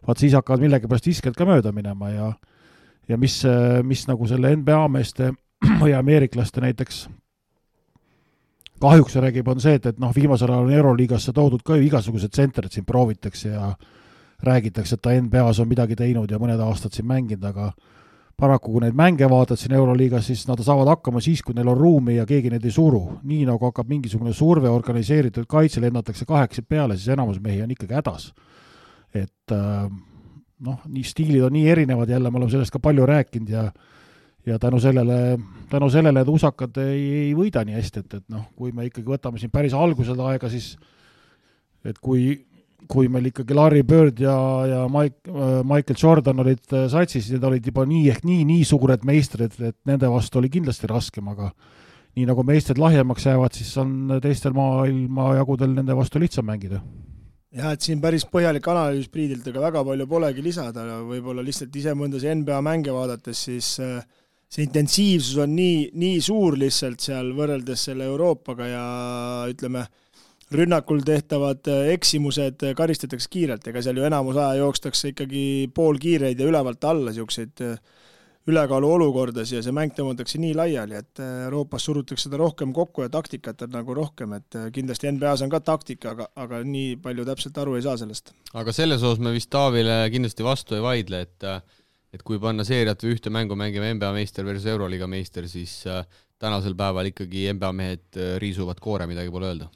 vaat 0.07 0.21
siis 0.21 0.35
hakkavad 0.37 0.63
millegipärast 0.65 1.07
visked 1.07 1.37
ka 1.37 1.47
mööda 1.49 1.73
minema 1.73 2.11
ja 2.11 2.33
ja 3.09 3.19
mis, 3.21 3.43
mis 3.85 4.07
nagu 4.09 4.27
selle 4.27 4.55
NBA 4.57 4.87
meeste 4.89 5.33
või 5.83 5.93
ameeriklaste 5.97 6.63
näiteks 6.65 7.07
kahjuks 8.81 9.17
räägib, 9.17 9.49
on 9.49 9.61
see, 9.63 9.77
et, 9.79 9.87
et 9.87 9.99
noh, 10.03 10.13
viimasel 10.15 10.51
ajal 10.51 10.69
on 10.69 10.73
Euroliigasse 10.77 11.33
toodud 11.33 11.63
ka 11.65 11.77
ju 11.79 11.87
igasugused 11.87 12.33
tsentrid 12.33 12.73
siin 12.73 12.85
proovitakse 12.85 13.53
ja 13.53 13.75
räägitakse, 14.45 14.97
et 14.97 15.03
ta 15.03 15.13
NBA-s 15.15 15.61
on 15.63 15.69
midagi 15.71 15.97
teinud 15.97 16.31
ja 16.31 16.41
mõned 16.43 16.61
aastad 16.61 16.93
siin 16.93 17.07
mänginud, 17.09 17.45
aga 17.49 17.71
paraku, 18.37 18.75
kui 18.75 18.83
neid 18.83 18.97
mänge 18.99 19.29
vaatad 19.31 19.61
siin 19.61 19.77
Euroliigas, 19.79 20.27
siis 20.27 20.43
nad 20.49 20.61
saavad 20.65 20.91
hakkama 20.91 21.23
siis, 21.25 21.43
kui 21.43 21.55
neil 21.57 21.71
on 21.71 21.79
ruumi 21.79 22.19
ja 22.19 22.27
keegi 22.29 22.51
neid 22.53 22.65
ei 22.67 22.75
suru. 22.75 23.21
nii 23.23 23.45
nagu 23.49 23.71
hakkab 23.71 23.89
mingisugune 23.89 24.33
surve, 24.33 24.69
organiseeritud 24.69 25.47
kaitse, 25.49 25.81
lennatakse 25.81 26.27
kahekesi 26.29 26.67
peale, 26.69 26.97
siis 26.97 27.15
enamus 27.15 27.41
mehi 27.41 27.63
on 27.63 27.71
ikkagi 27.71 27.95
hädas 27.95 28.33
et 29.15 29.55
äh, 29.55 29.89
noh, 30.65 30.79
nii 30.91 31.05
stiilid 31.07 31.45
on 31.47 31.55
nii 31.55 31.69
erinevad, 31.71 32.11
jälle 32.11 32.31
me 32.31 32.41
oleme 32.41 32.55
sellest 32.55 32.75
ka 32.75 32.83
palju 32.83 33.07
rääkinud 33.07 33.53
ja 33.53 33.69
ja 34.47 34.59
tänu 34.59 34.81
sellele, 34.81 35.39
tänu 35.71 35.91
sellele, 35.91 36.21
et 36.21 36.29
usakad 36.29 36.77
ei, 36.83 37.05
ei 37.21 37.29
võida 37.37 37.63
nii 37.65 37.79
hästi, 37.79 38.03
et, 38.05 38.17
et 38.19 38.25
noh, 38.29 38.43
kui 38.57 38.75
me 38.77 38.85
ikkagi 38.85 39.09
võtame 39.09 39.41
siin 39.41 39.53
päris 39.53 39.73
algused 39.73 40.21
aega, 40.21 40.51
siis 40.53 40.75
et 41.85 41.97
kui, 41.97 42.27
kui 42.89 43.09
meil 43.09 43.31
ikkagi 43.31 43.57
Larry 43.57 43.81
Bird 43.89 44.21
ja, 44.21 44.35
ja 44.69 44.83
Mike, 44.93 45.31
äh, 45.31 45.63
Michael 45.65 45.97
Jordan 46.01 46.45
olid 46.45 46.77
äh, 46.77 46.85
satsis, 46.93 47.31
need 47.33 47.47
olid 47.49 47.65
juba 47.73 47.87
nii 47.89 48.11
ehk 48.13 48.29
nii, 48.29 48.45
nii 48.51 48.69
suured 48.69 49.07
meistrid, 49.09 49.57
et 49.65 49.81
nende 49.89 50.13
vastu 50.13 50.43
oli 50.43 50.53
kindlasti 50.53 50.93
raskem, 50.93 51.33
aga 51.33 51.55
nii 52.15 52.29
nagu 52.29 52.45
meistrid 52.47 52.79
lahjemaks 52.79 53.25
jäävad, 53.31 53.57
siis 53.57 53.73
on 53.81 54.19
teistel 54.23 54.53
maailmajagudel 54.57 55.73
nende 55.73 55.97
vastu 55.97 56.21
lihtsam 56.21 56.47
mängida 56.53 56.85
jah, 57.55 57.73
et 57.75 57.87
siin 57.87 58.03
päris 58.03 58.27
põhjalik 58.31 58.67
analüüs 58.71 59.09
Priidilt, 59.13 59.47
aga 59.51 59.63
väga 59.69 59.85
palju 59.87 60.07
polegi 60.11 60.45
lisada, 60.45 60.85
võib-olla 61.07 61.45
lihtsalt 61.47 61.75
ise 61.79 61.95
mõndas 61.99 62.27
NBA 62.27 62.61
mänge 62.67 62.95
vaadates, 62.95 63.45
siis 63.49 63.75
äh, 63.83 64.01
see 64.51 64.67
intensiivsus 64.67 65.39
on 65.45 65.55
nii, 65.57 65.91
nii 65.99 66.23
suur 66.25 66.59
lihtsalt 66.61 67.05
seal 67.05 67.33
võrreldes 67.37 67.87
selle 67.89 68.09
Euroopaga 68.11 68.71
ja 68.71 68.87
ütleme, 69.51 69.87
rünnakul 70.55 71.03
tehtavad 71.07 71.71
äh, 71.71 71.91
eksimused 71.95 72.67
karistatakse 72.77 73.31
kiirelt, 73.31 73.67
ega 73.71 73.83
seal 73.83 73.99
ju 74.01 74.09
enamus 74.09 74.39
aja 74.39 74.63
jookstakse 74.63 75.15
ikkagi 75.15 75.45
poolkiireid 75.75 76.41
ja 76.41 76.51
ülevalt 76.51 76.91
alla 76.91 77.15
niisuguseid 77.15 77.65
äh, 77.67 77.79
ülekaalu 78.51 78.89
olukordades 78.97 79.53
ja 79.55 79.63
see 79.65 79.73
mäng 79.75 79.95
tõmmatakse 79.97 80.41
nii 80.41 80.53
laiali, 80.57 80.99
et 81.01 81.23
äh, 81.23 81.45
Euroopas 81.47 81.87
surutakse 81.89 82.29
seda 82.29 82.41
rohkem 82.41 82.75
kokku 82.77 83.07
ja 83.07 83.13
taktikat 83.13 83.65
on 83.65 83.73
nagu 83.79 83.97
rohkem, 83.97 84.35
et 84.37 84.59
äh, 84.59 84.67
kindlasti 84.75 85.13
NBA-s 85.15 85.47
on 85.47 85.53
ka 85.53 85.63
taktika, 85.65 86.13
aga, 86.13 86.29
aga 86.45 86.61
nii 86.69 86.99
palju 87.05 87.25
täpselt 87.29 87.63
aru 87.63 87.79
ei 87.79 87.87
saa 87.87 87.97
sellest. 88.01 88.35
aga 88.53 88.75
selles 88.77 89.03
osas 89.03 89.23
me 89.23 89.33
vist 89.35 89.53
Taavile 89.55 90.03
kindlasti 90.13 90.45
vastu 90.45 90.77
ei 90.79 90.85
vaidle, 90.85 91.25
et 91.25 91.49
et 92.15 92.23
kui 92.23 92.39
panna 92.39 92.63
seeriat 92.67 93.01
või 93.03 93.17
ühte 93.17 93.31
mängu 93.35 93.57
mängima 93.59 93.89
NBA 93.97 94.13
meister 94.15 94.47
versus 94.47 94.69
Euroliiga 94.71 95.09
meister, 95.11 95.49
siis 95.51 95.81
äh, 95.91 96.05
tänasel 96.39 96.77
päeval 96.79 97.11
ikkagi 97.11 97.49
NBA 97.57 97.73
mehed 97.75 98.21
äh, 98.21 98.37
riisuvad 98.43 98.79
koore, 98.83 99.09
midagi 99.11 99.33
pole 99.35 99.51
öelda 99.51 99.71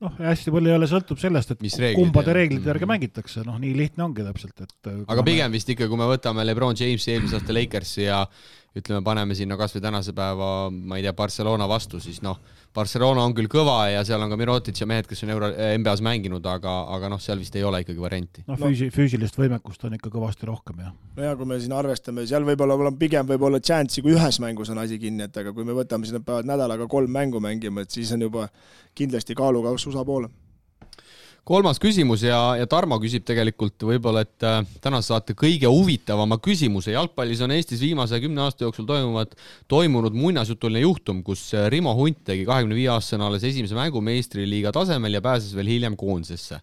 noh, 0.00 0.14
hästi 0.18 0.52
palju 0.54 0.70
jälle 0.72 0.86
sõltub 0.88 1.18
sellest, 1.20 1.50
et 1.52 1.60
reeglid, 1.62 1.98
kumbade 1.98 2.32
reeglite 2.32 2.70
järgi 2.70 2.86
Mhm. 2.86 2.92
mängitakse, 2.94 3.42
noh, 3.44 3.58
nii 3.60 3.74
lihtne 3.76 4.04
ongi 4.04 4.24
täpselt, 4.24 4.60
et 4.64 4.86
äh, 4.88 5.02
aga 5.08 5.22
pigem 5.26 5.52
vist 5.52 5.68
ikka, 5.68 5.88
kui 5.88 5.96
me 6.00 6.08
võtame 6.08 6.44
Lebron 6.46 6.74
Jamesi 6.78 7.12
eelmise 7.12 7.36
aasta 7.36 7.52
Lakersi 7.52 8.02
ja 8.06 8.26
ütleme, 8.76 9.02
paneme 9.04 9.34
sinna 9.34 9.56
kas 9.58 9.74
või 9.74 9.82
tänase 9.82 10.12
päeva, 10.14 10.70
ma 10.70 10.98
ei 10.98 11.02
tea, 11.02 11.12
Barcelona 11.16 11.66
vastu, 11.68 11.98
siis 12.02 12.20
noh, 12.22 12.38
Barcelona 12.74 13.24
on 13.26 13.32
küll 13.34 13.50
kõva 13.50 13.88
ja 13.90 14.04
seal 14.06 14.22
on 14.22 14.30
ka 14.30 14.36
Mirotic 14.38 14.78
ja 14.78 14.86
mehed, 14.86 15.08
kes 15.10 15.24
on 15.26 15.32
euro, 15.34 15.48
NBA-s 15.50 16.04
mänginud, 16.06 16.44
aga, 16.46 16.74
aga 16.94 17.10
noh, 17.10 17.22
seal 17.22 17.40
vist 17.42 17.56
ei 17.58 17.64
ole 17.66 17.80
ikkagi 17.82 18.02
varianti. 18.02 18.44
noh, 18.46 18.58
füüsi-, 18.60 18.92
füüsilist 18.94 19.38
võimekust 19.40 19.82
on 19.88 19.96
ikka 19.98 20.12
kõvasti 20.14 20.46
rohkem, 20.46 20.84
jah. 20.86 20.92
no 21.16 21.26
ja 21.26 21.32
kui 21.38 21.50
me 21.50 21.58
siin 21.62 21.74
arvestame, 21.74 22.26
seal 22.30 22.46
võib-olla 22.46 22.78
mul 22.78 22.92
on 22.92 23.00
pigem 23.00 23.26
võib-olla 23.32 23.58
chance'i, 23.58 24.04
kui 24.06 24.14
ühes 24.14 24.38
mängus 24.44 24.70
on 24.70 24.78
asi 24.84 25.00
kinni, 25.02 25.26
et 25.26 25.42
aga 25.42 25.54
kui 25.56 25.66
me 25.66 25.74
võtame 25.74 26.06
siin, 26.06 26.20
et 26.20 26.26
peavad 26.26 26.46
nädalaga 26.46 26.86
kolm 26.90 27.10
mängu 27.10 27.42
mängima, 27.42 27.82
et 27.82 27.90
siis 27.90 28.14
on 28.14 28.22
juba 28.28 28.46
kindlasti 28.94 29.34
kaalukauss 29.34 29.90
USA 29.90 30.06
poole. 30.06 30.30
Kolmas 31.48 31.80
küsimus 31.80 32.22
ja, 32.24 32.38
ja 32.58 32.66
Tarmo 32.70 32.98
küsib 33.00 33.24
tegelikult 33.26 33.80
võib-olla, 33.86 34.22
et 34.26 34.46
äh, 34.46 34.60
tänase 34.82 35.10
saate 35.12 35.34
kõige 35.38 35.70
huvitavama 35.70 36.38
küsimuse. 36.42 36.92
jalgpallis 36.94 37.40
on 37.44 37.54
Eestis 37.56 37.80
viimase 37.82 38.20
kümne 38.20 38.44
aasta 38.44 38.66
jooksul 38.66 38.86
toimuvad, 38.88 39.34
toimunud 39.70 40.16
muinasjutuline 40.16 40.84
juhtum, 40.84 41.24
kus 41.26 41.48
äh, 41.54 41.68
Rimo 41.72 41.94
Hunt 41.96 42.22
tegi 42.28 42.46
kahekümne 42.48 42.76
viie 42.76 42.90
aastasena 42.92 43.30
alles 43.30 43.44
esimese 43.48 43.78
mängu 43.78 44.02
meistriliiga 44.04 44.72
tasemel 44.76 45.16
ja 45.16 45.24
pääses 45.24 45.54
veel 45.56 45.72
hiljem 45.76 45.96
koondisesse. 45.96 46.60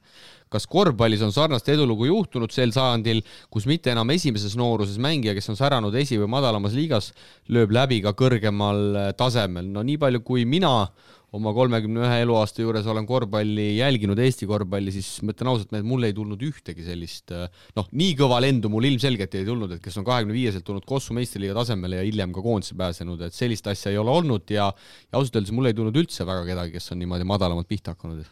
kas 0.47 0.63
korvpallis 0.63 1.19
on 1.25 1.33
sarnast 1.35 1.67
edulugu 1.67 2.05
juhtunud 2.07 2.53
sel 2.55 2.71
sajandil, 2.71 3.19
kus 3.51 3.65
mitte 3.67 3.91
enam 3.91 4.07
esimeses 4.13 4.53
nooruses 4.55 4.95
mängija, 4.95 5.33
kes 5.35 5.49
on 5.51 5.57
säranud 5.59 5.95
esi- 5.99 6.15
või 6.21 6.29
madalamas 6.31 6.71
liigas, 6.71 7.11
lööb 7.51 7.73
läbi 7.75 7.99
ka 8.05 8.13
kõrgemal 8.15 8.79
äh, 8.95 9.11
tasemel? 9.17 9.67
no 9.67 9.83
nii 9.83 9.97
palju, 9.99 10.23
kui 10.23 10.45
mina 10.45 10.87
oma 11.35 11.51
kolmekümne 11.51 12.05
ühe 12.05 12.19
eluaasta 12.23 12.63
juures 12.63 12.85
olen 12.87 13.05
korvpalli 13.07 13.65
jälginud, 13.77 14.19
Eesti 14.23 14.47
korvpalli, 14.47 14.93
siis 14.95 15.09
ma 15.27 15.33
ütlen 15.35 15.49
ausalt, 15.51 15.75
mul 15.83 16.07
ei 16.07 16.15
tulnud 16.15 16.43
ühtegi 16.47 16.85
sellist 16.85 17.33
noh, 17.75 17.89
nii 17.91 18.15
kõva 18.19 18.39
lendu 18.43 18.71
mul 18.71 18.87
ilmselgelt 18.87 19.35
ei 19.35 19.47
tulnud, 19.47 19.75
et 19.75 19.83
kes 19.83 19.99
on 19.99 20.07
kahekümne 20.07 20.35
viieselt 20.35 20.63
tulnud 20.67 20.87
Kossu 20.87 21.15
meistriliiga 21.17 21.57
tasemele 21.59 21.99
ja 21.99 22.07
hiljem 22.07 22.31
ka 22.35 22.43
koondise 22.45 22.77
pääsenud, 22.79 23.27
et 23.27 23.35
sellist 23.35 23.67
asja 23.67 23.91
ei 23.91 23.99
ole 23.99 24.13
olnud 24.21 24.55
ja, 24.55 24.69
ja 24.71 25.19
ausalt 25.19 25.41
öeldes 25.41 25.51
mul 25.55 25.67
ei 25.67 25.75
tulnud 25.77 25.99
üldse 25.99 26.27
väga 26.27 26.47
kedagi, 26.47 26.77
kes 26.77 26.95
on 26.95 27.03
niimoodi 27.03 27.27
madalamalt 27.27 27.67
pihta 27.67 27.97
hakanud. 27.97 28.23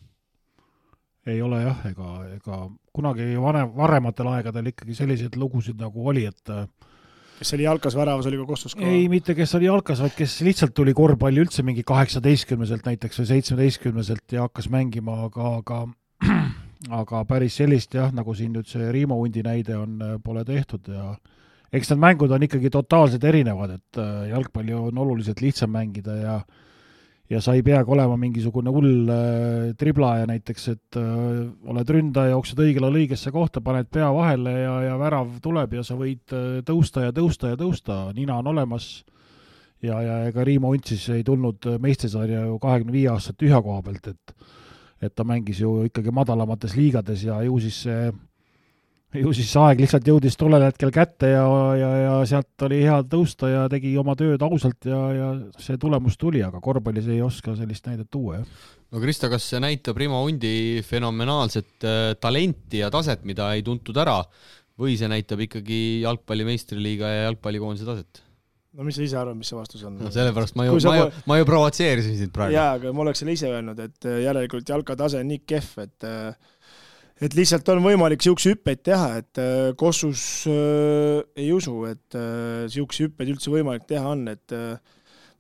ei 1.28 1.42
ole 1.42 1.62
jah, 1.66 1.86
ega, 1.90 2.10
ega 2.38 2.64
kunagi 2.96 3.34
vanem, 3.42 3.76
varematel 3.76 4.32
aegadel 4.38 4.72
ikkagi 4.72 4.96
selliseid 4.96 5.36
lugusid 5.42 5.82
nagu 5.82 6.08
oli, 6.08 6.30
et 6.32 6.54
äh, 6.54 6.68
kes 7.40 7.54
oli 7.58 7.66
jalkas 7.66 7.96
väravas, 7.98 8.28
oli 8.30 8.40
ka 8.40 8.46
Kossus 8.50 8.76
ka. 8.76 8.86
ei, 8.86 9.08
mitte 9.12 9.36
kes 9.38 9.56
oli 9.58 9.68
jalkas, 9.68 10.02
vaid 10.04 10.16
kes 10.18 10.38
lihtsalt 10.46 10.76
tuli 10.78 10.94
korvpalli 10.96 11.44
üldse 11.44 11.66
mingi 11.68 11.84
kaheksateistkümneselt 11.88 12.88
näiteks 12.88 13.22
või 13.22 13.30
seitsmeteistkümneselt 13.34 14.38
ja 14.38 14.48
hakkas 14.48 14.70
mängima, 14.74 15.18
aga, 15.28 15.56
aga 15.60 15.82
aga 17.02 17.24
päris 17.30 17.58
sellist 17.60 17.96
jah, 17.98 18.12
nagu 18.16 18.36
siin 18.38 18.54
nüüd 18.56 18.70
see 18.70 18.92
Riimo 18.92 19.18
Hundi 19.20 19.44
näide 19.46 19.78
on, 19.80 19.98
pole 20.24 20.46
tehtud 20.48 20.88
ja 20.92 21.16
eks 21.76 21.92
need 21.92 22.02
mängud 22.02 22.32
on 22.32 22.46
ikkagi 22.48 22.72
totaalselt 22.74 23.24
erinevad, 23.28 23.78
et 23.80 24.00
äh, 24.02 24.30
jalgpalli 24.32 24.76
on 24.78 25.04
oluliselt 25.06 25.42
lihtsam 25.44 25.74
mängida 25.76 26.16
ja 26.22 26.38
ja 27.30 27.42
sa 27.42 27.56
ei 27.58 27.64
peagi 27.66 27.92
olema 27.92 28.18
mingisugune 28.22 28.72
hull 28.74 29.10
äh, 29.10 29.72
triblaja 29.78 30.28
näiteks, 30.30 30.68
et 30.74 31.00
äh, 31.00 31.42
oled 31.72 31.94
ründaja, 31.96 32.36
jooksed 32.36 32.62
õigele 32.62 32.92
õigesse 32.92 33.34
kohta, 33.34 33.64
paned 33.66 33.90
pea 33.92 34.12
vahele 34.14 34.54
ja, 34.60 34.76
ja 34.90 35.00
värav 35.02 35.40
tuleb 35.44 35.74
ja 35.80 35.84
sa 35.86 35.98
võid 36.00 36.36
äh, 36.36 36.60
tõusta 36.68 37.08
ja 37.08 37.16
tõusta 37.16 37.54
ja 37.54 37.60
tõusta, 37.60 38.00
nina 38.18 38.40
on 38.42 38.54
olemas. 38.54 39.04
Ja, 39.84 40.00
ja 40.02 40.14
ega 40.30 40.46
Riimo 40.48 40.72
Unt 40.74 40.88
siis 40.88 41.04
ei 41.14 41.24
tulnud 41.28 41.66
meistrasarja 41.84 42.46
ju 42.48 42.56
kahekümne 42.64 42.94
viie 42.96 43.10
aastaselt 43.12 43.38
tühja 43.42 43.60
koha 43.62 43.84
pealt, 43.86 44.08
et 44.14 44.38
et 45.04 45.12
ta 45.14 45.26
mängis 45.28 45.60
ju 45.60 45.84
ikkagi 45.86 46.14
madalamates 46.16 46.74
liigades 46.78 47.26
ja 47.28 47.42
ju 47.44 47.58
siis 47.62 47.82
see 47.84 48.08
ju 49.22 49.34
siis 49.36 49.52
aeg 49.62 49.82
lihtsalt 49.84 50.08
jõudis 50.10 50.38
tollel 50.40 50.66
hetkel 50.68 50.92
kätte 50.94 51.30
ja, 51.32 51.46
ja, 51.80 51.92
ja 52.02 52.16
sealt 52.30 52.66
oli 52.68 52.82
hea 52.84 52.98
tõusta 53.12 53.50
ja 53.52 53.64
tegi 53.72 53.94
oma 54.02 54.16
tööd 54.20 54.42
ausalt 54.46 54.88
ja, 54.90 55.00
ja 55.16 55.30
see 55.62 55.80
tulemus 55.82 56.20
tuli, 56.22 56.44
aga 56.46 56.62
korvpallis 56.64 57.08
ei 57.12 57.22
oska 57.26 57.56
sellist 57.60 57.88
näidet 57.90 58.10
tuua, 58.12 58.42
jah. 58.42 58.68
no 58.92 59.04
Krista, 59.04 59.30
kas 59.32 59.48
see 59.52 59.62
näitab 59.64 59.98
Rimo 60.02 60.24
Hundi 60.26 60.84
fenomenaalset 60.86 61.88
äh, 61.88 62.12
talenti 62.22 62.84
ja 62.84 62.92
taset, 62.94 63.26
mida 63.28 63.52
ei 63.56 63.66
tuntud 63.66 63.98
ära, 64.02 64.22
või 64.80 64.98
see 65.00 65.10
näitab 65.12 65.46
ikkagi 65.46 65.82
jalgpalli 66.04 66.48
meistriliiga 66.48 67.12
ja 67.12 67.28
jalgpallikoondise 67.30 67.88
taset? 67.88 68.26
no 68.76 68.84
mis 68.84 68.98
sa 68.98 69.06
ise 69.06 69.20
arvad, 69.20 69.38
mis 69.40 69.50
see 69.52 69.58
vastus 69.58 69.86
on? 69.88 69.96
no 70.02 70.12
sellepärast 70.12 70.58
ma 70.60 70.68
ju, 70.68 70.76
ma 70.84 70.98
ju 70.98 71.06
ma 71.32 71.38
ju 71.40 71.48
provotseerisin 71.48 72.18
sind 72.20 72.34
praegu. 72.36 72.58
jaa, 72.58 72.76
aga 72.80 72.92
ma 72.92 73.06
oleks 73.06 73.24
selle 73.24 73.36
ise 73.38 73.52
öelnud, 73.52 73.80
et 73.80 74.10
äh, 74.10 74.20
järelikult 74.26 74.68
jalka 74.70 74.98
tase 75.00 75.22
on 75.24 75.32
nii 75.32 75.44
kehv, 75.48 75.72
et 75.86 76.08
äh, 76.08 76.52
et 77.22 77.38
lihtsalt 77.38 77.70
on 77.72 77.84
võimalik 77.86 78.20
niisuguseid 78.20 78.58
hüppeid 78.58 78.84
teha, 78.84 79.10
et 79.22 79.42
äh, 79.42 79.70
Kossus 79.80 80.24
äh, 80.52 81.22
ei 81.40 81.52
usu, 81.56 81.78
et 81.88 82.18
niisuguseid 82.18 83.10
hüppeid 83.10 83.36
üldse 83.36 83.54
võimalik 83.54 83.88
teha 83.88 84.12
on, 84.12 84.28
et 84.34 84.56
äh, 84.56 84.76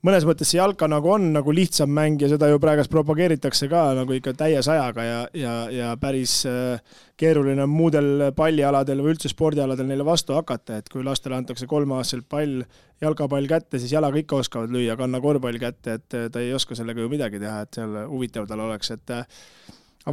mõnes 0.05 0.25
mõttes 0.27 0.49
see 0.51 0.59
jalka 0.59 0.87
nagu 0.89 1.09
on 1.15 1.29
nagu 1.33 1.53
lihtsam 1.55 1.89
mäng 1.93 2.21
ja 2.21 2.29
seda 2.29 2.49
ju 2.51 2.59
praegust 2.61 2.91
propageeritakse 2.93 3.69
ka 3.71 3.81
nagu 3.97 4.13
ikka 4.13 4.35
täie 4.37 4.61
sajaga 4.65 5.05
ja, 5.05 5.19
ja, 5.37 5.53
ja 5.73 5.91
päris 6.01 6.37
äh, 6.49 6.81
keeruline 7.17 7.63
on 7.63 7.71
muudel 7.71 8.27
pallialadel 8.37 9.01
või 9.01 9.15
üldse 9.15 9.31
spordialadel 9.31 9.87
neile 9.89 10.05
vastu 10.05 10.35
hakata, 10.37 10.81
et 10.81 10.91
kui 10.91 11.05
lastele 11.05 11.37
antakse 11.39 11.67
kolmeaastaselt 11.69 12.27
pall, 12.29 12.61
jalkapall 13.01 13.49
kätte, 13.49 13.79
siis 13.81 13.95
jalaga 13.95 14.21
ikka 14.21 14.43
oskavad 14.43 14.73
lüüa, 14.73 14.97
kanna 14.99 15.21
korvpall 15.23 15.61
kätte, 15.61 15.97
et 15.99 16.17
äh, 16.17 16.29
ta 16.29 16.43
ei 16.43 16.53
oska 16.53 16.77
sellega 16.77 17.01
ju 17.01 17.11
midagi 17.11 17.41
teha, 17.41 17.63
et 17.65 17.79
seal 17.79 17.97
huvitav 18.11 18.49
tal 18.51 18.61
oleks, 18.67 18.93
et 18.93 19.15
äh, 19.15 19.25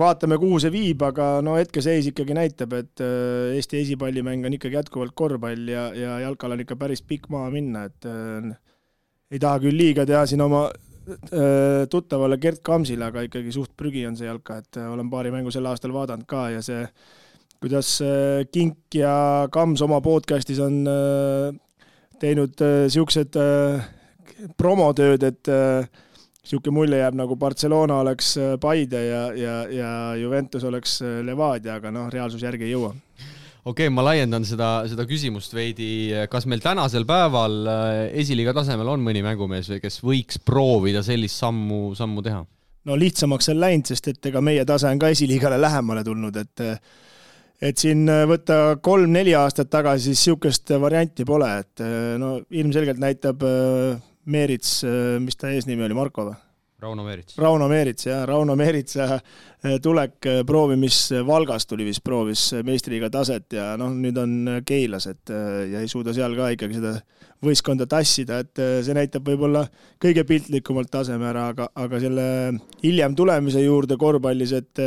vaatame, 0.01 0.39
kuhu 0.41 0.59
see 0.63 0.73
viib, 0.73 1.03
aga 1.05 1.27
no 1.45 1.57
hetkeseis 1.59 2.09
ikkagi 2.13 2.37
näitab, 2.37 2.73
et 2.79 3.03
äh, 3.05 3.57
Eesti 3.59 3.83
esipallimäng 3.83 4.47
on 4.49 4.57
ikkagi 4.57 4.79
jätkuvalt 4.79 5.13
korvpall 5.17 5.69
ja, 5.69 5.91
ja 5.97 6.19
jalkal 6.25 6.57
on 6.57 6.63
ikka 6.65 6.79
päris 6.81 7.05
pikk 7.05 7.29
maa 7.33 7.51
minna, 7.53 7.85
et 7.91 8.09
äh, 8.09 8.55
ei 9.33 9.43
taha 9.43 9.61
küll 9.65 9.77
liiga 9.77 10.07
teha 10.09 10.25
siin 10.29 10.45
oma 10.45 10.65
äh, 10.69 11.85
tuttavale 11.93 12.39
Gerd 12.41 12.63
Kamsile, 12.65 13.11
aga 13.11 13.27
ikkagi 13.29 13.53
suht 13.53 13.75
prügi 13.77 14.07
on 14.09 14.17
see 14.17 14.29
jalka, 14.29 14.63
et 14.65 14.81
äh, 14.81 14.89
olen 14.93 15.11
paari 15.13 15.33
mängu 15.35 15.53
sel 15.53 15.69
aastal 15.69 15.93
vaadanud 15.93 16.29
ka 16.31 16.47
ja 16.55 16.63
see, 16.65 16.87
kuidas 17.63 17.99
äh, 18.05 18.47
Kink 18.53 18.97
ja 18.97 19.49
Kams 19.53 19.85
oma 19.85 20.01
podcast'is 20.05 20.63
on 20.65 20.83
äh, 20.89 21.53
teinud 22.23 22.57
niisugused 22.65 23.37
äh, 23.37 23.85
promotööd, 24.59 25.23
et 25.27 25.49
niisugune 26.43 26.75
mulje 26.75 26.99
jääb, 26.99 27.15
nagu 27.15 27.37
Barcelona 27.39 28.01
oleks 28.03 28.35
äh, 28.41 28.55
Paide 28.61 29.05
ja, 29.07 29.21
ja, 29.39 29.59
ja 29.71 29.91
Juventus 30.19 30.65
oleks 30.67 30.99
äh, 31.03 31.21
Levadia, 31.23 31.77
aga 31.79 31.93
noh, 31.95 32.09
reaalsus 32.11 32.43
järgi 32.43 32.67
ei 32.67 32.73
jõua 32.73 32.91
okei 33.63 33.87
okay,, 33.87 33.93
ma 33.95 34.03
laiendan 34.03 34.45
seda, 34.47 34.73
seda 34.91 35.07
küsimust 35.07 35.55
veidi, 35.55 36.11
kas 36.31 36.49
meil 36.51 36.65
tänasel 36.65 37.07
päeval 37.07 37.61
äh, 37.71 37.93
esiliiga 38.25 38.57
tasemel 38.59 38.91
on 38.91 39.07
mõni 39.07 39.23
mängumees 39.23 39.71
või 39.71 39.81
kes 39.85 40.01
võiks 40.03 40.43
proovida 40.43 41.05
sellist 41.07 41.39
sammu, 41.39 41.95
sammu 41.99 42.27
teha? 42.27 42.43
no 42.91 42.99
lihtsamaks 42.99 43.53
on 43.55 43.63
läinud, 43.63 43.93
sest 43.93 44.11
et 44.11 44.33
ega 44.33 44.43
meie 44.43 44.67
tase 44.67 44.91
on 44.91 44.99
ka 44.99 45.15
esiliigale 45.15 45.63
lähemale 45.63 46.03
tulnud, 46.03 46.43
et 46.43 46.67
et 47.63 47.79
siin 47.79 48.03
võtta 48.27 48.81
kolm-neli 48.83 49.37
aastat 49.39 49.69
tagasi, 49.71 50.11
siis 50.11 50.27
niisugust 50.27 50.75
varianti 50.83 51.23
pole, 51.23 51.53
et 51.63 51.83
no 52.19 52.41
ilmselgelt 52.51 52.99
näitab 52.99 53.47
Meerits, 54.31 54.81
mis 55.23 55.39
ta 55.39 55.51
eesnimi 55.51 55.85
oli, 55.87 55.97
Marko 55.99 56.29
või? 56.31 56.41
Rauno 56.83 57.05
Meerits. 57.07 57.37
Rauno 57.39 57.69
Meerits, 57.71 58.07
jah, 58.09 58.25
Rauno 58.27 58.57
Meeritsa 58.59 59.21
tulek 59.83 60.27
proovimis, 60.47 60.97
Valgas 61.27 61.69
tuli 61.71 61.87
vist, 61.87 62.03
proovis 62.03 62.49
meistriliiga 62.67 63.07
taset 63.15 63.55
ja 63.55 63.69
noh, 63.79 63.93
nüüd 63.95 64.19
on 64.19 64.33
Keilas, 64.67 65.07
et 65.07 65.31
ja 65.31 65.83
ei 65.83 65.91
suuda 65.91 66.15
seal 66.17 66.35
ka 66.35 66.51
ikkagi 66.57 66.81
seda 66.81 66.97
võistkonda 67.43 67.87
tassida, 67.91 68.41
et 68.43 68.59
see 68.83 68.99
näitab 68.99 69.31
võib-olla 69.31 69.63
kõige 70.03 70.27
piltlikumalt 70.27 70.91
taseme 70.91 71.31
ära, 71.31 71.49
aga, 71.55 71.69
aga 71.79 72.03
selle 72.03 72.27
hiljem 72.83 73.15
tulemise 73.19 73.63
juurde 73.63 73.99
korvpallis, 73.99 74.55
et 74.59 74.83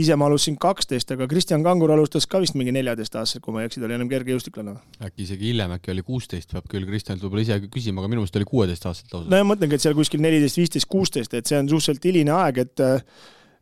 ise 0.00 0.16
ma 0.18 0.28
alustasin 0.28 0.58
kaksteist, 0.60 1.10
aga 1.14 1.28
Kristjan 1.30 1.62
Kangur 1.64 1.92
alustas 1.94 2.26
ka 2.28 2.40
vist 2.42 2.56
mingi 2.58 2.74
neljateistaastaselt, 2.76 3.44
kui 3.44 3.54
ma 3.54 3.62
ei 3.62 3.70
eksi, 3.70 3.80
ta 3.80 3.88
oli 3.88 3.96
ennem 3.96 4.10
kergejõustiklane. 4.10 4.74
äkki 5.08 5.24
isegi 5.24 5.50
hiljem, 5.52 5.72
äkki 5.78 5.94
oli 5.94 6.04
kuusteist, 6.06 6.52
peab 6.52 6.68
küll 6.72 6.88
Kristjanilt 6.88 7.24
võib-olla 7.24 7.46
ise 7.46 7.60
küsima, 7.72 8.02
aga 8.02 8.12
minu 8.12 8.24
meelest 8.24 8.36
oli 8.40 8.48
kuueteistaastaselt 8.50 9.16
lausa. 9.16 9.32
no 9.32 9.40
ja 9.40 9.48
mõtlengi, 9.48 9.78
et 9.78 9.86
seal 9.86 9.96
kuskil 9.96 10.20
neliteist, 10.24 10.60
viisteist, 10.60 10.90
kuusteist, 10.92 11.38
et 11.38 11.48
see 11.48 11.58
on 11.62 11.70
suhteliselt 11.72 12.10
hiline 12.10 12.36
aeg, 12.36 12.62
et 12.66 12.86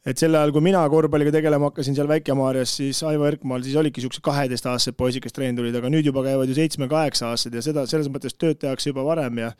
et 0.04 0.20
sel 0.20 0.34
ajal, 0.36 0.50
kui 0.52 0.60
mina 0.60 0.82
korvpalliga 0.92 1.32
tegelema 1.32 1.70
hakkasin 1.70 1.94
seal 1.96 2.10
Väike-Maarjas, 2.10 2.74
siis 2.76 2.98
Aivo 3.08 3.24
Erkmaal 3.24 3.62
siis 3.64 3.76
olidki 3.80 4.02
niisugused 4.02 4.24
kaheteistaastased 4.26 4.98
poisid, 4.98 5.24
kes 5.24 5.32
treeni 5.32 5.56
tulid, 5.56 5.76
aga 5.78 5.88
nüüd 5.88 6.10
juba 6.10 6.26
käivad 6.26 6.50
ju 6.50 6.56
seitsme-kaheksa-aastased 6.58 7.56
ja 7.56 7.62
seda, 7.64 7.86
selles 7.88 8.10
mõttes 8.12 8.36
tööd 8.36 8.60
tehakse 8.60 8.92
juba 8.92 9.06
varem 9.06 9.40
ja 9.46 9.54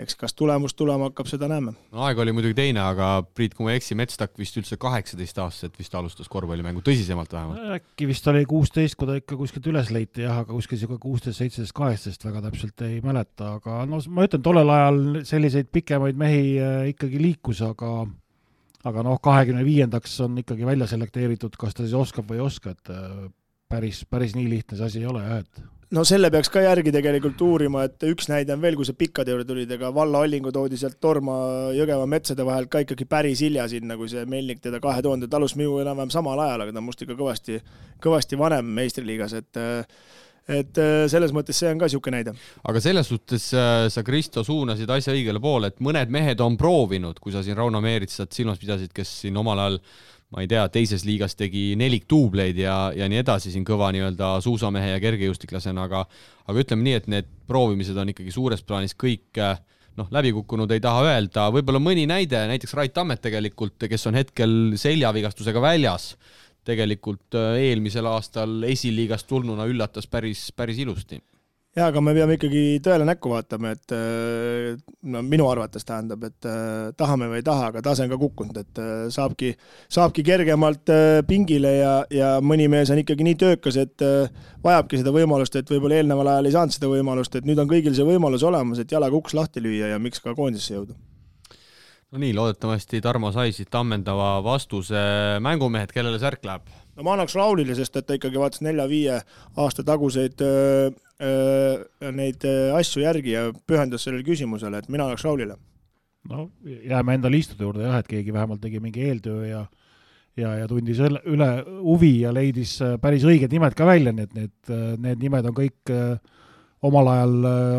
eks 0.00 0.16
kas 0.16 0.32
tulemus 0.36 0.72
tulema 0.74 1.10
hakkab, 1.10 1.28
seda 1.28 1.48
näeme. 1.50 1.74
no 1.92 2.04
aeg 2.06 2.20
oli 2.22 2.32
muidugi 2.32 2.56
teine, 2.56 2.80
aga 2.84 3.10
Priit, 3.36 3.54
kui 3.56 3.66
ma 3.66 3.74
ei 3.74 3.80
eksi, 3.80 3.96
Metstak 3.98 4.32
vist 4.40 4.56
üldse 4.56 4.78
kaheksateistaastaselt 4.80 5.76
vist 5.78 5.94
alustas 5.98 6.30
korvpallimängu, 6.32 6.80
tõsisemalt 6.86 7.34
vähemalt. 7.36 7.66
äkki 7.76 8.08
vist 8.08 8.26
oli 8.32 8.46
kuusteist, 8.48 8.96
kui 8.96 9.10
ta 9.10 9.18
ikka 9.20 9.36
kuskilt 9.40 9.68
üles 9.72 9.92
leiti 9.92 10.24
jah, 10.24 10.40
aga 10.44 10.56
kuskil 10.56 10.80
sihuke 10.80 10.98
kuusteist, 11.02 11.42
seitseteist, 11.42 11.76
kaheksateist 11.76 12.24
väga 12.28 12.44
täpselt 12.48 12.86
ei 12.88 13.02
mäleta, 13.04 13.56
aga 13.60 13.82
no 13.88 14.00
ma 14.08 14.26
ütlen, 14.28 14.44
tollel 14.44 14.72
ajal 14.72 15.02
selliseid 15.28 15.68
pikemaid 15.74 16.18
mehi 16.20 16.56
äh, 16.56 16.88
ikkagi 16.94 17.20
liikus, 17.20 17.60
aga 17.66 17.92
aga 18.88 19.04
noh, 19.06 19.20
kahekümne 19.22 19.62
viiendaks 19.66 20.16
on 20.24 20.40
ikkagi 20.42 20.66
välja 20.66 20.88
selekteeritud, 20.90 21.54
kas 21.60 21.76
ta 21.76 21.84
siis 21.84 21.94
oskab 21.94 22.26
või 22.30 22.40
ei 22.40 22.46
oska, 22.48 22.72
et 22.74 22.90
äh, 22.90 23.28
päris, 23.70 24.02
päris 24.10 24.34
nii 24.38 24.48
lihtne 24.50 24.80
see 24.80 24.88
asi 24.88 25.04
ei 25.04 25.08
ole 25.12 25.22
jah, 25.22 25.44
et 25.44 25.62
no 25.96 26.04
selle 26.08 26.30
peaks 26.32 26.50
ka 26.52 26.62
järgi 26.64 26.92
tegelikult 26.94 27.42
uurima, 27.44 27.84
et 27.88 28.06
üks 28.08 28.28
näide 28.30 28.54
on 28.54 28.62
veel, 28.64 28.76
kui 28.78 28.88
sa 28.88 28.94
pikkade 28.96 29.34
juurde 29.34 29.46
tulid, 29.48 29.70
ega 29.76 29.92
Valla 29.94 30.22
Allingu 30.24 30.52
toodi 30.54 30.78
sealt 30.80 30.98
Torma 31.02 31.36
Jõgeva 31.76 32.06
metsade 32.10 32.46
vahelt 32.48 32.70
ka 32.72 32.82
ikkagi 32.84 33.06
päris 33.08 33.44
hilja 33.44 33.68
sinna, 33.70 33.98
kui 34.00 34.10
see 34.12 34.24
Melnik 34.28 34.62
teda 34.64 34.80
kahe 34.82 35.04
tuhanded 35.04 35.32
alustas 35.36 35.60
minu 35.60 35.78
enam-vähem 35.82 36.12
samal 36.14 36.40
ajal, 36.46 36.64
aga 36.64 36.74
ta 36.74 36.82
on 36.82 36.88
must 36.88 37.04
ikka 37.04 37.16
kõvasti, 37.18 37.60
kõvasti 38.02 38.40
vanem 38.40 38.74
meistriliigas, 38.80 39.38
et 39.42 39.64
et 40.50 40.78
selles 41.06 41.30
mõttes 41.30 41.54
see 41.54 41.68
on 41.70 41.78
ka 41.78 41.86
niisugune 41.86 42.18
näide. 42.18 42.32
aga 42.66 42.80
selles 42.82 43.06
suhtes 43.06 43.44
äh, 43.54 43.84
sa, 43.94 44.02
Kristo, 44.02 44.42
suunasid 44.42 44.90
asja 44.90 45.14
õigele 45.14 45.38
poole, 45.40 45.70
et 45.70 45.78
mõned 45.78 46.10
mehed 46.10 46.42
on 46.42 46.56
proovinud, 46.58 47.20
kui 47.22 47.30
sa 47.30 47.44
siin 47.46 47.54
Rauno 47.56 47.80
Meeritsat 47.84 48.34
silmas 48.34 48.58
pidasid, 48.58 48.90
kes 48.96 49.20
siin 49.22 49.38
omal 49.38 49.62
ajal 49.62 49.78
ma 50.32 50.44
ei 50.44 50.48
tea, 50.48 50.64
teises 50.72 51.04
liigas 51.04 51.36
tegi 51.36 51.72
nelikduubleid 51.76 52.56
ja, 52.56 52.76
ja 52.96 53.08
nii 53.10 53.20
edasi 53.20 53.52
siin 53.52 53.66
kõva 53.68 53.90
nii-öelda 53.92 54.34
suusamehe 54.44 54.94
ja 54.94 55.02
kergejõustiklasena, 55.02 55.88
aga 55.88 56.06
aga 56.48 56.64
ütleme 56.64 56.86
nii, 56.86 56.96
et 57.00 57.10
need 57.12 57.28
proovimised 57.48 57.98
on 58.00 58.12
ikkagi 58.14 58.32
suures 58.34 58.64
plaanis 58.64 58.96
kõik 58.98 59.42
noh, 59.98 60.08
läbi 60.14 60.32
kukkunud 60.36 60.70
ei 60.72 60.80
taha 60.82 61.04
öelda, 61.10 61.48
võib-olla 61.54 61.82
mõni 61.82 62.06
näide, 62.08 62.40
näiteks 62.50 62.76
Rait 62.78 62.94
Tammet 62.96 63.20
tegelikult, 63.24 63.76
kes 63.90 64.08
on 64.08 64.16
hetkel 64.16 64.54
seljavigastusega 64.80 65.62
väljas, 65.62 66.14
tegelikult 66.66 67.36
äh, 67.36 67.58
eelmisel 67.68 68.06
aastal 68.06 68.62
esiliigast 68.68 69.26
tulnuna 69.28 69.66
üllatas 69.68 70.06
päris, 70.10 70.48
päris 70.56 70.80
ilusti 70.82 71.20
jaa, 71.76 71.86
aga 71.88 72.00
me 72.04 72.12
peame 72.16 72.36
ikkagi 72.36 72.62
tõele 72.84 73.06
näkku 73.08 73.30
vaatama, 73.32 73.72
et 73.72 73.94
äh, 73.96 74.74
no 75.08 75.22
minu 75.24 75.46
arvates 75.48 75.86
tähendab, 75.88 76.24
et 76.28 76.48
äh, 76.48 76.90
tahame 76.98 77.30
või 77.30 77.40
ei 77.40 77.46
taha, 77.46 77.70
aga 77.72 77.82
tase 77.84 78.04
on 78.04 78.12
ka 78.12 78.18
kukkunud, 78.20 78.58
et 78.60 78.80
äh, 78.82 79.06
saabki, 79.14 79.54
saabki 79.92 80.24
kergemalt 80.26 80.92
pingile 81.28 81.72
ja, 81.78 81.94
ja 82.12 82.32
mõni 82.44 82.68
mees 82.72 82.92
on 82.92 83.00
ikkagi 83.00 83.26
nii 83.28 83.38
töökas, 83.40 83.78
et 83.80 84.04
vajabki 84.64 85.00
seda 85.00 85.14
võimalust, 85.14 85.56
et 85.56 85.72
võib-olla 85.72 86.00
eelneval 86.00 86.34
ajal 86.34 86.50
ei 86.50 86.58
saanud 86.58 86.76
seda 86.76 86.92
võimalust, 86.92 87.38
et 87.38 87.48
nüüd 87.48 87.62
on 87.62 87.70
kõigil 87.70 87.96
see 87.96 88.06
võimalus 88.06 88.44
olemas, 88.46 88.82
et 88.82 88.92
jalaga 88.92 89.16
uks 89.16 89.36
lahti 89.38 89.64
lüüa 89.64 89.94
ja 89.94 90.02
miks 90.02 90.20
ka 90.20 90.36
koondisesse 90.36 90.76
jõuda 90.76 90.98
no 92.12 92.20
nii, 92.20 92.34
loodetavasti 92.36 93.00
Tarmo 93.00 93.32
sai 93.32 93.54
siit 93.56 93.72
ammendava 93.74 94.34
vastuse. 94.44 95.00
mängumehed, 95.40 95.92
kellele 95.96 96.20
särk 96.20 96.44
läheb? 96.44 96.68
No 96.96 97.06
ma 97.06 97.16
annaks 97.16 97.36
Raulile, 97.38 97.76
sest 97.78 97.96
et 97.96 98.06
ta 98.08 98.16
ikkagi 98.18 98.40
vaatas 98.40 98.62
nelja-viie 98.64 99.18
aasta 99.56 99.84
taguseid 99.86 100.42
öö, 100.44 100.90
öö, 101.22 102.12
neid 102.12 102.44
asju 102.78 103.04
järgi 103.04 103.36
ja 103.36 103.46
pühendas 103.66 104.04
sellele 104.06 104.26
küsimusele, 104.26 104.82
et 104.82 104.90
mina 104.92 105.08
annaks 105.08 105.24
Raulile. 105.24 105.56
no 106.30 106.50
jääme 106.64 107.18
enda 107.18 107.30
liistude 107.32 107.64
juurde 107.64 107.86
jah, 107.86 108.02
et 108.02 108.10
keegi 108.10 108.34
vähemalt 108.34 108.60
tegi 108.62 108.80
mingi 108.80 109.08
eeltöö 109.08 109.46
ja 109.46 109.64
ja, 110.38 110.52
ja 110.62 110.68
tundis 110.68 111.00
üle 111.00 111.48
huvi 111.82 112.12
ja 112.22 112.32
leidis 112.34 112.78
päris 113.02 113.24
õiged 113.28 113.52
nimed 113.52 113.74
ka 113.76 113.88
välja, 113.88 114.14
nii 114.14 114.28
et 114.28 114.38
need, 114.38 114.54
need 115.02 115.26
nimed 115.26 115.48
on 115.50 115.56
kõik 115.56 115.92
omal 116.82 117.10
ajal 117.12 117.34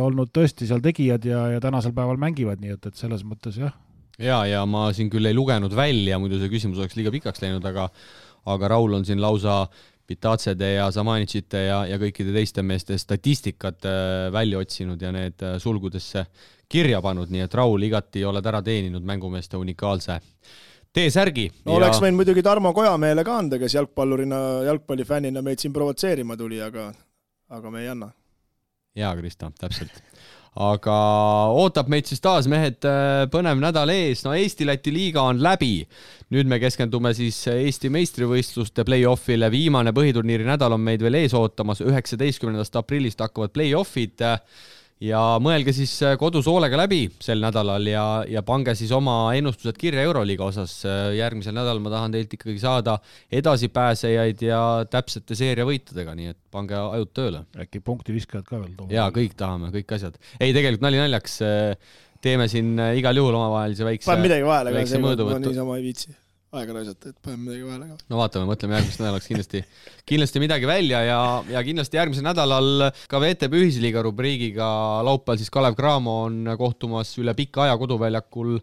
olnud 0.06 0.31
tõesti 0.35 0.68
seal 0.69 0.84
tegijad 0.84 1.26
ja, 1.27 1.48
ja 1.56 1.64
tänasel 1.64 1.95
päeval 1.95 2.19
mängivad, 2.22 2.61
nii 2.61 2.77
et, 2.77 2.91
et 2.91 2.99
selles 2.99 3.26
mõttes 3.27 3.57
jah. 3.60 3.73
ja, 4.22 4.44
ja 4.49 4.61
ma 4.69 4.85
siin 4.95 5.10
küll 5.14 5.27
ei 5.27 5.35
lugenud 5.35 5.73
välja, 5.76 6.19
muidu 6.22 6.40
see 6.41 6.52
küsimus 6.53 6.81
oleks 6.81 6.98
liiga 6.99 7.14
pikaks 7.15 7.44
läinud, 7.44 7.65
aga 7.68 7.90
aga 8.45 8.68
Raul 8.76 8.99
on 8.99 9.06
siin 9.06 9.22
lausa 9.22 9.64
Pitatsede 10.07 10.74
ja 10.74 10.90
Zamanitšite 10.91 11.60
ja, 11.64 11.78
ja 11.88 11.98
kõikide 11.99 12.34
teiste 12.36 12.64
meeste 12.64 12.98
statistikat 12.99 13.86
äh, 13.88 14.28
välja 14.36 14.60
otsinud 14.60 15.02
ja 15.02 15.14
need 15.15 15.40
äh, 15.40 15.56
sulgudesse 15.64 16.26
kirja 16.70 16.99
pannud, 17.02 17.32
nii 17.32 17.45
et 17.45 17.56
Raul, 17.56 17.88
igati 17.88 18.26
oled 18.28 18.45
ära 18.45 18.60
teeninud 18.65 19.06
mängumeeste 19.07 19.57
unikaalse 19.57 20.20
T-särgi 20.94 21.48
no,. 21.64 21.78
oleks 21.80 22.02
võinud 22.03 22.20
muidugi 22.20 22.44
Tarmo 22.45 22.74
Kojamehele 22.76 23.24
ka 23.26 23.40
anda, 23.41 23.57
kes 23.61 23.78
jalgpallurina, 23.80 24.40
jalgpallifännina 24.68 25.41
meid 25.45 25.64
siin 25.64 25.74
provotseerima 25.74 26.38
tuli, 26.38 26.60
aga, 26.61 26.91
aga 27.49 27.72
me 27.74 27.82
ei 27.82 27.90
anna. 27.95 28.11
jaa, 28.99 29.15
Kristo, 29.18 29.49
täpselt 29.60 30.03
aga 30.53 30.97
ootab 31.57 31.89
meid 31.89 32.05
siis 32.09 32.21
taas, 32.21 32.47
mehed, 32.51 32.84
äh, 32.85 33.23
põnev 33.34 33.61
nädal 33.61 33.89
ees, 33.93 34.21
no 34.25 34.35
Eesti-Läti 34.38 34.93
liiga 34.93 35.23
on 35.31 35.41
läbi. 35.41 35.88
nüüd 36.34 36.49
me 36.49 36.57
keskendume 36.61 37.11
siis 37.13 37.38
Eesti 37.47 37.91
meistrivõistluste 37.93 38.85
play-off'ile, 38.85 39.51
viimane 39.53 39.93
põhiturniiri 39.93 40.45
nädal 40.47 40.73
on 40.73 40.81
meid 40.81 41.01
veel 41.01 41.19
ees 41.21 41.34
ootamas, 41.38 41.81
üheksateistkümnendast 41.85 42.75
aprillist 42.75 43.21
hakkavad 43.21 43.53
play-off'id 43.53 44.25
ja 45.03 45.21
mõelge 45.43 45.73
siis 45.75 45.93
äh, 46.05 46.15
kodus 46.19 46.47
hoolega 46.49 46.77
läbi 46.80 47.01
sel 47.21 47.41
nädalal 47.43 47.88
ja, 47.89 48.05
ja 48.30 48.43
pange 48.45 48.75
siis 48.77 48.91
oma 48.95 49.34
ennustused 49.38 49.77
kirja 49.80 50.05
Euroliiga 50.07 50.47
osas. 50.47 50.77
Äh, 50.88 51.11
järgmisel 51.17 51.55
nädalal 51.57 51.81
ma 51.84 51.91
tahan 51.93 52.15
teilt 52.15 52.34
ikkagi 52.38 52.55
saada 52.61 52.97
edasipääsejaid 53.34 54.45
ja 54.47 54.61
täpsete 54.91 55.38
seeriavõitudega, 55.39 56.15
nii 56.19 56.34
et 56.34 56.39
pange 56.53 56.77
ajud 56.80 57.13
tööle. 57.15 57.43
äkki 57.65 57.84
punktiviskajad 57.84 58.47
ka 58.47 58.61
veel 58.61 58.73
toome? 58.77 58.95
jaa, 58.95 59.09
kõik 59.15 59.38
tahame, 59.39 59.73
kõik 59.75 59.95
asjad. 59.97 60.17
ei, 60.39 60.55
tegelikult 60.55 60.88
nali 60.88 61.01
naljaks, 61.03 61.39
äh, 61.45 61.95
teeme 62.23 62.47
siin 62.51 62.77
igal 62.99 63.17
juhul 63.19 63.35
omavahelise 63.35 63.88
väikse. 63.88 64.09
seekord 64.88 65.25
ma 65.27 65.41
niisama 65.43 65.80
ei 65.80 65.89
viitsi 65.91 66.13
aega 66.53 66.75
raisata, 66.77 67.11
et 67.11 67.17
paneme 67.23 67.47
midagi 67.47 67.65
vahele 67.65 67.89
ka. 67.89 67.97
no 68.11 68.19
vaatame, 68.19 68.47
mõtleme 68.49 68.77
järgmiseks 68.77 69.01
nädalaks 69.01 69.30
kindlasti, 69.30 69.61
kindlasti 70.09 70.41
midagi 70.43 70.69
välja 70.69 71.01
ja, 71.07 71.19
ja 71.49 71.63
kindlasti 71.65 71.99
järgmisel 71.99 72.27
nädalal 72.27 72.89
ka 73.09 73.21
VTB 73.23 73.61
ühisliiga 73.63 74.03
rubriigiga 74.05 74.67
laupäeval 75.07 75.41
siis 75.41 75.53
Kalev 75.53 75.77
Cramo 75.80 76.19
on 76.27 76.53
kohtumas 76.59 77.15
üle 77.21 77.34
pika 77.38 77.65
aja 77.65 77.77
koduväljakul 77.81 78.59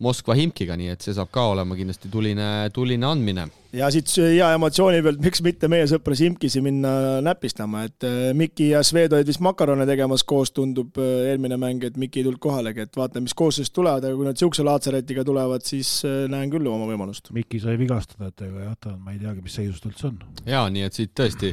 Moskva 0.00 0.32
Himkiga, 0.38 0.76
nii 0.80 0.94
et 0.94 1.04
see 1.04 1.12
saab 1.16 1.28
ka 1.32 1.42
olema 1.52 1.76
kindlasti 1.76 2.08
tuline, 2.12 2.44
tuline 2.72 3.04
andmine. 3.04 3.46
ja 3.76 3.90
siit 3.92 4.08
hea 4.16 4.46
emotsiooni 4.56 5.02
pealt, 5.04 5.20
miks 5.22 5.42
mitte 5.44 5.68
meie 5.70 5.84
sõpra 5.90 6.16
Simkisi 6.16 6.62
minna 6.64 7.20
näpistama, 7.24 7.84
et 7.86 8.06
äh, 8.08 8.30
Miki 8.36 8.70
ja 8.72 8.80
Sved 8.86 9.12
olid 9.12 9.28
vist 9.28 9.42
makarone 9.44 9.84
tegemas 9.86 10.24
koos, 10.24 10.54
tundub 10.56 10.96
äh, 10.98 11.28
eelmine 11.30 11.60
mäng, 11.60 11.84
et 11.84 12.00
Miki 12.00 12.22
ei 12.22 12.26
tulnud 12.26 12.40
kohalegi, 12.42 12.86
et 12.88 12.96
vaatame, 12.96 13.28
mis 13.28 13.36
koosseisust 13.36 13.76
tulevad, 13.76 14.06
aga 14.08 14.16
kui 14.16 14.26
nad 14.26 14.38
niisuguse 14.38 14.66
laatsaretiga 14.66 15.26
tulevad, 15.28 15.68
siis 15.68 15.92
äh, 16.08 16.24
näen 16.32 16.50
küll 16.50 16.72
oma 16.72 16.88
võimalust. 16.88 17.28
Miki 17.36 17.60
sai 17.62 17.76
vigastada, 17.80 18.32
et 18.32 18.48
ega 18.48 18.70
jah, 18.70 18.80
ta, 18.80 18.96
ma 18.96 19.12
ei 19.14 19.20
teagi, 19.20 19.44
mis 19.44 19.60
seisus 19.60 19.84
ta 19.84 19.92
üldse 19.92 20.08
on. 20.10 20.18
jaa, 20.48 20.64
nii 20.72 20.88
et 20.88 20.96
siit 20.96 21.14
tõesti 21.20 21.52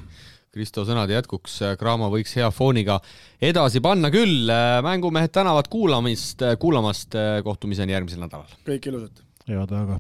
Kristo 0.53 0.85
sõnade 0.87 1.13
jätkuks 1.13 1.59
Cramo 1.79 2.09
võiks 2.13 2.35
hea 2.37 2.49
fooniga 2.51 2.99
edasi 3.41 3.81
panna 3.83 4.11
küll. 4.13 4.51
mängumehed 4.83 5.31
tänavad 5.31 5.67
kuulamist, 5.69 6.43
kuulamast. 6.59 7.15
kohtumiseni 7.43 7.93
järgmisel 7.93 8.23
nädalal. 8.23 8.53
kõike 8.67 8.91
ilusat. 8.91 9.23
head 9.47 9.71
aega. 9.71 9.99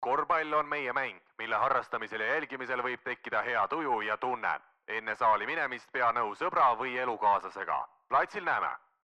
korvpall 0.00 0.52
on 0.52 0.68
meie 0.68 0.92
mäng, 0.92 1.18
mille 1.38 1.56
harrastamisel 1.56 2.20
ja 2.20 2.34
jälgimisel 2.34 2.82
võib 2.82 3.02
tekkida 3.04 3.42
hea 3.42 3.66
tuju 3.68 4.00
ja 4.00 4.16
tunne. 4.16 4.60
enne 4.88 5.16
saali 5.16 5.46
minemist 5.46 5.92
pea 5.92 6.12
nõu 6.12 6.34
sõbra 6.34 6.76
või 6.78 6.96
elukaaslasega. 6.96 7.84
platsil 8.08 8.44
näeme 8.44 8.70